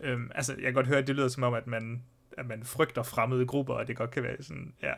Øhm, 0.00 0.30
altså, 0.34 0.52
jeg 0.54 0.62
kan 0.62 0.74
godt 0.74 0.86
høre, 0.86 0.98
at 0.98 1.06
det 1.06 1.16
lyder 1.16 1.28
som 1.28 1.42
om, 1.42 1.54
at 1.54 1.66
man, 1.66 2.02
at 2.38 2.46
man 2.46 2.64
frygter 2.64 3.02
fremmede 3.02 3.46
grupper, 3.46 3.74
og 3.74 3.88
det 3.88 3.96
godt 3.96 4.10
kan 4.10 4.22
være 4.22 4.36
sådan, 4.42 4.74
ja. 4.82 4.92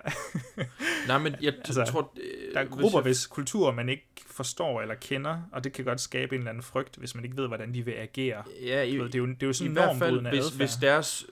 Nej, 1.08 1.18
men 1.18 1.34
jeg 1.42 1.54
altså, 1.64 1.84
tror... 1.84 2.12
Øh, 2.22 2.54
der 2.54 2.60
er 2.60 2.64
hvis 2.64 2.74
grupper, 2.80 2.98
jeg- 2.98 3.02
hvis 3.02 3.26
kulturer 3.26 3.72
man 3.72 3.88
ikke 3.88 4.06
forstår 4.30 4.80
eller 4.82 4.94
kender, 4.94 5.42
og 5.52 5.64
det 5.64 5.72
kan 5.72 5.84
godt 5.84 6.00
skabe 6.00 6.34
en 6.34 6.40
eller 6.40 6.50
anden 6.50 6.62
frygt, 6.62 6.96
hvis 6.96 7.14
man 7.14 7.24
ikke 7.24 7.36
ved, 7.36 7.46
hvordan 7.46 7.74
de 7.74 7.84
vil 7.84 7.92
agere. 7.92 8.42
Ja, 8.62 8.82
i, 8.82 8.96
ved, 8.98 9.04
det, 9.06 9.14
er 9.14 9.18
jo, 9.18 9.26
det 9.26 9.42
er 9.42 9.46
jo 9.46 9.52
sådan 9.52 9.70
i 9.70 9.72
hvert 9.72 9.96
fald, 9.98 10.20
hvis, 10.20 10.44
adfærd. 10.44 10.56
hvis, 10.56 10.74
deres, 10.76 11.26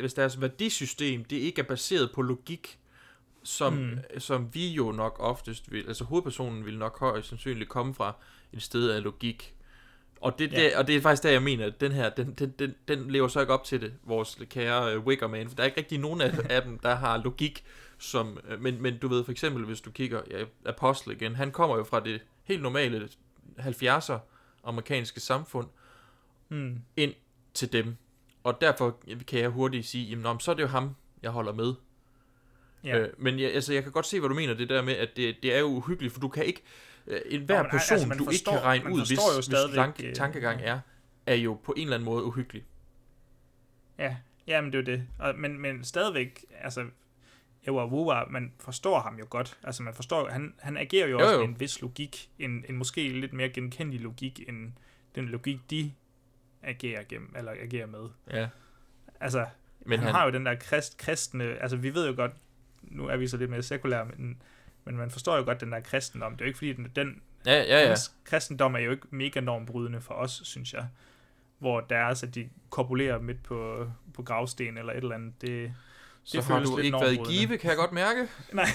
hvis 0.00 0.14
deres 0.14 0.40
værdisystem, 0.40 1.24
det 1.24 1.36
ikke 1.36 1.60
er 1.60 1.66
baseret 1.66 2.10
på 2.14 2.22
logik, 2.22 2.78
som. 3.42 3.72
Mm. 3.72 3.98
som 4.18 4.48
vi 4.54 4.68
jo 4.68 4.92
nok 4.92 5.16
oftest 5.20 5.72
vil, 5.72 5.84
altså 5.88 6.04
hovedpersonen 6.04 6.64
vil 6.66 6.78
nok 6.78 6.98
højst 7.00 7.28
sandsynligt 7.28 7.68
komme 7.70 7.94
fra 7.94 8.16
et 8.52 8.62
sted 8.62 8.90
af 8.90 9.02
logik. 9.02 9.54
Og 10.20 10.38
det, 10.38 10.52
Ja. 10.52 10.62
det, 10.64 10.74
og 10.76 10.86
det 10.86 10.96
er 10.96 11.00
faktisk 11.00 11.22
der, 11.22 11.30
jeg 11.30 11.42
mener, 11.42 11.66
at 11.66 11.80
den 11.80 11.92
her, 11.92 12.10
den, 12.10 12.32
den, 12.34 12.54
den, 12.58 12.74
den 12.88 13.10
lever 13.10 13.28
så 13.28 13.40
ikke 13.40 13.52
op 13.52 13.64
til 13.64 13.80
det, 13.80 13.92
vores 14.04 14.38
kære 14.50 14.98
uh, 14.98 15.06
Wickerman, 15.06 15.48
for 15.48 15.54
der 15.56 15.62
er 15.62 15.66
ikke 15.66 15.78
rigtig 15.78 15.98
nogen 15.98 16.20
af, 16.20 16.34
af 16.50 16.62
dem, 16.62 16.78
der 16.78 16.94
har 16.94 17.22
logik, 17.22 17.64
som, 17.98 18.38
øh, 18.48 18.60
men, 18.60 18.82
men 18.82 18.98
du 18.98 19.08
ved 19.08 19.24
for 19.24 19.32
eksempel, 19.32 19.64
hvis 19.64 19.80
du 19.80 19.90
kigger, 19.90 20.20
ja, 20.30 20.44
Apostle 20.66 21.12
igen, 21.14 21.36
han 21.36 21.50
kommer 21.50 21.76
jo 21.76 21.84
fra 21.84 22.00
det 22.00 22.20
helt 22.44 22.62
normale 22.62 23.08
70'er 23.58 24.18
amerikanske 24.64 25.20
samfund, 25.20 25.66
Mm. 26.50 26.78
ind 26.96 27.14
til 27.54 27.72
dem. 27.72 27.96
Og 28.44 28.60
derfor 28.60 28.96
kan 29.26 29.40
jeg 29.40 29.48
hurtigt 29.48 29.86
sige, 29.86 30.04
jamen 30.08 30.22
men 30.22 30.40
så 30.40 30.50
er 30.50 30.54
det 30.54 30.62
jo 30.62 30.68
ham, 30.68 30.94
jeg 31.22 31.30
holder 31.30 31.52
med. 31.52 31.74
Ja. 32.84 32.98
Øh, 32.98 33.08
men 33.18 33.38
jeg, 33.40 33.52
altså, 33.54 33.72
jeg 33.72 33.82
kan 33.82 33.92
godt 33.92 34.06
se, 34.06 34.18
hvad 34.20 34.28
du 34.28 34.34
mener, 34.34 34.54
det 34.54 34.68
der 34.68 34.82
med, 34.82 34.94
at 34.94 35.08
det, 35.16 35.36
det 35.42 35.54
er 35.54 35.58
jo 35.58 35.66
uhyggeligt, 35.66 36.12
for 36.12 36.20
du 36.20 36.28
kan 36.28 36.44
ikke, 36.44 36.62
øh, 36.62 36.97
en 37.26 37.42
hver 37.44 37.56
Nå, 37.56 37.62
men, 37.62 37.70
person, 37.70 37.94
altså, 37.98 38.08
du 38.08 38.14
ikke 38.14 38.24
forstår- 38.24 38.52
kan 38.52 38.62
regne 38.62 38.92
ud, 38.92 39.00
hvis, 39.00 39.10
jo 39.18 39.34
hvis 39.34 39.74
lang, 39.76 39.94
øh, 40.04 40.14
tankegang 40.14 40.60
er, 40.62 40.80
er 41.26 41.34
jo 41.34 41.54
på 41.64 41.74
en 41.76 41.82
eller 41.82 41.94
anden 41.96 42.04
måde 42.04 42.24
uhyggelig. 42.24 42.64
Ja, 43.98 44.16
ja 44.46 44.60
men 44.60 44.72
det 44.72 44.88
er 44.88 44.92
jo 44.92 44.98
det. 44.98 45.08
Og, 45.18 45.34
men, 45.38 45.58
men 45.58 45.84
stadigvæk, 45.84 46.44
altså, 46.60 46.86
Ewa 47.66 47.86
Wuwa, 47.86 48.24
man 48.30 48.52
forstår 48.60 49.00
ham 49.00 49.18
jo 49.18 49.26
godt. 49.30 49.58
Altså, 49.62 49.82
man 49.82 49.94
forstår, 49.94 50.28
han, 50.30 50.54
han 50.58 50.76
agerer 50.76 51.06
jo, 51.08 51.18
Jo, 51.18 51.24
også 51.24 51.34
jo. 51.34 51.40
med 51.40 51.48
en 51.48 51.60
vis 51.60 51.80
logik, 51.82 52.30
en, 52.38 52.64
en 52.68 52.76
måske 52.76 53.08
lidt 53.08 53.32
mere 53.32 53.48
genkendelig 53.48 54.00
logik, 54.00 54.48
end 54.48 54.72
den 55.14 55.28
logik, 55.28 55.58
de 55.70 55.92
agerer, 56.62 57.02
gennem, 57.08 57.34
eller 57.36 57.52
agerer 57.52 57.86
med. 57.86 58.08
Ja. 58.30 58.48
Altså, 59.20 59.46
Men 59.86 59.98
han- 59.98 60.06
han 60.06 60.14
har 60.14 60.24
jo 60.24 60.30
den 60.30 60.46
der 60.46 60.54
krist, 60.54 60.98
kristne, 60.98 61.44
altså 61.44 61.76
vi 61.76 61.94
ved 61.94 62.08
jo 62.08 62.14
godt, 62.16 62.32
nu 62.82 63.06
er 63.06 63.16
vi 63.16 63.28
så 63.28 63.36
lidt 63.36 63.50
mere 63.50 63.62
sekulære, 63.62 64.04
men, 64.16 64.42
men 64.92 64.96
man 65.00 65.10
forstår 65.10 65.36
jo 65.36 65.44
godt 65.44 65.60
den 65.60 65.72
der 65.72 65.80
kristendom. 65.80 66.32
Det 66.32 66.40
er 66.40 66.44
jo 66.44 66.48
ikke 66.48 66.58
fordi, 66.58 66.72
den, 66.72 66.92
den 66.96 67.22
Ja, 67.46 67.62
ja, 67.62 67.88
ja. 67.88 67.94
kristendom 68.24 68.74
er 68.74 68.78
jo 68.78 68.90
ikke 68.90 69.06
mega 69.10 69.40
normbrydende 69.40 70.00
for 70.00 70.14
os, 70.14 70.40
synes 70.44 70.72
jeg. 70.74 70.86
Hvor 71.58 71.80
deres, 71.80 72.22
at 72.22 72.34
de 72.34 72.48
korpulerer 72.70 73.18
midt 73.20 73.42
på, 73.42 73.90
på 74.14 74.22
gravsten 74.22 74.78
eller 74.78 74.92
et 74.92 74.96
eller 74.96 75.14
andet, 75.14 75.40
det, 75.40 75.74
Så 76.24 76.36
det 76.36 76.44
har 76.44 76.62
du 76.64 76.78
ikke 76.78 77.00
været 77.00 77.12
i 77.12 77.32
give, 77.32 77.58
kan 77.58 77.68
jeg 77.70 77.76
godt 77.76 77.92
mærke. 77.92 78.28
Nej, 78.52 78.66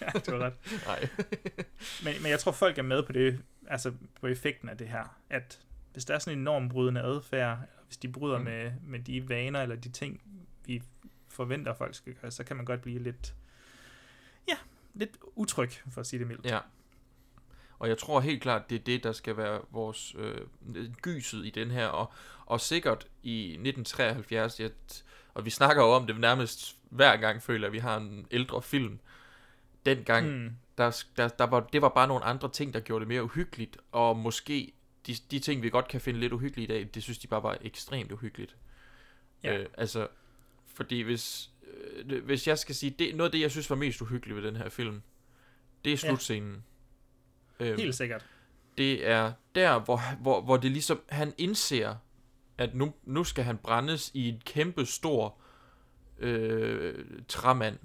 ja, 0.00 0.18
det 0.18 0.32
var 0.32 0.38
ret. 0.38 0.52
Nej. 0.86 1.08
men, 2.04 2.22
men 2.22 2.30
jeg 2.30 2.38
tror, 2.40 2.52
folk 2.52 2.78
er 2.78 2.82
med 2.82 3.02
på 3.02 3.12
det, 3.12 3.40
altså 3.68 3.92
på 4.20 4.26
effekten 4.26 4.68
af 4.68 4.76
det 4.78 4.88
her, 4.88 5.16
at 5.30 5.60
hvis 5.92 6.04
der 6.04 6.14
er 6.14 6.18
sådan 6.18 6.38
en 6.38 6.44
normbrydende 6.44 7.00
adfærd, 7.00 7.58
hvis 7.86 7.96
de 7.96 8.08
bryder 8.08 8.38
Mm. 8.38 8.44
med, 8.44 8.72
med 8.86 8.98
de 8.98 9.28
vaner 9.28 9.62
eller 9.62 9.76
de 9.76 9.88
ting, 9.88 10.20
vi 10.66 10.82
forventer, 11.28 11.74
folk 11.74 11.94
skal 11.94 12.14
gøre, 12.14 12.30
så 12.30 12.44
kan 12.44 12.56
man 12.56 12.64
godt 12.64 12.80
blive 12.82 12.98
lidt, 13.02 13.34
lidt 14.94 15.10
utryg, 15.34 15.70
for 15.92 16.00
at 16.00 16.06
sige 16.06 16.20
det 16.20 16.26
mildt. 16.28 16.44
Ja. 16.46 16.58
Og 17.78 17.88
jeg 17.88 17.98
tror 17.98 18.20
helt 18.20 18.42
klart, 18.42 18.70
det 18.70 18.76
er 18.80 18.84
det, 18.84 19.04
der 19.04 19.12
skal 19.12 19.36
være 19.36 19.60
vores 19.70 20.14
øh, 20.18 20.38
gyset 21.02 21.46
i 21.46 21.50
den 21.50 21.70
her. 21.70 21.86
Og, 21.86 22.12
og 22.46 22.60
sikkert 22.60 23.06
i 23.22 23.44
1973, 23.44 24.60
jeg, 24.60 24.70
og 25.34 25.44
vi 25.44 25.50
snakker 25.50 25.82
jo 25.82 25.88
om 25.90 26.06
det 26.06 26.20
nærmest 26.20 26.76
hver 26.90 27.16
gang, 27.16 27.42
føler 27.42 27.66
at 27.66 27.72
vi 27.72 27.78
har 27.78 27.96
en 27.96 28.26
ældre 28.30 28.62
film. 28.62 28.98
Dengang, 29.86 30.28
Mm. 30.28 30.50
der, 30.78 31.02
der, 31.16 31.28
der 31.28 31.44
var, 31.46 31.60
det 31.60 31.82
var 31.82 31.88
bare 31.88 32.08
nogle 32.08 32.24
andre 32.24 32.50
ting, 32.52 32.74
der 32.74 32.80
gjorde 32.80 33.00
det 33.00 33.08
mere 33.08 33.22
uhyggeligt. 33.24 33.76
Og 33.92 34.16
måske 34.16 34.72
de, 35.06 35.14
de 35.30 35.38
ting, 35.38 35.62
vi 35.62 35.70
godt 35.70 35.88
kan 35.88 36.00
finde 36.00 36.20
lidt 36.20 36.32
uhyggelige 36.32 36.64
i 36.64 36.68
dag, 36.68 36.88
det 36.94 37.02
synes 37.02 37.18
de 37.18 37.26
bare 37.26 37.42
var 37.42 37.58
ekstremt 37.60 38.12
uhyggeligt. 38.12 38.56
Ja. 39.42 39.58
Øh, 39.58 39.66
altså, 39.78 40.08
fordi 40.74 41.00
hvis, 41.00 41.50
øh, 42.10 42.24
hvis 42.24 42.48
jeg 42.48 42.58
skal 42.58 42.74
sige, 42.74 42.90
det, 42.98 43.16
noget 43.16 43.28
af 43.28 43.32
det, 43.32 43.40
jeg 43.40 43.50
synes 43.50 43.70
var 43.70 43.76
mest 43.76 44.02
uhyggeligt 44.02 44.36
ved 44.36 44.42
den 44.44 44.56
her 44.56 44.68
film, 44.68 45.02
det 45.84 45.90
er 45.92 45.94
Ja. 46.02 46.08
slutscenen. 46.08 46.64
Øhm, 47.60 47.78
Helt 47.80 47.94
sikkert. 47.94 48.26
Det 48.78 49.08
er 49.08 49.32
der, 49.54 49.78
hvor, 49.80 50.00
hvor, 50.20 50.40
hvor 50.40 50.56
det 50.56 50.70
ligesom, 50.70 51.00
han 51.08 51.34
indser, 51.38 51.94
at 52.58 52.74
nu, 52.74 52.94
nu 53.04 53.24
skal 53.24 53.44
han 53.44 53.56
brændes 53.58 54.10
i 54.14 54.28
en 54.28 54.40
kæmpe 54.44 54.86
stor 54.86 55.38
øh, 56.18 57.04
træmand. 57.28 57.78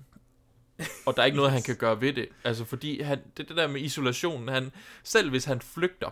Og 1.05 1.15
der 1.15 1.21
er 1.21 1.25
ikke 1.25 1.35
noget, 1.37 1.51
han 1.51 1.61
kan 1.69 1.75
gøre 1.75 2.01
ved 2.01 2.13
det. 2.13 2.29
Altså, 2.43 2.65
fordi 2.65 3.01
han, 3.01 3.19
det, 3.37 3.49
det 3.49 3.57
der 3.57 3.67
med 3.67 3.81
isolationen, 3.81 4.47
han, 4.47 4.71
selv 5.03 5.29
hvis 5.29 5.45
han 5.45 5.61
flygter, 5.61 6.09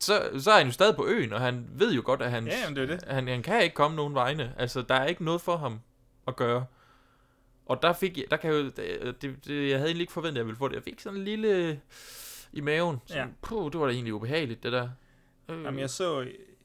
så, 0.00 0.30
så 0.38 0.50
er 0.50 0.56
han 0.58 0.66
jo 0.66 0.72
stadig 0.72 0.96
på 0.96 1.06
øen, 1.06 1.32
og 1.32 1.40
han 1.40 1.66
ved 1.72 1.92
jo 1.94 2.02
godt, 2.04 2.22
at 2.22 2.30
han, 2.30 2.46
Ja, 2.46 2.58
jamen, 2.60 2.76
det 2.76 2.88
det. 2.88 3.02
Han, 3.08 3.28
han 3.28 3.42
kan 3.42 3.62
ikke 3.62 3.74
komme 3.74 3.96
nogen 3.96 4.14
vegne. 4.14 4.54
Altså, 4.58 4.82
der 4.82 4.94
er 4.94 5.06
ikke 5.06 5.24
noget 5.24 5.40
for 5.40 5.56
ham 5.56 5.80
at 6.30 6.36
gøre. 6.36 6.66
Og 7.66 7.82
der 7.82 7.92
fik 7.92 8.16
jeg, 8.16 8.24
der 8.30 8.36
kan 8.36 8.54
jeg 8.54 8.64
jo, 8.64 8.64
det, 9.12 9.22
det, 9.22 9.70
jeg 9.70 9.78
havde 9.78 9.88
egentlig 9.88 10.00
ikke 10.00 10.12
forventet, 10.12 10.36
at 10.36 10.38
jeg 10.38 10.46
ville 10.46 10.58
få 10.58 10.68
det. 10.68 10.74
Jeg 10.74 10.82
fik 10.82 11.00
sådan 11.00 11.18
en 11.18 11.24
lille 11.24 11.80
i 12.52 12.60
maven. 12.60 13.00
Sådan, 13.06 13.26
Ja. 13.26 13.32
Puh, 13.42 13.72
det 13.72 13.80
var 13.80 13.86
da 13.86 13.92
egentlig 13.92 14.14
ubehageligt, 14.14 14.62
det 14.62 14.72
der. 14.72 14.88
Øh. 15.48 15.64
Jamen, 15.64 15.80
jeg 15.80 15.90
så, 15.90 16.20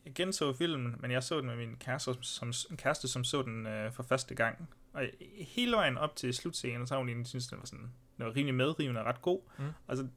jeg 0.05 0.13
genså 0.15 0.53
filmen, 0.53 0.95
men 0.99 1.11
jeg 1.11 1.23
så 1.23 1.37
den 1.37 1.45
med 1.45 1.55
min 1.55 1.75
kæreste, 1.79 2.13
som, 2.21 2.53
en 2.71 2.77
kæreste, 2.77 3.07
som 3.07 3.23
så 3.23 3.41
den 3.41 3.67
øh, 3.67 3.91
for 3.91 4.03
første 4.03 4.35
gang. 4.35 4.69
Og 4.93 5.03
hele 5.39 5.75
vejen 5.75 5.97
op 5.97 6.15
til 6.15 6.33
slutscenen, 6.33 6.87
så 6.87 6.93
har 6.93 6.99
hun 6.99 7.09
egentlig 7.09 7.27
synes, 7.27 7.47
den 7.47 7.57
var 7.57 7.65
sådan, 7.65 7.91
den 8.17 8.25
var 8.25 8.35
rimelig 8.35 8.55
medrivende 8.55 9.01
og 9.01 9.05
ret 9.05 9.21
god. 9.21 9.39
Mm. 9.57 9.65
Og 9.87 9.97
så, 9.97 10.07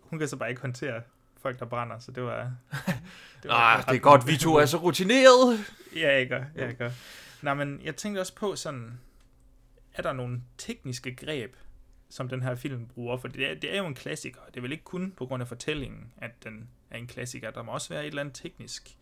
hun 0.00 0.18
kan 0.18 0.28
så 0.28 0.36
bare 0.36 0.48
ikke 0.48 0.60
håndtere 0.60 1.02
folk, 1.42 1.58
der 1.58 1.66
brænder, 1.66 1.98
så 1.98 2.12
det 2.12 2.22
var... 2.22 2.52
det 3.42 3.50
ah, 3.50 3.84
det 3.88 3.96
er 3.96 4.00
godt, 4.00 4.26
vi 4.26 4.36
to 4.36 4.56
er 4.56 4.66
så 4.66 4.76
rutineret. 4.76 5.64
Ja, 5.96 6.14
jeg 6.14 6.28
gør, 6.28 6.44
ja, 6.56 6.66
jeg 6.66 6.74
gør. 6.74 6.90
Nej, 7.42 7.54
men 7.54 7.80
jeg 7.84 7.96
tænkte 7.96 8.20
også 8.20 8.34
på 8.34 8.56
sådan, 8.56 9.00
er 9.94 10.02
der 10.02 10.12
nogle 10.12 10.42
tekniske 10.58 11.14
greb, 11.14 11.56
som 12.08 12.28
den 12.28 12.42
her 12.42 12.54
film 12.54 12.86
bruger? 12.86 13.16
For 13.16 13.28
det 13.28 13.50
er, 13.50 13.54
det 13.54 13.74
er 13.74 13.78
jo 13.78 13.86
en 13.86 13.94
klassiker. 13.94 14.40
Det 14.46 14.56
er 14.56 14.60
vel 14.60 14.72
ikke 14.72 14.84
kun 14.84 15.12
på 15.16 15.26
grund 15.26 15.42
af 15.42 15.48
fortællingen, 15.48 16.12
at 16.16 16.44
den 16.44 16.68
er 16.90 16.98
en 16.98 17.06
klassiker. 17.06 17.50
Der 17.50 17.62
må 17.62 17.72
også 17.72 17.88
være 17.88 18.02
et 18.02 18.06
eller 18.06 18.20
andet 18.20 18.34
teknisk 18.34 18.96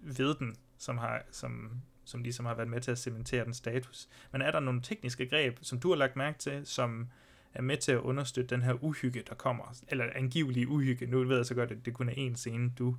ved 0.00 0.34
den, 0.34 0.56
som, 0.78 0.98
har, 0.98 1.22
som, 1.30 1.80
som 2.04 2.22
ligesom 2.22 2.46
har 2.46 2.54
været 2.54 2.68
med 2.68 2.80
til 2.80 2.90
at 2.90 2.98
cementere 2.98 3.44
den 3.44 3.54
status. 3.54 4.08
Men 4.32 4.42
er 4.42 4.50
der 4.50 4.60
nogle 4.60 4.82
tekniske 4.82 5.26
greb, 5.26 5.58
som 5.62 5.80
du 5.80 5.88
har 5.88 5.96
lagt 5.96 6.16
mærke 6.16 6.38
til, 6.38 6.66
som 6.66 7.08
er 7.54 7.62
med 7.62 7.76
til 7.76 7.92
at 7.92 7.98
understøtte 7.98 8.54
den 8.54 8.62
her 8.62 8.84
uhygge, 8.84 9.22
der 9.28 9.34
kommer? 9.34 9.76
Eller 9.88 10.04
angivelige 10.14 10.68
uhygge. 10.68 11.06
Nu 11.06 11.24
ved 11.24 11.36
jeg 11.36 11.46
så 11.46 11.54
godt, 11.54 11.70
at 11.70 11.84
det 11.84 11.94
kun 11.94 12.08
er 12.08 12.14
en 12.16 12.36
scene, 12.36 12.72
du 12.78 12.96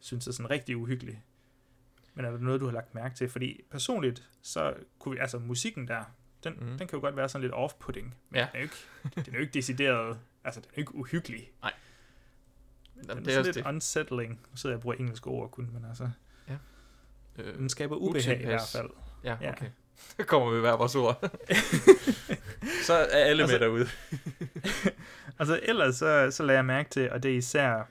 synes 0.00 0.26
er 0.26 0.32
sådan 0.32 0.50
rigtig 0.50 0.76
uhyggelig. 0.76 1.22
Men 2.16 2.24
er 2.24 2.30
der 2.30 2.38
noget, 2.38 2.60
du 2.60 2.64
har 2.66 2.72
lagt 2.72 2.94
mærke 2.94 3.14
til? 3.14 3.28
Fordi 3.28 3.62
personligt, 3.70 4.28
så 4.42 4.74
kunne 4.98 5.14
vi, 5.14 5.18
altså 5.20 5.38
musikken 5.38 5.88
der, 5.88 6.04
Den, 6.44 6.52
mm. 6.60 6.66
den 6.78 6.78
kan 6.78 6.88
jo 6.92 7.00
godt 7.00 7.16
være 7.16 7.28
sådan 7.28 7.42
lidt 7.42 7.52
off-putting, 7.54 8.14
men 8.30 8.34
Ja. 8.34 8.40
ja. 8.40 8.46
den, 8.46 8.54
er 8.54 8.58
jo 8.58 8.62
ikke, 8.62 8.76
den 9.26 9.34
er 9.34 9.38
jo 9.38 9.40
ikke 9.40 9.52
decideret, 9.54 10.18
altså 10.44 10.60
den 10.60 10.68
er 10.68 10.72
jo 10.76 10.80
ikke 10.80 10.94
uhyggelig. 10.94 11.50
Nej. 11.62 11.72
Den 12.94 13.04
Jamen, 13.08 13.22
er, 13.22 13.26
det 13.26 13.36
er 13.36 13.42
lidt 13.42 13.54
det. 13.54 13.66
unsettling. 13.66 14.30
Nu 14.50 14.56
sidder 14.56 14.74
jeg 14.74 14.78
og 14.78 14.82
bruger 14.82 14.96
engelske 14.96 15.26
ord 15.26 15.50
kun, 15.50 15.70
men 15.72 15.84
altså... 15.88 16.10
Ja. 16.48 16.56
Øh, 17.38 17.58
den 17.58 17.68
skaber 17.68 17.96
ubehag 17.96 18.40
i 18.40 18.44
hvert 18.44 18.46
utilpas. 18.46 18.72
fald. 18.72 18.90
Ja, 19.24 19.50
okay. 19.52 19.66
Så 20.18 20.24
kommer 20.26 20.50
vi 20.54 20.60
hver 20.60 20.76
vores 20.76 20.94
ord. 20.94 21.30
så 22.86 22.92
er 22.94 23.04
alle 23.24 23.42
Altså- 23.42 23.54
med 23.58 23.60
derude. 23.66 23.86
altså 25.38 25.60
ellers 25.62 25.96
så, 25.96 26.30
så 26.30 26.42
lader 26.42 26.58
jeg 26.58 26.64
mærke 26.64 26.90
til, 26.90 27.10
og 27.10 27.22
det 27.22 27.30
er 27.32 27.36
især, 27.36 27.88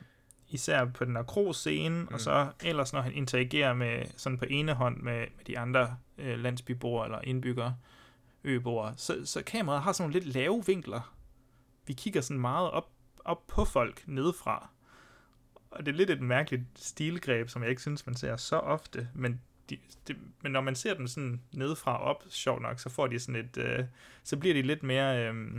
især 0.49 0.85
på 0.85 1.05
den 1.05 1.17
akro 1.17 1.53
scene, 1.53 2.01
mm. 2.01 2.07
Og 2.13 2.21
så 2.21 2.51
ellers 2.63 2.93
når 2.93 3.01
han 3.01 3.13
interagerer 3.13 3.73
med 3.73 4.05
sådan 4.17 4.37
på 4.37 4.45
ene 4.49 4.73
hånd 4.73 4.97
med, 4.97 5.19
med 5.37 5.45
de 5.47 5.59
andre 5.59 5.97
øh, 6.17 6.39
landsbyboere 6.39 7.05
eller 7.05 7.21
indbyggere, 7.23 7.75
øboere, 8.43 8.93
så, 8.97 9.25
så 9.25 9.43
kameraet 9.43 9.83
har 9.83 9.91
sådan 9.91 10.09
nogle 10.09 10.19
lidt 10.19 10.35
lave 10.35 10.63
vinkler. 10.65 11.15
Vi 11.87 11.93
kigger 11.93 12.21
sådan 12.21 12.41
meget 12.41 12.71
op, 12.71 12.89
op 13.25 13.47
på 13.47 13.65
folk 13.65 14.03
nedefra. 14.07 14.69
Og 15.71 15.85
det 15.85 15.91
er 15.91 15.95
lidt 15.95 16.09
et 16.09 16.21
mærkeligt 16.21 16.63
stilgreb, 16.75 17.49
som 17.49 17.61
jeg 17.61 17.69
ikke 17.69 17.81
synes, 17.81 18.05
man 18.05 18.15
ser 18.15 18.35
så 18.35 18.59
ofte, 18.59 19.09
men 19.13 19.41
de, 19.69 19.77
de, 20.07 20.15
men 20.43 20.51
når 20.51 20.61
man 20.61 20.75
ser 20.75 20.93
dem 20.93 21.07
sådan 21.07 21.41
nedefra 21.51 22.01
op, 22.01 22.23
sjovt 22.29 22.61
nok, 22.61 22.79
så 22.79 22.89
får 22.89 23.07
de 23.07 23.19
sådan 23.19 23.35
et, 23.35 23.57
øh, 23.57 23.85
så 24.23 24.37
bliver 24.37 24.53
de 24.53 24.61
lidt 24.61 24.83
mere 24.83 25.27
øh, 25.27 25.55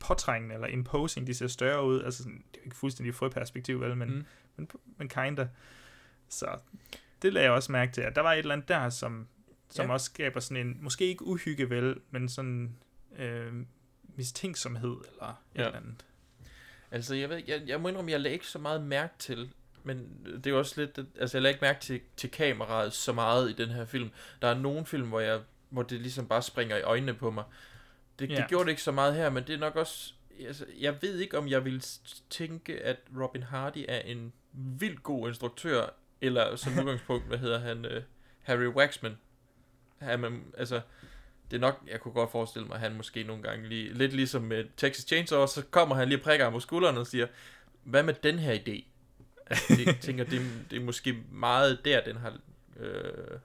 påtrængende 0.00 0.54
eller 0.54 0.66
imposing, 0.68 1.26
de 1.26 1.34
ser 1.34 1.46
større 1.46 1.84
ud, 1.86 2.02
altså 2.02 2.22
sådan, 2.22 2.38
det 2.52 2.56
er 2.56 2.60
jo 2.60 2.64
ikke 2.64 2.76
fuldstændig 2.76 3.14
frøperspektiv, 3.14 3.80
vel, 3.80 3.96
men, 3.96 4.08
Mm. 4.10 4.24
men, 4.56 4.70
men 4.96 5.08
kinda. 5.08 5.48
Så 6.28 6.58
det 7.22 7.32
lagde 7.32 7.44
jeg 7.44 7.52
også 7.52 7.72
mærke 7.72 7.92
til, 7.92 8.00
at 8.00 8.16
der 8.16 8.22
var 8.22 8.32
et 8.32 8.38
eller 8.38 8.52
andet 8.54 8.68
der, 8.68 8.90
som, 8.90 9.26
som 9.70 9.86
Ja. 9.86 9.92
også 9.92 10.06
skaber 10.06 10.40
sådan 10.40 10.66
en, 10.66 10.78
måske 10.82 11.06
ikke 11.06 11.24
uhygge 11.24 11.70
vel, 11.70 11.96
men 12.10 12.28
sådan 12.28 12.76
øh, 13.18 13.52
mistænksomhed 14.16 14.96
eller 15.12 15.28
et 15.54 15.60
Ja. 15.60 15.66
eller 15.66 15.78
andet. 15.78 16.04
Altså, 16.90 17.14
jeg, 17.14 17.28
ved, 17.28 17.42
jeg, 17.48 17.62
jeg 17.66 17.80
må 17.80 17.88
indrømme, 17.88 18.10
jeg 18.10 18.20
lagde 18.20 18.32
ikke 18.34 18.46
så 18.46 18.58
meget 18.58 18.82
mærke 18.82 19.14
til, 19.18 19.50
men 19.82 20.26
det 20.36 20.46
er 20.46 20.50
jo 20.50 20.58
også 20.58 20.80
lidt, 20.80 20.98
altså 21.20 21.36
jeg 21.36 21.42
lagde 21.42 21.52
ikke 21.54 21.64
mærke 21.64 21.80
til, 21.80 22.00
til 22.16 22.30
kameraet 22.30 22.92
så 22.92 23.12
meget 23.12 23.50
i 23.50 23.52
den 23.52 23.68
her 23.68 23.84
film. 23.84 24.10
Der 24.42 24.48
er 24.48 24.54
nogle 24.58 24.86
film, 24.86 25.08
hvor, 25.08 25.20
jeg, 25.20 25.40
hvor 25.68 25.82
det 25.82 26.00
ligesom 26.00 26.26
bare 26.28 26.42
springer 26.42 26.76
i 26.76 26.82
øjnene 26.82 27.14
på 27.14 27.30
mig. 27.30 27.44
Det, 28.20 28.28
det 28.28 28.38
Ja. 28.38 28.46
gjorde 28.48 28.64
det 28.64 28.70
ikke 28.70 28.82
så 28.82 28.92
meget 28.92 29.14
her, 29.14 29.30
men 29.30 29.44
det 29.46 29.54
er 29.54 29.58
nok 29.58 29.76
også, 29.76 30.12
altså, 30.46 30.64
jeg 30.80 30.96
ved 31.02 31.18
ikke, 31.18 31.38
om 31.38 31.48
jeg 31.48 31.64
vil 31.64 31.84
tænke, 32.30 32.80
at 32.82 32.96
Robin 33.20 33.42
Hardy 33.42 33.84
er 33.88 33.98
en 34.00 34.32
vildt 34.52 35.02
god 35.02 35.28
instruktør, 35.28 35.86
eller 36.20 36.56
som 36.56 36.72
udgangspunkt, 36.78 37.26
hvad 37.26 37.38
hedder 37.38 37.58
han, 37.58 37.84
uh, 37.84 38.02
Harry 38.42 38.66
Waxman. 38.66 39.18
Han, 39.98 40.42
altså, 40.58 40.80
det 41.50 41.56
er 41.56 41.60
nok, 41.60 41.82
jeg 41.90 42.00
kunne 42.00 42.14
godt 42.14 42.30
forestille 42.30 42.66
mig, 42.68 42.74
at 42.74 42.80
han 42.80 42.96
måske 42.96 43.22
nogle 43.24 43.42
gange 43.42 43.68
lige, 43.68 43.92
lidt 43.92 44.12
ligesom 44.12 44.42
med 44.42 44.64
Texas 44.76 45.04
Chainsaw, 45.04 45.46
så 45.46 45.62
kommer 45.70 45.94
han 45.94 46.08
lige 46.08 46.18
og 46.18 46.22
prikker 46.22 46.44
ham 46.44 46.52
på 46.52 46.60
skulderen 46.60 46.96
og 46.96 47.06
siger, 47.06 47.26
hvad 47.84 48.02
med 48.02 48.14
den 48.14 48.38
her 48.38 48.54
idé? 48.54 48.84
Altså, 49.46 49.64
det, 49.76 49.86
jeg 49.86 49.98
tænker, 50.00 50.24
det, 50.24 50.40
er- 50.40 50.64
det 50.70 50.76
er 50.76 50.84
måske 50.84 51.16
meget 51.32 51.84
der, 51.84 52.04
den 52.04 52.16
har... 52.16 52.38
Øh, 52.76 53.38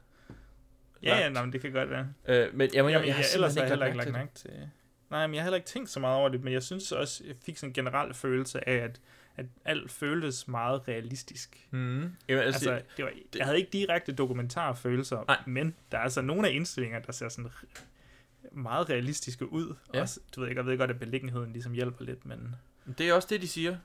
Ja, 1.05 1.17
ja, 1.17 1.29
nej, 1.29 1.43
men 1.43 1.53
det 1.53 1.61
kan 1.61 1.71
godt 1.71 1.89
være. 1.89 2.07
Øh, 2.27 2.35
men 2.35 2.61
jeg, 2.61 2.73
Jamen, 2.73 2.89
indrømme, 2.89 2.91
jeg 2.91 3.15
har 3.15 3.23
jeg, 3.23 3.29
ellers 3.33 3.53
har 3.53 3.61
jeg 3.61 3.65
ikke 3.65 3.69
heller 3.69 3.85
lagt 3.85 4.07
ikke 4.07 4.11
mærke 4.11 4.25
lagt 4.25 4.35
til 4.35 4.49
mærke 4.51 4.63
til 4.63 4.69
Nej, 5.09 5.27
men 5.27 5.33
jeg 5.33 5.41
har 5.41 5.45
heller 5.45 5.57
ikke 5.57 5.67
tænkt 5.67 5.89
så 5.89 5.99
meget 5.99 6.17
over 6.17 6.29
det, 6.29 6.43
men 6.43 6.53
jeg 6.53 6.63
synes 6.63 6.91
også, 6.91 7.23
jeg 7.27 7.35
fik 7.45 7.57
sådan 7.57 7.69
en 7.69 7.73
generel 7.73 8.13
følelse 8.13 8.69
af, 8.69 8.73
at, 8.73 9.01
at 9.37 9.45
alt 9.65 9.91
føltes 9.91 10.47
meget 10.47 10.87
realistisk. 10.87 11.67
Mhm. 11.71 12.15
Jamen, 12.29 12.43
altså, 12.43 12.71
altså, 12.71 12.85
det 12.97 13.05
var, 13.05 13.11
jeg 13.35 13.45
havde 13.45 13.57
ikke 13.57 13.69
direkte 13.71 14.11
dokumentarfølelser, 14.11 15.23
Nej. 15.27 15.37
men 15.45 15.75
der 15.91 15.97
er 15.97 16.01
altså 16.01 16.21
nogle 16.21 16.47
af 16.47 16.53
indstillinger, 16.53 16.99
der 16.99 17.11
ser 17.11 17.29
sådan 17.29 17.51
meget 18.51 18.89
realistiske 18.89 19.51
ud. 19.51 19.75
Ja. 19.93 20.01
Også, 20.01 20.19
du 20.35 20.41
ved 20.41 20.49
ikke, 20.49 20.59
jeg 20.59 20.65
ved 20.65 20.77
godt, 20.77 20.89
at 20.89 20.99
beliggenheden 20.99 21.51
ligesom 21.51 21.73
hjælper 21.73 22.05
lidt, 22.05 22.25
men... 22.25 22.55
Det 22.97 23.09
er 23.09 23.13
også 23.13 23.27
det, 23.31 23.41
de 23.41 23.47
siger. 23.47 23.77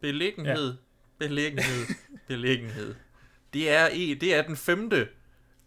Beliggenhed, 0.00 0.70
ja. 0.70 0.76
beliggenhed, 1.18 1.86
beliggenhed. 2.26 2.94
Det 3.52 3.70
er, 3.70 3.88
det 4.20 4.34
er 4.34 4.42
den 4.42 4.56
femte 4.56 5.08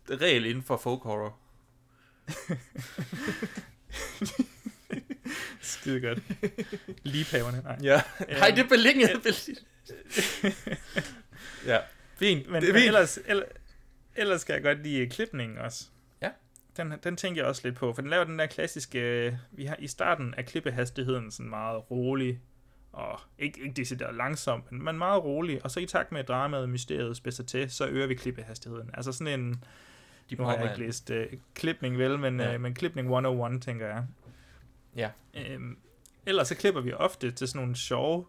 regel 0.09 0.45
inden 0.45 0.63
for 0.63 0.77
folk 0.77 1.03
horror. 1.03 1.37
Skide 5.61 6.01
godt. 6.01 6.19
Ligepaverne, 7.03 7.61
nej. 7.61 7.77
Ja. 7.81 8.01
Nej, 8.29 8.49
det 8.49 8.59
er 8.59 8.67
beliggenhed. 8.67 9.15
ja, 11.65 11.77
fint. 12.15 12.49
Men, 12.49 12.61
det 12.61 12.69
er 12.69 12.73
men 12.73 12.81
fint. 12.81 12.87
ellers, 12.87 13.19
ellers, 13.25 13.47
ellers 14.15 14.43
kan 14.43 14.55
jeg 14.55 14.63
godt 14.63 14.83
lide 14.83 15.09
klipningen 15.09 15.57
også. 15.57 15.87
Ja. 16.21 16.29
Den, 16.77 16.93
den 17.03 17.17
tænker 17.17 17.41
jeg 17.41 17.49
også 17.49 17.61
lidt 17.63 17.75
på, 17.75 17.93
for 17.93 18.01
den 18.01 18.09
laver 18.09 18.23
den 18.23 18.39
der 18.39 18.45
klassiske, 18.45 19.37
vi 19.51 19.65
har 19.65 19.75
i 19.79 19.87
starten 19.87 20.33
er 20.37 20.41
klippehastigheden 20.41 21.31
sådan 21.31 21.49
meget 21.49 21.91
rolig, 21.91 22.39
og 22.91 23.19
ikke, 23.39 23.61
ikke 23.61 23.73
decideret 23.73 24.15
langsom, 24.15 24.63
men, 24.71 24.83
men 24.83 24.97
meget 24.97 25.23
rolig, 25.23 25.63
og 25.63 25.71
så 25.71 25.79
i 25.79 25.85
takt 25.85 26.11
med 26.11 26.19
at 26.19 26.27
dramaet 26.27 26.63
og 26.63 26.69
mysteriet 26.69 27.17
spidser 27.17 27.43
til, 27.43 27.71
så 27.71 27.87
øger 27.87 28.07
vi 28.07 28.15
klippehastigheden. 28.15 28.89
Altså 28.93 29.11
sådan 29.11 29.39
en, 29.39 29.63
De 30.29 30.35
nu 30.35 30.43
har 30.43 30.55
jeg 30.55 30.63
ikke 30.71 30.79
læst 30.85 31.09
uh, 31.09 31.39
klipning 31.55 31.97
vel, 31.97 32.19
men, 32.19 32.39
Ja. 32.39 32.55
uh, 32.55 32.61
men 32.61 32.73
klipning 32.73 33.07
101, 33.07 33.61
tænker 33.61 33.87
jeg. 33.87 34.05
Ja. 34.95 35.09
Øhm, 35.33 35.77
ellers 36.25 36.47
så 36.47 36.55
klipper 36.55 36.81
vi 36.81 36.93
ofte 36.93 37.31
til 37.31 37.47
sådan 37.47 37.61
nogle 37.61 37.75
sjove, 37.75 38.25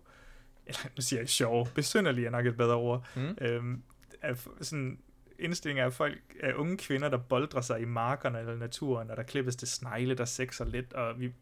eller 0.67 0.81
nu 0.97 1.03
siger 1.03 1.21
jeg 1.21 1.29
sjove, 1.29 1.67
besynderlige 1.75 2.27
er 2.27 2.31
nok 2.31 2.47
et 2.47 2.57
bedre 2.57 2.75
ord, 2.75 3.07
Mm. 3.17 3.37
øhm, 3.41 3.83
af 4.23 4.37
sådan 4.61 4.99
indstillinger 5.39 5.85
af 5.85 5.93
folk, 5.93 6.19
af 6.43 6.53
unge 6.55 6.77
kvinder, 6.77 7.09
der 7.09 7.17
boldrer 7.19 7.61
sig 7.61 7.81
i 7.81 7.85
markerne 7.85 8.39
eller 8.39 8.57
naturen, 8.57 9.11
og 9.11 9.17
der 9.17 9.23
klippes 9.23 9.57
til 9.57 9.69
snegle, 9.69 10.15
der 10.15 10.25
sexer 10.25 10.65
lidt, 10.65 10.93
og 10.93 11.21
vi, 11.21 11.33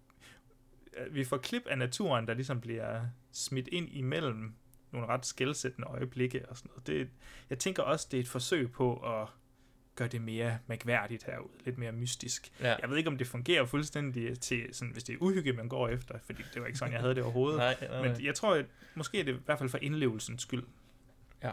øh, 0.97 1.15
vi 1.15 1.25
får 1.25 1.37
klip 1.37 1.63
af 1.67 1.79
naturen, 1.79 2.27
der 2.27 2.35
ligesom 2.35 2.61
bliver 2.61 3.01
smidt 3.33 3.69
ind 3.69 3.89
imellem 3.91 4.53
nogle 4.93 5.07
ret 5.07 5.27
skældsættende 5.27 5.89
øjeblikke 5.89 6.49
og 6.49 6.57
sådan 6.57 6.71
noget. 6.71 6.87
Det, 6.87 7.09
jeg 7.51 7.59
tænker 7.59 7.83
også, 7.83 8.09
det 8.11 8.17
er 8.17 8.23
et 8.23 8.29
forsøg 8.29 8.73
på 8.73 8.97
at 8.97 9.29
gøre 9.99 10.09
det 10.09 10.23
mere 10.23 10.59
mærkværdigt 10.67 11.25
herude, 11.25 11.49
lidt 11.65 11.79
mere 11.79 11.93
mystisk. 11.93 12.53
Ja. 12.61 12.75
Jeg 12.81 12.91
ved 12.91 12.97
ikke, 12.97 13.09
om 13.11 13.19
det 13.19 13.27
fungerer 13.27 13.65
fuldstændig 13.65 14.41
til, 14.41 14.67
sådan, 14.73 14.93
hvis 14.93 15.05
det 15.05 15.13
er 15.13 15.17
uhygge, 15.21 15.53
man 15.53 15.69
går 15.69 15.89
efter, 15.89 16.15
fordi 16.27 16.43
det 16.55 16.61
var 16.63 16.67
ikke 16.67 16.79
sådan, 16.79 16.93
jeg 16.93 17.01
havde 17.01 17.15
det 17.15 17.23
overhovedet. 17.23 17.59
Nej, 17.67 17.77
nej, 17.81 17.89
nej. 18.01 18.09
Men 18.09 18.25
jeg 18.25 18.35
tror, 18.35 18.55
at 18.55 18.65
måske 18.95 19.21
er 19.21 19.25
det 19.25 19.35
i 19.35 19.39
hvert 19.45 19.59
fald 19.59 19.69
for 19.69 19.79
indlevelsens 19.83 20.43
skyld. 20.43 20.63
Ja. 21.43 21.51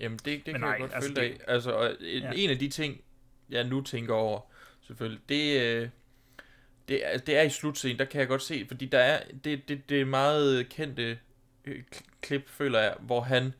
Jamen, 0.00 0.18
det, 0.18 0.24
det 0.24 0.44
kan 0.44 0.52
Men 0.52 0.62
jeg 0.62 0.70
nej, 0.70 0.78
godt 0.78 0.94
altså 0.94 1.08
følge 1.14 1.20
dig 1.30 1.38
det-. 1.38 1.44
Altså, 1.48 1.70
og 1.70 1.96
en, 2.00 2.22
Ja. 2.22 2.32
en 2.34 2.50
af 2.50 2.58
de 2.58 2.68
ting, 2.68 3.00
jeg 3.50 3.64
nu 3.64 3.80
tænker 3.80 4.14
over, 4.14 4.40
selvfølgelig, 4.82 5.20
det, 5.28 5.60
øh, 5.62 5.88
det, 6.88 7.06
er, 7.14 7.18
det 7.18 7.36
er 7.38 7.42
i 7.42 7.50
slutscenen, 7.50 7.98
der 7.98 8.04
kan 8.04 8.20
jeg 8.20 8.28
godt 8.28 8.42
se, 8.42 8.64
fordi 8.68 8.86
der 8.86 8.98
er, 8.98 9.22
det, 9.44 9.68
det, 9.68 9.88
det 9.88 10.00
er 10.00 10.04
meget 10.04 10.68
kendte 10.68 11.18
øh, 11.64 11.82
kl- 11.94 12.04
klip, 12.20 12.48
føler 12.48 12.78
jeg, 12.80 12.94
hvor 13.00 13.20
han 13.20 13.52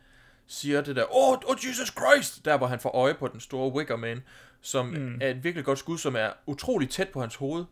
siger 0.46 0.80
det 0.80 0.96
der, 0.96 1.04
oh, 1.10 1.38
oh 1.46 1.56
Jesus 1.68 1.88
Christ, 1.88 2.44
der 2.44 2.58
hvor 2.58 2.66
han 2.66 2.80
får 2.80 2.90
øje 2.90 3.14
på 3.14 3.28
den 3.28 3.40
store 3.40 3.72
Wicker 3.72 3.96
Man, 3.96 4.22
som 4.60 4.86
mm. 4.86 5.18
Er 5.20 5.30
et 5.30 5.44
virkelig 5.44 5.64
godt 5.64 5.78
skud, 5.78 5.98
som 5.98 6.16
er 6.16 6.30
utrolig 6.46 6.90
tæt 6.90 7.08
på 7.08 7.20
hans 7.20 7.34
hoved, 7.36 7.64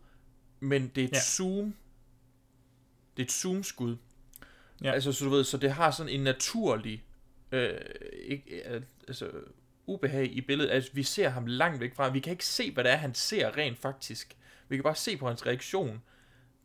men 0.60 0.88
det 0.94 1.04
er 1.04 1.08
et 1.08 1.12
ja. 1.12 1.20
Zoom, 1.20 1.74
det 3.16 3.22
er 3.22 3.26
et 3.26 3.32
zoom-skud. 3.32 3.96
Ja. 4.82 4.92
Altså, 4.92 5.12
så 5.12 5.24
du 5.24 5.30
ved, 5.30 5.44
så 5.44 5.56
det 5.56 5.72
har 5.72 5.90
sådan 5.90 6.12
en 6.12 6.20
naturlig, 6.20 7.04
øh, 7.52 7.70
ikke, 8.22 8.70
øh, 8.70 8.82
altså, 9.08 9.30
ubehag 9.86 10.32
i 10.32 10.40
billedet. 10.40 10.70
Altså, 10.70 10.90
vi 10.92 11.02
ser 11.02 11.28
ham 11.28 11.46
langt 11.46 11.80
væk 11.80 11.94
fra. 11.94 12.08
Vi 12.08 12.20
kan 12.20 12.30
ikke 12.30 12.46
se, 12.46 12.72
hvad 12.72 12.84
det 12.84 12.92
er, 12.92 12.96
han 12.96 13.14
ser 13.14 13.56
rent 13.56 13.78
faktisk. 13.78 14.36
Vi 14.68 14.76
kan 14.76 14.82
bare 14.82 14.94
se 14.94 15.16
på 15.16 15.28
hans 15.28 15.46
reaktion. 15.46 16.02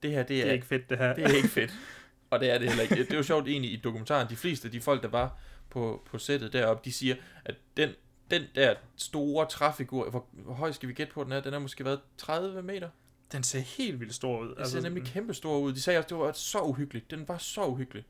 Det 0.03 0.11
her, 0.11 0.23
det 0.23 0.39
er, 0.39 0.41
Det 0.41 0.49
er 0.49 0.53
ikke 0.53 0.65
fedt, 0.65 0.89
det 0.89 0.97
her. 0.97 1.13
Det 1.15 1.23
er 1.23 1.35
ikke 1.35 1.47
fedt. 1.47 1.71
Og 2.29 2.39
det 2.39 2.49
er 2.49 2.57
det 2.57 2.67
heller 2.67 2.83
ikke. 2.83 2.95
Det 2.95 3.11
er 3.11 3.17
jo 3.17 3.23
sjovt 3.23 3.47
egentlig 3.47 3.71
i 3.71 3.75
dokumentaren. 3.75 4.29
De 4.29 4.35
fleste 4.35 4.65
af 4.65 4.71
de 4.71 4.81
folk, 4.81 5.03
der 5.03 5.09
var 5.09 5.39
på, 5.69 6.07
på 6.11 6.17
sættet 6.17 6.53
deroppe, 6.53 6.81
de 6.85 6.91
siger, 6.91 7.15
at 7.45 7.55
den, 7.77 7.89
den 8.31 8.43
der 8.55 8.75
store 8.95 9.45
træfigur, 9.45 10.09
hvor, 10.09 10.25
hvor 10.31 10.53
høj 10.53 10.71
skal 10.71 10.89
vi 10.89 10.93
gætte 10.93 11.13
på 11.13 11.23
den 11.23 11.31
er? 11.31 11.39
Den 11.39 11.53
er 11.53 11.59
måske 11.59 11.85
været 11.85 11.99
30 12.17 12.61
meter? 12.61 12.89
Den 13.31 13.43
ser 13.43 13.59
helt 13.59 13.99
vildt 13.99 14.15
stor 14.15 14.39
ud. 14.39 14.55
Den 14.55 14.67
ser 14.67 14.81
nemlig 14.81 15.03
kæmpe 15.05 15.33
stor 15.33 15.57
ud. 15.57 15.73
De 15.73 15.81
sagde 15.81 15.99
også, 15.99 16.07
det 16.09 16.17
var 16.17 16.31
så 16.31 16.59
uhyggeligt. 16.59 17.11
Den 17.11 17.27
var 17.27 17.37
så 17.37 17.65
uhyggelig. 17.65 18.05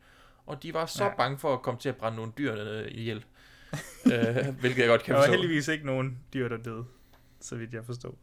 Og 0.46 0.64
de 0.64 0.74
var 0.74 0.86
så 0.86 1.04
ja. 1.04 1.16
Bange 1.16 1.38
for 1.38 1.54
at 1.54 1.62
komme 1.62 1.80
til 1.80 1.90
at 1.90 1.96
brænde 1.96 2.16
nogle 2.16 2.32
dyr 2.38 2.56
øh, 2.58 2.88
ihjel. 2.92 3.26
øh, 4.14 4.48
hvilket 4.60 4.78
jeg 4.78 4.88
godt 4.88 5.04
kan 5.04 5.14
Der 5.14 5.20
var 5.20 5.26
forstå. 5.28 5.32
heldigvis 5.42 5.68
ikke 5.68 5.86
nogen 5.86 6.20
dyr, 6.34 6.48
der 6.48 6.58
døde, 6.58 6.86
så 7.40 7.56
vidt 7.56 7.74
jeg 7.74 7.86
forstår. 7.86 8.18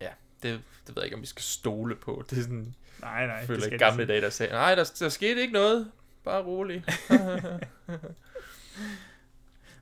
Ja, 0.00 0.08
det, 0.42 0.60
det 0.86 0.96
ved 0.96 1.02
jeg 1.02 1.04
ikke, 1.04 1.16
om 1.16 1.22
vi 1.22 1.26
skal 1.26 1.42
stole 1.42 1.94
på. 1.96 2.24
Det 2.30 2.38
er 2.38 2.42
sådan, 2.42 2.74
Nej, 3.00 3.26
nej, 3.26 3.34
jeg 3.34 3.40
det 3.40 3.46
føler 3.46 3.62
skal 3.62 3.78
gamle 3.78 4.06
dage, 4.06 4.20
der 4.20 4.30
sagde, 4.30 4.52
nej, 4.52 4.74
der, 4.74 4.92
der 4.98 5.08
skete 5.08 5.40
ikke 5.40 5.52
noget. 5.52 5.90
Bare 6.24 6.42
rolig. 6.42 6.84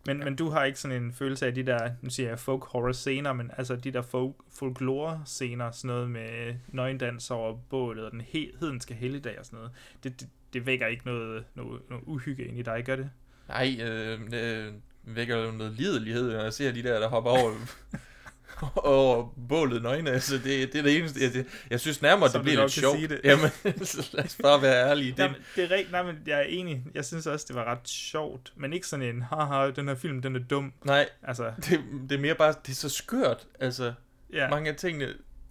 Men, 0.06 0.18
men 0.18 0.36
du 0.36 0.50
har 0.50 0.64
ikke 0.64 0.80
sådan 0.80 1.02
en 1.02 1.12
følelse 1.12 1.46
af 1.46 1.54
de 1.54 1.62
der, 1.62 1.90
nu 2.00 2.10
siger 2.10 2.28
jeg 2.28 2.38
folk 2.38 2.64
horror 2.64 2.92
scener, 2.92 3.32
men 3.32 3.50
altså 3.58 3.76
de 3.76 3.90
der 3.90 4.02
folk, 4.02 4.34
folklore 4.50 5.22
scener, 5.26 5.70
sådan 5.70 5.88
noget 5.88 6.10
med 6.10 6.54
nøgendans 6.68 7.30
over 7.30 7.58
bålet 7.70 8.04
og 8.04 8.12
den 8.12 8.20
he, 8.20 8.50
hedenske 8.60 8.94
helligdag 8.94 9.38
og 9.38 9.46
sådan 9.46 9.56
noget. 9.56 9.72
Det, 10.04 10.20
det, 10.20 10.28
det 10.52 10.66
vækker 10.66 10.86
ikke 10.86 11.06
noget, 11.06 11.44
noget, 11.54 11.82
noget 11.90 12.04
uhygge 12.06 12.44
ind 12.44 12.58
i 12.58 12.62
dig, 12.62 12.82
gør 12.84 12.96
det? 12.96 13.10
Nej, 13.48 13.76
øh, 13.80 14.30
det 14.30 14.74
vækker 15.04 15.36
jo 15.36 15.50
noget 15.50 15.72
lidelighed, 15.72 16.32
når 16.32 16.42
jeg 16.42 16.52
ser 16.52 16.72
de 16.72 16.82
der, 16.82 17.00
der 17.00 17.08
hopper 17.08 17.30
over 17.30 17.50
over 18.76 19.34
bålet 19.48 19.82
nøgne. 19.82 20.10
Altså, 20.10 20.34
det, 20.34 20.44
det 20.44 20.74
er 20.74 20.82
det 20.82 20.96
eneste. 20.98 21.20
Jeg, 21.20 21.44
jeg 21.70 21.80
synes 21.80 22.02
nærmere, 22.02 22.30
Som 22.30 22.38
det 22.38 22.44
bliver 22.44 22.60
lidt 22.60 22.72
sjovt. 22.72 22.96
sige 22.96 23.08
det. 23.08 23.20
Jamen, 23.24 23.50
lad 24.12 24.24
os 24.24 24.38
bare 24.42 24.62
være 24.62 24.90
ærlige. 24.90 25.10
Det, 25.12 25.18
Jamen, 25.18 25.36
det 25.56 25.64
er 25.64 25.70
rigtigt. 25.70 25.92
Nej, 25.92 26.02
men 26.02 26.18
jeg 26.26 26.38
er 26.38 26.42
enig. 26.42 26.84
Jeg 26.94 27.04
synes 27.04 27.26
også, 27.26 27.44
det 27.48 27.56
var 27.56 27.64
ret 27.64 27.88
sjovt. 27.88 28.52
Men 28.56 28.72
ikke 28.72 28.86
sådan 28.86 29.14
en, 29.16 29.22
haha, 29.22 29.70
den 29.70 29.88
her 29.88 29.94
film, 29.94 30.22
den 30.22 30.36
er 30.36 30.40
dum. 30.50 30.72
Nej, 30.84 31.08
Altså, 31.22 31.52
det, 31.56 31.80
det 32.08 32.16
er 32.16 32.20
mere 32.20 32.34
bare, 32.34 32.54
det 32.66 32.72
er 32.72 32.76
så 32.76 32.88
skørt. 32.88 33.46
Altså, 33.60 33.92
Ja. 34.32 34.48
mange 34.50 34.70
af 34.70 34.76
tingene. 34.76 35.08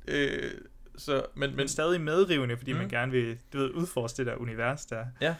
Øh, 0.07 0.51
så, 0.97 1.13
men, 1.35 1.49
men, 1.49 1.55
men 1.57 1.67
stadig 1.67 2.01
medrivende, 2.01 2.57
fordi 2.57 2.73
mm. 2.73 2.79
man 2.79 2.89
gerne 2.89 3.11
vil, 3.11 3.37
du 3.53 3.57
ved, 3.57 3.69
udforske 3.69 4.17
det 4.17 4.25
der 4.25 4.35
univers 4.35 4.85
der. 4.85 5.05
Ja. 5.21 5.35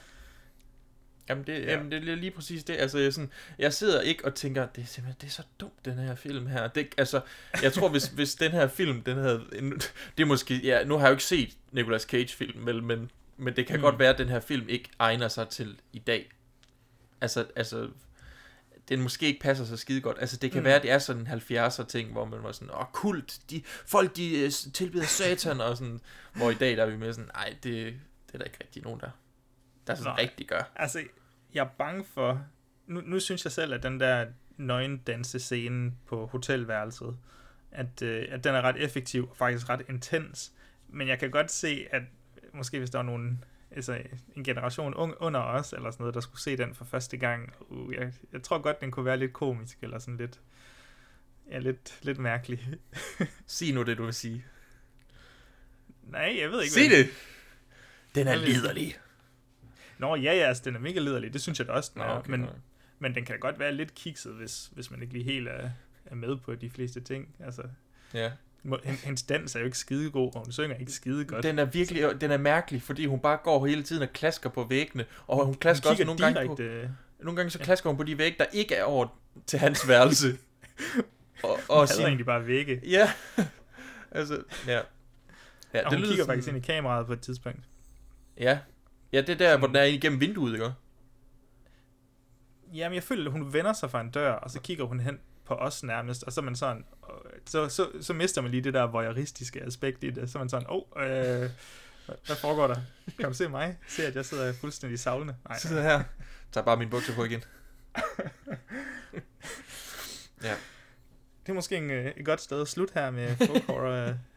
Jamen 1.32 1.48
det, 1.48 1.53
Ja. 1.53 1.60
ja. 1.60 1.72
jamen 1.72 1.91
det 1.91 2.10
er 2.10 2.16
lige 2.16 2.32
præcis 2.32 2.64
det. 2.64 2.76
Altså 2.80 2.98
jeg, 2.99 3.14
sådan, 3.14 3.32
jeg 3.60 3.74
sidder 3.74 4.02
ikke 4.02 4.26
og 4.26 4.36
tænker, 4.36 4.66
det 4.66 4.82
er 4.82 4.86
simpelthen 4.86 5.22
det 5.22 5.28
er 5.28 5.32
så 5.32 5.44
dumt 5.60 5.86
den 5.86 5.94
her 5.98 6.16
film 6.16 6.48
her. 6.48 6.68
Det, 6.68 6.88
altså, 6.98 7.22
jeg 7.64 7.74
tror 7.74 7.90
hvis, 7.90 8.06
hvis 8.18 8.36
den 8.36 8.52
her 8.52 8.68
film, 8.68 9.02
den 9.02 9.18
havde, 9.18 9.45
det 10.18 10.24
er 10.24 10.26
måske, 10.26 10.58
ja, 10.64 10.84
nu 10.84 10.94
har 10.98 11.02
jeg 11.06 11.10
jo 11.10 11.14
ikke 11.14 11.24
set 11.24 11.58
Nicolas 11.72 12.02
Cage 12.02 12.28
film, 12.28 12.66
vel, 12.66 12.84
men, 12.84 13.12
men 13.38 13.56
det 13.56 13.68
kan 13.68 13.76
Mm. 13.76 13.82
godt 13.82 13.99
være 13.99 14.10
at 14.10 14.18
den 14.18 14.30
her 14.30 14.40
film 14.40 14.70
ikke 14.70 14.90
egner 14.99 15.28
sig 15.28 15.49
til 15.49 15.80
i 15.94 15.99
dag. 15.99 16.32
Altså, 17.22 17.45
altså 17.56 17.90
den 18.90 19.02
måske 19.02 19.26
ikke 19.26 19.40
passer 19.40 19.66
så 19.66 19.78
skide 19.78 20.02
godt. 20.02 20.18
Altså 20.22 20.38
det 20.38 20.52
kan 20.52 20.60
Mm. 20.62 20.66
være, 20.66 20.76
at 20.76 20.82
det 20.82 20.91
er 20.91 20.99
sådan 20.99 21.22
en 21.22 21.28
70'er 21.28 21.86
ting, 21.86 22.12
hvor 22.12 22.26
man 22.26 22.44
var 22.44 22.52
sådan, 22.52 22.74
åh 22.74 22.86
kult, 22.94 23.40
de, 23.49 23.64
folk 23.86 24.16
de 24.16 24.40
øh, 24.40 24.52
tilbeder 24.74 25.06
satan, 25.06 25.62
og 25.62 25.78
sådan, 25.78 26.02
hvor 26.34 26.52
i 26.52 26.53
dag 26.53 26.78
der 26.78 26.84
er 26.84 26.90
vi 26.90 26.98
med 26.98 27.14
sådan, 27.14 27.30
nej, 27.36 27.49
det, 27.64 27.64
det 28.28 28.34
er 28.34 28.38
der 28.38 28.45
ikke 28.45 28.58
rigtig 28.64 28.84
nogen, 28.84 28.99
der, 28.99 29.10
der 29.88 29.95
sådan 29.95 30.12
Nej. 30.12 30.22
rigtig 30.22 30.48
gør. 30.48 30.72
Altså, 30.76 31.02
jeg 31.53 31.61
er 31.64 31.69
bange 31.78 32.06
for... 32.06 32.45
Nu, 32.88 33.02
nu 33.06 33.19
synes 33.19 33.45
jeg 33.45 33.52
selv, 33.52 33.73
at 33.73 33.84
den 33.84 33.99
der 33.99 34.26
nøgendanse-scene 34.57 35.91
på 36.07 36.26
hotelværelset, 36.26 37.18
at, 37.72 38.02
øh, 38.02 38.26
at 38.30 38.44
den 38.44 38.56
er 38.56 38.61
ret 38.61 38.84
effektiv 38.84 39.30
og 39.30 39.38
faktisk 39.38 39.69
ret 39.69 39.82
intens. 39.90 40.52
Men 40.90 41.07
jeg 41.07 41.19
kan 41.19 41.32
godt 41.32 41.52
se, 41.52 41.88
at 41.91 42.02
måske 42.53 42.78
hvis 42.78 42.90
der 42.90 42.98
var 42.98 43.03
nogen, 43.06 43.44
altså 43.72 44.02
en 44.36 44.44
generation 44.44 44.94
ung, 44.94 45.14
under 45.19 45.40
os, 45.40 45.73
eller 45.73 45.91
sådan 45.91 46.02
noget, 46.03 46.14
der 46.15 46.22
skulle 46.22 46.41
se 46.41 46.57
den 46.57 46.76
for 46.76 46.86
første 46.86 47.18
gang, 47.18 47.53
uh, 47.69 47.94
jeg, 47.94 48.14
jeg 48.34 48.44
tror 48.44 48.60
godt, 48.60 48.82
den 48.82 48.91
kunne 48.91 49.06
være 49.06 49.18
lidt 49.18 49.34
komisk, 49.34 49.78
eller 49.82 49.99
sådan 49.99 50.18
lidt, 50.18 50.40
ja, 51.52 51.60
lidt, 51.60 51.99
lidt 52.02 52.18
mærkelig. 52.18 52.68
Sig 53.48 53.73
nu 53.73 53.84
det, 53.84 53.98
du 53.98 54.03
vil 54.06 54.14
sige. 54.14 54.45
Nej, 56.03 56.36
jeg 56.40 56.52
ved 56.52 56.61
ikke. 56.61 56.73
Sig 56.73 56.88
hvad- 56.90 56.98
det! 56.98 57.10
Den 58.15 58.28
er 58.28 58.36
liderlig. 58.36 58.98
Nå, 60.02 60.15
ja, 60.15 60.34
ja, 60.34 60.48
altså, 60.48 60.64
den 60.65 60.76
er 60.76 60.80
mega 60.80 60.99
liderlig. 60.99 61.34
Det 61.34 61.41
synes 61.41 61.60
jeg 61.60 61.68
da 61.68 61.72
også, 61.72 61.91
den 61.94 62.02
er. 62.02 62.06
okay, 62.06 62.32
men, 62.32 62.45
men 62.99 63.15
den 63.15 63.26
kan 63.26 63.40
godt 63.40 63.60
være 63.60 63.72
lidt 63.73 63.95
kikset, 63.95 64.34
hvis, 64.34 64.69
hvis 64.73 64.91
man 64.91 65.02
ikke 65.02 65.14
lige 65.14 65.26
helt 65.26 65.48
er, 65.48 65.69
er 66.06 66.15
med 66.15 66.38
på 66.38 66.56
de 66.56 66.69
fleste 66.69 67.02
ting. 67.02 67.28
Altså, 67.40 67.61
Ja. 68.14 68.32
hendes 69.03 69.23
dans 69.23 69.56
er 69.56 69.60
jo 69.60 69.65
ikke 69.65 69.78
skidegod, 69.78 70.36
og 70.36 70.44
hun 70.45 70.52
synger 70.52 70.76
ikke 70.76 70.91
skide 70.91 71.26
godt. 71.26 71.44
Den 71.44 71.60
er 71.60 71.65
virkelig, 71.65 72.22
den 72.22 72.32
er 72.32 72.38
mærkelig, 72.38 72.82
fordi 72.82 73.06
hun 73.06 73.19
bare 73.19 73.38
går 73.44 73.65
hele 73.68 73.84
tiden 73.84 74.03
og 74.03 74.14
klasker 74.14 74.49
på 74.49 74.64
væggene, 74.64 75.06
og 75.28 75.45
hun 75.45 75.56
klasker 75.56 75.90
også 75.90 75.98
kigger 76.03 76.15
nogle 76.15 76.34
gange 76.40 76.48
på, 76.49 76.56
direkte- 76.61 76.90
nogle 77.23 77.36
gange 77.38 77.49
så 77.49 77.60
klasker 77.60 77.90
hun 77.90 77.98
på 77.98 78.03
de 78.03 78.18
vægge, 78.18 78.38
der 78.40 78.45
ikke 78.53 78.76
er 78.76 78.84
over 78.84 79.07
til 79.48 79.60
hans 79.60 79.88
værelse. 79.88 80.28
og, 81.44 81.60
og 81.69 81.80
Hun 81.80 81.88
hader 81.88 82.06
egentlig 82.06 82.26
bare 82.26 82.48
vægge. 82.48 82.82
Ja, 82.86 83.11
altså, 84.11 84.44
ja. 84.68 84.80
Ja, 85.73 85.86
og 85.86 85.90
hun 85.94 85.98
kigger 86.02 86.15
sådan- 86.15 86.26
faktisk 86.26 86.48
ind 86.48 86.57
i 86.57 86.60
kameraet 86.60 87.07
på 87.07 87.14
et 87.14 87.22
tidspunkt. 87.22 87.60
Ja, 88.38 88.60
ja 89.14 89.22
det 89.22 89.30
er 89.30 89.36
der, 89.36 89.58
hvor 89.58 89.68
den 89.68 89.76
er 89.76 89.84
igennem 89.84 90.20
vinduet, 90.22 90.54
ikke? 90.54 90.74
Jamen, 92.74 92.96
jeg 92.96 93.04
føler, 93.04 93.26
at 93.26 93.32
hun 93.32 93.54
vender 93.54 93.74
sig 93.74 93.92
fra 93.92 94.02
en 94.02 94.12
dør, 94.12 94.32
og 94.32 94.52
så 94.52 94.62
kigger 94.62 94.86
hun 94.86 95.00
hen 95.00 95.20
på 95.46 95.54
os 95.54 95.84
nærmest, 95.84 96.24
og 96.24 96.34
så 96.34 96.42
er 96.42 96.46
man 96.46 96.56
sådan, 96.56 96.86
så, 97.46 97.70
så, 97.70 97.88
så 98.02 98.14
mister 98.14 98.42
man 98.42 98.52
lige 98.52 98.62
det 98.62 98.74
der 98.74 98.84
voyeuristiske 98.84 99.62
aspekt 99.62 100.04
i 100.04 100.10
det. 100.10 100.30
Så 100.32 100.38
er 100.38 100.40
man 100.42 100.50
sådan, 100.50 100.68
åh, 100.70 100.82
oh, 100.92 101.04
øh, 101.04 101.50
hvad, 102.26 102.36
foregår 102.36 102.68
der? 102.68 102.76
Kan 103.20 103.28
du 103.28 103.34
se 103.34 103.50
mig? 103.50 103.78
Se, 103.88 104.08
at 104.08 104.16
jeg 104.16 104.26
sidder 104.26 104.54
fuldstændig 104.54 105.00
savlende? 105.00 105.36
Nej, 105.50 105.58
Så 105.58 105.68
sidder 105.68 105.84
jeg 105.84 105.98
her. 105.98 106.04
Tager 106.52 106.66
bare 106.66 106.78
min 106.78 106.90
bukser 106.90 107.16
på 107.16 107.24
igen. 107.24 107.44
ja. 110.44 110.56
Det 111.46 111.50
er 111.50 111.54
måske 111.54 111.78
en, 111.78 111.92
øh, 111.92 112.12
et 112.18 112.26
godt 112.26 112.42
sted 112.42 112.62
at 112.62 112.68
slutte 112.68 112.94
her 112.94 113.12
med 113.12 113.36
folk 113.36 113.64
horror 113.66 114.14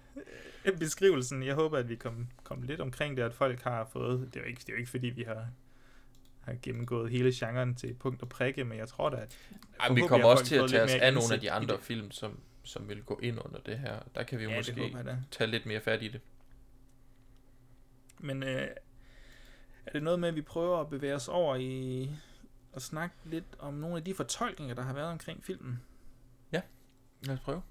beskrivelsen. 0.78 1.43
Jeg 1.43 1.55
håber, 1.55 1.78
at 1.78 1.89
vi 1.89 1.97
kom, 1.97 2.28
kom 2.45 2.62
lidt 2.62 2.81
omkring 2.81 3.16
det, 3.16 3.23
at 3.23 3.35
folk 3.35 3.62
har 3.62 3.89
fået... 3.93 4.28
Det 4.35 4.36
er 4.36 4.41
jo 4.41 4.47
ikke, 4.47 4.61
det 4.61 4.69
er 4.69 4.73
jo 4.73 4.78
ikke 4.78 4.91
fordi, 4.91 5.07
vi 5.07 5.23
har, 5.23 5.47
har 6.41 6.57
gennemgået 6.62 7.11
hele 7.11 7.32
genren 7.35 7.74
til 7.74 7.95
punkt 7.95 8.23
og 8.23 8.28
prikke, 8.28 8.65
men 8.65 8.78
jeg 8.78 8.89
tror 8.89 9.11
da, 9.11 9.16
at... 9.16 9.39
Ej, 9.81 9.93
vi 9.93 10.01
kommer 10.01 10.28
også 10.28 10.45
til 10.45 10.57
at 10.57 10.70
tage 10.70 10.82
os 10.82 10.95
af 10.95 11.15
nogle 11.15 11.35
af 11.35 11.41
de 11.41 11.51
andre 11.51 11.78
film, 11.81 12.11
som, 12.11 12.41
som 12.62 12.89
vil 12.89 13.03
gå 13.03 13.19
ind 13.23 13.39
under 13.45 13.61
det 13.61 13.78
her. 13.78 13.99
Der 14.15 14.23
kan 14.23 14.39
vi 14.39 14.45
jo 14.45 14.51
Ja, 14.51 14.57
måske 14.57 14.81
håber 14.81 15.16
tage 15.31 15.51
lidt 15.51 15.66
mere 15.66 15.81
fat 15.81 16.03
i 16.03 16.09
det. 16.09 16.20
Men 18.19 18.43
øh, 18.43 18.69
er 19.86 19.93
det 19.93 20.03
noget 20.03 20.20
med, 20.20 20.28
at 20.28 20.35
vi 20.35 20.43
prøver 20.43 20.81
at 20.81 20.91
bevæge 20.91 21.15
os 21.15 21.28
over 21.28 21.57
i 21.57 22.11
at 22.74 22.82
snakke 22.82 23.15
lidt 23.24 23.57
om 23.59 23.74
nogle 23.74 23.97
af 23.97 24.05
de 24.05 24.15
fortolkninger, 24.15 24.74
der 24.74 24.82
har 24.82 24.93
været 24.93 25.09
omkring 25.09 25.45
filmen? 25.45 25.82
Ja, 26.53 26.61
lad 27.23 27.35
os 27.35 27.41
prøve. 27.41 27.62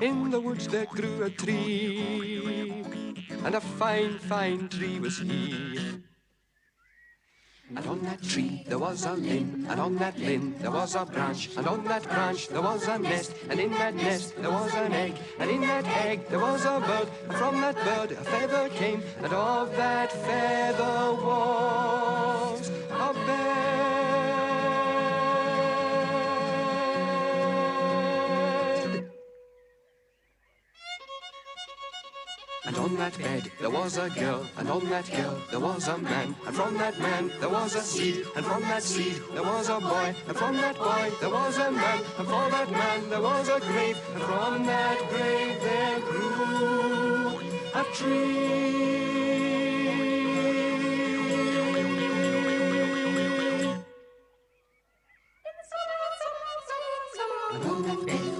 In 0.00 0.30
the 0.30 0.40
woods 0.40 0.66
there 0.66 0.86
grew 0.86 1.24
a 1.24 1.28
tree, 1.28 2.82
and 3.44 3.54
a 3.54 3.60
fine, 3.60 4.18
fine 4.18 4.66
tree 4.70 4.98
was 4.98 5.18
he. 5.18 6.00
And 7.76 7.86
on 7.86 8.00
that 8.04 8.22
tree 8.22 8.64
there 8.66 8.78
was 8.78 9.04
a 9.04 9.12
limb, 9.12 9.66
and 9.68 9.78
on 9.78 9.96
that 9.96 10.18
limb 10.18 10.54
there 10.58 10.70
was 10.70 10.94
a 10.94 11.04
branch, 11.04 11.50
and 11.54 11.68
on 11.68 11.84
that 11.84 12.04
branch 12.04 12.48
there 12.48 12.62
was 12.62 12.88
a 12.88 12.98
nest, 12.98 13.34
and 13.50 13.60
in 13.60 13.72
that 13.72 13.94
nest 13.94 14.34
there 14.36 14.50
was 14.50 14.74
an 14.74 14.92
egg, 14.92 15.14
and 15.38 15.50
in 15.50 15.60
that 15.60 15.86
egg 16.06 16.26
there 16.28 16.40
was 16.40 16.64
a 16.64 16.80
bird, 16.80 17.08
and 17.28 17.34
from 17.36 17.60
that 17.60 17.76
bird 17.84 18.12
a 18.12 18.24
feather 18.24 18.70
came, 18.70 19.02
and 19.18 19.32
of 19.34 19.76
that 19.76 20.10
feather 20.10 21.12
was 21.22 22.39
that 33.00 33.16
bed 33.16 33.50
there 33.58 33.70
was 33.70 33.96
a 33.96 34.10
girl, 34.10 34.44
and 34.58 34.68
on 34.68 34.84
that 34.90 35.10
girl 35.10 35.34
there 35.50 35.58
was 35.58 35.88
a 35.88 35.96
man, 35.96 36.34
and 36.46 36.54
from 36.54 36.76
that 36.76 36.98
man 36.98 37.32
there 37.40 37.48
was 37.48 37.74
a 37.74 37.80
seed, 37.80 38.26
and 38.36 38.44
from 38.44 38.60
that 38.60 38.82
seed 38.82 39.22
there 39.32 39.42
was 39.42 39.70
a 39.70 39.80
boy, 39.80 40.14
and 40.28 40.36
from 40.36 40.54
that 40.56 40.76
boy 40.76 41.10
there 41.18 41.30
was 41.30 41.56
a 41.56 41.70
man, 41.70 41.98
and 42.18 42.28
for 42.28 42.50
that 42.50 42.70
man 42.70 43.08
there 43.08 43.22
was 43.22 43.48
a 43.48 43.58
grave, 43.60 43.98
and 44.12 44.22
from 44.22 44.66
that 44.66 44.98
grave 45.12 45.62
there 45.62 46.00
grew 46.00 47.40
a 47.80 47.84
tree. 47.94 48.90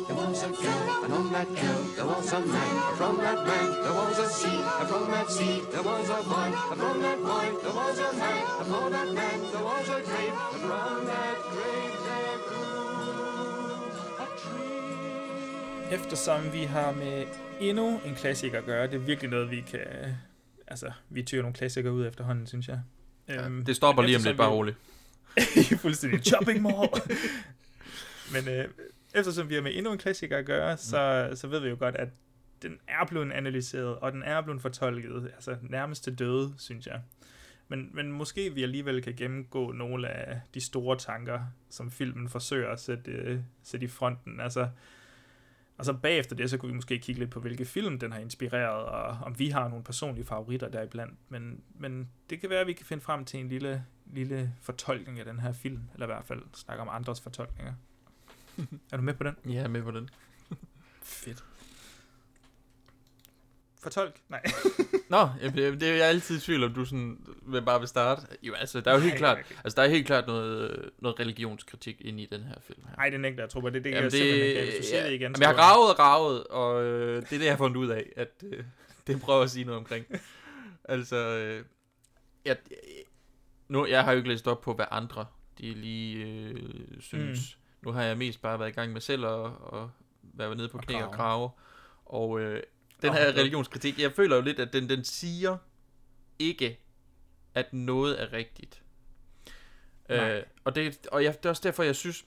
There 0.06 0.16
was 0.16 0.42
a 0.42 0.48
girl, 0.48 1.04
and 1.04 1.12
on 1.14 1.32
that 1.32 1.48
girl 1.54 1.79
there 2.00 2.08
was 2.08 2.32
a 2.32 2.40
man. 2.40 2.74
From 2.96 3.16
that 3.24 3.40
man 3.50 3.68
there 3.84 3.96
was 4.02 4.18
a 4.26 4.28
seed, 4.38 4.64
and 4.78 4.88
from 4.92 5.04
that 5.14 5.28
seed 5.36 5.62
there 5.72 5.86
was 5.90 6.06
a 6.18 6.20
boy. 6.32 6.48
And 6.70 6.78
from 6.82 6.96
that 7.04 7.18
boy 7.30 7.46
there 7.62 7.76
was 7.80 7.96
a 8.08 8.10
man, 8.22 8.44
and 8.58 8.66
for 8.72 8.86
that 8.94 9.08
man 9.20 9.38
there 9.52 9.64
was 9.70 9.86
a 9.96 10.00
grave. 10.08 10.36
And 10.52 10.62
from 10.68 10.98
that 11.12 11.38
grave 11.54 11.96
there 12.08 12.38
grew 12.48 14.24
a 14.24 14.26
tree. 14.42 15.96
Eftersom 15.96 16.52
vi 16.52 16.62
har 16.64 16.92
med 16.92 17.26
endnu 17.60 18.00
en 18.06 18.14
klassiker 18.14 18.58
at 18.58 18.64
gøre, 18.64 18.86
det 18.86 18.94
er 18.94 18.98
virkelig 18.98 19.30
noget, 19.30 19.50
vi 19.50 19.60
kan... 19.60 19.80
Altså, 20.66 20.92
vi 21.10 21.22
tyrer 21.22 21.42
nogle 21.42 21.54
klassikere 21.54 21.92
ud 21.92 22.06
efterhånden, 22.06 22.46
synes 22.46 22.68
jeg. 22.68 22.80
Øhm, 23.28 23.64
det 23.64 23.76
stopper 23.76 24.02
lige 24.02 24.16
om 24.16 24.22
lidt, 24.22 24.36
bare 24.36 24.50
roligt. 24.50 24.76
Fuldstændig 25.82 26.24
chopping 26.24 26.62
mall. 26.62 26.88
men 28.34 28.48
øh, 28.48 28.68
eftersom 29.14 29.48
vi 29.48 29.54
har 29.54 29.62
med 29.62 29.72
endnu 29.74 29.92
en 29.92 29.98
klassiker 29.98 30.38
at 30.38 30.46
gøre, 30.46 30.76
så, 30.76 31.30
så 31.34 31.46
ved 31.46 31.60
vi 31.60 31.68
jo 31.68 31.76
godt, 31.78 31.96
at 31.96 32.08
den 32.62 32.78
er 32.88 33.06
blevet 33.06 33.32
analyseret, 33.32 33.96
og 33.96 34.12
den 34.12 34.22
er 34.22 34.40
blevet 34.40 34.62
fortolket, 34.62 35.30
altså 35.34 35.56
nærmest 35.62 36.04
til 36.04 36.18
døde, 36.18 36.54
synes 36.58 36.86
jeg. 36.86 37.00
Men, 37.68 37.90
men 37.92 38.12
måske 38.12 38.54
vi 38.54 38.62
alligevel 38.62 39.02
kan 39.02 39.14
gennemgå 39.16 39.72
nogle 39.72 40.08
af 40.08 40.40
de 40.54 40.60
store 40.60 40.96
tanker, 40.96 41.40
som 41.68 41.90
filmen 41.90 42.28
forsøger 42.28 42.70
at 42.70 42.80
sætte, 42.80 43.10
øh, 43.10 43.40
sætte 43.62 43.84
i 43.84 43.88
fronten. 43.88 44.40
Altså, 44.40 44.68
og 45.78 45.84
så 45.84 45.92
bagefter 45.92 46.36
det, 46.36 46.50
så 46.50 46.58
kunne 46.58 46.68
vi 46.68 46.74
måske 46.74 46.98
kigge 46.98 47.18
lidt 47.18 47.30
på, 47.30 47.40
hvilke 47.40 47.64
film 47.64 47.98
den 47.98 48.12
har 48.12 48.18
inspireret, 48.18 48.84
og 48.84 49.18
om 49.22 49.38
vi 49.38 49.48
har 49.48 49.68
nogle 49.68 49.84
personlige 49.84 50.24
favoritter 50.24 50.68
deriblandt. 50.68 51.14
Men, 51.28 51.60
men 51.74 52.10
det 52.30 52.40
kan 52.40 52.50
være, 52.50 52.60
at 52.60 52.66
vi 52.66 52.72
kan 52.72 52.86
finde 52.86 53.02
frem 53.02 53.24
til 53.24 53.40
en 53.40 53.48
lille, 53.48 53.84
lille 54.06 54.54
fortolkning 54.60 55.18
af 55.18 55.24
den 55.24 55.40
her 55.40 55.52
film, 55.52 55.82
eller 55.94 56.06
i 56.06 56.12
hvert 56.12 56.24
fald 56.24 56.42
snakke 56.54 56.82
om 56.82 56.88
andres 56.92 57.20
fortolkninger. 57.20 57.74
er 58.92 58.96
du 58.96 59.02
med 59.02 59.14
på 59.14 59.24
den? 59.24 59.36
Ja, 59.46 59.52
jeg 59.52 59.62
er 59.62 59.68
med 59.68 59.82
på 59.82 59.90
den. 59.90 60.10
Fedt. 61.02 61.44
fortolk? 63.82 64.20
Nej. 64.28 64.42
Nå, 65.08 65.28
jamen, 65.40 65.56
det 65.56 65.80
det 65.80 65.88
er 65.88 65.94
jeg 65.94 66.06
altid 66.08 66.36
i 66.36 66.40
tvivl 66.40 66.64
om, 66.64 66.74
du 66.74 66.84
sådan 66.84 67.18
vil 67.42 67.62
bare 67.62 67.78
vil 67.78 67.88
starte. 67.88 68.22
Jo, 68.42 68.54
altså, 68.54 68.80
der 68.80 68.90
er 68.90 68.94
jo 68.94 69.00
helt 69.00 69.12
Nej, 69.12 69.18
klart, 69.18 69.38
okay. 69.38 69.54
altså, 69.64 69.76
der 69.80 69.82
er 69.82 69.90
helt 69.90 70.06
klart 70.06 70.26
noget, 70.26 70.90
noget 70.98 71.20
religionskritik 71.20 72.00
inde 72.00 72.22
i 72.22 72.26
den 72.26 72.42
her 72.42 72.54
film 72.60 72.80
her. 72.88 72.96
Nej, 72.96 73.10
det 73.10 73.20
nægter 73.20 73.42
jeg, 73.42 73.50
tror 73.50 73.60
det, 73.60 73.72
det 73.72 73.82
kan 73.82 73.92
Jamen, 73.92 74.04
jeg 74.04 74.12
simpelthen 74.12 74.46
ikke. 74.46 74.62
Hvis 74.64 74.74
du 74.74 74.82
siger 74.82 75.02
det 75.02 75.12
igen, 75.12 75.20
jamen, 75.22 75.40
jeg 75.40 75.48
har 75.48 75.54
gravet 75.54 75.90
og 75.90 75.96
gravet, 75.96 76.44
og 76.44 76.82
øh, 76.84 77.16
det 77.22 77.32
er 77.32 77.38
det, 77.38 77.44
jeg 77.44 77.52
har 77.52 77.56
fundet 77.58 77.76
ud 77.76 77.88
af, 77.88 78.12
at 78.16 78.42
øh, 78.42 78.64
det 79.06 79.20
prøver 79.20 79.42
at 79.42 79.50
sige 79.50 79.64
noget 79.64 79.78
omkring. 79.78 80.06
altså, 80.84 81.16
øh, 81.16 81.64
jeg, 82.44 82.56
nu, 83.68 83.86
jeg 83.86 84.04
har 84.04 84.12
jo 84.12 84.16
ikke 84.16 84.28
læst 84.28 84.48
op 84.48 84.60
på, 84.60 84.74
hvad 84.74 84.86
andre 84.90 85.26
de 85.58 85.74
lige 85.74 86.24
øh, 86.24 87.00
synes. 87.00 87.56
Mm. 87.56 87.59
Nu 87.82 87.92
har 87.92 88.02
jeg 88.02 88.18
mest 88.18 88.42
bare 88.42 88.58
været 88.58 88.68
i 88.68 88.72
gang 88.72 88.92
med 88.92 89.00
selv 89.00 89.26
og, 89.26 89.72
og 89.72 89.90
været 90.22 90.56
nede 90.56 90.68
på 90.68 90.78
knæ 90.78 91.02
og 91.02 91.12
grave. 91.12 91.50
Og 92.04 92.40
øh, 92.40 92.62
den 93.02 93.12
her 93.12 93.26
religionskritik, 93.26 93.98
jeg 93.98 94.12
føler 94.12 94.36
jo 94.36 94.42
lidt, 94.42 94.60
at 94.60 94.72
den, 94.72 94.88
den 94.88 95.04
siger 95.04 95.56
ikke, 96.38 96.80
at 97.54 97.72
noget 97.72 98.22
er 98.22 98.32
rigtigt. 98.32 98.82
Nej. 100.08 100.36
Øh, 100.36 100.42
og 100.64 100.74
det, 100.74 101.06
og 101.12 101.24
jeg, 101.24 101.36
det 101.36 101.44
er 101.44 101.48
også 101.50 101.62
derfor, 101.64 101.82
jeg 101.82 101.96
synes, 101.96 102.24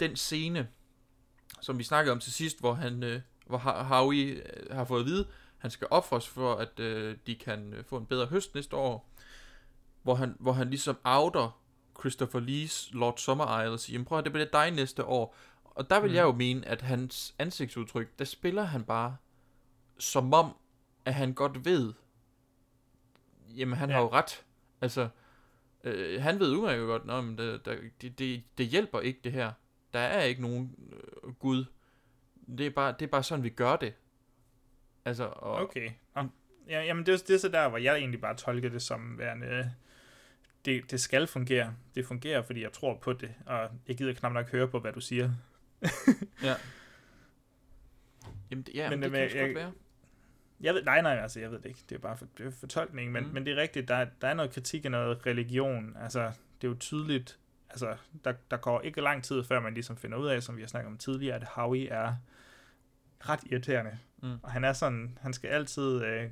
den 0.00 0.16
scene, 0.16 0.68
som 1.60 1.78
vi 1.78 1.84
snakkede 1.84 2.12
om 2.12 2.20
til 2.20 2.32
sidst, 2.32 2.60
hvor 2.60 2.74
han, 2.74 3.02
øh, 3.02 3.20
hvor 3.46 3.58
Howie 3.58 4.26
øh, 4.26 4.76
har 4.76 4.84
fået 4.84 5.00
at 5.00 5.06
vide, 5.06 5.26
han 5.58 5.70
skal 5.70 5.86
ofres 5.90 6.28
for, 6.28 6.54
at 6.54 6.80
øh, 6.80 7.16
de 7.26 7.34
kan 7.34 7.72
øh, 7.72 7.84
få 7.84 7.96
en 7.96 8.06
bedre 8.06 8.26
høst 8.26 8.54
næste 8.54 8.76
år, 8.76 9.10
hvor 10.02 10.14
han, 10.14 10.36
hvor 10.38 10.52
han 10.52 10.70
ligesom 10.70 10.98
outer 11.04 11.60
Christopher 12.00 12.40
Lees 12.40 12.88
Lord 12.92 13.16
Summer 13.18 13.60
Isle 13.62 13.72
og 13.72 13.80
siger, 13.80 13.94
"Jamen, 13.94 14.04
prøv 14.04 14.18
at 14.18 14.24
det 14.24 14.32
bliver 14.32 14.46
dig 14.52 14.70
næste 14.70 15.04
år. 15.04 15.36
Og 15.64 15.90
der 15.90 16.00
vil 16.00 16.10
Mm. 16.10 16.16
jeg 16.16 16.22
jo 16.22 16.32
mene, 16.32 16.66
at 16.68 16.82
hans 16.82 17.34
ansigtsudtryk, 17.38 18.18
der 18.18 18.24
spiller 18.24 18.62
han 18.62 18.84
bare 18.84 19.16
som 19.98 20.34
om, 20.34 20.56
at 21.04 21.14
han 21.14 21.34
godt 21.34 21.64
ved, 21.64 21.92
jamen 23.56 23.78
han 23.78 23.88
ja. 23.88 23.94
har 23.94 24.02
jo 24.02 24.12
ret. 24.12 24.44
Altså, 24.80 25.08
øh, 25.84 26.22
han 26.22 26.40
ved 26.40 26.52
udmærket 26.52 26.86
godt, 26.86 27.06
men 27.24 27.38
det, 27.38 27.64
det, 28.00 28.18
det, 28.18 28.42
det 28.58 28.66
hjælper 28.66 29.00
ikke 29.00 29.20
det 29.24 29.32
her. 29.32 29.52
Der 29.92 29.98
er 30.00 30.22
ikke 30.22 30.42
nogen 30.42 30.74
øh, 30.92 31.32
Gud. 31.34 31.64
Det 32.58 32.66
er, 32.66 32.70
bare, 32.70 32.92
det 32.98 33.02
er 33.02 33.10
bare 33.10 33.22
sådan, 33.22 33.44
vi 33.44 33.48
gør 33.48 33.76
det. 33.76 33.94
Altså, 35.04 35.24
og, 35.24 35.52
Okay. 35.56 35.90
Ja, 36.68 36.82
jamen 36.82 37.06
det 37.06 37.12
er, 37.14 37.18
det 37.18 37.34
er 37.34 37.38
så 37.38 37.48
der, 37.48 37.68
hvor 37.68 37.78
jeg 37.78 37.96
egentlig 37.96 38.20
bare 38.20 38.36
tolker 38.36 38.68
det 38.68 38.82
som 38.82 39.18
værende, 39.18 39.72
det, 40.66 40.90
det 40.90 41.00
skal 41.00 41.26
fungere. 41.26 41.74
Det 41.94 42.06
fungerer, 42.06 42.42
fordi 42.42 42.62
jeg 42.62 42.72
tror 42.72 42.98
på 43.02 43.12
det, 43.12 43.34
og 43.46 43.70
jeg 43.88 43.96
gider 43.96 44.12
knap 44.14 44.32
nok 44.32 44.50
høre 44.50 44.68
på, 44.68 44.78
hvad 44.80 44.92
du 44.92 45.00
siger. 45.00 45.30
Ja. 46.42 46.54
Jamen, 48.50 48.62
det, 48.62 48.74
ja, 48.74 48.90
men 48.90 49.02
det, 49.02 49.06
øh, 49.06 49.12
det 49.20 49.30
kan 49.30 49.38
jeg, 49.40 49.46
godt 49.46 49.54
være. 49.56 49.72
Jeg 50.60 50.74
ved, 50.74 50.82
nej, 50.84 51.02
nej, 51.02 51.12
altså, 51.22 51.40
jeg 51.40 51.50
ved 51.50 51.58
det 51.58 51.66
ikke. 51.66 51.80
Det 51.88 51.94
er 51.94 51.98
bare 51.98 52.16
for, 52.16 52.26
det 52.38 52.46
er 52.46 52.50
fortolkning, 52.50 53.12
men, 53.12 53.24
Mm. 53.26 53.30
men 53.30 53.46
det 53.46 53.52
er 53.52 53.62
rigtigt, 53.62 53.88
der, 53.88 53.94
er- 53.94 54.08
der 54.20 54.28
er 54.28 54.34
noget 54.34 54.52
kritik 54.52 54.84
af 54.84 54.90
noget 54.90 55.26
religion. 55.26 55.96
Altså, 56.00 56.20
det 56.60 56.66
er 56.66 56.68
jo 56.68 56.76
tydeligt, 56.80 57.38
altså, 57.70 57.96
der, 58.24 58.32
der 58.50 58.56
går 58.56 58.80
ikke 58.80 59.00
lang 59.00 59.24
tid, 59.24 59.44
før 59.44 59.60
man 59.60 59.74
ligesom 59.74 59.96
finder 59.96 60.18
ud 60.18 60.26
af, 60.26 60.42
som 60.42 60.56
vi 60.56 60.62
har 60.62 60.68
snakket 60.68 60.86
om 60.90 60.98
tidligere, 60.98 61.36
at 61.36 61.44
Howie 61.44 61.88
er 61.88 62.14
ret 63.20 63.40
irriterende. 63.46 63.98
Mm. 64.22 64.34
Og 64.42 64.50
han 64.52 64.64
er 64.64 64.72
sådan, 64.72 65.18
han 65.22 65.32
skal 65.32 65.48
altid 65.50 66.02
øh, 66.04 66.30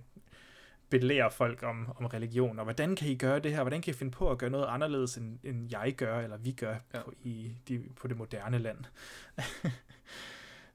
belære 0.90 1.30
folk 1.30 1.62
om, 1.62 1.92
om 1.96 2.06
religion, 2.06 2.58
og 2.58 2.64
hvordan 2.64 2.96
kan 2.96 3.08
I 3.08 3.14
gøre 3.16 3.38
det 3.38 3.52
her? 3.52 3.62
Hvordan 3.62 3.82
kan 3.82 3.94
I 3.94 3.96
finde 3.96 4.12
på 4.12 4.30
at 4.30 4.38
gøre 4.38 4.50
noget 4.50 4.66
anderledes, 4.68 5.16
end, 5.16 5.38
end 5.44 5.68
jeg 5.70 5.94
gør, 5.96 6.20
eller 6.20 6.36
vi 6.36 6.52
gør 6.52 6.74
Ja. 6.94 7.02
på, 7.02 7.12
i, 7.22 7.56
de, 7.68 7.82
på 7.96 8.08
det 8.08 8.16
moderne 8.16 8.58
land? 8.58 8.78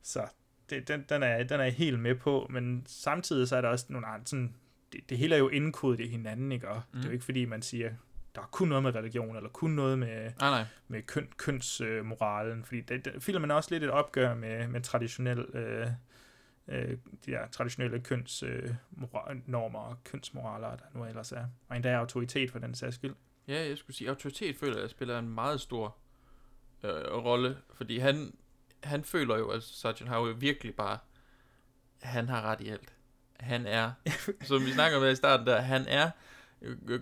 Så 0.02 0.28
det, 0.70 0.88
den, 0.88 1.06
den, 1.10 1.24
er, 1.24 1.44
den 1.44 1.60
er 1.60 1.64
jeg 1.64 1.74
helt 1.74 2.00
med 2.00 2.16
på, 2.16 2.48
men 2.50 2.84
samtidig 2.88 3.48
så 3.48 3.56
er 3.56 3.62
der 3.62 3.70
også 3.70 3.86
nogle 3.90 4.08
andre, 4.08 4.26
sådan, 4.28 4.56
det, 4.94 5.10
det 5.10 5.18
hele 5.18 5.36
er 5.36 5.40
jo 5.40 5.50
indkodet 5.50 6.00
i 6.00 6.08
hinanden, 6.08 6.52
ikke? 6.52 6.70
Og 6.70 6.76
mm. 6.76 6.82
det 6.92 6.98
er 6.98 7.02
Mm. 7.02 7.06
jo 7.06 7.12
ikke 7.14 7.26
fordi, 7.26 7.46
man 7.46 7.62
siger, 7.62 7.92
der 8.36 8.42
er 8.42 8.46
kun 8.52 8.68
noget 8.68 8.84
med 8.84 8.96
religion, 8.96 9.36
eller 9.36 9.50
kun 9.50 9.72
noget 9.72 10.00
med, 10.00 10.32
Nej, 10.40 10.50
nej. 10.50 10.66
med 10.88 11.02
køn, 11.02 11.28
kønsmoralen, 11.38 12.66
fordi 12.66 12.82
det, 12.82 13.06
det, 13.06 13.24
filmen 13.24 13.52
er 13.52 13.56
også 13.56 13.72
lidt 13.72 13.84
et 13.84 13.90
opgør 13.90 14.36
med, 14.36 14.68
med 14.68 14.82
traditionel, 14.82 15.40
øh, 15.40 15.88
øh, 16.70 16.98
de 17.26 17.32
her 17.32 17.48
traditionelle 17.48 18.00
kønsnormer 18.00 19.82
øh, 19.84 19.90
og 19.90 20.04
kønsmoraler, 20.04 20.76
der 20.76 20.86
nu 20.94 21.06
ellers 21.06 21.32
er. 21.32 21.46
Og 21.70 21.76
endda 21.76 21.94
autoritet 21.96 22.52
for 22.52 22.60
den 22.60 22.76
sags 22.76 22.96
skyld. 22.96 23.16
Ja, 23.48 23.68
jeg 23.68 23.78
skulle 23.78 23.96
sige, 23.98 24.10
autoritet 24.10 24.56
føler 24.56 24.80
jeg 24.80 24.90
spiller 24.90 25.20
en 25.20 25.30
meget 25.30 25.62
stor 25.62 25.98
øh, 26.84 26.92
rolle, 27.14 27.58
fordi 27.74 27.98
han, 28.00 28.34
han 28.84 29.04
føler 29.04 29.38
jo, 29.38 29.52
altså 29.52 29.74
Sergeant 29.80 30.10
Howe 30.14 30.40
virkelig 30.40 30.76
bare, 30.76 30.98
han 32.02 32.30
har 32.30 32.42
ret 32.42 32.62
i 32.62 32.70
alt. 32.70 32.94
Han 33.40 33.66
er, 33.66 33.92
som 34.48 34.66
vi 34.66 34.72
snakker 34.72 35.00
med 35.00 35.12
i 35.12 35.16
starten 35.16 35.48
der, 35.48 35.62
han 35.62 35.86
er 35.88 36.12
øh, 36.62 37.02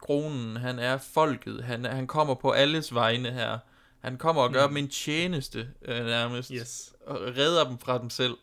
kronen, 0.00 0.56
han 0.56 0.78
er 0.78 0.98
folket, 0.98 1.64
han, 1.64 1.84
han 1.84 2.06
kommer 2.06 2.34
på 2.34 2.50
alles 2.50 2.94
vegne 2.94 3.30
her. 3.30 3.58
Han 4.00 4.18
kommer 4.18 4.42
og 4.42 4.52
gør 4.52 4.66
Mm. 4.66 4.74
dem 4.74 4.84
en 4.84 4.88
tjeneste 4.90 5.70
øh, 5.82 6.04
nærmest, 6.04 6.50
Yes. 6.54 6.94
og 7.06 7.20
redder 7.20 7.68
dem 7.68 7.78
fra 7.78 7.98
dem 7.98 8.10
selv. 8.10 8.34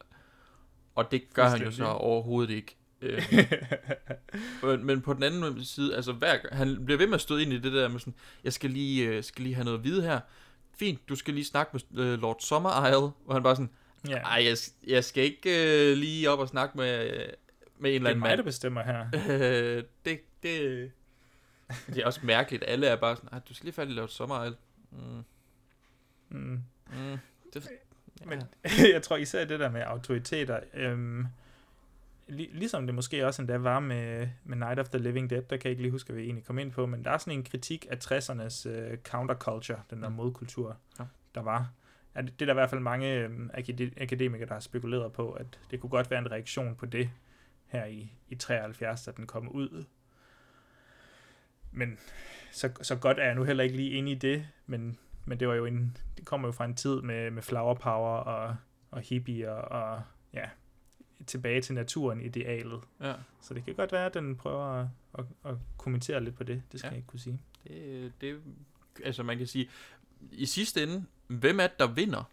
Og 0.96 1.12
det 1.12 1.34
gør 1.34 1.48
han 1.48 1.62
jo 1.64 1.72
så 1.72 1.86
overhovedet 1.86 2.54
ikke. 2.54 2.76
Øh, 3.02 3.24
men, 4.64 4.86
men 4.86 5.02
på 5.02 5.14
den 5.14 5.24
anden 5.24 5.66
side, 5.66 5.96
altså 5.96 6.12
hver, 6.14 6.38
han 6.52 6.86
bliver 6.86 6.98
ved 6.98 7.08
med 7.08 7.16
at 7.16 7.22
støde 7.22 7.42
ind 7.42 7.54
i 7.54 7.60
det 7.60 7.74
der 7.74 7.88
med 7.88 8.00
sådan, 8.00 8.14
jeg 8.44 8.54
skal 8.54 8.70
lige, 8.70 9.08
øh, 9.08 9.24
skal 9.24 9.44
lige 9.44 9.56
have 9.56 9.66
noget 9.66 9.78
at 9.78 9.84
vide 9.84 10.02
her. 10.04 10.20
Fint, 10.76 11.10
du 11.10 11.16
skal 11.16 11.34
lige 11.34 11.46
snakke 11.46 11.78
med 11.92 12.04
øh, 12.06 12.20
Lord 12.20 12.38
Summer 12.40 12.88
Isle, 12.88 13.00
hvor 13.26 13.34
han 13.34 13.44
bare 13.44 13.56
sådan, 13.56 13.70
Ja. 14.10 14.18
ej, 14.18 14.44
jeg, 14.46 14.58
jeg 14.88 15.04
skal 15.04 15.24
ikke 15.24 15.50
øh, 15.92 15.98
lige 15.98 16.30
op 16.30 16.40
og 16.40 16.48
snakke 16.48 16.78
med, 16.78 17.10
øh, 17.12 17.28
med 17.80 17.90
en 17.90 17.96
eller 17.96 18.00
Det 18.00 18.06
er 18.06 18.10
anden 18.10 18.20
mig, 18.20 18.30
mand. 18.30 18.38
der 18.38 18.44
bestemmer 18.44 18.84
her. 18.84 19.06
Øh, 19.78 19.84
det, 20.06 20.20
det, 20.44 20.92
det 21.88 21.98
er 21.98 22.06
også 22.06 22.20
mærkeligt. 22.24 22.64
Alle 22.68 22.88
er 22.88 22.96
bare 22.96 23.16
sådan, 23.16 23.30
"Ej, 23.32 23.40
du 23.50 23.54
skal 23.54 23.66
lige 23.66 23.74
færdig 23.74 23.94
lave 23.96 24.06
et 24.06 24.12
sommerejl. 24.12 24.56
Mm. 24.92 25.24
Mm. 26.30 26.64
Mm. 26.88 27.18
Det, 27.54 27.70
Men 28.26 28.42
jeg 28.94 29.02
tror 29.04 29.18
især 29.18 29.46
det 29.46 29.60
der 29.60 29.70
med 29.72 29.82
autoriteter, 29.82 30.60
øhm, 30.74 31.26
lig, 32.28 32.50
ligesom 32.54 32.86
det 32.86 32.96
måske 32.96 33.26
også 33.26 33.42
endda 33.42 33.58
var 33.58 33.80
med, 33.80 34.28
med 34.44 34.58
Night 34.58 34.80
of 34.80 34.90
the 34.90 34.98
Living 35.00 35.30
Dead, 35.30 35.42
der 35.42 35.58
kan 35.58 35.64
jeg 35.64 35.70
ikke 35.72 35.82
lige 35.82 35.92
huske, 35.92 36.08
hvad 36.08 36.16
vi 36.22 36.26
egentlig 36.26 36.46
kom 36.46 36.60
ind 36.60 36.72
på, 36.72 36.86
men 36.86 37.04
der 37.06 37.12
er 37.12 37.18
sådan 37.18 37.34
en 37.34 37.44
kritik 37.44 37.86
af 37.90 37.96
60'ernes 38.12 38.70
øh, 38.70 38.98
counterculture, 38.98 39.82
den 39.90 40.02
der 40.04 40.10
Mm. 40.10 40.16
modkultur, 40.16 40.78
Ja. 41.00 41.04
der 41.36 41.42
var. 41.42 41.72
Ja, 42.16 42.22
det, 42.22 42.40
det 42.40 42.42
er 42.42 42.46
der 42.46 42.54
i 42.54 42.62
hvert 42.62 42.70
fald 42.70 42.82
mange 42.82 43.30
akade- 43.54 44.02
akademikere, 44.02 44.48
der 44.48 44.54
har 44.54 44.60
spekuleret 44.60 45.14
på, 45.14 45.32
at 45.32 45.46
det 45.72 45.80
kunne 45.80 45.90
godt 45.90 46.12
være 46.12 46.20
en 46.20 46.32
reaktion 46.32 46.76
på 46.76 46.86
det 46.86 47.10
her 47.68 47.86
i, 47.86 48.12
i 48.30 48.36
73, 48.36 49.04
da 49.04 49.12
den 49.12 49.28
kom 49.28 49.50
ud. 49.50 49.86
Men 51.72 51.98
så, 52.52 52.70
så 52.82 52.96
godt 52.96 53.20
er 53.20 53.24
jeg 53.26 53.36
nu 53.36 53.44
heller 53.44 53.64
ikke 53.64 53.76
lige 53.76 53.90
inde 53.92 54.12
i 54.12 54.16
det, 54.16 54.48
men, 54.66 54.98
men 55.26 55.40
det 55.40 55.48
var 55.48 55.54
jo 55.54 55.66
en, 55.66 55.98
det 56.18 56.26
kommer 56.26 56.48
jo 56.48 56.52
fra 56.52 56.66
en 56.66 56.76
tid 56.76 57.02
med, 57.02 57.32
med 57.32 57.42
flower 57.42 57.74
power 57.74 58.18
og, 58.18 58.56
og 58.92 59.02
hippier 59.02 59.52
og 59.52 60.02
ja, 60.34 60.50
tilbage 61.28 61.62
til 61.62 61.76
naturen 61.76 62.22
idealet. 62.22 62.82
Ja. 63.02 63.14
Så 63.42 63.54
det 63.54 63.66
kan 63.66 63.76
godt 63.76 63.92
være, 63.92 64.06
at 64.06 64.14
den 64.14 64.36
prøver 64.36 64.64
at, 64.64 64.88
at, 65.20 65.26
at 65.46 65.56
kommentere 65.78 66.24
lidt 66.24 66.36
på 66.36 66.44
det. 66.44 66.64
Det 66.72 66.80
skal 66.80 66.88
ja. 66.88 66.92
jeg 66.92 66.98
ikke 66.98 67.08
kunne 67.08 67.20
sige. 67.20 67.42
det, 67.68 68.14
det, 68.22 68.42
altså 69.04 69.24
man 69.24 69.38
kan 69.38 69.48
sige, 69.48 69.70
i 70.32 70.46
sidste 70.46 70.84
ende, 70.84 71.06
hvem 71.28 71.60
er 71.60 71.68
det, 71.68 71.80
der 71.80 71.88
vinder? 71.88 72.24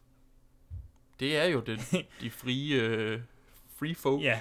Det 1.21 1.37
er 1.37 1.45
jo 1.45 1.61
det, 1.61 1.81
de 2.21 2.31
frie, 2.31 2.83
øh, 2.83 3.21
free 3.77 3.95
folk. 3.95 4.23
Ja, 4.23 4.41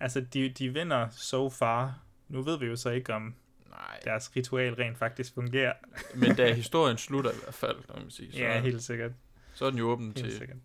altså 0.00 0.20
de, 0.20 0.48
de 0.48 0.72
vinder 0.72 1.08
so 1.08 1.50
far. 1.50 1.98
Nu 2.28 2.42
ved 2.42 2.58
vi 2.58 2.66
jo 2.66 2.76
så 2.76 2.90
ikke, 2.90 3.14
om 3.14 3.34
Nej. 3.74 4.00
deres 4.04 4.36
ritual 4.36 4.74
rent 4.74 4.98
faktisk 4.98 5.34
fungerer. 5.34 5.72
Men 6.14 6.36
da 6.36 6.52
historien 6.62 6.98
slutter 6.98 7.30
i 7.30 7.34
hvert 7.42 7.54
fald, 7.54 7.76
kan 7.92 8.02
man 8.02 8.10
sige, 8.10 8.32
så, 8.32 8.38
Ja, 8.38 8.60
helt 8.60 8.82
sikkert. 8.82 9.12
så 9.54 9.64
er 9.64 9.70
den 9.70 9.78
jo 9.78 9.88
åben 9.88 10.06
Helt 10.06 10.16
til, 10.16 10.38
sikkert. 10.38 10.56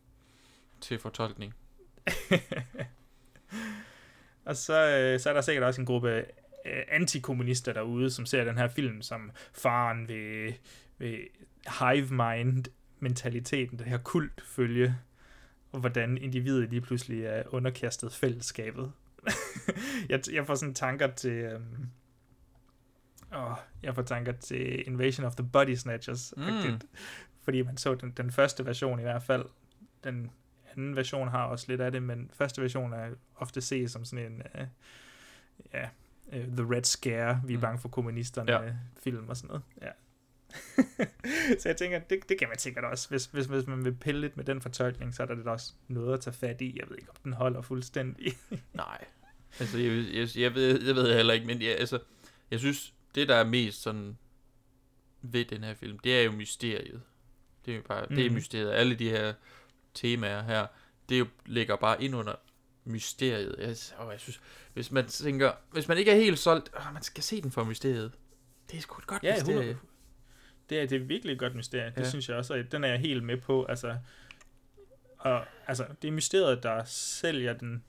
til 0.82 1.00
fortolkning. 1.00 1.54
Og 4.46 4.56
så, 4.56 4.90
øh, 4.90 5.20
så 5.20 5.30
er 5.30 5.34
der 5.34 5.42
sikkert 5.42 5.64
også 5.64 5.82
en 5.82 5.86
gruppe 5.86 6.10
øh, 6.66 6.84
antikommunister 6.88 7.74
derude, 7.74 8.12
som 8.12 8.26
ser 8.26 8.44
den 8.44 8.58
her 8.58 8.68
film 8.68 9.02
som 9.02 9.32
faren 9.54 10.08
ved, 10.08 10.54
ved 10.98 11.18
hive 11.80 12.08
mind 12.12 12.66
mentaliteten, 13.00 13.80
det 13.80 13.88
her 13.88 13.98
kult 13.98 14.42
følge, 14.46 14.96
og 15.72 15.80
hvordan 15.80 16.18
individet 16.18 16.70
lige 16.70 16.82
pludselig 16.82 17.26
er 17.26 17.44
underkastet 17.48 18.14
fællesskabet. 18.14 18.92
jeg, 20.10 20.22
jeg 20.32 20.48
får 20.48 20.56
sådan 20.56 20.76
tanker 20.76 21.08
til... 21.08 21.32
Øhm, 21.32 21.90
åh, 23.36 23.56
jeg 23.84 23.96
får 23.96 24.02
tanker 24.02 24.32
til 24.32 24.88
Invasion 24.88 25.26
of 25.26 25.36
the 25.36 25.50
Body 25.50 25.76
Snatchers. 25.76 26.34
Mm. 26.38 26.82
Fordi 27.44 27.62
man 27.62 27.78
så 27.78 27.96
den, 27.96 28.12
den 28.12 28.32
første 28.32 28.66
version 28.66 29.00
i 29.00 29.04
hvert 29.04 29.24
fald. 29.24 29.46
Den 30.04 30.32
anden 30.72 30.96
version 30.96 31.28
har 31.28 31.46
også 31.46 31.66
lidt 31.68 31.82
af 31.82 31.92
det, 31.92 32.04
men 32.04 32.30
første 32.34 32.62
version 32.62 32.94
er 32.94 33.10
ofte 33.36 33.62
set 33.62 33.92
som 33.92 34.06
sådan 34.06 34.26
en... 34.32 34.42
Uh, 34.56 34.68
ja, 35.74 35.90
uh, 36.28 36.56
The 36.58 36.76
Red 36.76 36.84
Scare, 36.84 37.42
vi 37.46 37.54
er 37.54 37.58
Mm. 37.58 37.62
bange 37.62 37.80
for 37.80 37.90
kommunisterne, 37.90 38.52
ja. 38.52 38.74
film 39.04 39.30
og 39.30 39.38
sådan 39.38 39.48
noget. 39.48 39.64
Ja. 39.82 39.92
så 41.60 41.70
jeg 41.70 41.78
tænker, 41.78 42.00
det, 42.00 42.30
det 42.30 42.40
kan 42.40 42.48
man 42.48 42.58
sikkert 42.58 42.84
også. 42.84 43.10
Hvis, 43.10 43.26
hvis, 43.26 43.46
hvis 43.46 43.68
man 43.68 43.86
vil 43.86 43.94
pille 43.94 44.22
lidt 44.22 44.38
med 44.38 44.46
den 44.46 44.62
fortolkning, 44.62 45.14
så 45.16 45.24
er 45.24 45.28
der 45.28 45.36
lidt 45.36 45.48
også 45.48 45.74
noget 45.88 46.14
at 46.14 46.20
tage 46.22 46.34
fat 46.34 46.62
i. 46.62 46.78
Jeg 46.80 46.90
ved 46.90 46.98
ikke, 46.98 47.10
om 47.10 47.16
den 47.24 47.34
holder 47.34 47.62
fuldstændig. 47.62 48.34
Nej. 48.74 49.06
Altså, 49.60 49.78
jeg, 49.78 50.06
jeg, 50.14 50.28
jeg, 50.36 50.56
ved, 50.56 50.86
jeg 50.86 50.96
ved 50.96 51.16
heller 51.16 51.34
ikke, 51.34 51.48
men 51.48 51.62
jeg, 51.62 51.76
altså, 51.80 52.00
jeg 52.52 52.60
synes, 52.60 52.94
det 53.16 53.28
der 53.28 53.36
er 53.36 53.44
mest 53.44 53.82
sådan 53.82 54.18
ved 55.22 55.46
den 55.46 55.64
her 55.64 55.74
film, 55.74 56.00
det 56.00 56.20
er 56.20 56.24
jo 56.24 56.32
mysteriet. 56.32 57.02
Det 57.66 57.72
er 57.72 57.76
jo 57.76 57.84
bare, 57.88 58.06
mm. 58.10 58.16
det 58.16 58.26
er 58.26 58.30
Mhm. 58.30 58.36
mysteriet. 58.36 58.72
Alle 58.72 58.96
de 58.96 59.10
her 59.10 59.34
temaer 59.94 60.42
her, 60.44 60.68
det 61.10 61.20
jo 61.20 61.28
ligger 61.46 61.76
bare 61.76 62.04
ind 62.04 62.16
under 62.16 62.34
mysteriet. 62.86 63.56
Jeg, 63.60 63.76
og 63.98 64.12
jeg 64.12 64.20
synes, 64.20 64.42
hvis 64.74 64.92
man 64.92 65.08
tænker, 65.08 65.52
hvis 65.72 65.88
man 65.88 65.98
ikke 65.98 66.12
er 66.12 66.16
helt 66.16 66.40
solgt, 66.40 66.70
åh, 66.78 66.94
man 66.94 67.04
skal 67.04 67.24
se 67.24 67.42
den 67.42 67.52
for 67.52 67.64
mysteriet. 67.64 68.12
Det 68.72 68.78
er 68.78 68.82
sgu 68.82 68.98
et 69.00 69.08
godt 69.08 69.24
Ja, 69.24 69.34
mysterie. 69.36 69.56
100. 69.60 69.78
Det 70.70 70.80
er, 70.80 70.86
det 70.88 71.02
er 71.02 71.06
virkelig 71.06 71.34
et 71.34 71.40
godt 71.40 71.56
mysterie. 71.56 71.94
Det 71.96 71.98
Ja. 72.02 72.10
synes 72.10 72.30
jeg 72.30 72.38
også, 72.38 72.54
og 72.54 72.72
den 72.72 72.84
er 72.84 72.88
jeg 72.88 73.00
helt 73.00 73.24
med 73.24 73.38
på. 73.38 73.66
Altså, 73.66 73.98
og, 75.18 75.46
altså, 75.68 75.86
det 76.02 76.08
er 76.08 76.12
mysteriet, 76.12 76.64
der 76.64 76.84
sælger 76.84 77.54
den, 77.54 77.84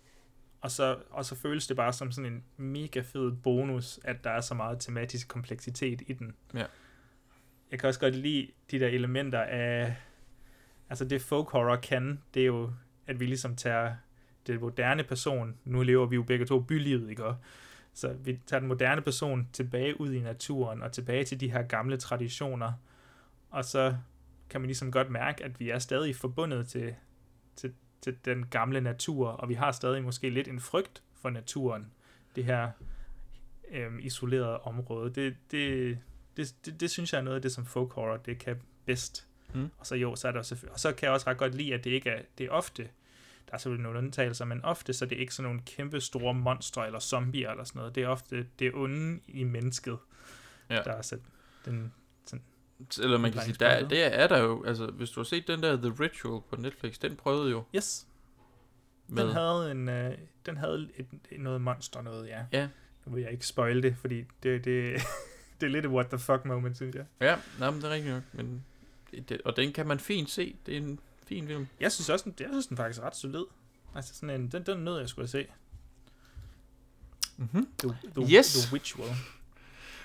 og 0.60 0.70
så, 0.70 0.98
og 1.10 1.24
så 1.24 1.34
føles 1.34 1.66
det 1.66 1.76
bare 1.76 1.92
som 1.92 2.12
sådan 2.12 2.32
en 2.32 2.44
mega 2.56 3.00
fed 3.00 3.32
bonus, 3.32 4.00
at 4.04 4.24
der 4.24 4.30
er 4.30 4.40
så 4.40 4.54
meget 4.54 4.80
tematisk 4.80 5.28
kompleksitet 5.28 6.02
i 6.06 6.12
den. 6.12 6.34
Ja. 6.54 6.64
Jeg 7.70 7.78
kan 7.78 7.88
også 7.88 8.00
godt 8.00 8.16
lide 8.16 8.48
de 8.70 8.80
der 8.80 8.88
elementer 8.88 9.40
af, 9.40 9.96
altså 10.88 11.04
det 11.04 11.22
folk 11.22 11.50
horror 11.50 11.76
kan, 11.76 12.22
det 12.34 12.42
er 12.42 12.46
jo, 12.46 12.72
at 13.06 13.20
vi 13.20 13.26
ligesom 13.26 13.56
tager 13.56 13.94
det 14.46 14.60
moderne 14.60 15.04
person, 15.04 15.56
nu 15.64 15.82
lever 15.82 16.06
vi 16.06 16.16
jo 16.16 16.22
begge 16.22 16.46
to 16.46 16.60
bylivet, 16.60 17.10
ikke? 17.10 17.24
Så 17.92 18.12
vi 18.12 18.40
tager 18.46 18.60
den 18.60 18.68
moderne 18.68 19.02
person 19.02 19.48
tilbage 19.52 20.00
ud 20.00 20.12
i 20.12 20.20
naturen 20.20 20.82
og 20.82 20.92
tilbage 20.92 21.24
til 21.24 21.40
de 21.40 21.50
her 21.50 21.62
gamle 21.62 21.96
traditioner. 21.96 22.72
Og 23.50 23.64
så 23.64 23.96
kan 24.50 24.60
man 24.60 24.68
ligesom 24.68 24.92
godt 24.92 25.10
mærke, 25.10 25.44
at 25.44 25.60
vi 25.60 25.70
er 25.70 25.78
stadig 25.78 26.16
forbundet 26.16 26.68
til, 26.68 26.94
til, 27.56 27.74
til 28.00 28.16
den 28.24 28.46
gamle 28.46 28.80
natur, 28.80 29.28
og 29.28 29.48
vi 29.48 29.54
har 29.54 29.72
stadig 29.72 30.02
måske 30.02 30.30
lidt 30.30 30.48
en 30.48 30.60
frygt 30.60 31.02
for 31.14 31.30
naturen, 31.30 31.92
det 32.36 32.44
her 32.44 32.70
øhm, 33.70 33.98
isolerede 33.98 34.60
område. 34.60 35.14
Det, 35.14 35.36
det, 35.50 35.98
det, 36.36 36.54
det, 36.64 36.80
det 36.80 36.90
synes 36.90 37.12
jeg 37.12 37.18
er 37.18 37.22
noget 37.22 37.36
af 37.36 37.42
det, 37.42 37.52
som 37.52 37.66
folk 37.66 37.92
horror 37.92 38.16
det 38.16 38.38
kan 38.38 38.60
bedst. 38.84 39.26
Mm. 39.54 39.70
Og 39.78 39.86
så 39.86 39.94
jo, 39.94 40.16
så 40.16 40.28
er 40.28 40.32
der 40.32 40.42
selvfølgelig, 40.42 40.72
og 40.72 40.80
så 40.80 40.92
kan 40.92 41.06
jeg 41.06 41.12
også 41.12 41.30
ret 41.30 41.38
godt 41.38 41.54
lide, 41.54 41.74
at 41.74 41.84
det 41.84 41.90
ikke 41.90 42.10
er, 42.10 42.22
det 42.38 42.46
er 42.46 42.50
ofte, 42.50 42.82
der 43.48 43.54
er 43.54 43.58
selvfølgelig 43.58 43.82
nogle 43.82 43.98
undtagelser, 43.98 44.44
men 44.44 44.64
ofte 44.64 44.92
så 44.92 45.04
er 45.04 45.08
det 45.08 45.16
ikke 45.16 45.34
sådan 45.34 45.44
nogle 45.48 45.60
kæmpe 45.66 46.00
store 46.00 46.34
monstre 46.34 46.86
eller 46.86 46.98
zombier 47.00 47.50
eller 47.50 47.64
sådan 47.64 47.78
noget. 47.78 47.94
Det 47.94 48.02
er 48.02 48.08
ofte 48.08 48.46
det 48.58 48.74
onde 48.74 49.20
i 49.28 49.44
mennesket, 49.44 49.98
Ja. 50.70 50.76
der 50.76 50.92
er 50.92 51.02
sat 51.02 51.20
den 51.64 51.92
Eller 53.02 53.18
man 53.18 53.32
kan 53.32 53.42
sige, 53.42 53.56
der, 53.60 53.88
der 53.88 54.06
er 54.06 54.26
der 54.26 54.38
jo, 54.38 54.64
altså 54.64 54.86
hvis 54.86 55.10
du 55.10 55.20
har 55.20 55.24
set 55.24 55.46
den 55.48 55.62
der 55.62 55.76
The 55.76 55.92
Ritual 56.00 56.40
på 56.50 56.56
Netflix, 56.56 56.98
den 56.98 57.16
prøvede 57.16 57.50
jo. 57.50 57.64
Yes. 57.76 58.06
Med, 59.06 59.24
Den 59.24 59.32
havde, 59.32 59.70
en, 59.70 59.88
øh, 59.88 60.18
den 60.46 60.56
havde 60.56 60.88
et, 60.96 61.06
et, 61.30 61.40
noget 61.40 61.60
monster 61.60 62.02
noget, 62.02 62.28
ja. 62.28 62.44
Ja. 62.52 62.68
Nu 63.06 63.12
vil 63.14 63.22
jeg 63.22 63.32
ikke 63.32 63.46
spoil 63.46 63.82
det, 63.82 63.96
fordi 63.96 64.24
det, 64.42 64.64
det, 64.64 65.00
det 65.60 65.66
er 65.66 65.70
lidt 65.70 65.84
et 65.84 65.90
what 65.90 66.06
the 66.06 66.18
fuck 66.18 66.44
moment, 66.44 66.76
synes 66.76 66.94
jeg. 66.96 67.04
Ja, 67.20 67.36
nej, 67.58 67.70
men 67.70 67.80
det 67.80 67.88
er 67.88 67.92
rigtigt 67.94 68.14
nok, 68.14 68.22
men 68.32 68.64
det, 69.10 69.28
det, 69.28 69.40
og 69.44 69.56
den 69.56 69.72
kan 69.72 69.86
man 69.86 69.98
fint 70.00 70.30
se. 70.30 70.56
Det 70.66 70.74
er 70.74 70.78
en 70.78 71.00
fin 71.26 71.46
film. 71.46 71.66
Jeg 71.80 71.92
synes 71.92 72.08
også, 72.10 72.24
den, 72.24 72.34
jeg 72.40 72.48
synes 72.50 72.66
den 72.66 72.76
faktisk 72.76 73.00
er 73.00 73.06
ret 73.06 73.16
solid. 73.16 73.44
Altså 73.94 74.14
sådan 74.14 74.40
en, 74.40 74.48
den, 74.48 74.62
den 74.62 74.78
nød 74.78 74.98
jeg 74.98 75.08
skulle 75.08 75.28
se. 75.28 75.46
Mhm. 77.36 77.68
The, 77.78 77.96
the, 78.16 78.36
Yes. 78.36 78.52
The 78.52 78.74
Ritual. 78.74 79.08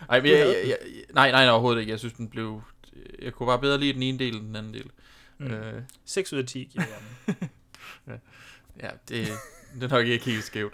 Ej, 0.10 0.22
men 0.22 0.32
jeg, 0.32 0.40
jeg, 0.40 0.66
jeg, 0.68 0.78
nej, 1.14 1.32
nej, 1.32 1.50
overhovedet 1.50 1.80
ikke. 1.80 1.92
Jeg 1.92 2.00
synes, 2.00 2.14
den 2.14 2.30
blev... 2.30 2.62
Jeg 3.22 3.34
kunne 3.34 3.48
bare 3.48 3.60
bedre 3.60 3.80
lide 3.80 3.94
den 3.94 4.04
ene 4.04 4.20
del 4.20 4.36
end 4.36 4.48
den 4.48 4.56
anden 4.56 4.74
del. 4.74 4.90
Mm. 5.38 5.48
Øh, 5.48 5.82
6 6.06 6.34
ud 6.34 6.40
af 6.40 6.46
10 6.46 6.64
giver 6.64 6.86
jeg 6.86 7.36
ja, 8.08 8.14
ja 8.82 8.90
det, 9.10 9.28
det 9.74 9.84
er 9.84 9.98
nok 9.98 10.06
ikke 10.06 10.26
helt 10.26 10.44
skævt. 10.44 10.74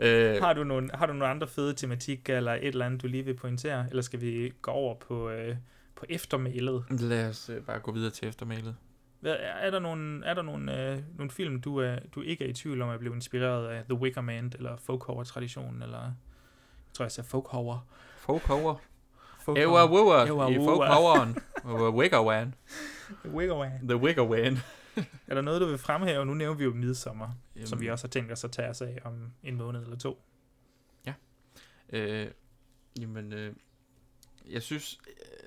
Øh, 0.00 0.42
Har 0.42 0.52
du, 0.52 0.64
nogle, 0.64 0.90
har 0.94 1.06
du 1.06 1.12
nogle 1.12 1.26
andre 1.26 1.46
fede 1.48 1.74
tematikker, 1.74 2.36
eller 2.36 2.52
et 2.52 2.66
eller 2.66 2.86
andet, 2.86 3.02
du 3.02 3.06
lige 3.06 3.24
vil 3.24 3.34
pointere? 3.34 3.86
Eller 3.88 4.02
skal 4.02 4.20
vi 4.20 4.52
gå 4.62 4.70
over 4.70 4.94
på, 4.94 5.30
øh, 5.30 5.56
på 5.96 6.06
eftermælet? 6.08 6.84
Lad 6.90 7.28
os 7.28 7.50
øh, 7.50 7.62
bare 7.62 7.78
gå 7.78 7.92
videre 7.92 8.10
til 8.10 8.28
eftermælet. 8.28 8.76
Hvad, 9.20 9.32
er, 9.32 9.36
er 9.36 9.70
der 9.70 9.78
nogle, 9.78 10.26
er 10.26 10.34
der 10.34 10.42
nogle, 10.42 10.92
øh, 10.92 10.98
nogle 11.16 11.30
film, 11.30 11.60
du, 11.60 11.76
er, 11.76 11.98
du 12.14 12.22
ikke 12.22 12.44
er 12.44 12.48
i 12.48 12.52
tvivl 12.52 12.82
om 12.82 12.88
at 12.88 12.98
blive 12.98 13.14
inspireret 13.14 13.68
af 13.68 13.84
The 13.84 13.94
Wicker 13.94 14.20
Man, 14.20 14.52
eller 14.56 14.76
folk 14.76 15.26
traditionen 15.26 15.82
eller 15.82 16.02
jeg 16.02 16.94
tror, 16.94 17.04
jeg 17.04 17.12
sagde 17.12 17.28
folk 17.28 17.46
horror. 17.46 17.86
Folk. 18.28 18.78
Folk 19.44 19.58
Ewa 19.58 19.80
Ewa 20.26 20.48
i 20.48 20.54
folk 20.56 20.78
Wua. 20.78 20.94
horroren. 20.94 21.38
Og 21.64 21.94
Wigger 21.98 22.24
Wan. 22.24 22.54
The 23.24 23.34
Wicker 23.34 23.58
Man. 23.58 23.88
The 23.88 23.96
Wigger 23.96 24.28
Wan. 24.28 24.58
Er 25.28 25.34
der 25.34 25.42
noget, 25.42 25.60
du 25.60 25.66
vil 25.66 25.78
fremhæve? 25.78 26.26
Nu 26.26 26.34
nævner 26.34 26.56
vi 26.58 26.64
jo 26.64 26.74
Midsommer, 26.74 27.28
Jamen. 27.56 27.66
som 27.66 27.80
vi 27.80 27.90
også 27.90 28.06
har 28.06 28.10
tænkt 28.10 28.32
os 28.32 28.44
at 28.44 28.52
tage 28.52 28.68
os 28.68 28.80
af 28.82 28.98
om 29.04 29.32
en 29.42 29.56
måned 29.56 29.82
eller 29.82 29.96
to. 29.96 30.22
Øh, 31.92 32.26
jamen, 33.00 33.32
øh, 33.32 33.54
jeg 34.50 34.62
synes... 34.62 34.98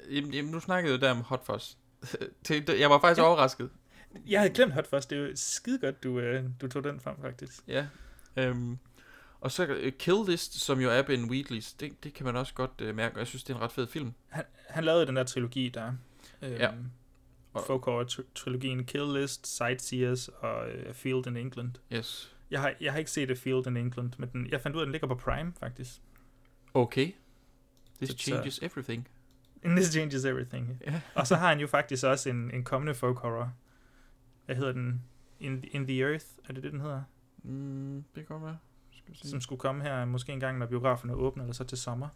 Øh, 0.08 0.16
jamen, 0.16 0.34
jamen, 0.34 0.52
nu 0.52 0.60
snakkede 0.60 0.94
jeg 0.94 1.02
der 1.02 1.12
om 1.12 1.22
Hot 1.22 1.45
Fuzz. 1.45 1.74
Jeg 2.80 2.90
var 2.90 2.99
faktisk 2.99 3.18
Ja. 3.18 3.24
ja. 3.24 3.30
overrasket. 3.30 3.70
Jeg 4.28 4.40
havde 4.40 4.53
glemt 4.53 4.74
Hot 4.74 4.88
Fuzz. 4.88 5.06
Det 5.06 5.18
er 5.18 5.22
jo 5.22 5.32
skide 5.36 5.80
godt, 5.80 6.03
du, 6.03 6.20
øh, 6.20 6.44
du 6.62 6.68
tog 6.68 6.84
den 6.84 6.99
frem, 6.99 7.16
faktisk. 7.22 7.53
Ja. 7.68 7.88
Øhm, 8.38 8.78
og 9.41 9.51
så 9.51 9.63
uh, 9.85 9.91
Kill 9.99 10.18
List, 10.27 10.53
som 10.53 10.80
jo 10.80 10.89
er 10.89 11.01
Ben 11.01 11.30
Wheatleys, 11.30 11.73
det, 11.73 12.03
det 12.03 12.13
kan 12.13 12.26
man 12.26 12.35
også 12.35 12.53
godt 12.53 12.81
uh, 12.81 12.95
mærke, 12.95 13.15
og 13.15 13.19
jeg 13.19 13.27
synes, 13.27 13.43
det 13.43 13.53
er 13.53 13.57
en 13.57 13.63
ret 13.63 13.72
fed 13.72 13.88
film. 13.88 14.13
Han, 14.30 14.43
han 14.69 14.84
lavede 14.84 15.05
den 15.05 15.15
der 15.15 15.23
trilogi, 15.23 15.69
der 15.69 15.93
øhm, 16.41 16.53
Ja. 16.53 16.72
og 17.53 17.63
folk 17.68 17.85
horror 17.85 18.03
tri- 18.03 18.23
trilogien 18.35 18.85
Kill 18.85 19.13
List, 19.13 19.47
Sightseers 19.57 20.27
og 20.27 20.68
uh, 20.88 20.93
Field 20.93 21.27
in 21.27 21.38
England. 21.38 21.72
Yes. 21.93 22.35
Jeg 22.51 22.61
har, 22.61 22.73
jeg 22.81 22.91
har 22.91 22.99
ikke 22.99 23.11
set 23.11 23.31
A 23.31 23.34
Field 23.34 23.68
in 23.68 23.77
England, 23.77 24.11
men 24.18 24.30
den, 24.34 24.47
jeg 24.51 24.61
fandt 24.61 24.76
ud 24.76 24.81
af, 24.81 24.84
at 24.84 24.88
den 24.88 24.91
ligger 24.91 25.07
på 25.07 25.15
Prime, 25.15 25.53
faktisk. 25.59 26.01
Okay. 26.73 27.11
This 27.97 28.09
Så- 28.09 28.18
så- 28.18 28.23
changes 28.23 28.59
everything. 28.61 29.07
And 29.63 29.76
this 29.77 29.91
changes 29.91 30.26
everything. 30.26 30.77
Ja. 30.88 31.01
Og 31.15 31.27
så 31.27 31.35
har 31.35 31.47
han 31.49 31.59
jo 31.59 31.68
faktisk 31.68 32.03
også 32.05 32.30
en, 32.30 32.51
en 32.53 32.63
kommende 32.63 32.93
folk 32.95 33.18
horror. 33.18 33.53
Hvad 34.45 34.55
hedder 34.55 34.72
den? 34.72 35.01
In, 35.39 35.63
in 35.72 35.88
the 35.88 36.01
Earth, 36.01 36.26
er 36.49 36.53
det 36.53 36.63
det, 36.63 36.72
den 36.72 36.81
hedder? 36.81 37.03
Mm, 37.43 38.03
det 38.15 38.27
kan 38.27 38.35
godt 38.39 38.43
være. 38.43 38.57
Skal 39.03 39.15
se. 39.15 39.30
Som 39.30 39.41
skulle 39.41 39.60
komme 39.60 39.84
her 39.84 40.06
måske 40.06 40.32
en 40.32 40.40
gang, 40.40 40.57
når 40.57 40.65
biograferne 40.65 41.14
åbner, 41.14 41.44
eller 41.44 41.53
så 41.53 41.64
til 41.64 41.78
sommer. 41.78 42.07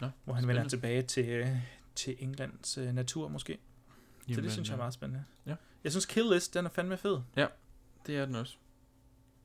Nå, 0.00 0.10
hvor 0.24 0.34
han 0.34 0.48
vender 0.48 0.68
tilbage 0.68 1.02
til, 1.02 1.28
øh, 1.28 1.48
til 1.94 2.16
Englands 2.18 2.78
øh, 2.78 2.92
natur 2.92 3.28
måske. 3.28 3.52
så 3.52 4.24
Jamen, 4.28 4.44
det 4.44 4.52
synes 4.52 4.68
jeg 4.68 4.74
er 4.74 4.76
ja. 4.76 4.82
meget 4.82 4.94
spændende. 4.94 5.24
Ja. 5.46 5.54
Jeg 5.84 5.92
synes 5.92 6.06
Kill 6.06 6.30
List, 6.32 6.54
den 6.54 6.66
er 6.66 6.70
fandme 6.70 6.96
fed. 6.96 7.20
Ja, 7.36 7.46
det 8.06 8.16
er 8.16 8.26
den 8.26 8.34
også. 8.34 8.56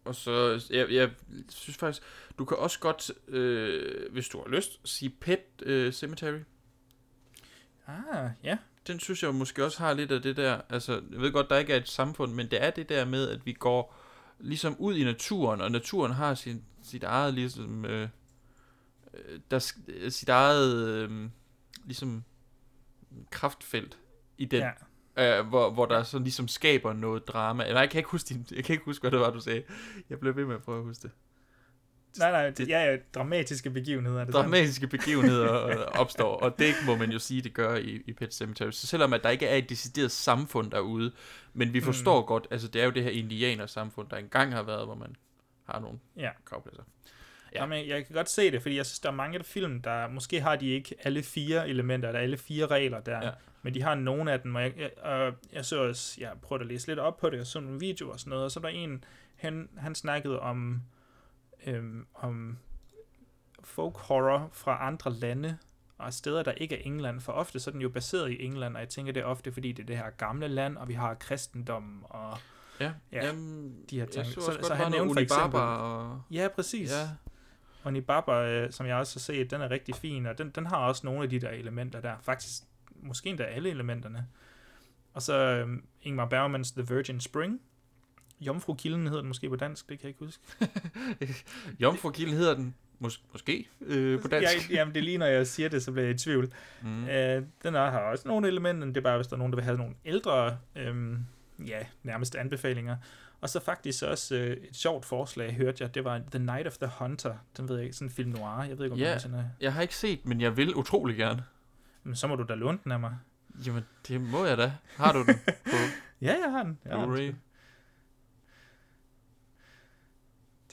Og 0.05 0.15
så, 0.15 0.65
jeg, 0.69 0.91
jeg 0.91 1.11
synes 1.49 1.77
faktisk, 1.77 2.03
du 2.37 2.45
kan 2.45 2.57
også 2.57 2.79
godt, 2.79 3.11
øh, 3.27 4.11
hvis 4.11 4.27
du 4.27 4.37
har 4.37 4.47
lyst, 4.47 4.89
sige 4.89 5.09
Pet 5.09 5.39
øh, 5.61 5.93
Cemetery. 5.93 6.39
Ah, 7.87 8.29
ja. 8.43 8.57
Den 8.87 8.99
synes 8.99 9.23
jeg 9.23 9.35
måske 9.35 9.65
også 9.65 9.79
har 9.79 9.93
lidt 9.93 10.11
af 10.11 10.21
det 10.21 10.37
der, 10.37 10.61
altså, 10.69 10.93
jeg 11.11 11.21
ved 11.21 11.31
godt, 11.31 11.49
der 11.49 11.57
ikke 11.57 11.73
er 11.73 11.77
et 11.77 11.89
samfund, 11.89 12.33
men 12.33 12.51
det 12.51 12.63
er 12.63 12.69
det 12.69 12.89
der 12.89 13.05
med, 13.05 13.29
at 13.29 13.45
vi 13.45 13.53
går 13.53 13.95
ligesom 14.39 14.75
ud 14.79 14.95
i 14.95 15.03
naturen, 15.03 15.61
og 15.61 15.71
naturen 15.71 16.11
har 16.11 16.33
sin, 16.33 16.63
sit 16.83 17.03
eget 17.03 17.33
ligesom, 17.33 17.85
øh, 17.85 18.09
øh, 19.13 19.39
der, 19.51 19.73
øh, 19.87 20.11
sit 20.11 20.29
eget 20.29 20.87
øh, 20.87 21.29
ligesom 21.85 22.23
kraftfelt 23.29 23.99
i 24.37 24.45
den, 24.45 24.63
ja. 25.17 25.39
øh, 25.39 25.47
hvor, 25.47 25.71
hvor 25.71 25.85
der 25.85 26.03
så 26.03 26.19
ligesom 26.19 26.47
skaber 26.47 26.93
noget 26.93 27.27
drama. 27.27 27.67
Eller 27.67 27.81
jeg 27.81 27.89
kan 27.89 27.99
ikke 27.99 28.09
huske, 28.09 28.29
din, 28.29 28.47
jeg 28.51 28.63
kan 28.63 28.73
ikke 28.73 28.85
huske, 28.85 29.03
hvad 29.03 29.11
det 29.11 29.19
var, 29.19 29.29
du 29.29 29.39
sagde. 29.39 29.63
Jeg 30.09 30.19
blev 30.19 30.35
ved 30.35 30.45
med 30.45 30.55
at 30.55 30.61
prøve 30.61 30.77
at 30.77 30.83
huske 30.83 31.01
det. 31.01 31.11
Nej, 32.17 32.31
nej, 32.31 32.49
det, 32.49 32.69
ja, 32.69 32.91
ja, 32.91 32.97
dramatiske 33.15 33.69
begivenheder. 33.69 34.21
Er 34.21 34.25
det? 34.25 34.33
Dramatiske 34.33 34.87
begivenheder 34.87 35.67
øh, 35.67 35.75
opstår, 36.01 36.35
og 36.37 36.59
det 36.59 36.73
må 36.85 36.95
man 36.95 37.11
jo 37.11 37.19
sige, 37.19 37.41
det 37.41 37.53
gør 37.53 37.75
i, 37.75 38.01
i 38.05 38.13
Pet 38.13 38.33
Cemetery. 38.33 38.71
Så 38.71 38.87
selvom 38.87 39.13
at 39.13 39.23
der 39.23 39.29
ikke 39.29 39.47
er 39.47 39.55
et 39.55 39.69
decideret 39.69 40.11
samfund 40.11 40.71
derude, 40.71 41.11
men 41.53 41.73
vi 41.73 41.81
forstår 41.81 42.21
mm. 42.21 42.27
godt, 42.27 42.47
altså 42.51 42.67
det 42.67 42.81
er 42.81 42.85
jo 42.85 42.91
det 42.91 43.03
her 43.03 43.11
indianer-samfund, 43.11 44.09
der 44.09 44.17
engang 44.17 44.53
har 44.53 44.63
været, 44.63 44.85
hvor 44.85 44.95
man 44.95 45.15
har 45.65 45.79
nogle 45.79 45.99
Ja. 46.17 46.29
gravpladser. 46.45 46.83
Ja. 47.53 47.61
Jamen, 47.61 47.87
jeg 47.87 48.05
kan 48.05 48.15
godt 48.15 48.29
se 48.29 48.51
det, 48.51 48.61
fordi 48.61 48.75
jeg 48.75 48.85
synes, 48.85 48.99
der 48.99 49.09
er 49.09 49.13
mange 49.13 49.39
af 49.39 49.45
film, 49.45 49.81
der 49.81 50.07
måske 50.07 50.41
har 50.41 50.55
de 50.55 50.67
ikke 50.69 50.95
alle 51.03 51.23
fire 51.23 51.69
elementer, 51.69 52.09
eller 52.09 52.19
alle 52.21 52.37
fire 52.37 52.65
regler 52.67 52.99
der, 52.99 53.25
Ja. 53.25 53.31
men 53.61 53.73
de 53.73 53.81
har 53.81 53.95
nogle 53.95 54.31
af 54.31 54.39
dem, 54.39 54.55
og 54.55 54.61
jeg, 54.61 54.73
jeg, 54.77 54.91
og 55.03 55.33
jeg 55.53 55.65
så 55.65 55.81
også, 55.87 56.15
jeg 56.21 56.31
prøvede 56.41 56.63
at 56.63 56.67
læse 56.67 56.87
lidt 56.87 56.99
op 56.99 57.17
på 57.17 57.29
det, 57.29 57.39
og 57.39 57.47
så 57.47 57.59
nogle 57.59 57.79
videoer 57.79 58.13
og 58.13 58.19
sådan 58.19 58.29
noget, 58.29 58.45
og 58.45 58.51
så 58.51 58.59
var 58.59 58.69
der 58.69 58.75
en, 58.75 59.03
han, 59.35 59.69
han 59.77 59.95
snakkede 59.95 60.39
om, 60.39 60.81
øhm, 61.67 62.05
om 62.15 62.57
folk 63.63 63.97
horror 63.97 64.49
fra 64.53 64.87
andre 64.87 65.13
lande, 65.13 65.57
og 65.97 66.13
steder, 66.13 66.43
der 66.43 66.51
ikke 66.51 66.75
er 66.79 66.81
England, 66.85 67.19
for 67.21 67.31
ofte 67.33 67.59
så 67.59 67.69
er 67.69 67.71
den 67.71 67.81
jo 67.81 67.89
baseret 67.89 68.31
i 68.31 68.43
England, 68.45 68.75
og 68.75 68.81
jeg 68.81 68.89
tænker, 68.89 69.11
det 69.13 69.19
er 69.21 69.25
ofte, 69.25 69.51
fordi 69.51 69.71
det 69.71 69.83
er 69.83 69.87
det 69.87 69.97
her 69.97 70.09
gamle 70.09 70.47
land, 70.47 70.77
og 70.77 70.87
vi 70.87 70.93
har 70.93 71.13
kristendom, 71.13 72.05
og 72.09 72.37
Ja, 72.79 72.93
ja 73.11 73.25
jamen, 73.25 73.75
de 73.89 73.99
her 73.99 74.05
ting. 74.05 74.25
så 74.25 74.35
godt, 74.45 74.61
der 74.61 74.77
var 74.77 74.89
noget 74.89 75.13
for 75.13 75.19
eksempel- 75.19 75.59
og- 75.59 76.21
Ja, 76.31 76.47
præcis. 76.55 76.91
Ja. 76.91 77.09
Onibaba, 77.85 78.31
øh, 78.51 78.71
som 78.71 78.85
jeg 78.85 78.95
også 78.95 79.15
har 79.15 79.19
set, 79.19 79.51
den 79.51 79.61
er 79.61 79.71
rigtig 79.71 79.95
fin, 79.95 80.25
og 80.25 80.37
den, 80.37 80.49
den 80.49 80.65
har 80.65 80.77
også 80.77 81.01
nogle 81.05 81.23
af 81.23 81.29
de 81.29 81.39
der 81.39 81.49
elementer 81.49 82.01
der. 82.01 82.15
Faktisk 82.21 82.63
måske 82.95 83.29
endda 83.29 83.43
alle 83.43 83.69
elementerne. 83.69 84.27
Og 85.13 85.21
så 85.21 85.33
øh, 85.35 85.67
Ingmar 86.01 86.25
Bergmans 86.25 86.71
The 86.71 86.85
Virgin 86.95 87.19
Spring, 87.19 87.61
Jomfrukilden 88.41 89.07
hedder 89.07 89.19
den 89.21 89.27
måske 89.27 89.49
på 89.49 89.55
dansk, 89.55 89.89
det 89.89 89.99
kan 89.99 90.07
jeg 90.07 90.09
ikke 90.09 90.25
huske. 90.25 90.43
Jomfrukilden 91.83 92.35
hedder 92.35 92.55
den 92.55 92.75
mås- 93.03 93.21
måske 93.31 93.67
øh, 93.81 94.21
på 94.21 94.27
dansk. 94.27 94.69
Ja, 94.69 94.75
jamen, 94.75 94.93
det 94.93 94.99
er 94.99 95.03
lige 95.03 95.17
når 95.17 95.25
jeg 95.25 95.47
siger 95.47 95.69
det, 95.69 95.83
så 95.83 95.91
bliver 95.91 96.05
jeg 96.05 96.15
i 96.15 96.17
tvivl. 96.17 96.51
Mm. 96.81 97.07
Øh, 97.07 97.43
den 97.63 97.75
er, 97.75 97.89
har 97.91 97.99
også 97.99 98.27
nogle 98.27 98.47
elementer, 98.47 98.87
det 98.87 98.97
er 98.97 99.01
bare, 99.01 99.15
hvis 99.17 99.27
der 99.27 99.33
er 99.33 99.37
nogen, 99.37 99.53
der 99.53 99.57
vil 99.57 99.63
have 99.65 99.77
nogle 99.77 99.95
ældre, 100.05 100.57
øhm, 100.75 101.25
ja, 101.67 101.79
nærmest 102.03 102.35
anbefalinger. 102.35 102.97
Og 103.41 103.49
så 103.49 103.59
faktisk 103.59 104.03
også 104.03 104.35
øh, 104.35 104.57
et 104.57 104.75
sjovt 104.75 105.05
forslag, 105.05 105.53
hørte 105.53 105.83
jeg, 105.83 105.95
det 105.95 106.03
var 106.03 106.21
The 106.31 106.39
Night 106.39 106.67
of 106.67 106.77
the 106.77 106.91
Hunter. 106.99 107.35
Den 107.57 107.69
ved 107.69 107.75
jeg 107.75 107.83
ikke, 107.85 107.95
sådan 107.97 108.07
en 108.07 108.11
film 108.13 108.29
noir. 108.29 108.63
Jeg 108.63 108.77
ved 108.77 108.85
ikke, 108.85 108.93
om 108.93 108.99
Ja, 108.99 109.09
ja. 109.09 109.37
er. 109.37 109.43
jeg 109.61 109.73
har 109.73 109.81
ikke 109.81 109.95
set, 109.95 110.25
men 110.25 110.41
jeg 110.41 110.57
vil 110.57 110.75
utrolig 110.75 111.17
gerne. 111.17 111.43
Men 112.03 112.15
så 112.15 112.27
må 112.27 112.35
du 112.35 112.43
da 112.43 112.53
låne 112.53 112.79
den 112.83 112.91
af 112.91 112.99
mig. 112.99 113.17
Jamen, 113.65 113.83
det 114.07 114.21
må 114.21 114.45
jeg 114.45 114.57
da. 114.57 114.73
Har 114.95 115.13
du 115.13 115.19
den 115.25 115.35
på 115.65 115.75
Ja, 116.21 116.35
jeg 116.43 116.51
har 116.51 116.63
den. 116.63 116.79
Jeg 116.85 116.97
har 116.97 117.05
den 117.05 117.13
Blu-ray? 117.15 117.27
sgu. 117.31 117.35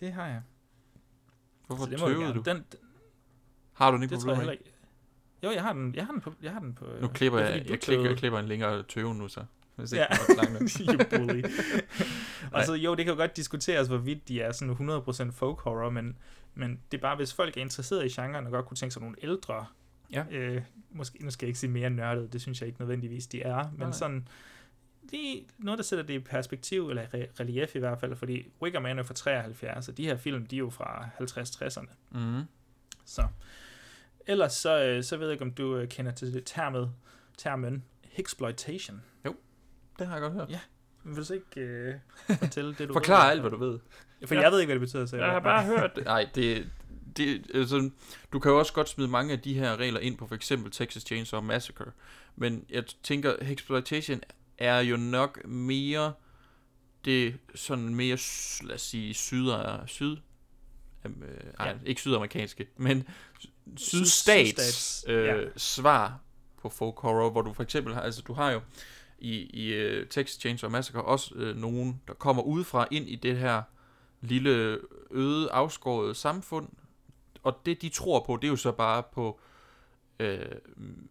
Det 0.00 0.12
har 0.12 0.26
jeg. 0.26 0.42
Hvorfor 1.66 1.84
Så 1.84 1.90
det 1.90 2.00
må 2.00 2.06
jeg 2.08 2.16
tøvede 2.16 2.34
du? 2.34 2.40
Den, 2.40 2.56
den, 2.56 2.64
Har 3.72 3.90
du 3.90 3.94
den 3.96 4.02
ikke 4.02 4.16
det 4.16 4.24
på 4.24 4.30
jeg 4.30 4.40
Blu-ray? 4.42 4.50
ikke. 4.50 4.72
Jo, 5.42 5.50
jeg 5.50 5.62
har 5.62 5.72
den, 5.72 5.94
jeg 5.94 6.06
har 6.06 6.12
den 6.12 6.20
på, 6.20 6.32
jeg 6.42 6.52
har 6.52 6.60
den 6.60 6.74
på 6.74 6.84
Nu 7.00 7.08
klipper 7.08 7.38
det 7.38 7.48
er 7.48 7.54
jeg, 7.54 7.64
du 7.68 7.70
jeg, 7.72 7.80
klikker, 7.80 8.06
jeg 8.08 8.16
klipper 8.18 8.38
en 8.38 8.46
længere 8.46 8.82
tøve 8.82 9.14
nu 9.14 9.28
så. 9.28 9.44
Hvis 9.76 9.92
Ja, 9.92 10.06
ikke 10.80 10.92
you 10.92 11.18
bully. 11.26 11.42
og 12.52 12.64
så 12.64 12.74
jo, 12.74 12.94
det 12.94 13.04
kan 13.04 13.14
jo 13.14 13.20
godt 13.20 13.36
diskuteres, 13.36 13.88
hvorvidt 13.88 14.28
de 14.28 14.40
er 14.40 14.52
sådan 14.52 14.74
100% 15.28 15.30
folk 15.32 15.60
horror, 15.60 15.90
men, 15.90 16.18
men 16.54 16.80
det 16.90 16.98
er 16.98 17.02
bare, 17.02 17.16
hvis 17.16 17.34
folk 17.34 17.56
er 17.56 17.60
interesseret 17.60 18.06
i 18.06 18.20
genren 18.20 18.46
og 18.46 18.52
godt 18.52 18.66
kunne 18.66 18.76
tænke 18.76 18.92
sig 18.92 19.02
nogle 19.02 19.16
ældre, 19.22 19.66
Ja. 20.12 20.24
øh, 20.30 20.62
måske, 20.90 21.24
nu 21.24 21.30
skal 21.30 21.46
jeg 21.46 21.48
ikke 21.48 21.58
sige 21.58 21.70
mere 21.70 21.90
nørdet, 21.90 22.32
det 22.32 22.40
synes 22.42 22.60
jeg 22.60 22.66
ikke 22.66 22.80
nødvendigvis, 22.80 23.26
de 23.26 23.42
er, 23.42 23.70
men 23.70 23.78
Nej. 23.80 23.92
sådan, 23.92 24.28
lige 25.10 25.46
noget, 25.58 25.78
der 25.78 25.84
sætter 25.84 26.04
det 26.04 26.14
i 26.14 26.18
perspektiv, 26.18 26.88
eller 26.90 27.02
re- 27.02 27.40
relief 27.40 27.76
i 27.76 27.78
hvert 27.78 28.00
fald, 28.00 28.16
fordi 28.16 28.46
Wicker 28.62 28.80
Man 28.80 28.98
er 28.98 29.02
fra 29.02 29.14
73, 29.14 29.88
og 29.88 29.96
de 29.96 30.04
her 30.04 30.16
film, 30.16 30.46
de 30.46 30.56
er 30.56 30.58
jo 30.58 30.70
fra 30.70 31.08
50-60'erne. 31.20 31.94
Mhm. 32.10 32.42
Så. 33.04 33.26
Ellers 34.26 34.52
så, 34.52 34.82
øh, 34.84 35.04
så 35.04 35.16
ved 35.16 35.26
jeg 35.26 35.32
ikke, 35.32 35.44
om 35.44 35.50
du 35.52 35.76
øh, 35.76 35.88
kender 35.88 36.12
til 36.12 36.32
det 36.34 36.42
termet, 36.46 36.92
termen 37.38 37.84
Hexploitation. 38.04 39.02
Jo, 39.26 39.36
det 39.98 40.06
har 40.06 40.14
jeg 40.14 40.22
godt 40.22 40.32
hørt. 40.32 40.50
Ja. 40.50 40.60
Vil 41.04 41.16
du 41.16 41.24
så 41.24 41.34
ikke 41.34 41.60
øh, 41.60 41.94
fortælle 42.38 42.74
det, 42.74 42.88
du 42.88 42.92
Forklar 43.00 43.22
ved? 43.24 43.30
alt, 43.30 43.40
hvad 43.40 43.50
du 43.50 43.56
ved. 43.56 43.78
For 44.26 44.34
jeg 44.34 44.52
ved 44.52 44.60
ikke, 44.60 44.68
hvad 44.68 44.80
det 44.80 44.88
betyder. 44.88 45.06
Så 45.06 45.16
Jeg 45.16 45.26
har 45.30 45.40
bare 45.40 45.64
hørt 45.64 45.90
det. 45.96 46.04
Nej, 46.04 46.28
det, 46.34 46.66
det 47.16 47.46
altså, 47.54 47.90
du 48.32 48.38
kan 48.38 48.50
jo 48.50 48.58
også 48.58 48.72
godt 48.72 48.88
smide 48.88 49.08
mange 49.08 49.32
af 49.32 49.40
de 49.40 49.54
her 49.54 49.76
regler 49.76 50.00
ind 50.00 50.16
på 50.16 50.26
for 50.26 50.34
eksempel 50.34 50.72
Texas 50.72 51.02
Chainsaw 51.02 51.40
Massacre. 51.40 51.84
Men 52.36 52.64
jeg 52.70 52.84
tænker, 53.02 53.34
Exploitation 53.42 54.20
er 54.58 54.78
jo 54.78 54.96
nok 54.96 55.44
mere 55.46 56.12
det 57.04 57.38
sådan 57.54 57.94
mere, 57.94 58.18
lad 58.62 58.74
os 58.74 58.82
sige, 58.82 59.14
syd, 59.14 59.50
syd 59.86 60.16
øh, 61.04 61.12
ej, 61.58 61.68
Ja. 61.68 61.74
ikke 61.86 62.00
sydamerikanske, 62.00 62.66
men 62.76 63.08
Syd- 63.40 63.50
sydstats 63.76 64.48
sydstats, 64.48 65.04
øh, 65.08 65.26
ja. 65.26 65.44
svar 65.56 66.20
på 66.62 66.68
folk 66.68 66.98
horror, 66.98 67.30
hvor 67.30 67.42
du 67.42 67.52
for 67.52 67.62
eksempel 67.62 67.94
har, 67.94 68.00
altså 68.00 68.22
du 68.22 68.32
har 68.32 68.50
jo 68.50 68.60
i, 69.18 69.30
i 69.36 69.86
uh, 70.00 70.06
Texas 70.08 70.40
Chainsaw 70.40 70.70
Massacre 70.70 71.02
også 71.02 71.34
øh, 71.34 71.56
nogen, 71.56 72.02
der 72.08 72.14
kommer 72.14 72.42
udefra 72.42 72.86
ind 72.90 73.08
i 73.08 73.16
det 73.16 73.38
her 73.38 73.62
lille 74.20 74.78
øde, 75.10 75.50
afskåret 75.50 76.16
samfund, 76.16 76.68
og 77.42 77.60
det 77.66 77.82
de 77.82 77.88
tror 77.88 78.24
på, 78.26 78.36
det 78.36 78.44
er 78.44 78.50
jo 78.50 78.56
så 78.56 78.72
bare 78.72 79.02
på, 79.12 79.40
øh, 80.18 80.38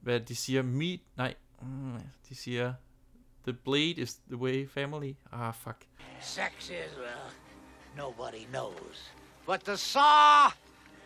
hvad 0.01 0.19
de 0.19 0.35
siger, 0.35 0.61
meat, 0.61 0.99
nej, 1.17 1.35
mm, 1.61 1.93
de 2.29 2.35
siger, 2.35 2.73
the 3.45 3.53
blade 3.53 3.97
is 4.03 4.13
the 4.29 4.37
way 4.37 4.67
family, 4.67 5.15
ah 5.31 5.51
fuck. 5.51 5.77
Sex 6.21 6.53
is, 6.69 6.91
well, 6.97 7.31
nobody 7.97 8.45
knows. 8.51 9.11
But 9.47 9.59
the 9.65 9.77
saw, 9.77 10.49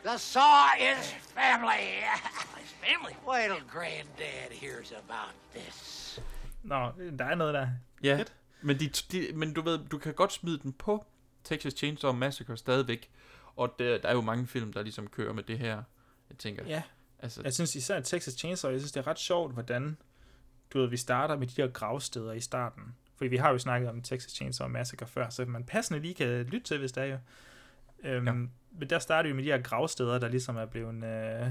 the 0.03 0.17
saw 0.17 0.65
is 0.91 1.11
family. 1.35 1.85
It's 2.61 2.73
family. 2.87 3.15
Wait 3.27 3.47
till 3.47 3.67
granddad 3.71 4.51
hears 4.51 4.91
about 4.91 5.33
this. 5.55 6.19
Nå, 6.63 6.91
der 7.19 7.25
er 7.25 7.35
noget 7.35 7.53
der. 7.53 7.67
Ja, 8.03 8.17
Fedt. 8.17 8.33
men, 8.61 8.79
de, 8.79 8.89
de, 8.89 9.31
men 9.33 9.53
du 9.53 9.61
ved, 9.61 9.79
du 9.91 9.97
kan 9.97 10.13
godt 10.13 10.33
smide 10.33 10.59
den 10.59 10.73
på 10.73 11.05
Texas 11.43 11.73
Chainsaw 11.73 12.11
Massacre 12.11 12.57
stadigvæk, 12.57 13.09
og 13.55 13.75
der, 13.79 13.97
der 13.97 14.09
er 14.09 14.13
jo 14.13 14.21
mange 14.21 14.47
film, 14.47 14.73
der 14.73 14.81
ligesom 14.83 15.07
kører 15.07 15.33
med 15.33 15.43
det 15.43 15.59
her, 15.59 15.83
jeg 16.29 16.37
tænker. 16.37 16.65
Ja. 16.65 16.81
Altså, 17.19 17.41
Jeg 17.43 17.53
synes 17.53 17.75
især 17.75 17.99
Texas 18.01 18.33
Chainsaw, 18.33 18.71
jeg 18.71 18.79
synes, 18.79 18.91
det 18.91 18.99
er 18.99 19.07
ret 19.07 19.19
sjovt, 19.19 19.53
hvordan 19.53 19.97
du 20.73 20.79
ved, 20.79 20.87
vi 20.89 20.97
starter 20.97 21.37
med 21.37 21.47
de 21.47 21.61
der 21.61 21.67
gravsteder 21.67 22.33
i 22.33 22.39
starten. 22.39 22.83
Fordi 23.15 23.29
vi 23.29 23.37
har 23.37 23.51
jo 23.51 23.57
snakket 23.57 23.89
om 23.89 24.01
Texas 24.01 24.31
Chainsaw 24.31 24.67
Massacre 24.67 25.07
før, 25.07 25.29
så 25.29 25.45
man 25.45 25.63
passende 25.63 25.99
lige 25.99 26.13
kan 26.13 26.27
lytte 26.27 26.59
til, 26.67 26.79
hvis 26.79 26.91
det 26.91 27.03
er 27.03 27.07
jo. 27.07 27.17
Øhm, 28.03 28.27
ja. 28.27 28.33
Men 28.33 28.89
der 28.89 28.99
starter 28.99 29.29
vi 29.29 29.35
med 29.35 29.43
de 29.43 29.49
her 29.51 29.61
gravsteder, 29.61 30.19
der 30.19 30.27
ligesom 30.27 30.57
er 30.57 30.65
blevet 30.65 31.03
øh, 31.03 31.47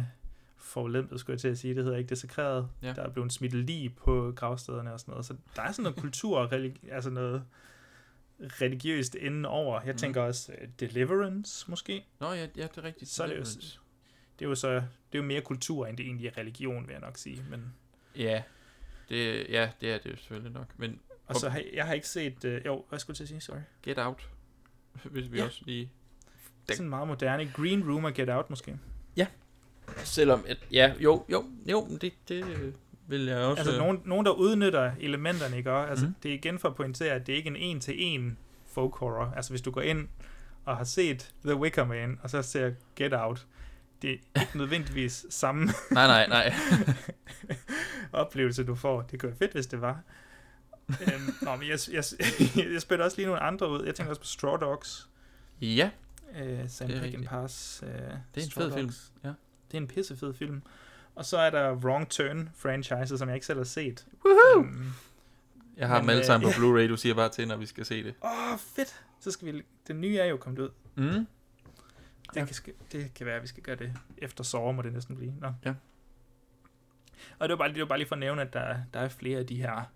forlæmpet, 0.57 1.21
skulle 1.21 1.35
jeg 1.35 1.41
til 1.41 1.49
at 1.49 1.59
sige. 1.59 1.75
Det 1.75 1.85
hedder 1.85 1.99
ikke 1.99 2.11
desekreret. 2.11 2.69
Ja. 2.83 2.93
Der 2.93 3.03
er 3.03 3.09
blevet 3.11 3.33
smidt 3.33 3.55
lige 3.55 3.91
på 3.91 4.33
gravstederne 4.37 4.93
og 4.93 5.01
sådan 5.01 5.13
noget. 5.13 5.27
Så 5.27 5.35
der 5.57 5.63
er 5.63 5.73
sådan 5.73 5.83
noget 5.83 5.99
kultur, 5.99 6.39
og 6.39 6.53
religi- 6.53 6.91
altså 6.93 7.11
noget 7.11 7.45
religiøst 8.41 9.15
inden 9.15 9.45
over. 9.45 9.81
Jeg 9.81 9.89
Mhm. 9.89 9.99
tænker 9.99 10.23
også 10.23 10.53
uh, 10.63 10.69
Deliverance, 10.81 11.71
måske. 11.71 12.05
Nå 12.21 12.33
ja, 12.33 12.47
ja, 12.57 12.63
det 12.63 12.77
er 12.79 12.85
rigtigt. 12.85 13.11
Så 13.11 13.23
er 13.23 13.27
det, 13.27 13.35
jo, 13.37 13.41
det 14.39 14.45
er 14.45 14.49
jo 14.49 14.55
så 14.55 14.75
det 14.75 14.83
er 15.13 15.19
jo 15.19 15.23
mere 15.23 15.41
kultur, 15.41 15.87
end 15.87 15.97
det 15.97 16.07
egentlig 16.07 16.27
er 16.27 16.39
religion, 16.39 16.87
vil 16.87 16.93
jeg 16.93 17.01
nok 17.01 17.17
sige. 17.17 17.45
Men, 17.51 17.75
Ja, 18.17 18.43
det, 19.09 19.47
ja, 19.49 19.71
det 19.81 19.93
er 19.93 19.99
det 19.99 20.11
jo 20.11 20.17
selvfølgelig 20.17 20.53
nok. 20.53 20.67
Men, 20.77 21.01
og 21.27 21.37
så 21.37 21.49
har 21.49 21.63
jeg 21.75 21.87
har 21.87 21.93
ikke 21.95 22.09
set... 22.09 22.45
Uh, 22.45 22.67
jo, 22.67 22.85
hvad 22.89 22.99
skulle 22.99 23.15
jeg 23.15 23.17
til 23.17 23.23
at 23.25 23.29
sige? 23.29 23.41
Sorry. 23.41 23.59
Get 23.83 23.99
Out, 23.99 24.29
hvis 25.05 25.33
vi 25.33 25.39
Ja. 25.39 25.45
også 25.45 25.63
lige... 25.67 25.91
Det 26.67 26.73
er 26.73 26.77
sådan 26.77 26.91
meget 26.91 27.09
moderne. 27.09 27.53
Green 27.55 27.91
Room 27.91 28.05
og 28.05 28.13
Get 28.15 28.31
Out, 28.31 28.51
måske. 28.51 28.79
Ja, 29.17 29.27
selvom, 29.97 30.45
at, 30.49 30.59
ja, 30.73 30.93
jo, 31.01 31.25
jo, 31.33 31.45
jo, 31.71 31.85
men 31.85 31.99
det, 31.99 32.13
det 32.29 32.45
øh, 32.45 32.73
vil 33.07 33.25
jeg 33.25 33.39
også... 33.39 33.63
Altså 33.63 33.79
nogen, 33.79 34.03
nogen, 34.05 34.27
der 34.27 34.33
udnytter 34.33 34.93
elementerne, 35.01 35.57
ikke? 35.57 35.73
Og, 35.73 35.91
altså, 35.91 36.07
mm. 36.07 36.15
Det 36.23 36.31
er 36.31 36.35
igen 36.35 36.59
for 36.59 36.69
at 36.69 36.75
pointere, 36.75 37.15
at 37.15 37.27
det 37.27 37.33
er 37.33 37.37
ikke 37.37 37.47
en 37.47 37.57
en-til-en 37.57 38.39
folk 38.67 38.95
horror. 38.95 39.33
Altså 39.37 39.53
hvis 39.53 39.63
du 39.63 39.71
går 39.71 39.81
ind 39.81 40.09
og 40.65 40.77
har 40.77 40.85
set 40.85 41.35
The 41.45 41.57
Wicker 41.57 41.85
Man, 41.85 42.19
og 42.23 42.31
så 42.31 42.43
ser 42.43 42.73
Get 42.97 43.13
Out, 43.15 43.47
det 44.03 44.11
er 44.35 44.41
ikke 44.41 44.59
nødvendigvis 44.59 45.27
samme 45.31 45.65
Nej, 45.91 46.07
nej, 46.07 46.27
nej. 46.29 46.55
oplevelse, 48.13 48.65
du 48.65 48.75
får. 48.75 49.03
Det 49.03 49.21
kunne 49.21 49.29
være 49.31 49.39
fedt, 49.39 49.53
hvis 49.53 49.67
det 49.67 49.81
var. 49.81 50.01
øhm, 50.89 51.35
nå, 51.43 51.57
men 51.57 51.69
jeg, 51.69 51.79
jeg, 51.93 52.05
jeg 52.73 52.83
spiller 52.83 53.05
også 53.05 53.17
lige 53.17 53.27
nogle 53.27 53.41
andre 53.43 53.71
ud. 53.71 53.85
Jeg 53.85 53.95
tænker 53.95 54.11
også 54.11 54.21
på 54.21 54.27
Straw 54.27 54.57
Dogs. 54.57 55.09
Ja, 55.61 55.91
Øh, 56.37 56.69
Sam 56.71 56.89
Det 56.89 56.97
er 56.97 57.01
Peckinpahs 57.01 57.83
øh, 57.87 57.89
det 57.91 58.01
er 58.03 58.15
en 58.37 58.51
Straw 58.51 58.65
fed 58.65 58.73
film. 58.75 58.87
Dogs. 58.87 59.13
Ja. 59.25 59.29
Det 59.29 59.77
er 59.77 59.79
en 59.79 59.87
pissefed 59.89 60.35
film. 60.35 60.63
Og 61.15 61.25
så 61.25 61.39
er 61.39 61.51
der 61.51 61.73
Wrong 61.75 62.09
Turn 62.11 62.51
franchise, 62.57 63.19
som 63.19 63.29
jeg 63.29 63.37
ikke 63.37 63.47
selv 63.47 63.59
har 63.59 63.65
set. 63.65 64.07
Woohoo! 64.25 64.65
Øhm, 64.65 64.87
Jeg 65.77 65.89
har 65.89 65.95
Men, 65.95 66.03
dem 66.03 66.11
alle 66.11 66.21
øh, 66.21 66.27
sammen 66.27 66.53
på 66.53 66.61
ja. 66.61 66.67
Blu-ray, 66.67 66.89
du 66.89 66.97
siger 66.97 67.15
bare 67.15 67.29
til, 67.29 67.49
når 67.49 67.57
vi 67.57 67.67
skal 67.67 67.85
se 67.85 68.05
det. 68.05 68.15
Åh, 68.25 68.53
oh, 68.53 68.59
fedt. 68.59 69.01
Så 69.21 69.31
skal 69.31 69.53
vi... 69.55 69.63
Den 69.89 70.01
nye 70.01 70.19
er 70.19 70.25
jo 70.25 70.37
kommet 70.37 70.59
ud. 70.61 70.69
Mm. 70.95 71.27
Det, 72.35 72.47
kan, 72.47 72.55
ske- 72.55 72.75
det 72.93 73.15
kan 73.15 73.27
være, 73.27 73.37
at 73.37 73.43
vi 73.43 73.47
skal 73.47 73.63
gøre 73.63 73.77
det 73.77 73.93
efter 74.19 74.45
Saw, 74.45 74.73
må 74.73 74.83
det 74.83 74.93
næsten 74.93 75.17
blive. 75.17 75.35
Nå. 75.41 75.53
Ja. 75.65 75.75
Og 77.39 77.49
det 77.49 77.59
var, 77.59 77.65
bare, 77.65 77.69
det 77.73 77.81
var 77.81 77.87
bare 77.87 77.99
lige 77.99 78.09
for 78.09 78.15
at 78.15 78.21
nævne, 78.21 78.43
at 78.43 78.53
der, 78.53 78.77
der 78.95 79.01
er 79.01 79.09
flere 79.09 79.39
af 79.39 79.47
de 79.47 79.57
her 79.57 79.91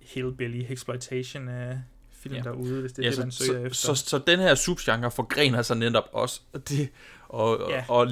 hillbilly 0.00 0.64
exploitation 0.72 1.48
uh, 1.48 1.74
film 2.10 2.34
Ja. 2.34 2.38
ja. 2.38 2.44
derude, 2.44 2.80
hvis 2.80 2.92
det 2.92 3.02
er 3.02 3.06
ja, 3.06 3.10
det, 3.10 3.18
man 3.18 3.30
søger 3.32 3.52
så, 3.52 3.58
efter. 3.66 3.74
så, 3.74 3.94
så, 3.94 4.08
så 4.08 4.18
den 4.26 4.38
her 4.40 4.54
subgenre 4.54 5.10
forgrener 5.10 5.62
sig 5.62 5.76
netop 5.76 6.08
også, 6.12 6.40
og, 6.52 6.68
det, 6.68 6.88
og, 7.28 7.60
Ja. 7.70 7.74
ja. 7.76 7.84
og, 7.88 7.98
og 8.00 8.08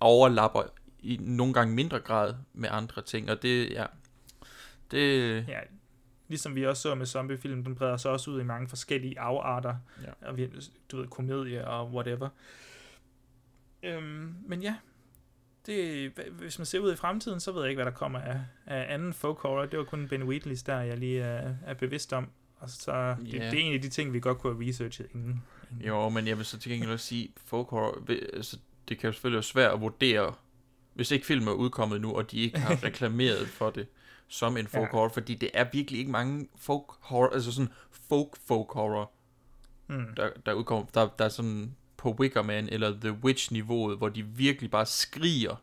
overlapper 0.00 0.62
i 1.02 1.16
nogle 1.20 1.54
gange 1.54 1.74
mindre 1.74 2.00
grad 2.00 2.34
med 2.52 2.68
andre 2.72 3.02
ting, 3.02 3.30
og 3.30 3.42
det, 3.42 3.70
ja, 3.70 3.86
det, 4.90 5.34
Ja, 5.48 5.60
ligesom 6.30 6.54
vi 6.54 6.66
også 6.66 6.82
så 6.82 6.94
med 6.94 7.06
zombiefilm, 7.06 7.64
den 7.64 7.74
breder 7.74 7.96
sig 7.96 8.10
også 8.10 8.30
ud 8.30 8.40
i 8.40 8.44
mange 8.44 8.68
forskellige 8.68 9.20
afarter. 9.20 9.76
Ja. 10.02 10.28
Og 10.28 10.36
vi, 10.36 10.48
du 10.92 10.96
ved, 10.96 11.06
komedie 11.08 11.68
og 11.68 11.90
whatever. 11.92 12.28
Øhm, 13.82 14.34
men 14.46 14.62
ja, 14.62 14.76
det, 15.66 16.12
hvis 16.32 16.58
man 16.58 16.66
ser 16.66 16.78
ud 16.78 16.92
i 16.92 16.96
fremtiden, 16.96 17.40
så 17.40 17.52
ved 17.52 17.60
jeg 17.62 17.70
ikke, 17.70 17.82
hvad 17.82 17.92
der 17.92 17.98
kommer 17.98 18.18
af, 18.18 18.40
af 18.66 18.94
anden 18.94 19.12
folk 19.12 19.38
horror. 19.38 19.66
Det 19.66 19.78
var 19.78 19.84
kun 19.84 20.08
Ben 20.08 20.22
Wheatleys, 20.22 20.62
der 20.62 20.80
jeg 20.80 20.98
lige 20.98 21.20
er, 21.20 21.54
er 21.66 21.74
bevidst 21.74 22.12
om. 22.12 22.28
Og 22.56 22.70
så, 22.70 23.16
det, 23.20 23.34
Ja. 23.34 23.50
det, 23.50 23.58
er 23.60 23.62
en 23.64 23.74
af 23.74 23.82
de 23.82 23.88
ting, 23.88 24.12
vi 24.12 24.20
godt 24.20 24.38
kunne 24.38 24.54
have 24.54 24.68
researchet 24.68 25.06
inden. 25.14 25.42
inden. 25.70 25.86
Jo, 25.86 26.08
men 26.08 26.26
jeg 26.26 26.36
vil 26.36 26.44
så 26.44 26.58
til 26.58 26.70
gengæld 26.72 26.90
også 26.90 27.06
sige, 27.06 27.32
folk 27.46 27.68
horror, 27.68 27.98
altså, 28.32 28.58
det 28.88 28.98
kan 28.98 29.08
jo 29.08 29.12
selvfølgelig 29.12 29.36
være 29.36 29.42
svært 29.42 29.72
at 29.72 29.80
vurdere, 29.80 30.34
hvis 30.94 31.10
ikke 31.10 31.26
filmen 31.26 31.48
er 31.48 31.52
udkommet 31.52 32.00
nu, 32.00 32.12
og 32.12 32.30
de 32.30 32.36
ikke 32.38 32.58
har 32.58 32.78
reklameret 32.86 33.48
for 33.48 33.70
det 33.70 33.86
som 34.32 34.56
en 34.56 34.66
folk 34.66 34.82
Ja. 34.86 34.90
horror, 34.90 35.08
fordi 35.08 35.34
det 35.34 35.50
er 35.54 35.64
virkelig 35.72 36.00
ikke 36.00 36.12
mange 36.12 36.48
folk 36.56 36.84
horror, 37.00 37.28
altså 37.34 37.52
sådan 37.52 37.72
folk 38.08 38.36
folk 38.46 38.72
horror, 38.72 39.12
Mm. 39.86 40.14
der, 40.16 40.30
der 40.46 40.52
udkommer, 40.52 40.86
der, 40.94 41.08
der 41.18 41.24
er 41.24 41.28
sådan 41.28 41.76
på 41.96 42.12
Wicker 42.20 42.42
Man 42.42 42.68
eller 42.68 43.00
The 43.00 43.12
Witch 43.12 43.52
niveauet, 43.52 43.98
hvor 43.98 44.08
de 44.08 44.22
virkelig 44.26 44.70
bare 44.70 44.86
skriger, 44.86 45.62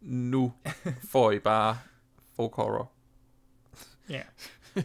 nu 0.00 0.52
får 1.12 1.32
I 1.32 1.38
bare 1.38 1.78
folk 2.36 2.54
horror. 2.54 2.92
Ja. 4.08 4.22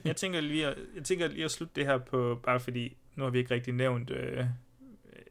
jeg 0.05 0.15
tænker 0.15 0.41
lige 0.41 0.67
at, 0.67 0.77
jeg 0.95 1.03
tænker 1.03 1.27
lige 1.27 1.45
at 1.45 1.51
slutte 1.51 1.75
det 1.75 1.85
her 1.85 1.97
på, 1.97 2.39
bare 2.43 2.59
fordi, 2.59 2.97
nu 3.15 3.23
har 3.23 3.31
vi 3.31 3.37
ikke 3.37 3.53
rigtig 3.53 3.73
nævnt 3.73 4.09
øh, 4.09 4.45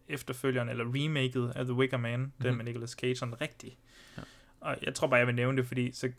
efterfølgeren, 0.09 0.68
eller 0.68 0.84
remaket 0.94 1.52
af 1.56 1.64
The 1.64 1.74
Wicker 1.74 1.97
Man, 1.97 2.20
mm-hmm. 2.20 2.32
den 2.43 2.48
Mhm. 2.51 2.56
med 2.56 2.64
Nicolas 2.64 2.90
Cage, 2.90 3.16
sådan 3.16 3.40
rigtig. 3.40 3.78
Ja. 4.18 4.22
Og 4.60 4.76
jeg 4.82 4.94
tror 4.94 5.06
bare, 5.06 5.18
jeg 5.18 5.26
vil 5.26 5.34
nævne 5.34 5.56
det, 5.59 5.66
fordi 5.66 5.93
så 5.93 6.12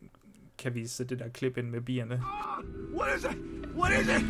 kan 0.58 0.76
vi 0.76 0.88
sætte 0.88 1.16
det 1.16 1.24
der 1.24 1.30
klip 1.30 1.58
ind 1.58 1.70
med 1.70 1.82
bierne. 1.82 2.22
What 2.94 3.18
is 3.18 3.24
it? 3.24 3.38
What 3.76 3.92
is 3.92 4.08
it? 4.08 4.24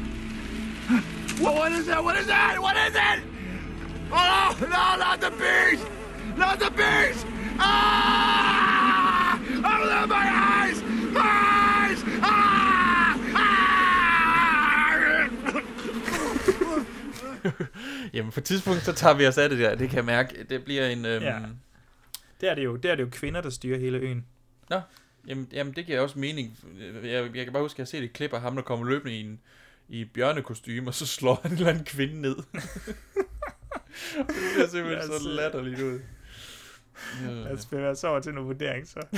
What, 1.42 1.56
what 1.56 1.72
is 1.72 1.86
that? 1.86 2.04
What 2.04 2.20
is 2.20 2.28
that? 2.28 2.60
What 2.60 2.76
is 2.88 2.96
it? 2.96 3.24
Oh, 4.12 4.56
no, 4.62 4.86
not 5.06 5.22
the 5.22 5.32
bees! 5.32 5.82
Not 6.38 6.60
the 6.60 6.72
bees! 6.72 7.26
Ah! 7.60 9.36
Open 9.36 10.10
my 10.10 10.28
eyes! 10.54 10.82
Eyes! 11.16 12.04
Ah! 12.22 12.64
Jamen, 18.14 18.32
på 18.32 18.42
tidspunkt, 18.42 18.82
så 18.82 18.94
tager 18.94 19.14
vi 19.14 19.28
os 19.28 19.38
af 19.38 19.50
det 19.50 19.60
der. 19.60 19.76
Det 19.76 19.90
kan 19.90 19.98
jeg 19.98 20.06
mærke. 20.06 20.46
Det 20.50 20.64
bliver 20.64 20.88
en... 20.88 21.06
Øhm... 21.06 21.24
Ja. 21.24 21.40
Det 22.42 22.50
er 22.50 22.56
det 22.56 22.64
jo. 22.64 22.76
Det 22.76 22.92
er 22.92 22.96
det 22.96 23.04
jo 23.04 23.10
kvinder, 23.12 23.42
der 23.42 23.50
styrer 23.50 23.80
hele 23.80 23.98
øen. 23.98 24.26
Nå, 24.70 24.82
jamen, 25.28 25.48
jamen 25.52 25.74
det 25.74 25.86
giver 25.86 26.00
også 26.00 26.20
mening. 26.20 26.60
Jeg, 27.04 27.36
jeg 27.36 27.44
kan 27.44 27.54
bare 27.54 27.64
huske, 27.64 27.76
at 27.76 27.80
jeg 27.80 27.84
har 27.84 27.88
set 27.88 28.04
et 28.04 28.14
klip 28.14 28.34
af 28.34 28.42
ham, 28.42 28.56
der 28.56 28.62
kommer 28.62 28.86
løbende 28.86 29.18
i 29.18 29.20
en 29.20 29.40
i 29.90 30.02
et 30.02 30.12
bjørnekostyme, 30.14 30.90
og 30.90 30.94
så 30.94 31.08
slår 31.08 31.40
han 31.42 31.52
en 31.52 31.58
eller 31.58 31.70
anden 31.70 31.86
kvinde 31.86 32.22
ned. 32.22 32.36
det 34.28 34.36
ser 34.56 34.68
simpelthen 34.68 35.08
så 35.08 35.30
øh, 35.30 35.36
latterligt 35.36 35.82
ud. 35.82 36.00
Lad 37.22 37.52
os 37.52 37.66
bevæge 37.66 37.90
os 37.90 38.04
over 38.04 38.20
til 38.20 38.34
nogle 38.34 38.48
vurdering, 38.48 38.88
så. 38.88 39.00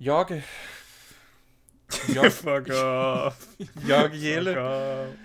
Jokke. 0.00 0.44
Fuck 2.30 2.68
off. 2.74 3.46
Jokke 3.88 4.16
Jelle. 4.30 4.54
Fuck. 4.54 5.18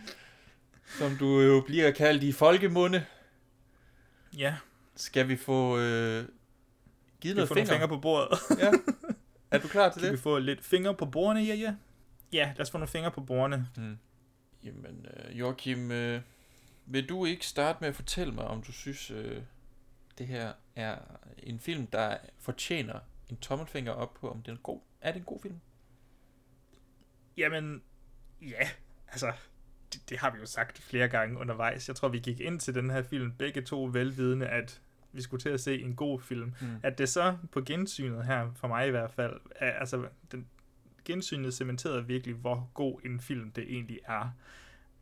Som 0.98 1.18
du 1.18 1.42
jo 1.42 1.64
bliver 1.66 1.92
kaldt 1.92 2.24
i 2.24 2.32
folkemunde. 2.32 3.06
Ja. 4.38 4.56
Skal 4.96 5.28
vi 5.28 5.38
få 5.38 5.78
øh, 5.80 6.26
givet 7.22 7.36
noget 7.36 7.50
finger? 7.50 7.72
fingre 7.74 7.88
på 7.88 7.98
bordet? 7.98 8.40
ja. 8.64 8.72
Er 9.52 9.58
du 9.60 9.68
klar 9.68 9.90
til 9.90 10.02
Kan 10.02 10.12
det? 10.12 10.18
vi 10.18 10.22
få 10.22 10.40
lidt 10.40 10.66
fingre 10.66 10.96
på 10.96 11.06
bordene, 11.06 11.46
ja, 11.46 11.54
ja? 11.56 11.76
Ja, 12.34 12.46
lad 12.56 12.62
os 12.62 12.72
få 12.72 12.78
nogle 12.78 12.88
fingre 12.88 13.12
på 13.12 13.22
bordene. 13.22 13.68
Mm. 13.78 13.98
Jamen, 14.64 15.06
øh, 15.14 15.40
Joachim, 15.40 15.92
øh, 15.92 16.22
vil 16.86 17.10
du 17.10 17.26
ikke 17.26 17.46
starte 17.46 17.78
med 17.82 17.90
at 17.90 17.96
fortælle 17.96 18.34
mig, 18.34 18.46
om 18.46 18.64
du 18.64 18.72
synes, 18.72 19.12
øh, 19.12 19.42
det 20.18 20.28
her 20.28 20.54
er 20.76 20.98
en 21.44 21.60
film, 21.60 21.88
der 21.88 22.18
fortjener 22.40 23.00
en 23.30 23.38
tommelfinger 23.38 23.92
op 23.92 24.14
på, 24.14 24.32
om 24.32 24.42
den 24.42 24.54
er 24.54 24.60
god? 24.60 24.80
Er 25.02 25.12
det 25.12 25.20
en 25.20 25.26
god 25.26 25.40
film? 25.42 25.60
Jamen, 27.38 27.82
ja, 28.42 28.70
altså, 29.08 29.34
det, 29.94 30.10
det 30.10 30.18
har 30.18 30.32
vi 30.32 30.40
jo 30.40 30.46
sagt 30.46 30.78
flere 30.78 31.08
gange 31.08 31.40
undervejs. 31.40 31.88
Jeg 31.88 31.96
tror, 31.96 32.08
vi 32.08 32.20
gik 32.20 32.40
ind 32.40 32.60
til 32.60 32.76
den 32.76 32.90
her 32.90 33.04
film 33.04 33.32
begge 33.32 33.62
to 33.62 33.90
velvidende, 33.94 34.48
at 34.48 34.82
vi 35.12 35.22
skulle 35.22 35.42
til 35.42 35.50
at 35.50 35.60
se 35.60 35.82
en 35.82 35.96
god 35.96 36.22
film. 36.22 36.54
Mm. 36.62 36.80
At 36.84 36.98
det 36.98 37.10
så 37.10 37.38
på 37.52 37.62
gensynet 37.62 38.26
her, 38.26 38.52
for 38.56 38.68
mig 38.68 38.88
i 38.88 38.92
hvert 38.92 39.12
fald, 39.12 39.40
er, 39.56 39.72
altså, 39.72 40.08
den, 40.32 40.48
gensynet 41.06 41.54
cementerede 41.54 42.08
virkelig, 42.08 42.36
hvor 42.36 42.72
god 42.74 43.00
en 43.06 43.20
film 43.20 43.52
det 43.52 43.64
egentlig 43.74 44.00
er. 44.06 44.30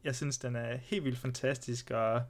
Jeg 0.04 0.16
synes, 0.16 0.38
den 0.38 0.56
er 0.56 0.78
helt 0.78 1.04
vildt 1.04 1.20
fantastisk, 1.20 1.92
og, 1.92 2.22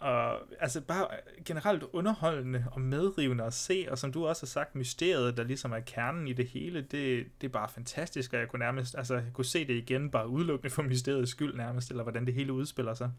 og 0.00 0.40
altså 0.60 0.80
bare 0.80 1.08
generelt 1.44 1.82
underholdende 1.92 2.64
og 2.72 2.80
medrivende 2.80 3.44
at 3.44 3.54
se, 3.54 3.86
og 3.90 3.98
som 3.98 4.12
du 4.12 4.26
også 4.26 4.42
har 4.42 4.46
sagt, 4.46 4.74
mysteriet, 4.74 5.36
der 5.36 5.44
ligesom 5.44 5.72
er 5.72 5.80
kernen 5.80 6.28
i 6.28 6.32
det 6.32 6.46
hele, 6.46 6.80
det, 6.80 7.26
det 7.40 7.46
er 7.46 7.52
bare 7.52 7.68
fantastisk, 7.68 8.32
og 8.32 8.38
jeg 8.40 8.48
kunne 8.48 8.58
nærmest, 8.58 8.94
altså 8.98 9.14
jeg 9.14 9.32
kunne 9.32 9.44
se 9.44 9.66
det 9.66 9.74
igen, 9.74 10.10
bare 10.10 10.28
udelukkende 10.28 10.70
for 10.70 10.82
mysteriets 10.82 11.30
skyld 11.30 11.56
nærmest, 11.56 11.90
eller 11.90 12.02
hvordan 12.02 12.26
det 12.26 12.34
hele 12.34 12.52
udspiller 12.52 12.94
sig. 12.94 13.10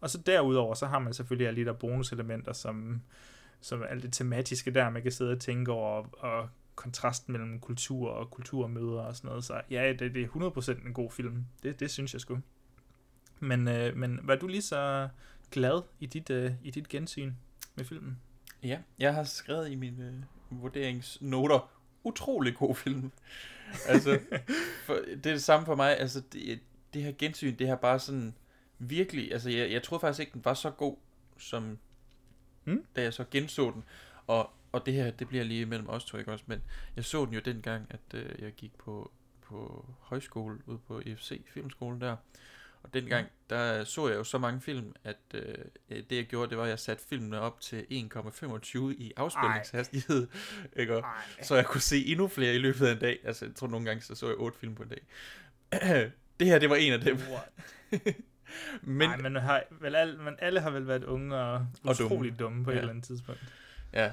Og 0.00 0.10
så 0.10 0.18
derudover, 0.18 0.74
så 0.74 0.86
har 0.86 0.98
man 0.98 1.14
selvfølgelig 1.14 1.48
alle 1.48 1.60
de 1.60 1.66
der 1.66 1.72
bonuselementer, 1.72 2.52
som, 2.52 3.02
som 3.60 3.82
alt 3.88 4.02
det 4.02 4.12
tematiske 4.12 4.70
der, 4.70 4.90
man 4.90 5.02
kan 5.02 5.12
sidde 5.12 5.32
og 5.32 5.40
tænke 5.40 5.72
over, 5.72 5.90
og, 5.90 6.08
og 6.18 6.48
kontrasten 6.74 7.32
mellem 7.32 7.60
kultur 7.60 8.10
og 8.10 8.30
kulturmøder 8.30 9.00
og 9.00 9.16
sådan 9.16 9.28
noget. 9.28 9.44
Så 9.44 9.60
ja, 9.70 9.92
det, 9.98 10.14
det 10.14 10.22
er 10.22 10.28
100% 10.28 10.86
en 10.86 10.94
god 10.94 11.10
film. 11.10 11.44
Det, 11.62 11.80
det 11.80 11.90
synes 11.90 12.12
jeg 12.12 12.20
sgu. 12.20 12.38
Men, 13.40 13.68
øh, 13.68 13.96
men 13.96 14.20
var 14.22 14.36
du 14.36 14.46
lige 14.46 14.62
så 14.62 15.08
glad 15.50 15.82
i 16.00 16.06
dit, 16.06 16.30
øh, 16.30 16.52
i 16.62 16.70
dit 16.70 16.88
gensyn 16.88 17.32
med 17.74 17.84
filmen? 17.84 18.18
Ja, 18.62 18.78
jeg 18.98 19.14
har 19.14 19.24
skrevet 19.24 19.70
i 19.70 19.74
mine 19.74 20.04
øh, 20.06 20.62
vurderingsnoter, 20.62 21.70
utrolig 22.04 22.54
god 22.54 22.74
film. 22.74 23.12
altså, 23.88 24.20
for, 24.86 24.94
det 24.94 25.26
er 25.26 25.32
det 25.32 25.42
samme 25.42 25.66
for 25.66 25.74
mig, 25.74 25.98
altså 25.98 26.22
det, 26.32 26.60
det 26.94 27.02
her 27.02 27.12
gensyn, 27.18 27.56
det 27.58 27.68
har 27.68 27.76
bare 27.76 27.98
sådan 27.98 28.34
virkelig, 28.78 29.32
altså 29.32 29.50
jeg, 29.50 29.72
jeg 29.72 29.82
troede 29.82 30.00
faktisk 30.00 30.20
ikke, 30.20 30.32
den 30.32 30.44
var 30.44 30.54
så 30.54 30.70
god, 30.70 30.96
som 31.38 31.78
Hmm? 32.66 32.84
da 32.96 33.02
jeg 33.02 33.14
så 33.14 33.24
genså 33.30 33.70
den. 33.70 33.84
Og, 34.26 34.50
og 34.72 34.86
det 34.86 34.94
her, 34.94 35.10
det 35.10 35.28
bliver 35.28 35.44
lige 35.44 35.66
mellem 35.66 35.88
os 35.88 36.04
to, 36.04 36.18
ikke 36.18 36.32
også? 36.32 36.44
Men 36.48 36.62
jeg 36.96 37.04
så 37.04 37.24
den 37.24 37.34
jo 37.34 37.40
dengang, 37.40 37.86
at 37.90 38.14
øh, 38.14 38.42
jeg 38.42 38.52
gik 38.52 38.78
på, 38.78 39.12
på 39.42 39.86
højskole 40.00 40.58
ude 40.66 40.78
på 40.78 41.02
EFC 41.06 41.42
Filmskolen 41.48 42.00
der. 42.00 42.16
Og 42.86 42.94
dengang, 42.94 43.26
der 43.50 43.84
så 43.84 44.08
jeg 44.08 44.16
jo 44.16 44.24
så 44.24 44.38
mange 44.38 44.60
film, 44.60 44.94
at 45.04 45.16
øh, 45.34 45.54
det 45.88 46.16
jeg 46.16 46.24
gjorde, 46.24 46.50
det 46.50 46.58
var, 46.58 46.64
at 46.64 46.70
jeg 46.70 46.78
satte 46.78 47.04
filmene 47.08 47.40
op 47.40 47.60
til 47.60 47.76
1,25 47.90 48.78
i 48.98 49.12
afspilningshastighed. 49.16 50.28
Ikke? 50.76 50.96
Og, 50.96 51.04
så 51.42 51.54
jeg 51.54 51.66
kunne 51.66 51.80
se 51.80 52.06
endnu 52.06 52.28
flere 52.28 52.54
i 52.54 52.58
løbet 52.58 52.86
af 52.86 52.92
en 52.92 52.98
dag. 52.98 53.18
Altså, 53.24 53.44
jeg 53.44 53.54
tror 53.54 53.68
nogle 53.68 53.86
gange, 53.86 54.02
så 54.02 54.14
så 54.14 54.26
jeg 54.26 54.36
8 54.38 54.58
film 54.58 54.74
på 54.74 54.82
en 54.82 54.88
dag. 54.88 55.00
det 56.40 56.46
her, 56.46 56.58
det 56.58 56.70
var 56.70 56.76
en 56.76 56.92
af 56.92 57.00
dem. 57.00 57.18
Men, 58.82 59.10
Ej, 59.10 59.16
men, 59.16 59.36
har, 59.36 59.62
vel 59.80 59.94
alle, 59.94 60.18
men 60.18 60.34
alle 60.38 60.60
har 60.60 60.70
vel 60.70 60.86
været 60.88 61.04
unge 61.04 61.36
og 61.36 61.54
Og 61.54 61.66
utrolig 61.84 62.08
dumme. 62.10 62.28
dumme, 62.30 62.36
dumme 62.38 62.64
på 62.64 62.70
Ja. 62.70 62.76
et 62.76 62.80
eller 62.80 62.90
andet 62.90 63.04
tidspunkt. 63.04 63.40
Ja, 63.92 64.10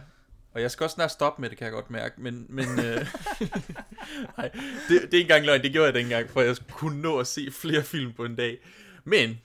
og 0.53 0.61
jeg 0.61 0.71
skal 0.71 0.83
også 0.83 0.93
snart 0.93 1.11
stoppe 1.11 1.41
med 1.41 1.49
det, 1.49 1.57
kan 1.57 1.65
jeg 1.65 1.73
godt 1.73 1.89
mærke, 1.91 2.21
men, 2.21 2.45
men 2.49 2.65
øh, 2.65 2.75
nej, 4.37 4.49
det, 4.89 4.89
det 4.89 5.01
er 5.01 5.03
ikke 5.03 5.21
engang 5.21 5.45
løgn, 5.45 5.61
det 5.61 5.71
gjorde 5.71 5.85
jeg 5.85 5.93
dengang, 5.93 6.29
for 6.29 6.41
jeg 6.41 6.55
kunne 6.71 7.01
nå 7.01 7.17
at 7.19 7.27
se 7.27 7.51
flere 7.51 7.83
film 7.83 8.13
på 8.13 8.25
en 8.25 8.35
dag. 8.35 8.57
Men, 9.03 9.37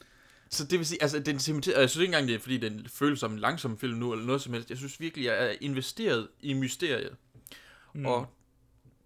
så 0.51 0.64
det 0.64 0.78
vil 0.78 0.86
sige, 0.86 1.02
altså 1.02 1.18
den 1.18 1.39
cementerer, 1.39 1.76
og 1.76 1.80
jeg 1.80 1.90
synes 1.90 2.02
ikke 2.02 2.14
engang, 2.14 2.28
det 2.28 2.35
er, 2.35 2.39
fordi 2.39 2.56
den 2.56 2.86
føles 2.94 3.20
som 3.20 3.32
en 3.32 3.39
langsom 3.39 3.78
film 3.78 3.98
nu, 3.98 4.12
eller 4.12 4.26
noget 4.26 4.43
som 4.43 4.52
helst. 4.52 4.70
Jeg 4.70 4.78
synes 4.78 5.01
virkelig, 5.01 5.24
jeg 5.24 5.47
er 5.47 5.55
investeret 5.60 6.28
i 6.40 6.55
mysteriet. 6.55 7.16
Mm. 7.94 8.06
Og 8.06 8.26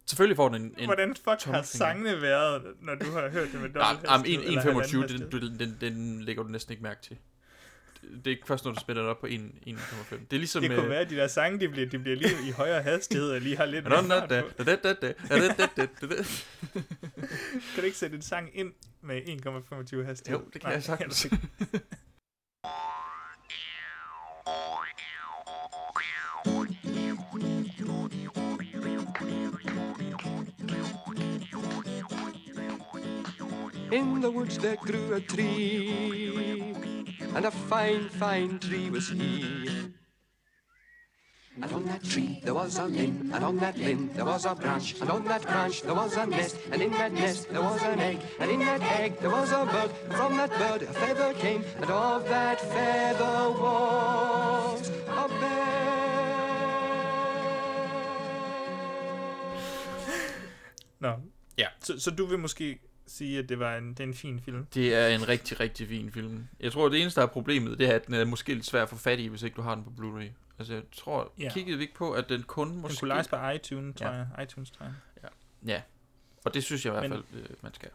selvfølgelig 0.06 0.36
får 0.36 0.48
den 0.48 0.62
en, 0.62 0.74
en 0.78 0.84
Hvordan 0.84 1.08
fuck 1.08 1.26
har 1.26 1.36
tommelfinger. 1.36 1.62
sangene 1.62 2.22
været, 2.22 2.62
når 2.80 2.94
du 2.94 3.10
har 3.10 3.28
hørt 3.28 3.48
det 3.52 3.60
med 3.60 3.68
Nej, 3.70 3.90
dobbelt 3.92 4.10
jamen, 4.10 4.26
hastighed, 4.26 4.46
eller 4.46 4.60
halvanden 4.60 4.82
1,25, 4.82 5.00
hastighed? 5.00 5.40
den, 5.40 5.58
den, 5.58 5.76
den, 5.80 5.94
den 5.94 6.22
lægger 6.22 6.42
du 6.42 6.48
næsten 6.48 6.72
ikke 6.72 6.82
mærke 6.82 7.02
til 7.02 7.16
det 8.02 8.26
er 8.26 8.30
ikke 8.30 8.46
først, 8.46 8.64
når 8.64 8.72
du 8.72 8.80
spiller 8.80 9.02
det 9.02 9.10
op 9.10 9.20
på 9.20 9.26
1,5. 9.26 9.32
Det 9.34 10.32
er 10.32 10.38
ligesom... 10.38 10.62
Det 10.62 10.70
kunne 10.70 10.82
øh... 10.82 10.90
være, 10.90 11.00
at 11.00 11.10
de 11.10 11.16
der 11.16 11.26
sange, 11.26 11.60
de 11.60 11.68
bliver, 11.68 11.88
de 11.88 11.98
bliver 11.98 12.16
lige 12.16 12.48
i 12.48 12.50
højere 12.50 12.82
hastighed, 12.82 13.30
og 13.30 13.40
lige 13.40 13.56
har 13.56 13.64
lidt 13.64 13.84
mere 13.84 14.04
fart 14.04 14.28
på. 14.28 14.34
kan 17.74 17.76
du 17.76 17.82
ikke 17.82 17.98
sætte 17.98 18.16
en 18.16 18.22
sang 18.22 18.50
ind 18.54 18.72
med 19.00 19.20
1,25 19.22 20.04
hastighed? 20.04 20.40
Jo, 20.40 20.44
det 20.52 20.60
kan 20.60 20.68
Nej, 20.68 20.72
jeg 20.72 20.82
sagtens. 20.82 21.26
In 33.92 34.22
the 34.22 34.30
woods 34.30 34.56
there 34.56 34.76
grew 34.76 35.14
a 35.14 35.20
tree 35.20 36.91
and 37.34 37.44
a 37.44 37.50
fine, 37.50 38.08
fine 38.08 38.58
tree 38.58 38.90
was 38.90 39.08
he. 39.08 39.92
And 41.60 41.72
on 41.72 41.84
that 41.84 42.02
tree 42.02 42.40
there 42.44 42.54
was 42.54 42.78
a 42.78 42.84
limb, 42.84 43.30
and 43.34 43.44
on 43.44 43.58
that 43.58 43.76
limb 43.76 44.10
there 44.14 44.24
was 44.24 44.46
a 44.46 44.54
branch, 44.54 45.00
and 45.00 45.10
on 45.10 45.24
that 45.24 45.42
branch 45.42 45.82
there 45.82 45.94
was 45.94 46.16
a 46.16 46.26
nest, 46.26 46.56
and 46.70 46.80
in 46.80 46.92
that 46.92 47.12
nest 47.12 47.50
there 47.50 47.62
was 47.62 47.82
an 47.82 48.00
egg, 48.00 48.20
and 48.40 48.50
in 48.50 48.60
that 48.60 48.82
egg 49.00 49.18
there 49.20 49.30
was 49.30 49.52
a 49.52 49.66
bird, 49.66 49.90
and 50.04 50.14
from 50.14 50.36
that 50.38 50.50
bird 50.50 50.82
a 50.82 50.92
feather 50.92 51.34
came, 51.34 51.62
and 51.76 51.90
of 51.90 52.26
that 52.28 52.60
feather 52.60 53.50
was 53.50 54.90
a 55.08 55.28
bear. 55.28 55.72
Nå. 61.00 61.20
Ja. 61.56 61.68
Så, 61.80 62.00
så 62.00 62.10
du 62.10 62.26
vil 62.26 62.38
måske 62.38 62.78
sige, 63.12 63.38
at 63.38 63.48
det 63.48 63.58
var 63.58 63.76
en, 63.76 63.88
det 63.90 64.00
er 64.00 64.04
en 64.04 64.14
fin 64.14 64.40
film? 64.40 64.66
Det 64.74 64.94
er 64.94 65.06
en 65.08 65.28
rigtig, 65.28 65.60
rigtig 65.60 65.88
fin 65.88 66.10
film. 66.12 66.48
Jeg 66.60 66.72
tror, 66.72 66.88
det 66.88 67.00
eneste, 67.00 67.20
der 67.20 67.26
er 67.26 67.30
problemet, 67.30 67.78
det 67.78 67.88
er, 67.90 67.94
at 67.94 68.06
den 68.06 68.14
er 68.14 68.24
måske 68.24 68.54
lidt 68.54 68.66
svær 68.66 68.82
at 68.82 68.88
få 68.88 68.96
fat 68.96 69.18
i, 69.20 69.26
hvis 69.26 69.42
ikke 69.42 69.54
du 69.56 69.62
har 69.62 69.74
den 69.74 69.84
på 69.84 69.90
Blu-ray. 69.90 70.30
Altså, 70.58 70.74
jeg 70.74 70.82
tror, 70.92 71.32
Ja. 71.38 71.50
kiggede 71.54 71.76
vi 71.76 71.82
ikke 71.82 71.94
på, 71.94 72.12
at 72.12 72.28
den 72.28 72.42
kun 72.42 72.76
måske... 72.76 72.88
Den 72.92 72.98
kunne 73.00 73.08
lejes 73.08 73.28
på 73.28 73.36
iTunes, 73.54 73.96
tror 73.96 74.06
Ja. 74.06 74.12
jeg. 74.12 74.26
iTunes, 74.42 74.70
tror 74.70 74.84
jeg. 74.86 74.94
Ja. 75.22 75.28
ja. 75.74 75.82
Og 76.44 76.54
det 76.54 76.64
synes 76.64 76.84
jeg 76.86 76.90
i 76.90 76.98
hvert 76.98 77.10
Men- 77.10 77.22
fald, 77.32 77.42
øh, 77.42 77.48
man 77.62 77.74
skal. 77.74 77.88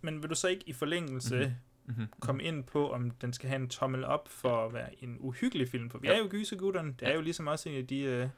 Men 0.00 0.22
vil 0.22 0.30
du 0.30 0.34
så 0.34 0.48
ikke 0.48 0.62
i 0.66 0.72
forlængelse 0.72 1.36
Mhm. 1.36 1.44
mm-hmm. 1.86 2.02
Mhm. 2.02 2.08
komme 2.20 2.42
ind 2.42 2.64
på, 2.64 2.92
om 2.92 3.10
den 3.10 3.32
skal 3.32 3.48
have 3.48 3.60
en 3.62 3.68
tommel 3.68 4.04
op 4.04 4.28
for 4.28 4.66
at 4.66 4.74
være 4.74 5.04
en 5.04 5.16
uhyggelig 5.20 5.68
film? 5.68 5.90
For 5.90 5.98
vi 5.98 6.08
Ja. 6.08 6.14
er 6.14 6.18
jo 6.18 6.26
gysergutterne. 6.30 6.94
Det 7.00 7.08
er 7.08 7.14
jo 7.14 7.20
ligesom 7.20 7.46
også 7.46 7.68
en 7.68 7.76
af 7.76 7.86
de 7.86 7.98
øh, 8.00 8.28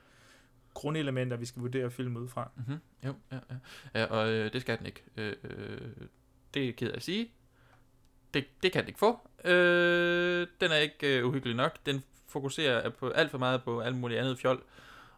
grundelementer, 0.77 1.37
vi 1.37 1.47
skal 1.47 1.63
vurdere 1.63 1.91
film 1.91 2.17
ud 2.17 2.29
fra. 2.29 2.51
Mm-hmm. 2.57 2.79
Jo, 3.07 3.15
ja, 3.33 3.39
ja. 3.51 4.01
ja 4.01 4.05
og 4.05 4.29
øh, 4.29 4.53
det 4.53 4.61
skal 4.61 4.79
den 4.79 4.87
ikke. 4.87 5.03
Øh, 5.17 5.33
øh, 5.45 5.79
det 6.55 6.63
er 6.63 6.67
jeg 6.67 6.77
ked 6.77 6.91
af 6.91 6.97
at 6.97 7.03
sige. 7.03 7.31
Det, 8.35 8.45
det 8.63 8.73
kan 8.73 8.83
den 8.83 8.89
ikke 8.89 8.99
få. 8.99 9.29
Øh, 9.45 10.47
den 10.61 10.71
er 10.71 10.77
ikke 10.77 11.19
øh, 11.19 11.27
uhyggelig 11.27 11.57
nok. 11.57 11.87
Den 11.87 12.03
fokuserer 12.29 12.91
på 12.91 13.09
alt 13.09 13.31
for 13.31 13.39
meget 13.39 13.63
på 13.63 13.81
alt 13.81 13.97
muligt 13.97 14.21
andet 14.21 14.39
fjol. 14.39 14.63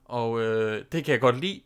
Og 0.05 0.41
øh, 0.41 0.85
det 0.93 1.05
kan 1.05 1.13
jeg 1.13 1.21
godt 1.21 1.41
lide. 1.41 1.61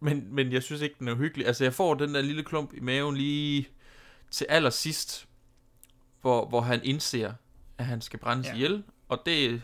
Men, 0.00 0.34
men 0.34 0.52
jeg 0.52 0.62
synes 0.62 0.82
ikke, 0.82 0.96
den 0.98 1.08
er 1.08 1.12
uhyggelig. 1.12 1.46
Altså, 1.46 1.64
jeg 1.64 1.74
får 1.74 1.94
den 1.94 2.14
der 2.14 2.22
lille 2.22 2.44
klump 2.44 2.74
i 2.74 2.80
maven 2.80 3.16
lige 3.16 3.68
til 4.30 4.46
allersidst, 4.48 5.28
hvor, 6.20 6.48
hvor 6.48 6.60
han 6.60 6.80
indser, 6.84 7.32
at 7.78 7.84
han 7.84 8.00
skal 8.00 8.18
brændes 8.18 8.46
Ja. 8.46 8.50
ja. 8.50 8.56
ihjel. 8.56 8.84
Og 9.08 9.22
det, 9.26 9.62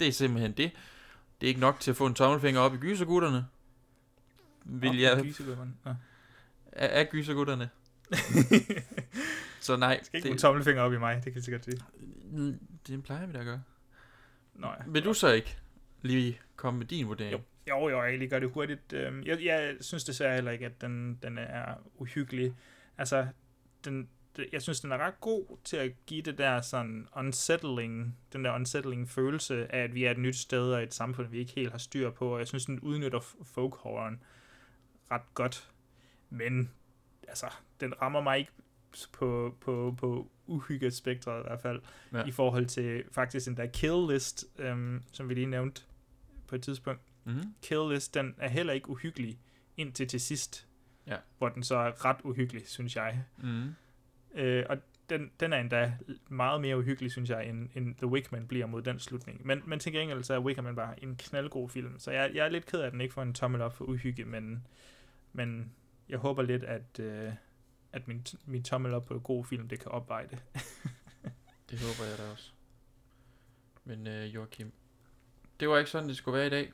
det 0.00 0.08
er 0.08 0.12
simpelthen 0.12 0.52
det. 0.52 0.70
Det 1.44 1.48
er 1.48 1.50
ikke 1.50 1.60
nok 1.60 1.80
til 1.80 1.90
at 1.90 1.96
få 1.96 2.06
en 2.06 2.14
tommelfinger 2.14 2.60
op 2.60 2.74
i 2.74 2.76
gysergutterne. 2.76 3.46
Vil 4.64 4.90
Op 4.90 4.96
jeg... 4.96 5.22
gysergutterne. 5.22 5.72
Nå. 5.84 5.90
Af, 6.72 7.00
af 7.00 7.08
gysergutterne. 7.08 7.70
Så 9.60 9.76
nej. 9.76 10.00
Skal 10.02 10.18
ikke 10.18 10.28
det... 10.32 10.38
tommelfinger 10.40 10.82
op 10.82 10.92
i 10.92 10.98
mig, 10.98 11.14
det 11.16 11.24
kan 11.24 11.34
jeg 11.34 11.42
sikkert 11.42 11.64
sige. 11.64 11.80
Mm, 12.30 12.58
Det 12.86 13.04
plejer 13.04 13.26
vi 13.26 13.32
da 13.32 13.38
at 13.38 13.44
gøre. 13.44 13.62
Nå 14.54 14.66
ja. 14.66 14.74
Vil 14.86 15.04
du 15.04 15.14
så 15.14 15.32
ikke 15.32 15.56
lige 16.02 16.40
komme 16.56 16.78
med 16.78 16.86
din 16.86 17.06
vurdering? 17.06 17.32
Jo, 17.32 17.40
jo, 17.68 17.88
jo 17.88 18.02
jeg 18.02 18.18
lige 18.18 18.28
gøre 18.30 18.40
det 18.40 18.50
hurtigt. 18.50 18.92
Øhm, 18.92 19.22
Jeg, 19.22 19.44
jeg 19.44 19.76
synes 19.80 20.04
desværre 20.04 20.34
heller 20.34 20.50
ikke, 20.50 20.66
at 20.66 20.80
den, 20.80 21.18
den 21.22 21.38
er 21.38 21.74
uhyggelig. 21.98 22.54
Altså, 22.98 23.26
den, 23.84 24.08
jeg 24.52 24.62
synes, 24.62 24.80
den 24.80 24.92
er 24.92 24.98
ret 24.98 25.20
god 25.20 25.56
til 25.64 25.76
at 25.76 25.92
give 26.06 26.22
det 26.22 26.38
der 26.38 26.60
sådan 26.60 27.08
unsettling, 27.16 28.18
den 28.32 28.44
der 28.44 28.54
unsettling 28.54 29.08
følelse 29.10 29.72
af, 29.74 29.82
at 29.84 29.94
vi 29.94 30.04
er 30.04 30.10
et 30.10 30.18
nyt 30.18 30.36
sted 30.36 30.72
og 30.72 30.82
et 30.82 30.94
samfund, 30.94 31.28
vi 31.28 31.38
ikke 31.38 31.52
helt 31.52 31.70
har 31.70 31.78
styr 31.78 32.10
på, 32.10 32.28
og 32.32 32.38
jeg 32.38 32.48
synes, 32.48 32.64
den 32.66 32.80
udnytter 32.80 33.20
folk 33.44 33.74
horroren 33.74 34.22
ret 35.10 35.34
godt. 35.34 35.70
Men, 36.30 36.70
altså, 37.28 37.46
den 37.80 38.02
rammer 38.02 38.20
mig 38.20 38.38
ikke 38.38 38.50
på, 39.12 39.56
på, 39.60 39.94
på 39.98 40.30
uhyggespektret 40.46 41.40
i 41.40 41.42
hvert 41.46 41.60
fald, 41.60 41.80
Ja. 42.12 42.24
i 42.24 42.30
forhold 42.30 42.66
til 42.66 43.04
faktisk 43.12 43.46
den 43.46 43.56
der 43.56 43.66
kill 43.66 44.06
list, 44.14 44.44
øhm, 44.58 45.02
som 45.12 45.28
vi 45.28 45.34
lige 45.34 45.46
nævnte 45.46 45.82
på 46.46 46.54
et 46.54 46.62
tidspunkt. 46.62 47.00
Mhm. 47.24 47.42
Kill 47.62 47.88
list, 47.92 48.14
den 48.14 48.34
er 48.38 48.48
heller 48.48 48.72
ikke 48.72 48.88
uhyggelig 48.88 49.38
indtil 49.76 50.08
til 50.08 50.20
sidst, 50.20 50.66
Ja. 51.06 51.16
hvor 51.38 51.48
den 51.48 51.62
så 51.62 51.76
er 51.76 52.04
ret 52.04 52.16
uhyggelig, 52.24 52.68
synes 52.68 52.96
jeg. 52.96 53.24
Mhm. 53.42 53.74
Øh, 54.34 54.64
og 54.68 54.78
den, 55.10 55.30
den 55.40 55.52
er 55.52 55.60
endda 55.60 55.92
meget 56.28 56.60
mere 56.60 56.78
uhyggelig, 56.78 57.12
synes 57.12 57.30
jeg, 57.30 57.48
end, 57.48 57.68
end 57.74 57.94
The 57.94 58.06
Wickman 58.06 58.48
bliver 58.48 58.66
mod 58.66 58.82
den 58.82 58.98
slutning. 58.98 59.46
Men, 59.46 59.62
men 59.66 59.78
til 59.78 59.92
gengæld 59.92 60.22
så 60.22 60.34
er 60.34 60.38
Wickman 60.38 60.76
bare 60.76 61.02
en 61.04 61.16
knaldgod 61.16 61.68
film. 61.68 61.98
Så 61.98 62.10
jeg, 62.10 62.30
jeg 62.34 62.46
er 62.46 62.50
lidt 62.50 62.66
ked 62.66 62.80
af, 62.80 62.86
at 62.86 62.92
den 62.92 63.00
ikke 63.00 63.14
får 63.14 63.22
en 63.22 63.34
tommel 63.34 63.60
op 63.60 63.76
for 63.76 63.84
uhygge, 63.84 64.24
men, 64.24 64.66
men 65.32 65.72
jeg 66.08 66.18
håber 66.18 66.42
lidt, 66.42 66.64
at, 66.64 67.00
øh, 67.00 67.32
at 67.92 68.08
min, 68.08 68.26
min 68.46 68.62
tommel 68.62 68.94
op 68.94 69.04
på 69.04 69.18
god 69.18 69.44
film, 69.44 69.68
det 69.68 69.80
kan 69.80 69.90
opveje 69.90 70.26
det. 70.30 70.42
Det 71.70 71.78
håber 71.80 72.10
jeg 72.10 72.18
da 72.18 72.32
også. 72.32 72.50
Men 73.84 74.06
øh, 74.06 74.34
Joachim, 74.34 74.72
det 75.60 75.68
var 75.68 75.78
ikke 75.78 75.90
sådan, 75.90 76.08
det 76.08 76.16
skulle 76.16 76.38
være 76.38 76.46
i 76.46 76.50
dag. 76.50 76.72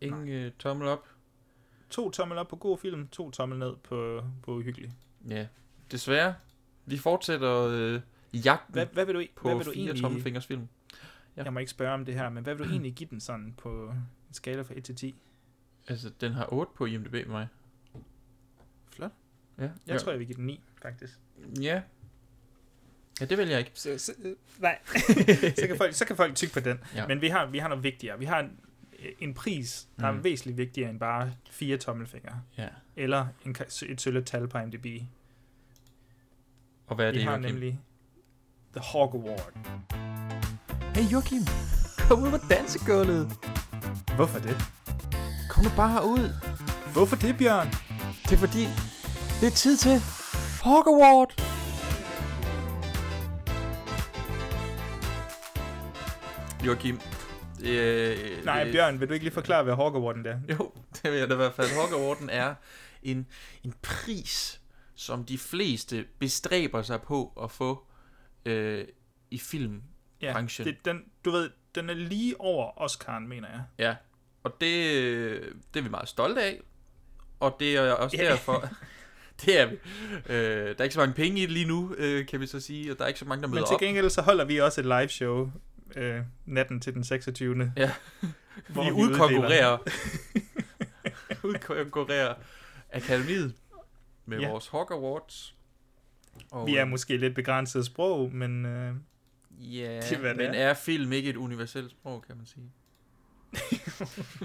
Ingen 0.00 0.28
øh, 0.28 0.52
tommel 0.58 0.88
op. 0.88 1.08
To 1.90 2.10
tommel 2.10 2.38
op 2.38 2.48
på 2.48 2.56
god 2.56 2.78
film, 2.78 3.08
to 3.08 3.30
tommel 3.30 3.58
ned 3.58 3.76
på, 3.76 4.24
på 4.42 4.54
uhyggelig. 4.54 4.92
Ja, 5.28 5.46
desværre. 5.90 6.34
Vi 6.86 6.98
fortsætter 6.98 7.62
øh, 7.62 8.00
jagten 8.44 8.72
Hvad, 8.72 8.86
hvad 8.86 9.04
vil 9.04 9.14
du, 9.14 9.24
på 9.36 9.48
hvad 9.48 9.56
vil 9.56 9.66
du 9.66 9.72
fire 9.72 9.82
egentlig... 9.82 10.02
tommelfingers 10.02 10.46
film. 10.46 10.68
Ja. 11.36 11.42
Jeg 11.44 11.52
må 11.52 11.58
ikke 11.58 11.70
spørge 11.70 11.94
om 11.94 12.04
det 12.04 12.14
her, 12.14 12.28
men 12.28 12.42
hvad 12.42 12.54
vil 12.54 12.66
du 12.66 12.70
egentlig 12.70 12.94
give 12.94 13.08
den 13.10 13.20
sådan 13.20 13.54
på 13.56 13.88
en 14.28 14.34
skala 14.34 14.62
fra 14.62 14.74
1 14.76 14.84
til 14.84 14.94
10? 14.94 15.14
Altså, 15.88 16.10
den 16.20 16.32
har 16.32 16.52
8 16.52 16.72
på 16.76 16.86
IMDb 16.86 17.12
med 17.12 17.24
mig. 17.26 17.48
Flot. 18.90 19.10
Ja. 19.58 19.62
Jeg 19.62 19.72
ja. 19.86 19.98
tror, 19.98 20.12
jeg 20.12 20.18
vil 20.18 20.26
give 20.26 20.36
den 20.36 20.46
9, 20.46 20.60
faktisk. 20.82 21.18
Ja. 21.60 21.82
Ja, 23.20 23.24
det 23.24 23.38
vil 23.38 23.48
jeg 23.48 23.58
ikke. 23.58 23.70
Så, 23.74 23.98
så, 23.98 24.12
øh, 24.22 24.34
nej, 24.58 24.78
så, 25.60 25.66
kan 25.66 25.76
folk, 25.76 25.94
så 25.94 26.04
kan 26.04 26.16
folk 26.16 26.34
tykke 26.34 26.54
på 26.54 26.60
den. 26.60 26.78
Ja. 26.94 27.06
Men 27.06 27.20
vi 27.20 27.28
har, 27.28 27.46
vi 27.46 27.58
har 27.58 27.68
noget 27.68 27.84
vigtigere. 27.84 28.18
Vi 28.18 28.24
har 28.24 28.40
en, 28.40 28.60
en 29.18 29.34
pris, 29.34 29.88
der 30.00 30.10
mm. 30.10 30.18
Er 30.18 30.22
væsentligt 30.22 30.56
vigtigere 30.56 30.90
end 30.90 31.00
bare 31.00 31.32
fire 31.50 31.76
tommelfingre. 31.76 32.42
Ja. 32.58 32.68
Eller 32.96 33.26
en, 33.44 33.56
et 33.88 34.00
sølle 34.00 34.22
tal 34.22 34.48
på 34.48 34.58
IMDb. 34.58 34.86
Og 36.86 36.96
hvad 36.96 37.06
er 37.06 37.12
vi 37.12 37.18
det, 37.18 37.24
har 37.24 37.32
Joachim? 37.32 37.50
nemlig 37.54 37.80
The 38.72 38.80
Hawk 38.84 39.14
Award. 39.14 39.52
Hey 40.94 41.02
Joachim, 41.12 41.42
kom 42.08 42.22
ud 42.22 42.30
på 42.30 42.36
dansegulvet. 42.50 43.32
Hvorfor 44.16 44.38
det? 44.38 44.56
Kom 45.50 45.64
nu 45.64 45.70
bare 45.76 46.04
ud. 46.06 46.30
Hvorfor 46.92 47.16
det, 47.16 47.38
Bjørn? 47.38 47.68
Det 48.22 48.32
er 48.32 48.36
fordi, 48.36 48.64
det 49.40 49.46
er 49.46 49.50
tid 49.50 49.76
til 49.76 50.00
Hawk 50.62 50.86
Award. 50.86 51.32
Joachim, 56.66 57.00
øh, 57.64 58.44
Nej, 58.44 58.64
det- 58.64 58.72
Bjørn, 58.72 59.00
vil 59.00 59.08
du 59.08 59.12
ikke 59.12 59.24
lige 59.24 59.34
forklare, 59.34 59.62
hvad 59.64 59.74
Hawk 59.74 59.94
Awarden 59.94 60.26
er? 60.26 60.38
Jo, 60.50 60.70
det 61.02 61.10
vil 61.12 61.18
jeg 61.18 61.28
da 61.28 61.34
i 61.34 61.36
hvert 61.36 61.54
fald. 61.54 61.68
Hawk 61.74 61.92
Awarden 61.92 62.30
er 62.30 62.54
en, 63.02 63.26
en 63.64 63.74
pris, 63.82 64.60
som 64.96 65.24
de 65.24 65.38
fleste 65.38 66.04
bestræber 66.18 66.82
sig 66.82 67.02
på 67.02 67.32
at 67.42 67.50
få 67.50 67.86
øh, 68.44 68.84
i 69.30 69.38
filmbranchen. 69.38 70.66
Ja, 70.66 70.72
det, 70.72 70.84
den, 70.84 71.04
du 71.24 71.30
ved, 71.30 71.50
den 71.74 71.90
er 71.90 71.94
lige 71.94 72.40
over 72.40 72.70
Oscar'en, 72.70 73.20
mener 73.20 73.48
jeg. 73.48 73.62
Ja, 73.78 73.96
og 74.42 74.60
det, 74.60 74.94
øh, 74.94 75.54
det 75.74 75.80
er 75.80 75.84
vi 75.84 75.90
meget 75.90 76.08
stolte 76.08 76.42
af. 76.42 76.60
Og 77.40 77.56
det 77.60 77.76
er 77.76 77.92
også 77.92 78.16
derfor... 78.16 78.68
det 79.44 79.60
er 79.60 79.66
vi. 79.66 79.76
Øh, 80.26 80.68
der 80.68 80.74
er 80.78 80.82
ikke 80.82 80.94
så 80.94 81.00
mange 81.00 81.14
penge 81.14 81.38
i 81.38 81.42
det 81.42 81.50
lige 81.50 81.66
nu, 81.66 81.94
øh, 81.98 82.26
kan 82.26 82.40
vi 82.40 82.46
så 82.46 82.60
sige, 82.60 82.92
og 82.92 82.98
der 82.98 83.04
er 83.04 83.08
ikke 83.08 83.20
så 83.20 83.24
mange, 83.24 83.42
der 83.42 83.48
møder 83.48 83.60
Men 83.60 83.66
til 83.66 83.74
op. 83.74 83.80
gengæld 83.80 84.10
så 84.10 84.22
holder 84.22 84.44
vi 84.44 84.60
også 84.60 84.80
et 84.80 84.86
live 84.86 85.08
show 85.08 85.50
øh, 85.96 86.20
natten 86.46 86.80
til 86.80 86.94
den 86.94 87.04
26. 87.04 87.72
Ja. 87.76 87.90
hvor 88.68 88.84
vi 88.86 88.90
udkonkurrerer 88.90 89.78
udkonkurrerer 91.48 92.34
akademiet 92.92 93.54
med 94.26 94.38
Ja. 94.40 94.50
vores 94.50 94.68
Hawk 94.68 94.90
Awards. 94.90 95.54
Og, 96.50 96.66
Vi 96.66 96.76
er 96.76 96.82
øh, 96.84 96.88
måske 96.88 97.16
lidt 97.16 97.34
begrænset 97.34 97.86
sprog, 97.86 98.32
men 98.34 98.66
øh, 98.66 98.94
Ja, 99.58 99.96
det 100.00 100.12
er, 100.12 100.18
hvad 100.18 100.30
det 100.30 100.36
men 100.36 100.54
er 100.54 100.74
film 100.74 101.12
ikke 101.12 101.30
et 101.30 101.36
universelt 101.36 101.90
sprog, 101.90 102.22
kan 102.22 102.36
man 102.36 102.46
sige? 102.46 102.70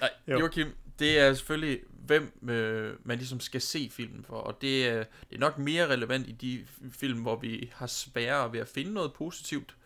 Nej, 0.00 0.10
Jo. 0.28 0.38
Joachim, 0.38 0.68
det 0.98 1.18
er 1.18 1.34
selvfølgelig, 1.34 1.80
hvem 2.06 2.48
øh, 2.50 2.94
man 3.04 3.18
ligesom 3.18 3.40
skal 3.40 3.60
se 3.60 3.88
filmen 3.92 4.24
for, 4.24 4.34
og 4.36 4.58
det 4.60 4.88
er, 4.88 5.04
det 5.30 5.34
er 5.36 5.38
nok 5.38 5.58
mere 5.58 5.86
relevant 5.88 6.28
i 6.28 6.32
de 6.32 6.66
film, 6.90 7.22
hvor 7.22 7.36
vi 7.36 7.70
har 7.74 7.86
sværere 7.86 8.52
ved 8.52 8.60
at 8.60 8.68
finde 8.68 8.92
noget 8.92 9.12
positivt, 9.12 9.76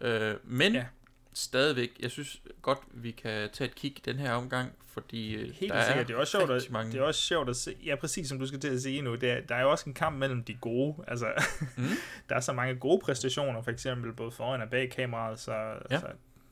øh, 0.00 0.34
men 0.44 0.72
ja. 0.74 0.86
Stadigvæk, 1.32 1.90
jeg 2.00 2.10
synes 2.10 2.42
godt, 2.62 2.78
vi 2.92 3.10
kan 3.10 3.50
tage 3.52 3.68
et 3.70 3.74
kig 3.74 3.96
den 4.04 4.16
her 4.16 4.32
omgang, 4.32 4.72
fordi 4.86 5.34
øh, 5.34 5.54
Helt 5.54 5.72
der 5.72 5.84
sikkert. 5.86 6.08
Det 6.08 6.14
er 6.14 6.18
også 6.18 6.30
sjovt, 6.38 6.50
at, 6.50 6.70
mange... 6.70 6.92
det 6.92 6.98
er 7.00 7.02
også 7.04 7.20
sjovt 7.20 7.48
at 7.48 7.56
se. 7.56 7.76
Ja, 7.84 7.94
præcis 7.96 8.28
som 8.28 8.38
du 8.38 8.46
skal 8.46 8.60
til 8.60 8.68
at 8.68 8.82
sige 8.82 9.02
nu. 9.02 9.14
Det 9.14 9.30
er, 9.30 9.40
der 9.40 9.54
er 9.54 9.62
jo 9.62 9.70
også 9.70 9.84
en 9.86 9.94
kamp 9.94 10.18
mellem 10.18 10.44
de 10.44 10.54
gode. 10.54 10.94
Altså, 11.08 11.32
Mm. 11.76 11.84
der 12.28 12.34
er 12.34 12.40
så 12.40 12.52
mange 12.52 12.74
gode 12.76 13.00
præstationer, 13.04 13.62
for 13.62 13.70
eksempel 13.70 14.12
både 14.12 14.30
foran 14.30 14.62
og 14.62 14.70
bag 14.70 14.90
kameraet, 14.90 15.40
så, 15.40 15.52
Ja. 15.90 16.00
så 16.00 16.06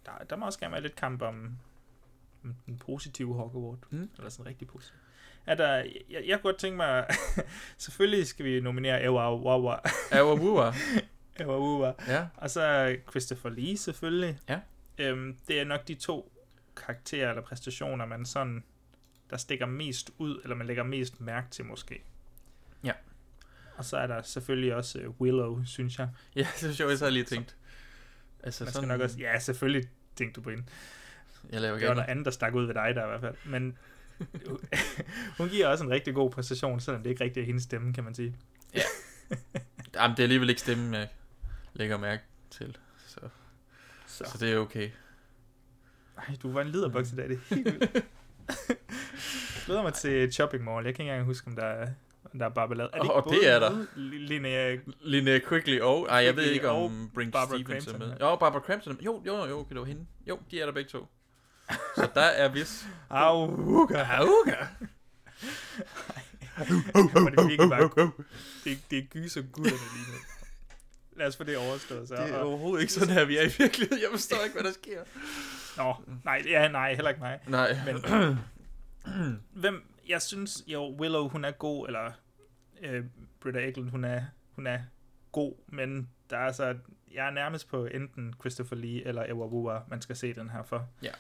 der, 0.07 0.13
der 0.31 0.37
må 0.37 0.47
også 0.47 0.59
gerne 0.59 0.73
være 0.73 0.83
lidt 0.83 0.97
kamp 0.97 1.23
om, 1.23 1.51
om 2.45 2.55
den 2.67 2.79
positive 2.79 3.35
Award. 3.35 3.79
Mm. 3.91 4.11
Eller 4.19 4.31
sådan 4.31 4.47
rigtig 4.47 4.69
positiv. 4.69 4.95
Er 5.47 5.55
der, 5.55 5.75
jeg, 5.77 6.23
jeg 6.27 6.41
kunne 6.41 6.53
godt 6.53 6.59
tænke 6.59 6.77
mig, 6.77 7.07
selvfølgelig 7.79 8.27
skal 8.27 8.45
vi 8.45 8.61
nominere 8.61 9.03
Ewa 9.03 9.37
Wawa. 9.37 9.77
Ewa 10.13 10.35
Wawa. 10.35 10.73
Ewa 11.41 11.59
Wawa. 11.59 11.93
Ja. 12.09 12.27
Og 12.37 12.51
så 12.51 12.97
Christopher 13.11 13.51
Lee 13.51 13.77
selvfølgelig. 13.77 14.39
Ja. 14.49 14.59
Øhm, 14.99 15.37
det 15.49 15.61
er 15.61 15.65
nok 15.65 15.89
de 15.89 15.95
to 15.95 16.33
karakterer 16.77 17.29
eller 17.29 17.43
præstationer, 17.43 18.07
man 18.07 18.27
sådan, 18.27 18.65
der 19.31 19.37
stikker 19.37 19.67
mest 19.67 20.11
ud, 20.19 20.41
eller 20.43 20.57
man 20.57 20.67
lægger 20.67 20.83
mest 20.83 21.21
mærke 21.21 21.47
til 21.51 21.65
måske. 21.65 22.03
Ja. 22.85 22.93
Og 23.77 23.85
så 23.85 23.97
er 23.97 24.07
der 24.07 24.23
selvfølgelig 24.23 24.75
også 24.75 24.99
øh, 24.99 25.11
Willow, 25.21 25.65
synes 25.65 25.99
jeg. 25.99 26.09
Ja, 26.37 26.41
det 26.41 26.49
synes 26.57 26.81
jeg 26.81 26.89
også, 26.89 27.05
jeg 27.05 27.13
lige 27.13 27.25
tænkt. 27.25 27.57
Altså 28.43 28.65
man 28.65 28.73
skal 28.73 28.75
sådan- 28.83 28.89
nok 28.89 29.01
også, 29.01 29.19
ja, 29.19 29.39
selvfølgelig 29.39 29.89
tænkte 30.17 30.37
du 30.41 30.45
på 30.45 30.51
hende. 30.51 30.65
Jeg 31.51 31.61
laver 31.61 31.79
Det 31.79 31.89
var 31.89 31.95
noget 31.95 32.09
andet, 32.09 32.25
der 32.25 32.31
stak 32.31 32.55
ud 32.55 32.67
ved 32.67 32.75
dig 32.75 32.93
der 32.95 33.05
i 33.05 33.09
hvert 33.09 33.21
fald. 33.21 33.35
Men 33.47 33.79
hun 35.39 35.49
giver 35.49 35.67
også 35.69 35.85
en 35.85 35.91
rigtig 35.91 36.15
god 36.15 36.31
præstation, 36.31 36.81
selvom 36.81 37.03
det 37.03 37.11
ikke 37.11 37.25
rigtig 37.25 37.41
er 37.41 37.45
hendes 37.47 37.63
stemme, 37.63 37.93
kan 37.93 38.05
man 38.05 38.15
sige. 38.15 38.37
Ja. 38.75 38.81
Jamen, 39.95 40.17
det 40.17 40.19
er 40.19 40.23
alligevel 40.25 40.49
ikke 40.49 40.61
stemmen, 40.61 40.95
jeg 40.95 41.09
lægger 41.79 41.99
mærke 41.99 42.23
til. 42.51 42.77
Så, 43.07 43.21
så. 44.07 44.25
så 44.27 44.39
det 44.41 44.53
er 44.53 44.59
okay. 44.59 44.91
Ej, 46.19 46.37
du 46.43 46.53
var 46.53 46.61
en 46.61 46.69
liderboks 46.69 47.13
i 47.13 47.17
dag, 47.17 47.29
det 47.29 47.41
er 47.51 47.55
helt 47.55 47.65
vildt. 47.65 48.05
glæder 49.67 49.83
mig 49.83 49.95
til 49.95 50.33
Shopping 50.33 50.65
Mall. 50.65 50.85
Jeg 50.87 50.95
kan 50.95 51.03
ikke 51.05 51.13
engang 51.13 51.27
huske, 51.27 51.47
om 51.47 51.57
der 51.57 51.65
er, 51.65 51.89
om 52.33 52.39
der 52.39 52.47
er 52.47 52.51
Barbara 52.51 52.83
Er 52.83 52.87
Og- 53.01 53.25
og 53.25 53.33
det 53.33 53.49
er 53.51 53.59
der. 53.59 53.85
Linnea, 53.97 54.77
Linnea 55.01 55.39
Quigley 55.49 55.81
og... 55.81 56.07
Ej, 56.11 56.17
jeg 56.17 56.37
ved 56.37 56.45
ikke, 56.45 56.69
om 56.69 57.11
Brink 57.15 57.33
Barbara 57.33 57.59
Stevens 57.59 57.87
er 57.87 57.91
Crampton 57.91 58.09
med. 58.09 58.17
er. 58.21 58.31
Jo, 58.31 58.37
Barbara 58.37 58.63
Crampton. 58.63 58.93
er- 58.93 59.03
Jo, 59.05 59.23
jo, 59.27 59.47
jo, 59.47 59.59
okay, 59.59 59.73
det 59.75 59.81
var 59.81 59.87
hende. 59.87 60.07
Jo, 60.29 60.39
de 60.51 60.61
er 60.61 60.67
der 60.67 60.73
begge 60.73 60.91
to. 60.91 61.07
Så 61.97 62.09
der 62.15 62.21
er 62.21 62.49
vis... 62.49 62.87
Auga. 63.11 64.03
Auga. 64.03 64.57
Det 66.59 67.49
virkelig 67.49 67.71
bare, 67.71 68.11
det, 68.65 68.79
det 68.91 68.99
er 68.99 69.03
gyser 69.03 69.43
gutterne 69.43 69.77
lige 69.97 70.07
nu. 70.13 70.19
Lad 71.19 71.27
os 71.27 71.37
få 71.37 71.45
det 71.45 71.57
overstået. 71.57 72.09
Så. 72.09 72.17
Det 72.17 72.35
er 72.35 72.39
overhovedet 72.39 72.81
ikke 72.81 72.93
sådan 72.93 73.15
her, 73.15 73.25
vi 73.25 73.37
er 73.37 73.43
i 73.43 73.53
virkeligheden. 73.59 74.03
Jeg 74.03 74.09
forstår 74.11 74.37
ikke, 74.45 74.55
hvad 74.55 74.65
der 74.65 74.73
sker. 74.73 75.01
Nå, 75.77 75.95
nej, 76.25 76.43
ja, 76.47 76.69
nej, 76.69 76.95
heller 76.95 77.09
ikke 77.09 77.21
mig. 77.21 77.41
Nej. 77.47 77.77
Men, 77.87 77.97
hvem, 79.63 79.83
jeg 80.09 80.23
synes, 80.23 80.65
jo, 80.67 80.97
Willow, 81.01 81.29
hun 81.29 81.45
er 81.45 81.51
god, 81.51 81.87
eller 81.87 82.13
øh, 82.83 83.05
Britta 83.41 83.61
Eklund, 83.61 83.91
hun 83.91 84.05
er, 84.05 84.23
hun 84.53 84.67
er 84.67 84.79
god, 85.33 85.55
men 85.67 86.09
der 86.31 86.37
er 86.37 86.47
altså, 86.47 86.77
jeg 87.13 87.27
er 87.27 87.31
nærmest 87.31 87.69
på 87.69 87.87
enten 87.87 88.35
Christopher 88.41 88.77
Lee 88.77 89.07
eller 89.07 89.25
Ewa 89.29 89.47
Wua, 89.47 89.81
man 89.89 90.03
skal 90.03 90.17
se 90.17 90.35
den 90.35 90.51
her 90.51 90.63
for. 90.63 90.89
Ja. 91.03 91.11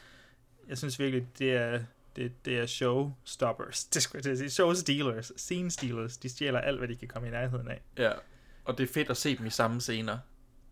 Jeg 0.68 0.78
synes 0.78 0.98
virkelig, 0.98 1.26
det 1.38 1.52
er, 1.52 1.80
det, 2.16 2.44
det 2.44 2.58
er 2.58 2.66
showstoppers. 2.66 3.84
Det 3.84 4.02
skulle 4.02 4.28
jeg 4.28 4.38
sige. 4.38 4.50
Show 4.50 4.74
stealers. 4.74 5.32
Scene 5.36 5.70
stealers. 5.70 6.16
De 6.16 6.28
stjæler 6.28 6.60
alt, 6.60 6.78
hvad 6.78 6.88
de 6.88 6.96
kan 6.96 7.08
komme 7.08 7.28
i 7.28 7.30
nærheden 7.30 7.68
af. 7.68 7.80
Ja, 7.98 8.12
og 8.68 8.78
det 8.78 8.88
er 8.88 8.92
fedt 8.92 9.10
at 9.10 9.16
se 9.16 9.36
dem 9.36 9.46
i 9.46 9.50
samme 9.50 9.80
scener. 9.80 10.18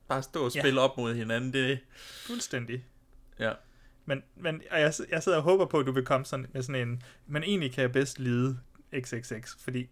Bare 0.08 0.22
stå 0.22 0.44
og 0.44 0.54
Ja. 0.54 0.60
spille 0.60 0.80
op 0.80 0.96
mod 0.96 1.14
hinanden, 1.14 1.52
det... 1.52 1.78
Fuldstændig. 2.26 2.84
Ja. 3.38 3.52
Men, 4.04 4.22
men 4.36 4.62
og 4.70 4.80
jeg, 4.80 4.92
jeg 5.10 5.22
sidder 5.22 5.38
og 5.38 5.44
håber 5.44 5.66
på, 5.66 5.78
at 5.78 5.86
du 5.86 5.92
vil 5.92 6.04
komme 6.04 6.26
sådan, 6.26 6.46
med 6.52 6.62
sådan 6.62 6.88
en... 6.88 7.02
Men 7.26 7.42
egentlig 7.42 7.72
kan 7.72 7.82
jeg 7.82 7.92
bedst 7.92 8.18
lide 8.18 8.58
XXX, 9.00 9.54
fordi 9.60 9.88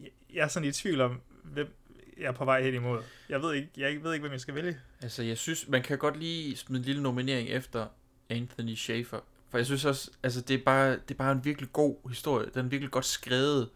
jeg- 0.00 0.10
jeg 0.32 0.44
er 0.44 0.48
sådan 0.48 0.68
i 0.68 0.72
tvivl 0.72 1.00
om, 1.00 1.20
hvem 1.44 1.74
jeg 2.18 2.26
er 2.26 2.32
på 2.32 2.44
vej 2.44 2.62
hen 2.62 2.74
imod. 2.74 3.02
Jeg 3.28 3.42
ved 3.42 3.54
ikke, 3.54 3.68
jeg 3.76 4.02
ved 4.04 4.12
ikke 4.12 4.22
hvem 4.22 4.32
jeg 4.32 4.40
skal 4.40 4.54
vælge. 4.54 4.78
Altså, 5.02 5.22
jeg 5.22 5.38
synes, 5.38 5.68
man 5.68 5.82
kan 5.82 5.98
godt 5.98 6.16
lige 6.16 6.56
smide 6.56 6.78
en 6.80 6.84
lille 6.84 7.02
nominering 7.02 7.48
efter 7.48 7.86
Anthony 8.28 8.74
Schaefer. 8.74 9.20
For 9.50 9.58
jeg 9.58 9.66
synes 9.66 9.84
også, 9.84 10.10
altså, 10.22 10.40
det 10.40 10.54
er 10.60 10.64
bare, 10.64 10.90
det 10.92 11.10
er 11.10 11.14
bare 11.14 11.32
en 11.32 11.44
virkelig 11.44 11.72
god 11.72 12.08
historie. 12.08 12.46
Den 12.54 12.66
er 12.66 12.68
virkelig 12.70 12.90
godt 12.90 13.04
skrevet. 13.04 13.68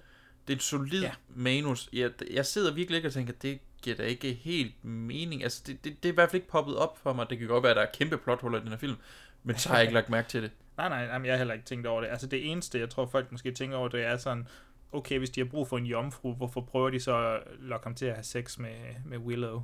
Det 0.46 0.52
er 0.52 0.56
en 0.56 0.60
solid 0.60 1.02
ja. 1.02 1.10
manus. 1.34 1.88
Jeg, 1.92 2.10
jeg 2.32 2.46
sidder 2.46 2.74
virkelig 2.74 2.96
ikke 2.96 3.08
og 3.08 3.12
tænker, 3.12 3.32
det 3.32 3.58
giver 3.82 3.96
da 3.96 4.02
ikke 4.02 4.32
helt 4.32 4.84
mening. 4.84 5.42
Altså, 5.42 5.62
det, 5.66 5.84
det, 5.84 6.02
det 6.02 6.08
er 6.08 6.12
i 6.12 6.14
hvert 6.14 6.30
fald 6.30 6.42
ikke 6.42 6.48
poppet 6.50 6.76
op 6.76 6.98
for 6.98 7.12
mig. 7.12 7.26
Det 7.30 7.38
kan 7.38 7.48
godt 7.48 7.62
være, 7.62 7.70
at 7.70 7.76
der 7.76 7.82
er 7.82 7.90
kæmpe 7.94 8.18
plothuller 8.18 8.58
i 8.58 8.60
den 8.62 8.68
her 8.70 8.76
film. 8.76 8.96
Men 9.42 9.56
så 9.58 9.68
har 9.68 9.76
jeg 9.76 9.82
ikke 9.82 9.94
lagt 9.94 10.08
mærke 10.08 10.28
til 10.28 10.42
det. 10.42 10.50
Nej, 10.76 10.88
nej, 10.88 11.06
nej, 11.06 11.20
jeg 11.26 11.32
har 11.32 11.38
heller 11.38 11.54
ikke 11.54 11.66
tænkt 11.66 11.86
over 11.86 12.00
det. 12.00 12.08
Altså 12.08 12.26
det 12.26 12.50
eneste, 12.50 12.78
jeg 12.78 12.90
tror 12.90 13.06
folk 13.06 13.32
måske 13.32 13.50
tænker 13.52 13.76
over, 13.76 13.88
det 13.88 14.04
er 14.04 14.16
sådan, 14.16 14.48
okay, 14.92 15.18
hvis 15.18 15.30
de 15.30 15.40
har 15.40 15.44
brug 15.44 15.68
for 15.68 15.78
en 15.78 15.86
jomfru, 15.86 16.34
hvorfor 16.34 16.60
prøver 16.60 16.90
de 16.90 17.00
så 17.00 17.16
at 17.16 17.40
lokke 17.60 17.84
ham 17.86 17.94
til 17.94 18.06
at 18.06 18.14
have 18.14 18.24
sex 18.24 18.58
med, 18.58 18.74
med 19.04 19.18
Willow? 19.18 19.62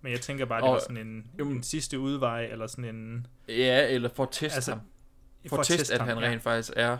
Men 0.00 0.12
jeg 0.12 0.20
tænker 0.20 0.44
bare, 0.44 0.60
det 0.60 0.68
Og- 0.68 0.72
var 0.74 0.80
sådan 0.80 0.96
en, 1.06 1.30
en 1.46 1.62
sidste 1.62 1.98
udvej, 1.98 2.44
eller 2.44 2.66
sådan 2.66 2.94
en... 2.94 3.26
Ja, 3.48 3.88
eller 3.88 4.08
for 4.14 4.22
at 4.22 4.28
teste 4.32 4.56
Altså, 4.56 4.70
ham. 4.70 4.80
For 5.48 5.56
at 5.56 5.66
teste, 5.66 5.94
at 5.94 6.00
han 6.00 6.18
ja. 6.18 6.24
rent 6.24 6.42
faktisk 6.42 6.72
er 6.76 6.98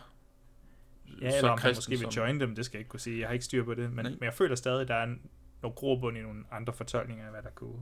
Ja, 1.23 1.31
så 1.31 1.37
eller 1.37 1.51
om 1.51 1.59
han 1.59 1.73
måske 1.75 1.99
vil 1.99 2.09
join 2.09 2.41
dem, 2.41 2.55
det 2.55 2.65
skal 2.65 2.79
jeg 2.79 2.81
ikke 2.81 2.89
kunne 2.89 3.01
sige. 3.01 3.21
Jeg 3.21 3.29
har 3.29 3.33
ikke 3.33 3.45
styr 3.45 3.65
på 3.65 3.75
det, 3.75 3.93
men, 3.93 4.05
men 4.05 4.19
jeg 4.23 4.35
føler 4.35 4.57
stadig, 4.57 4.81
at 4.81 4.89
der 4.89 4.95
er 4.95 5.05
en, 5.05 5.21
nogle 5.63 5.75
grobund 5.75 6.19
i 6.19 6.21
nogle 6.21 6.45
andre 6.51 6.73
fortolkninger 6.73 7.25
af, 7.25 7.31
hvad 7.31 7.43
der 7.43 7.51
kunne 7.51 7.81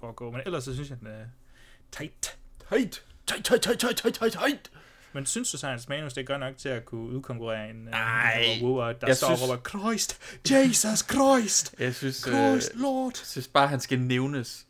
foregå. 0.00 0.30
Men 0.30 0.40
ellers 0.46 0.64
så 0.64 0.74
synes 0.74 0.90
jeg, 0.90 1.00
den 1.00 1.06
er 1.06 1.24
tight. 1.90 2.38
Tight! 2.68 3.04
Tight, 3.26 3.44
tight, 3.44 3.62
tight, 3.62 3.80
tight, 3.80 3.96
tight, 3.96 4.14
tight, 4.14 4.32
tight! 4.32 4.70
Men 5.12 5.26
synes 5.26 5.50
du, 5.50 5.56
Science 5.56 5.88
Manus, 5.88 6.12
det 6.12 6.26
godt 6.26 6.40
nok 6.40 6.56
til 6.56 6.68
at 6.68 6.84
kunne 6.84 7.00
udkonkurrere 7.10 7.70
en 7.70 7.76
Nej, 7.76 8.58
uh, 8.62 8.68
Wooer, 8.68 8.92
der 8.92 9.06
jeg 9.06 9.16
står 9.16 9.26
synes- 9.36 9.42
og 9.42 9.48
råber, 9.48 9.62
Christ, 9.68 10.20
Jesus 10.50 10.98
Christ, 10.98 11.74
Jeg 11.78 11.94
synes, 11.94 12.16
Christ, 12.16 12.70
øh, 12.74 12.80
Lord. 12.80 13.12
Jeg 13.18 13.26
synes 13.26 13.48
bare, 13.48 13.68
han 13.68 13.80
skal 13.80 14.00
nævnes. 14.00 14.66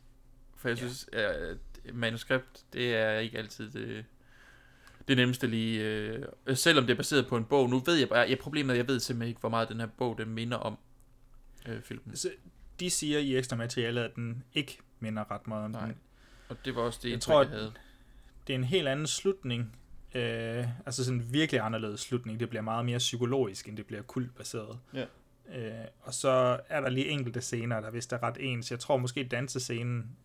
For 0.56 0.68
jeg 0.68 0.78
synes, 0.78 1.08
at 1.12 1.56
manuskript, 1.94 2.64
det 2.72 2.96
er 2.96 3.18
ikke 3.18 3.38
altid 3.38 3.70
det, 3.70 4.04
det 5.08 5.16
nemmeste 5.16 5.46
lige. 5.46 5.82
Øh, 5.84 6.26
selvom 6.54 6.86
det 6.86 6.92
er 6.92 6.96
baseret 6.96 7.26
på 7.26 7.36
en 7.36 7.44
bog. 7.44 7.70
Nu 7.70 7.78
ved 7.78 7.94
jeg 7.94 8.08
bare, 8.08 8.28
ja, 8.28 8.34
problemet 8.40 8.70
er, 8.70 8.74
at 8.74 8.78
jeg 8.78 8.88
ved 8.88 9.00
simpelthen 9.00 9.28
ikke, 9.28 9.40
hvor 9.40 9.48
meget 9.48 9.68
den 9.68 9.80
her 9.80 9.86
bog, 9.86 10.18
den 10.18 10.28
minder 10.28 10.56
om 10.56 10.78
øh, 11.68 11.82
filmen. 11.82 12.16
Så 12.16 12.30
de 12.80 12.90
siger 12.90 13.18
i 13.18 13.36
ekstra 13.36 13.56
materialet, 13.56 14.02
at 14.02 14.14
den 14.16 14.44
ikke 14.54 14.78
minder 15.00 15.30
ret 15.30 15.46
meget 15.46 15.64
om 15.64 15.70
Nej. 15.70 15.86
den. 15.86 15.96
Og 16.48 16.56
det 16.64 16.74
var 16.74 16.82
også 16.82 16.98
det 17.02 17.08
jeg 17.08 17.12
indtryk, 17.14 17.32
tror, 17.32 17.42
jeg 17.42 17.50
havde. 17.50 17.72
det 18.46 18.52
er 18.52 18.58
en 18.58 18.64
helt 18.64 18.88
anden 18.88 19.06
slutning. 19.06 19.76
Øh, 20.14 20.64
altså 20.86 21.04
sådan 21.04 21.20
en 21.20 21.32
virkelig 21.32 21.60
anderledes 21.60 22.00
slutning. 22.00 22.40
Det 22.40 22.48
bliver 22.48 22.62
meget 22.62 22.84
mere 22.84 22.98
psykologisk, 22.98 23.68
end 23.68 23.76
det 23.76 23.86
bliver 23.86 24.02
kultbaseret. 24.02 24.78
Ja. 24.94 25.04
Øh, 25.54 25.84
og 26.00 26.14
så 26.14 26.60
er 26.68 26.80
der 26.80 26.88
lige 26.88 27.08
enkelte 27.08 27.40
scener, 27.40 27.80
der 27.80 27.90
vist 27.90 28.12
er 28.12 28.22
ret 28.22 28.36
ens. 28.40 28.70
Jeg 28.70 28.78
tror 28.80 28.96
måske 28.96 29.24
dansescenen, 29.24 30.16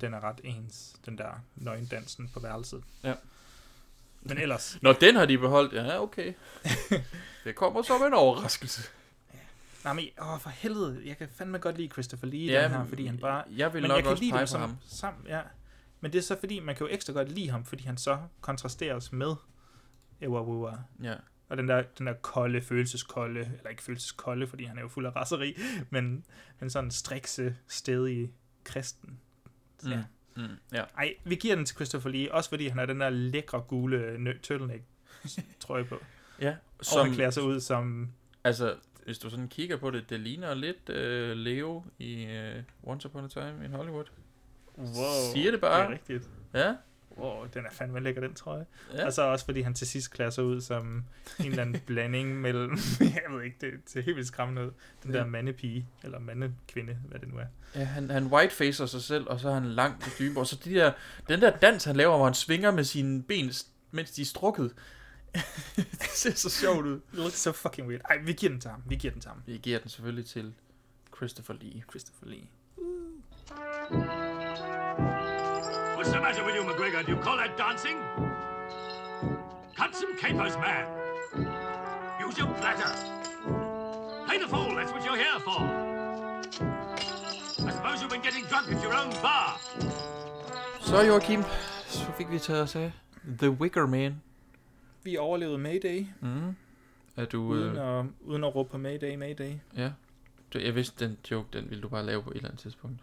den 0.00 0.14
er 0.14 0.20
ret 0.20 0.40
ens. 0.44 0.96
Den 1.06 1.18
der 1.18 1.44
nøgendansen 1.56 2.30
på 2.34 2.40
værelset. 2.40 2.82
Ja. 3.04 3.14
Men 4.24 4.38
ellers... 4.38 4.78
Når 4.82 4.92
den 4.92 5.16
har 5.16 5.26
de 5.26 5.38
beholdt, 5.38 5.72
ja, 5.72 6.02
okay. 6.02 6.32
det 7.44 7.54
kommer 7.54 7.82
som 7.82 8.02
en 8.02 8.14
overraskelse. 8.14 8.82
Nej, 9.84 9.92
men 9.92 10.04
åh, 10.20 10.40
for 10.40 10.50
helvede, 10.50 11.02
jeg 11.04 11.18
kan 11.18 11.28
fandme 11.34 11.58
godt 11.58 11.76
lide 11.76 11.88
Christopher 11.88 12.28
Lee 12.28 12.52
Ja, 12.52 12.64
den 12.64 12.70
her, 12.70 12.84
fordi 12.84 13.06
han 13.06 13.18
bare... 13.18 13.44
jeg 13.56 13.72
vil 13.72 13.82
men 13.82 13.88
nok 13.88 13.96
jeg 13.96 14.04
kan 14.04 14.12
også 14.12 14.22
lide 14.22 14.32
pege 14.32 14.42
på 14.42 14.46
som, 14.46 14.60
ham. 14.60 14.76
Sammen, 14.86 15.26
ja. 15.26 15.40
Men 16.00 16.12
det 16.12 16.18
er 16.18 16.22
så 16.22 16.36
fordi, 16.40 16.60
man 16.60 16.76
kan 16.76 16.86
jo 16.86 16.92
ekstra 16.92 17.12
godt 17.12 17.32
lide 17.32 17.50
ham, 17.50 17.64
fordi 17.64 17.84
han 17.84 17.96
så 17.96 18.18
kontrasteres 18.40 19.12
med 19.12 19.34
Ewa 20.20 20.42
Wua. 20.42 20.78
Ja. 21.02 21.14
Og 21.48 21.56
den 21.56 21.68
der, 21.68 21.82
den 21.98 22.06
der 22.06 22.12
kolde, 22.12 22.62
følelseskolde, 22.62 23.40
eller 23.40 23.68
ikke 23.70 23.82
følelseskolde, 23.82 24.46
fordi 24.46 24.64
han 24.64 24.78
er 24.78 24.82
jo 24.82 24.88
fuld 24.88 25.06
af 25.06 25.16
raseri, 25.16 25.56
men, 25.90 26.24
men 26.60 26.70
sådan 26.70 26.90
strikse, 26.90 27.56
stedige 27.68 28.32
kristen. 28.64 29.20
Så, 29.78 29.90
ja. 29.90 30.02
Mm, 30.36 30.42
ja. 30.72 30.84
Ej, 30.96 31.14
vi 31.24 31.34
giver 31.34 31.54
den 31.56 31.66
til 31.66 31.74
Christopher 31.76 32.10
Lee, 32.10 32.32
også 32.32 32.50
fordi 32.50 32.68
han 32.68 32.78
har 32.78 32.86
den 32.86 33.00
der 33.00 33.10
lækre 33.10 33.60
gule 33.60 34.16
nø- 34.30 34.40
turtleneck 34.42 34.82
trøje 35.60 35.84
på. 35.84 35.98
Ja, 36.40 36.56
og 36.78 36.84
som- 36.84 37.06
han 37.06 37.14
klæder 37.14 37.30
sig 37.30 37.42
ud 37.42 37.60
som... 37.60 38.10
Altså, 38.44 38.74
hvis 39.04 39.18
du 39.18 39.30
sådan 39.30 39.48
kigger 39.48 39.76
på 39.76 39.90
det, 39.90 40.10
det 40.10 40.20
ligner 40.20 40.54
lidt 40.54 40.88
uh, 40.88 41.36
Leo 41.38 41.84
i 41.98 42.24
uh, 42.24 42.90
Once 42.92 43.08
Upon 43.08 43.24
a 43.24 43.28
Time 43.28 43.64
in 43.64 43.70
Hollywood. 43.72 44.04
Wow, 44.78 45.32
Siger 45.34 45.50
det 45.50 45.60
bare. 45.60 45.80
Det 45.82 45.86
er 45.88 45.92
rigtigt. 45.92 46.28
Ja. 46.54 46.74
Wow, 47.18 47.46
den 47.54 47.64
er 47.66 47.70
fandme 47.72 48.00
lækker, 48.00 48.20
den 48.20 48.34
trøje. 48.34 48.66
Ja. 48.94 49.06
Og 49.06 49.12
så 49.12 49.22
også 49.22 49.44
fordi 49.44 49.60
han 49.60 49.74
til 49.74 49.86
sidst 49.86 50.10
klæder 50.10 50.30
sig 50.30 50.44
ud 50.44 50.60
som 50.60 51.04
en 51.40 51.46
eller 51.46 51.62
anden 51.62 51.80
blanding 51.86 52.40
mellem, 52.40 52.70
jeg 53.00 53.22
ved 53.30 53.42
ikke, 53.42 53.56
det 53.60 53.72
ser 53.86 54.00
helt 54.00 54.16
vildt 54.16 54.28
skræmmende 54.28 54.66
ud, 54.66 54.70
den 55.02 55.12
Ja. 55.12 55.18
der 55.18 55.26
mandepige, 55.26 55.88
eller 56.04 56.18
mandekvinde, 56.18 56.98
hvad 57.08 57.20
det 57.20 57.28
nu 57.28 57.38
er. 57.38 57.46
Ja, 57.74 57.84
han, 57.84 58.10
han 58.10 58.26
whitefacer 58.26 58.86
sig 58.86 59.02
selv, 59.02 59.26
og 59.28 59.40
så 59.40 59.48
har 59.48 59.54
han 59.60 59.70
lang 59.70 60.00
kostyme, 60.02 60.40
og 60.40 60.46
så 60.46 60.56
de 60.64 60.74
der, 60.74 60.92
den 61.28 61.40
der 61.40 61.50
dans, 61.56 61.84
han 61.84 61.96
laver, 61.96 62.16
hvor 62.16 62.24
han 62.24 62.34
svinger 62.34 62.70
med 62.70 62.84
sine 62.84 63.22
ben, 63.22 63.52
mens 63.90 64.10
de 64.10 64.22
er 64.22 64.26
strukket. 64.26 64.74
det 65.76 66.08
ser 66.14 66.32
så 66.34 66.50
sjovt 66.50 66.86
ud. 66.86 66.96
It 66.96 67.18
looks 67.18 67.40
so 67.40 67.52
fucking 67.52 67.88
weird. 67.88 68.00
Ej, 68.10 68.18
vi 68.24 68.32
giver 68.32 68.52
den 68.52 68.60
til 68.60 68.70
ham. 68.70 68.82
Vi 68.86 68.96
giver 68.96 69.12
den 69.12 69.20
til 69.20 69.28
ham. 69.28 69.42
Vi 69.46 69.56
giver 69.62 69.78
den 69.78 69.88
selvfølgelig 69.88 70.26
til 70.26 70.54
Christopher 71.16 71.54
Lee. 71.60 71.82
Christopher 71.90 72.28
Lee. 72.28 72.46
What's 76.04 76.12
the 76.16 76.20
matter 76.20 76.44
with 76.44 76.54
you, 76.54 76.62
McGregor? 76.64 77.02
Do 77.06 77.12
you 77.12 77.18
call 77.26 77.36
that 77.38 77.56
dancing? 77.56 77.96
Cut 79.74 79.94
some 80.02 80.12
capers, 80.22 80.54
man. 80.66 80.84
Use 82.26 82.36
your 82.40 82.48
bladder. 82.60 82.92
Play 84.26 84.38
the 84.38 84.48
fool, 84.54 84.74
that's 84.76 84.92
what 84.92 85.02
you're 85.06 85.16
here 85.26 85.40
for. 85.48 85.60
I 87.68 87.70
suppose 87.76 87.96
you've 88.02 88.10
been 88.16 88.20
getting 88.28 88.44
drunk 88.50 88.66
at 88.74 88.82
your 88.82 88.94
own 89.00 89.10
bar. 89.22 89.58
Så 90.80 91.02
Joachim, 91.02 91.42
så 91.86 92.12
fik 92.18 92.30
vi 92.30 92.38
taget 92.38 92.62
os 92.62 92.76
af 92.76 92.92
The 93.38 93.50
Wicker 93.50 93.86
Man. 93.86 94.22
Vi 95.02 95.16
overlevede 95.16 95.58
Mayday, 95.58 96.06
Mm. 96.20 96.56
Er 97.16 97.24
du... 97.24 97.42
uden, 97.42 97.76
Øh, 97.76 97.98
at, 97.98 98.04
uden 98.20 98.44
at 98.44 98.54
råbe 98.54 98.70
på 98.70 98.78
Mayday, 98.78 99.16
Mayday. 99.16 99.52
ja. 99.76 99.90
Du, 100.54 100.58
jeg 100.58 100.74
vidste, 100.74 101.04
den 101.04 101.18
joke, 101.30 101.48
den 101.52 101.70
ville 101.70 101.82
du 101.82 101.88
bare 101.88 102.06
lave 102.06 102.22
på 102.22 102.30
et 102.30 102.36
eller 102.36 102.48
andet 102.48 102.60
tidspunkt. 102.60 103.00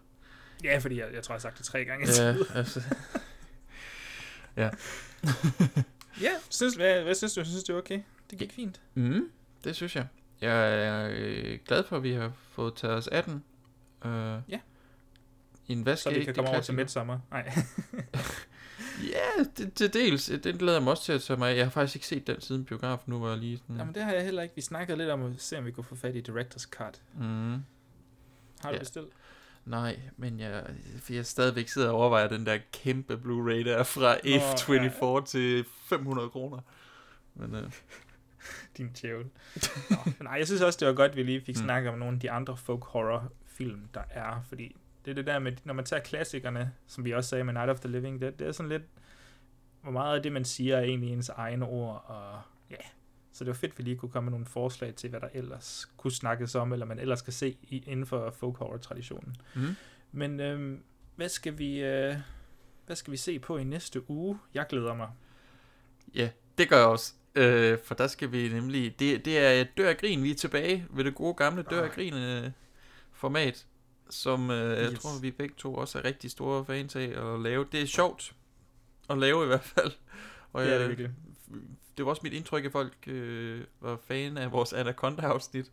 Ja, 0.64 0.78
fordi 0.78 1.00
jeg, 1.00 1.08
jeg 1.14 1.24
tror, 1.24 1.34
jeg 1.34 1.38
har 1.38 1.42
sagt 1.42 1.58
det 1.58 1.66
tre 1.66 1.86
gange. 1.86 2.08
Ja, 2.24 2.36
altså... 2.56 2.82
ja. 4.58 4.70
ja, 6.26 6.32
synes, 6.50 6.76
hvad, 6.76 7.04
hvad 7.04 7.16
synes 7.16 7.34
du? 7.34 7.44
Synes 7.46 7.64
du, 7.64 7.74
det 7.74 7.78
er 7.78 7.82
okay? 7.82 8.02
Det 8.32 8.40
gik 8.40 8.54
fint. 8.54 8.82
Mm, 8.94 9.32
det 9.64 9.76
synes 9.76 9.96
jeg. 9.96 10.08
Jeg 10.42 10.84
er 10.86 11.10
øh, 11.14 11.60
glad 11.66 11.84
for, 11.84 11.98
at 11.98 12.04
vi 12.04 12.12
har 12.14 12.32
fået 12.52 12.76
taget 12.76 12.96
os 12.96 13.08
af 13.08 13.24
den. 13.24 13.44
Øh, 14.06 14.40
Ja. 14.50 14.60
En 15.68 15.82
hvad 15.82 15.96
Så 15.96 16.10
vi 16.10 16.24
kan 16.24 16.36
komme 16.36 16.50
over 16.50 16.62
til? 16.62 16.74
Midsommer. 16.74 17.20
Nej. 17.32 17.52
Ja, 19.04 19.44
det, 19.58 19.74
til 19.74 19.94
dels. 19.94 20.32
Den 20.44 20.58
glæder 20.58 20.74
jeg 20.78 20.84
mig 20.84 20.92
også 20.92 21.04
til 21.04 21.14
at 21.14 21.22
tage 21.22 21.38
mig 21.40 21.52
af. 21.52 21.56
Jeg 21.56 21.66
har 21.66 21.70
faktisk 21.72 21.96
ikke 21.96 22.08
set 22.08 22.28
den 22.28 22.42
siden 22.42 22.66
biografen. 22.66 23.12
Nu 23.14 23.20
var 23.20 23.30
jeg 23.30 23.38
lige 23.38 23.58
sådan... 23.58 23.76
Jamen, 23.78 23.96
det 23.96 24.04
har 24.04 24.12
jeg 24.14 24.24
heller 24.24 24.42
ikke. 24.44 24.56
Vi 24.56 24.62
snakkede 24.62 24.98
lidt 24.98 25.10
om 25.10 25.24
at 25.26 25.32
se, 25.38 25.58
om 25.58 25.66
vi 25.66 25.72
kunne 25.72 25.84
få 25.84 25.96
fat 25.96 26.16
i 26.16 26.22
Director's 26.30 26.70
Cut. 26.70 27.02
Mm. 27.14 27.22
Har 27.22 27.62
du 28.64 28.70
Ja. 28.72 28.80
bestilt? 28.80 29.08
Nej, 29.66 30.00
men 30.18 30.40
jeg, 30.40 30.64
for 31.00 31.14
jeg 31.14 31.26
stadigvæk 31.26 31.68
sidder 31.68 31.90
og 31.90 31.96
overvejer 31.96 32.28
den 32.28 32.46
der 32.46 32.58
kæmpe 32.74 33.14
Blu-ray 33.14 33.66
der 33.70 33.84
fra 33.84 34.16
Nå, 34.24 35.20
F24 35.22 35.26
til 35.26 35.66
500 35.90 36.30
kroner. 36.30 36.60
Men 37.36 37.56
øh, 37.56 37.72
Din 38.78 38.90
djævel. 39.02 39.26
Nå, 39.90 39.96
nej, 40.22 40.34
jeg 40.34 40.48
synes 40.48 40.62
også, 40.62 40.78
det 40.80 40.88
var 40.88 40.94
godt, 40.94 41.12
at 41.12 41.18
vi 41.18 41.24
lige 41.24 41.42
fik 41.42 41.56
Mm. 41.58 41.64
snakket 41.64 41.92
om 41.92 42.00
nogle 42.00 42.14
af 42.16 42.20
de 42.20 42.32
andre 42.32 42.58
folk 42.58 42.84
horror 42.84 43.32
film, 43.46 43.88
der 43.94 44.02
er. 44.10 44.42
Fordi 44.50 44.76
det 45.06 45.12
er 45.12 45.16
det 45.16 45.26
der 45.28 45.40
med, 45.40 45.52
når 45.64 45.74
man 45.74 45.86
tager 45.86 46.02
klassikerne, 46.04 46.72
som 46.88 47.06
vi 47.06 47.12
også 47.14 47.30
sagde 47.30 47.44
med 47.44 47.54
Night 47.54 47.70
of 47.70 47.80
the 47.80 47.90
Living 47.90 48.22
Dead, 48.22 48.32
det 48.32 48.48
er 48.48 48.52
sådan 48.52 48.70
lidt, 48.70 48.84
hvor 49.82 49.92
meget 49.92 50.16
af 50.16 50.24
det, 50.24 50.32
man 50.32 50.46
siger, 50.46 50.78
er 50.78 50.82
egentlig 50.82 51.14
ens 51.14 51.30
egne 51.30 51.66
ord. 51.66 52.06
Og 52.08 52.42
ja, 52.72 52.76
så 53.34 53.44
det 53.44 53.48
var 53.48 53.54
fedt, 53.54 53.72
at 53.72 53.78
vi 53.78 53.84
lige 53.84 53.96
kunne 53.98 54.12
komme 54.12 54.26
med 54.26 54.32
nogle 54.32 54.46
forslag 54.46 54.96
til, 54.96 55.10
hvad 55.10 55.20
der 55.20 55.30
ellers 55.34 55.90
kunne 55.98 56.12
snakkes 56.12 56.56
om, 56.56 56.74
eller 56.74 56.86
man 56.86 57.00
ellers 57.00 57.22
kan 57.22 57.34
se 57.34 57.58
i, 57.64 57.84
inden 57.88 58.06
for 58.06 58.32
folk 58.32 58.58
horror-traditionen. 58.58 59.36
Mhm. 59.56 59.76
Men 60.12 60.40
øhm, 60.40 60.84
hvad 61.16 61.30
skal 61.30 61.58
vi... 61.58 61.80
Øh, 61.84 62.16
hvad 62.86 62.96
skal 62.96 63.12
vi 63.12 63.18
se 63.18 63.40
på 63.40 63.58
i 63.58 63.64
næste 63.64 64.10
uge? 64.10 64.40
Jeg 64.54 64.66
glæder 64.70 64.94
mig. 64.94 65.10
Ja, 66.16 66.30
det 66.58 66.70
gør 66.70 66.78
jeg 66.78 66.86
også. 66.88 67.14
Øh, 67.36 67.78
for 67.84 67.96
der 67.96 68.08
skal 68.08 68.32
vi 68.32 68.50
nemlig... 68.50 69.00
Det, 69.00 69.26
det 69.26 69.40
er 69.40 69.64
Dør 69.78 69.90
af 69.90 69.98
Grin, 69.98 70.24
vi 70.24 70.32
er 70.32 70.36
tilbage 70.36 70.86
ved 70.90 71.04
det 71.04 71.16
gode 71.16 71.34
gamle 71.34 71.64
Dør 71.64 71.84
af 71.84 71.92
Grin 71.92 72.14
øh, 72.14 72.52
format, 73.14 73.66
som 74.10 74.52
øh, 74.52 74.78
jeg 74.84 74.92
Yes. 74.92 75.00
tror, 75.00 75.22
vi 75.22 75.32
begge 75.32 75.56
to 75.58 75.76
også 75.76 76.00
er 76.00 76.06
rigtig 76.06 76.32
store 76.32 76.66
fans 76.66 76.96
af 76.96 77.34
at 77.34 77.40
lave. 77.40 77.66
Det 77.72 77.82
er 77.82 77.86
sjovt 77.86 78.36
at 79.10 79.18
lave 79.18 79.44
i 79.44 79.48
hvert 79.48 79.64
fald. 79.64 79.92
Og, 80.54 80.62
Det 80.64 80.70
er 80.70 80.74
det 80.74 80.80
jeg- 80.82 80.90
virkelig. 80.90 81.12
Det 81.98 82.06
var 82.06 82.10
også 82.10 82.22
mit 82.24 82.34
indtryk, 82.34 82.66
at 82.66 82.72
folk 82.72 82.94
øh, 83.08 83.62
var 83.82 83.98
fan 84.08 84.38
af 84.38 84.52
vores 84.52 84.74
Anaconda-afsnit. 84.74 85.72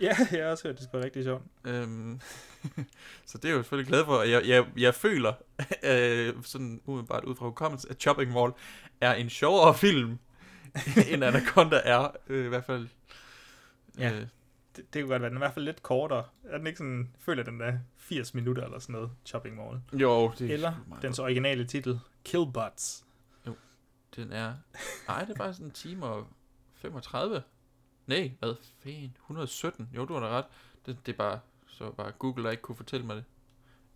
Ja, 0.00 0.16
jeg 0.32 0.44
har 0.44 0.50
også 0.50 0.68
hørt, 0.68 0.76
det 0.76 0.84
skal 0.84 0.96
være 0.96 1.04
rigtig 1.04 1.24
sjovt. 1.24 1.42
Øhm, 1.64 2.20
så 3.26 3.38
det 3.38 3.44
er 3.44 3.48
jeg 3.48 3.56
jo 3.56 3.62
selvfølgelig 3.62 3.88
glad 3.88 4.04
for. 4.04 4.22
Jeg, 4.22 4.46
jeg, 4.48 4.66
jeg 4.76 4.94
føler, 4.94 5.32
øh, 5.84 6.34
sådan 6.42 6.80
umiddelbart 6.86 7.24
ud 7.24 7.34
fra 7.36 7.44
hukommelse, 7.46 7.86
at 7.90 8.00
Chopping 8.00 8.32
Mall 8.32 8.52
er 9.00 9.14
en 9.14 9.30
sjovere 9.30 9.74
film, 9.74 10.18
end 11.10 11.24
Anaconda 11.24 11.80
er, 11.84 12.08
øh, 12.28 12.44
i 12.44 12.48
hvert 12.48 12.64
fald. 12.64 12.88
Ja. 13.98 14.12
Øh, 14.12 14.26
Det, 14.76 14.94
det 14.94 15.02
kunne 15.02 15.10
godt 15.10 15.22
være, 15.22 15.28
den 15.30 15.36
er 15.36 15.40
i 15.40 15.44
hvert 15.44 15.54
fald 15.54 15.64
lidt 15.64 15.82
kortere. 15.82 16.24
Er 16.44 16.58
den 16.58 16.66
ikke 16.66 16.76
sådan, 16.78 17.10
føler 17.18 17.42
den 17.42 17.60
er 17.60 17.72
80 17.98 18.34
minutter 18.34 18.64
eller 18.64 18.78
sådan 18.78 18.92
noget, 18.92 19.10
Chopping 19.26 19.56
Mall. 19.56 20.00
Jo, 20.00 20.32
det 20.38 20.50
er 20.50 20.54
Eller 20.54 20.72
dens 21.02 21.18
originale 21.18 21.64
titel, 21.66 22.00
Kill 22.24 22.44
Butts. 22.54 23.04
Jo, 23.04 23.09
den 24.16 24.32
er... 24.32 24.54
Nej, 25.08 25.24
det 25.24 25.30
er 25.30 25.38
bare 25.38 25.52
sådan 25.54 25.66
en 25.66 25.72
time 25.72 26.06
og 26.06 26.26
35. 26.74 27.42
Nej, 28.06 28.32
hvad 28.38 28.54
fanden? 28.82 29.16
117. 29.24 29.88
Jo, 29.96 30.04
du 30.04 30.12
har 30.14 30.20
da 30.20 30.28
ret. 30.28 30.44
Det, 30.86 30.96
det 31.06 31.12
er 31.12 31.16
bare... 31.16 31.40
Så 31.66 31.90
bare 31.90 32.12
Google, 32.12 32.44
der 32.44 32.50
ikke 32.50 32.62
kunne 32.62 32.76
fortælle 32.76 33.06
mig 33.06 33.16
det. 33.16 33.24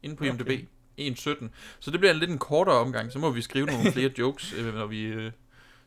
Inde 0.02 0.16
på 0.16 0.24
IMDb. 0.24 0.40
Okay. 0.40 0.66
1.17. 1.00 1.48
Så 1.80 1.90
det 1.90 2.00
bliver 2.00 2.12
lidt 2.12 2.30
en 2.30 2.38
kortere 2.38 2.74
omgang. 2.76 3.12
Så 3.12 3.18
må 3.18 3.30
vi 3.30 3.42
skrive 3.42 3.66
nogle 3.66 3.92
flere 3.92 4.12
jokes, 4.18 4.52
øh, 4.52 4.74
når 4.74 4.86
vi 4.86 5.02
øh, 5.02 5.32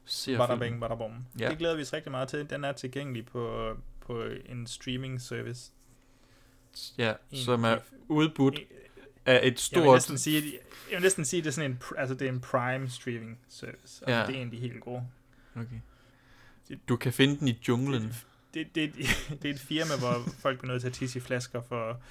ser 0.06 0.38
Bada 0.38 0.56
bing, 0.56 0.82
bada 0.82 0.96
bom. 0.96 1.26
Ja. 1.40 1.50
Det 1.50 1.58
glæder 1.58 1.76
vi 1.76 1.82
os 1.82 1.94
rigtig 1.94 2.12
meget 2.12 2.30
til. 2.30 2.50
Den 2.50 2.64
er 2.64 2.72
tilgængelig 2.72 3.26
på, 3.26 3.74
på 4.02 4.24
en 4.46 4.68
streaming 4.68 5.22
service. 5.22 5.72
Ja, 6.98 7.14
En- 7.32 7.38
som 7.38 7.64
er 7.64 7.78
udbudt 8.08 8.60
af 9.28 9.36
et 9.38 9.44
Jeg 9.44 9.52
vil 9.52 9.58
stort... 9.58 9.96
næsten 9.96 10.18
sige, 10.18 10.44
jeg 10.92 10.96
vil 10.98 11.02
næsten 11.02 11.26
sige, 11.26 11.42
det 11.42 11.48
er 11.48 11.52
sådan 11.52 11.72
en, 11.72 11.82
altså 11.98 12.16
det 12.16 12.26
er 12.28 12.32
en 12.32 12.40
prime 12.42 12.90
streaming 12.90 13.40
service. 13.50 13.78
Altså, 13.82 14.04
Ja. 14.08 14.20
Det 14.28 14.30
er 14.30 14.38
egentlig 14.38 14.62
helt 14.62 14.82
god. 14.82 15.02
Okay. 15.56 15.80
Du 16.90 16.96
kan 16.98 17.14
finde 17.14 17.40
den 17.40 17.48
i 17.48 17.60
junglen. 17.68 18.14
Det, 18.54 18.76
det, 18.76 18.94
det 19.42 19.50
er 19.50 19.54
et 19.54 19.60
firma, 19.60 19.98
hvor 20.00 20.32
folk 20.40 20.60
bliver 20.60 20.72
nødt 20.72 20.82
til 20.82 20.88
at 20.88 20.94
tisse 20.94 21.20
i 21.20 21.22
flasker, 21.22 21.62
for, 21.62 22.02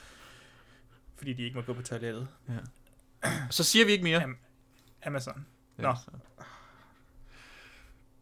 fordi 1.16 1.32
de 1.32 1.43
ikke 1.43 1.56
må 1.56 1.62
gå 1.62 1.72
på 1.72 1.82
toilettet. 1.82 2.28
Ja. 2.48 3.30
Så 3.51 3.64
siger 3.64 3.84
vi 3.86 3.93
ikke 3.93 4.05
mere. 4.05 4.24
Am- 4.24 4.36
Amazon. 5.06 5.47
Ja, 5.78 5.82
Nå. 5.82 5.94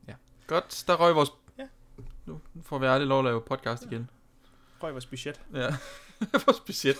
Ja. 0.08 0.14
Godt, 0.46 0.84
der 0.86 0.94
røg 0.96 1.14
vores... 1.14 1.28
Ja. 1.58 1.66
Nu 2.26 2.40
får 2.62 2.78
vi 2.78 2.86
aldrig 2.86 3.08
lov 3.08 3.18
at 3.18 3.24
lave 3.24 3.42
podcast 3.42 3.82
igen. 3.82 4.10
Røg 4.82 4.92
vores 4.92 5.06
budget. 5.06 5.40
Ja, 5.54 5.68
vores 6.46 6.60
budget. 6.66 6.96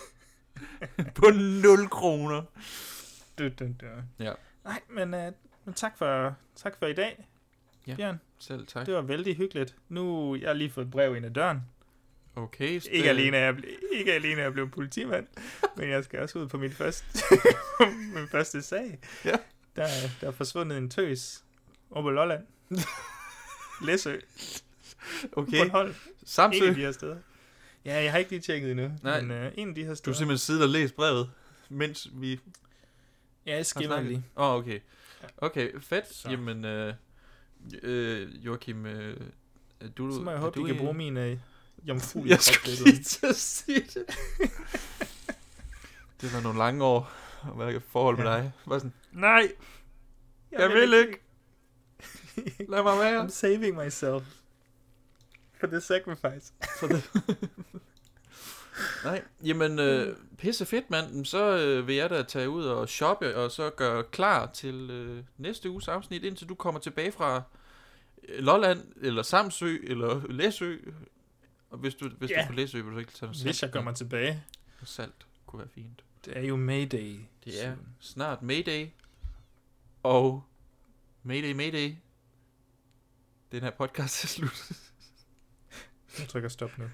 på 1.20 1.26
0 1.30 1.88
kroner. 1.88 2.42
Du, 3.38 3.48
du, 3.48 3.64
du. 3.80 3.86
Ja. 4.18 4.32
Nej, 4.64 4.80
men, 4.88 5.14
uh, 5.14 5.32
men 5.64 5.74
tak, 5.74 5.98
for, 5.98 6.34
tak 6.56 6.78
for 6.78 6.86
i 6.86 6.92
dag, 6.92 7.28
Ja, 7.86 7.94
Bjørn. 7.96 8.20
selv 8.38 8.66
tak. 8.66 8.86
Det 8.86 8.94
var 8.94 9.02
vældig 9.02 9.36
hyggeligt. 9.36 9.76
Nu 9.88 10.36
jeg 10.36 10.48
har 10.48 10.54
lige 10.54 10.70
fået 10.70 10.84
et 10.84 10.90
brev 10.90 11.16
ind 11.16 11.26
ad 11.26 11.30
døren. 11.30 11.60
Okay. 12.36 12.80
så 12.80 12.88
Ikke 12.90 13.08
alene, 13.08 13.36
er 13.36 13.44
jeg, 13.44 13.56
ikke 13.92 14.12
alene 14.12 14.40
er 14.40 14.42
jeg 14.44 14.52
blevet 14.52 14.70
politimand, 14.72 15.26
men 15.76 15.90
jeg 15.90 16.04
skal 16.04 16.20
også 16.20 16.38
ud 16.38 16.48
på 16.48 16.58
min 16.58 16.72
første, 16.72 17.04
min 18.14 18.28
første 18.28 18.62
sag. 18.62 18.98
Ja. 19.24 19.36
Der, 19.76 19.86
der 20.20 20.26
er 20.26 20.30
forsvundet 20.30 20.78
en 20.78 20.90
tøs 20.90 21.44
over 21.90 22.10
Lolland. 22.10 22.46
Læsø. 23.86 24.16
Okay. 25.32 25.58
Bornholm. 25.58 25.94
Samsø. 26.24 26.68
Af 26.68 26.74
de 26.74 26.80
her 26.80 26.92
steder. 26.92 27.16
Ja, 27.84 28.02
jeg 28.02 28.10
har 28.12 28.18
ikke 28.18 28.30
lige 28.30 28.40
tjekket 28.40 28.70
endnu. 28.70 28.90
Nej. 29.02 29.20
Men 29.20 29.46
uh, 29.46 29.52
en 29.56 29.68
af 29.68 29.74
de 29.74 29.82
her 29.82 29.88
Du 29.90 29.94
steder. 29.94 30.14
har 30.14 30.18
simpelthen 30.18 30.38
siddet 30.38 30.62
og 30.62 30.68
læst 30.68 30.94
brevet, 30.96 31.30
mens 31.68 32.08
vi... 32.12 32.40
Ja, 33.46 33.56
jeg 33.56 33.66
skimmer 33.66 34.00
lige. 34.00 34.24
Åh, 34.36 34.48
oh, 34.50 34.54
okay. 34.58 34.80
Okay, 35.38 35.80
fedt. 35.80 36.14
Så. 36.14 36.30
Jamen, 36.30 36.64
øh, 36.64 36.94
øh, 37.82 38.46
Joachim, 38.46 38.86
øh, 38.86 39.16
du... 39.96 40.14
Så 40.14 40.20
må 40.20 40.30
jeg 40.30 40.36
er 40.36 40.40
håbe, 40.40 40.60
du 40.60 40.64
kan 40.66 40.74
i- 40.74 40.78
bruge 40.78 40.94
min 40.94 41.16
uh, 41.16 41.38
jomfruelige 41.88 42.32
Jeg 42.34 42.40
skulle 42.40 42.84
lige 42.84 43.02
til 43.02 43.26
at 43.26 43.36
sige 43.36 43.80
det. 43.80 44.04
det 46.20 46.34
var 46.34 46.40
nogle 46.40 46.58
lange 46.58 46.84
år 46.84 47.12
at 47.52 47.58
være 47.58 47.76
i 47.76 47.80
forhold 47.88 48.16
med 48.16 48.24
Ja. 48.26 48.36
dig. 48.36 48.52
Var 48.66 48.78
sådan, 48.78 48.92
Nej! 49.12 49.52
jeg, 50.52 50.68
vil 50.70 50.92
ikke. 50.94 51.20
Lad 52.68 52.82
mig 52.82 52.98
være. 52.98 53.24
I'm 53.24 53.28
saving 53.30 53.84
myself. 53.84 54.22
For 55.64 55.70
the 55.70 55.80
sacrifice. 55.80 56.52
For 56.80 56.86
the... 56.86 57.02
Nej, 59.04 59.22
jamen 59.44 59.78
øh, 59.78 60.16
pisse 60.38 60.66
fedt 60.66 60.90
mand, 60.90 61.24
Så 61.24 61.58
øh, 61.58 61.86
vil 61.86 61.94
jeg 61.96 62.10
da 62.10 62.22
tage 62.22 62.50
ud 62.50 62.64
og 62.64 62.88
shoppe 62.88 63.36
Og 63.36 63.50
så 63.50 63.70
gøre 63.70 64.04
klar 64.04 64.46
til 64.52 64.90
øh, 64.90 65.24
næste 65.38 65.70
uges 65.70 65.88
afsnit 65.88 66.24
Indtil 66.24 66.48
du 66.48 66.54
kommer 66.54 66.80
tilbage 66.80 67.12
fra 67.12 67.42
øh, 68.28 68.38
Lolland 68.44 68.80
Eller 69.00 69.22
Samsø 69.22 69.76
Eller 69.82 70.26
Læsø 70.28 70.76
Og 71.70 71.78
hvis 71.78 71.94
du, 71.94 72.08
hvis 72.08 72.30
Ja. 72.30 72.36
du 72.36 72.40
er 72.42 72.46
på 72.46 72.52
Læsø 72.52 72.82
Vil 72.82 72.92
du 72.92 72.98
ikke 72.98 73.12
tage 73.12 73.26
noget 73.26 73.42
Hvis 73.42 73.62
jeg 73.62 73.72
kommer 73.72 73.92
tilbage. 73.92 74.44
Salt 74.84 75.26
kunne 75.46 75.58
være 75.58 75.68
fint 75.74 76.04
Det 76.24 76.36
er 76.36 76.42
jo 76.42 76.56
Mayday. 76.56 77.18
Det 77.44 77.64
er 77.64 77.76
snart 78.00 78.42
Mayday 78.42 78.86
Og 80.02 80.44
Mayday 81.22 81.52
Mayday 81.52 81.94
Den 83.52 83.60
her 83.62 83.70
podcast 83.70 84.24
er 84.24 84.28
slut 84.28 84.70
Jeg 86.18 86.28
trykker 86.28 86.48
stop 86.48 86.78
nu. 86.78 86.84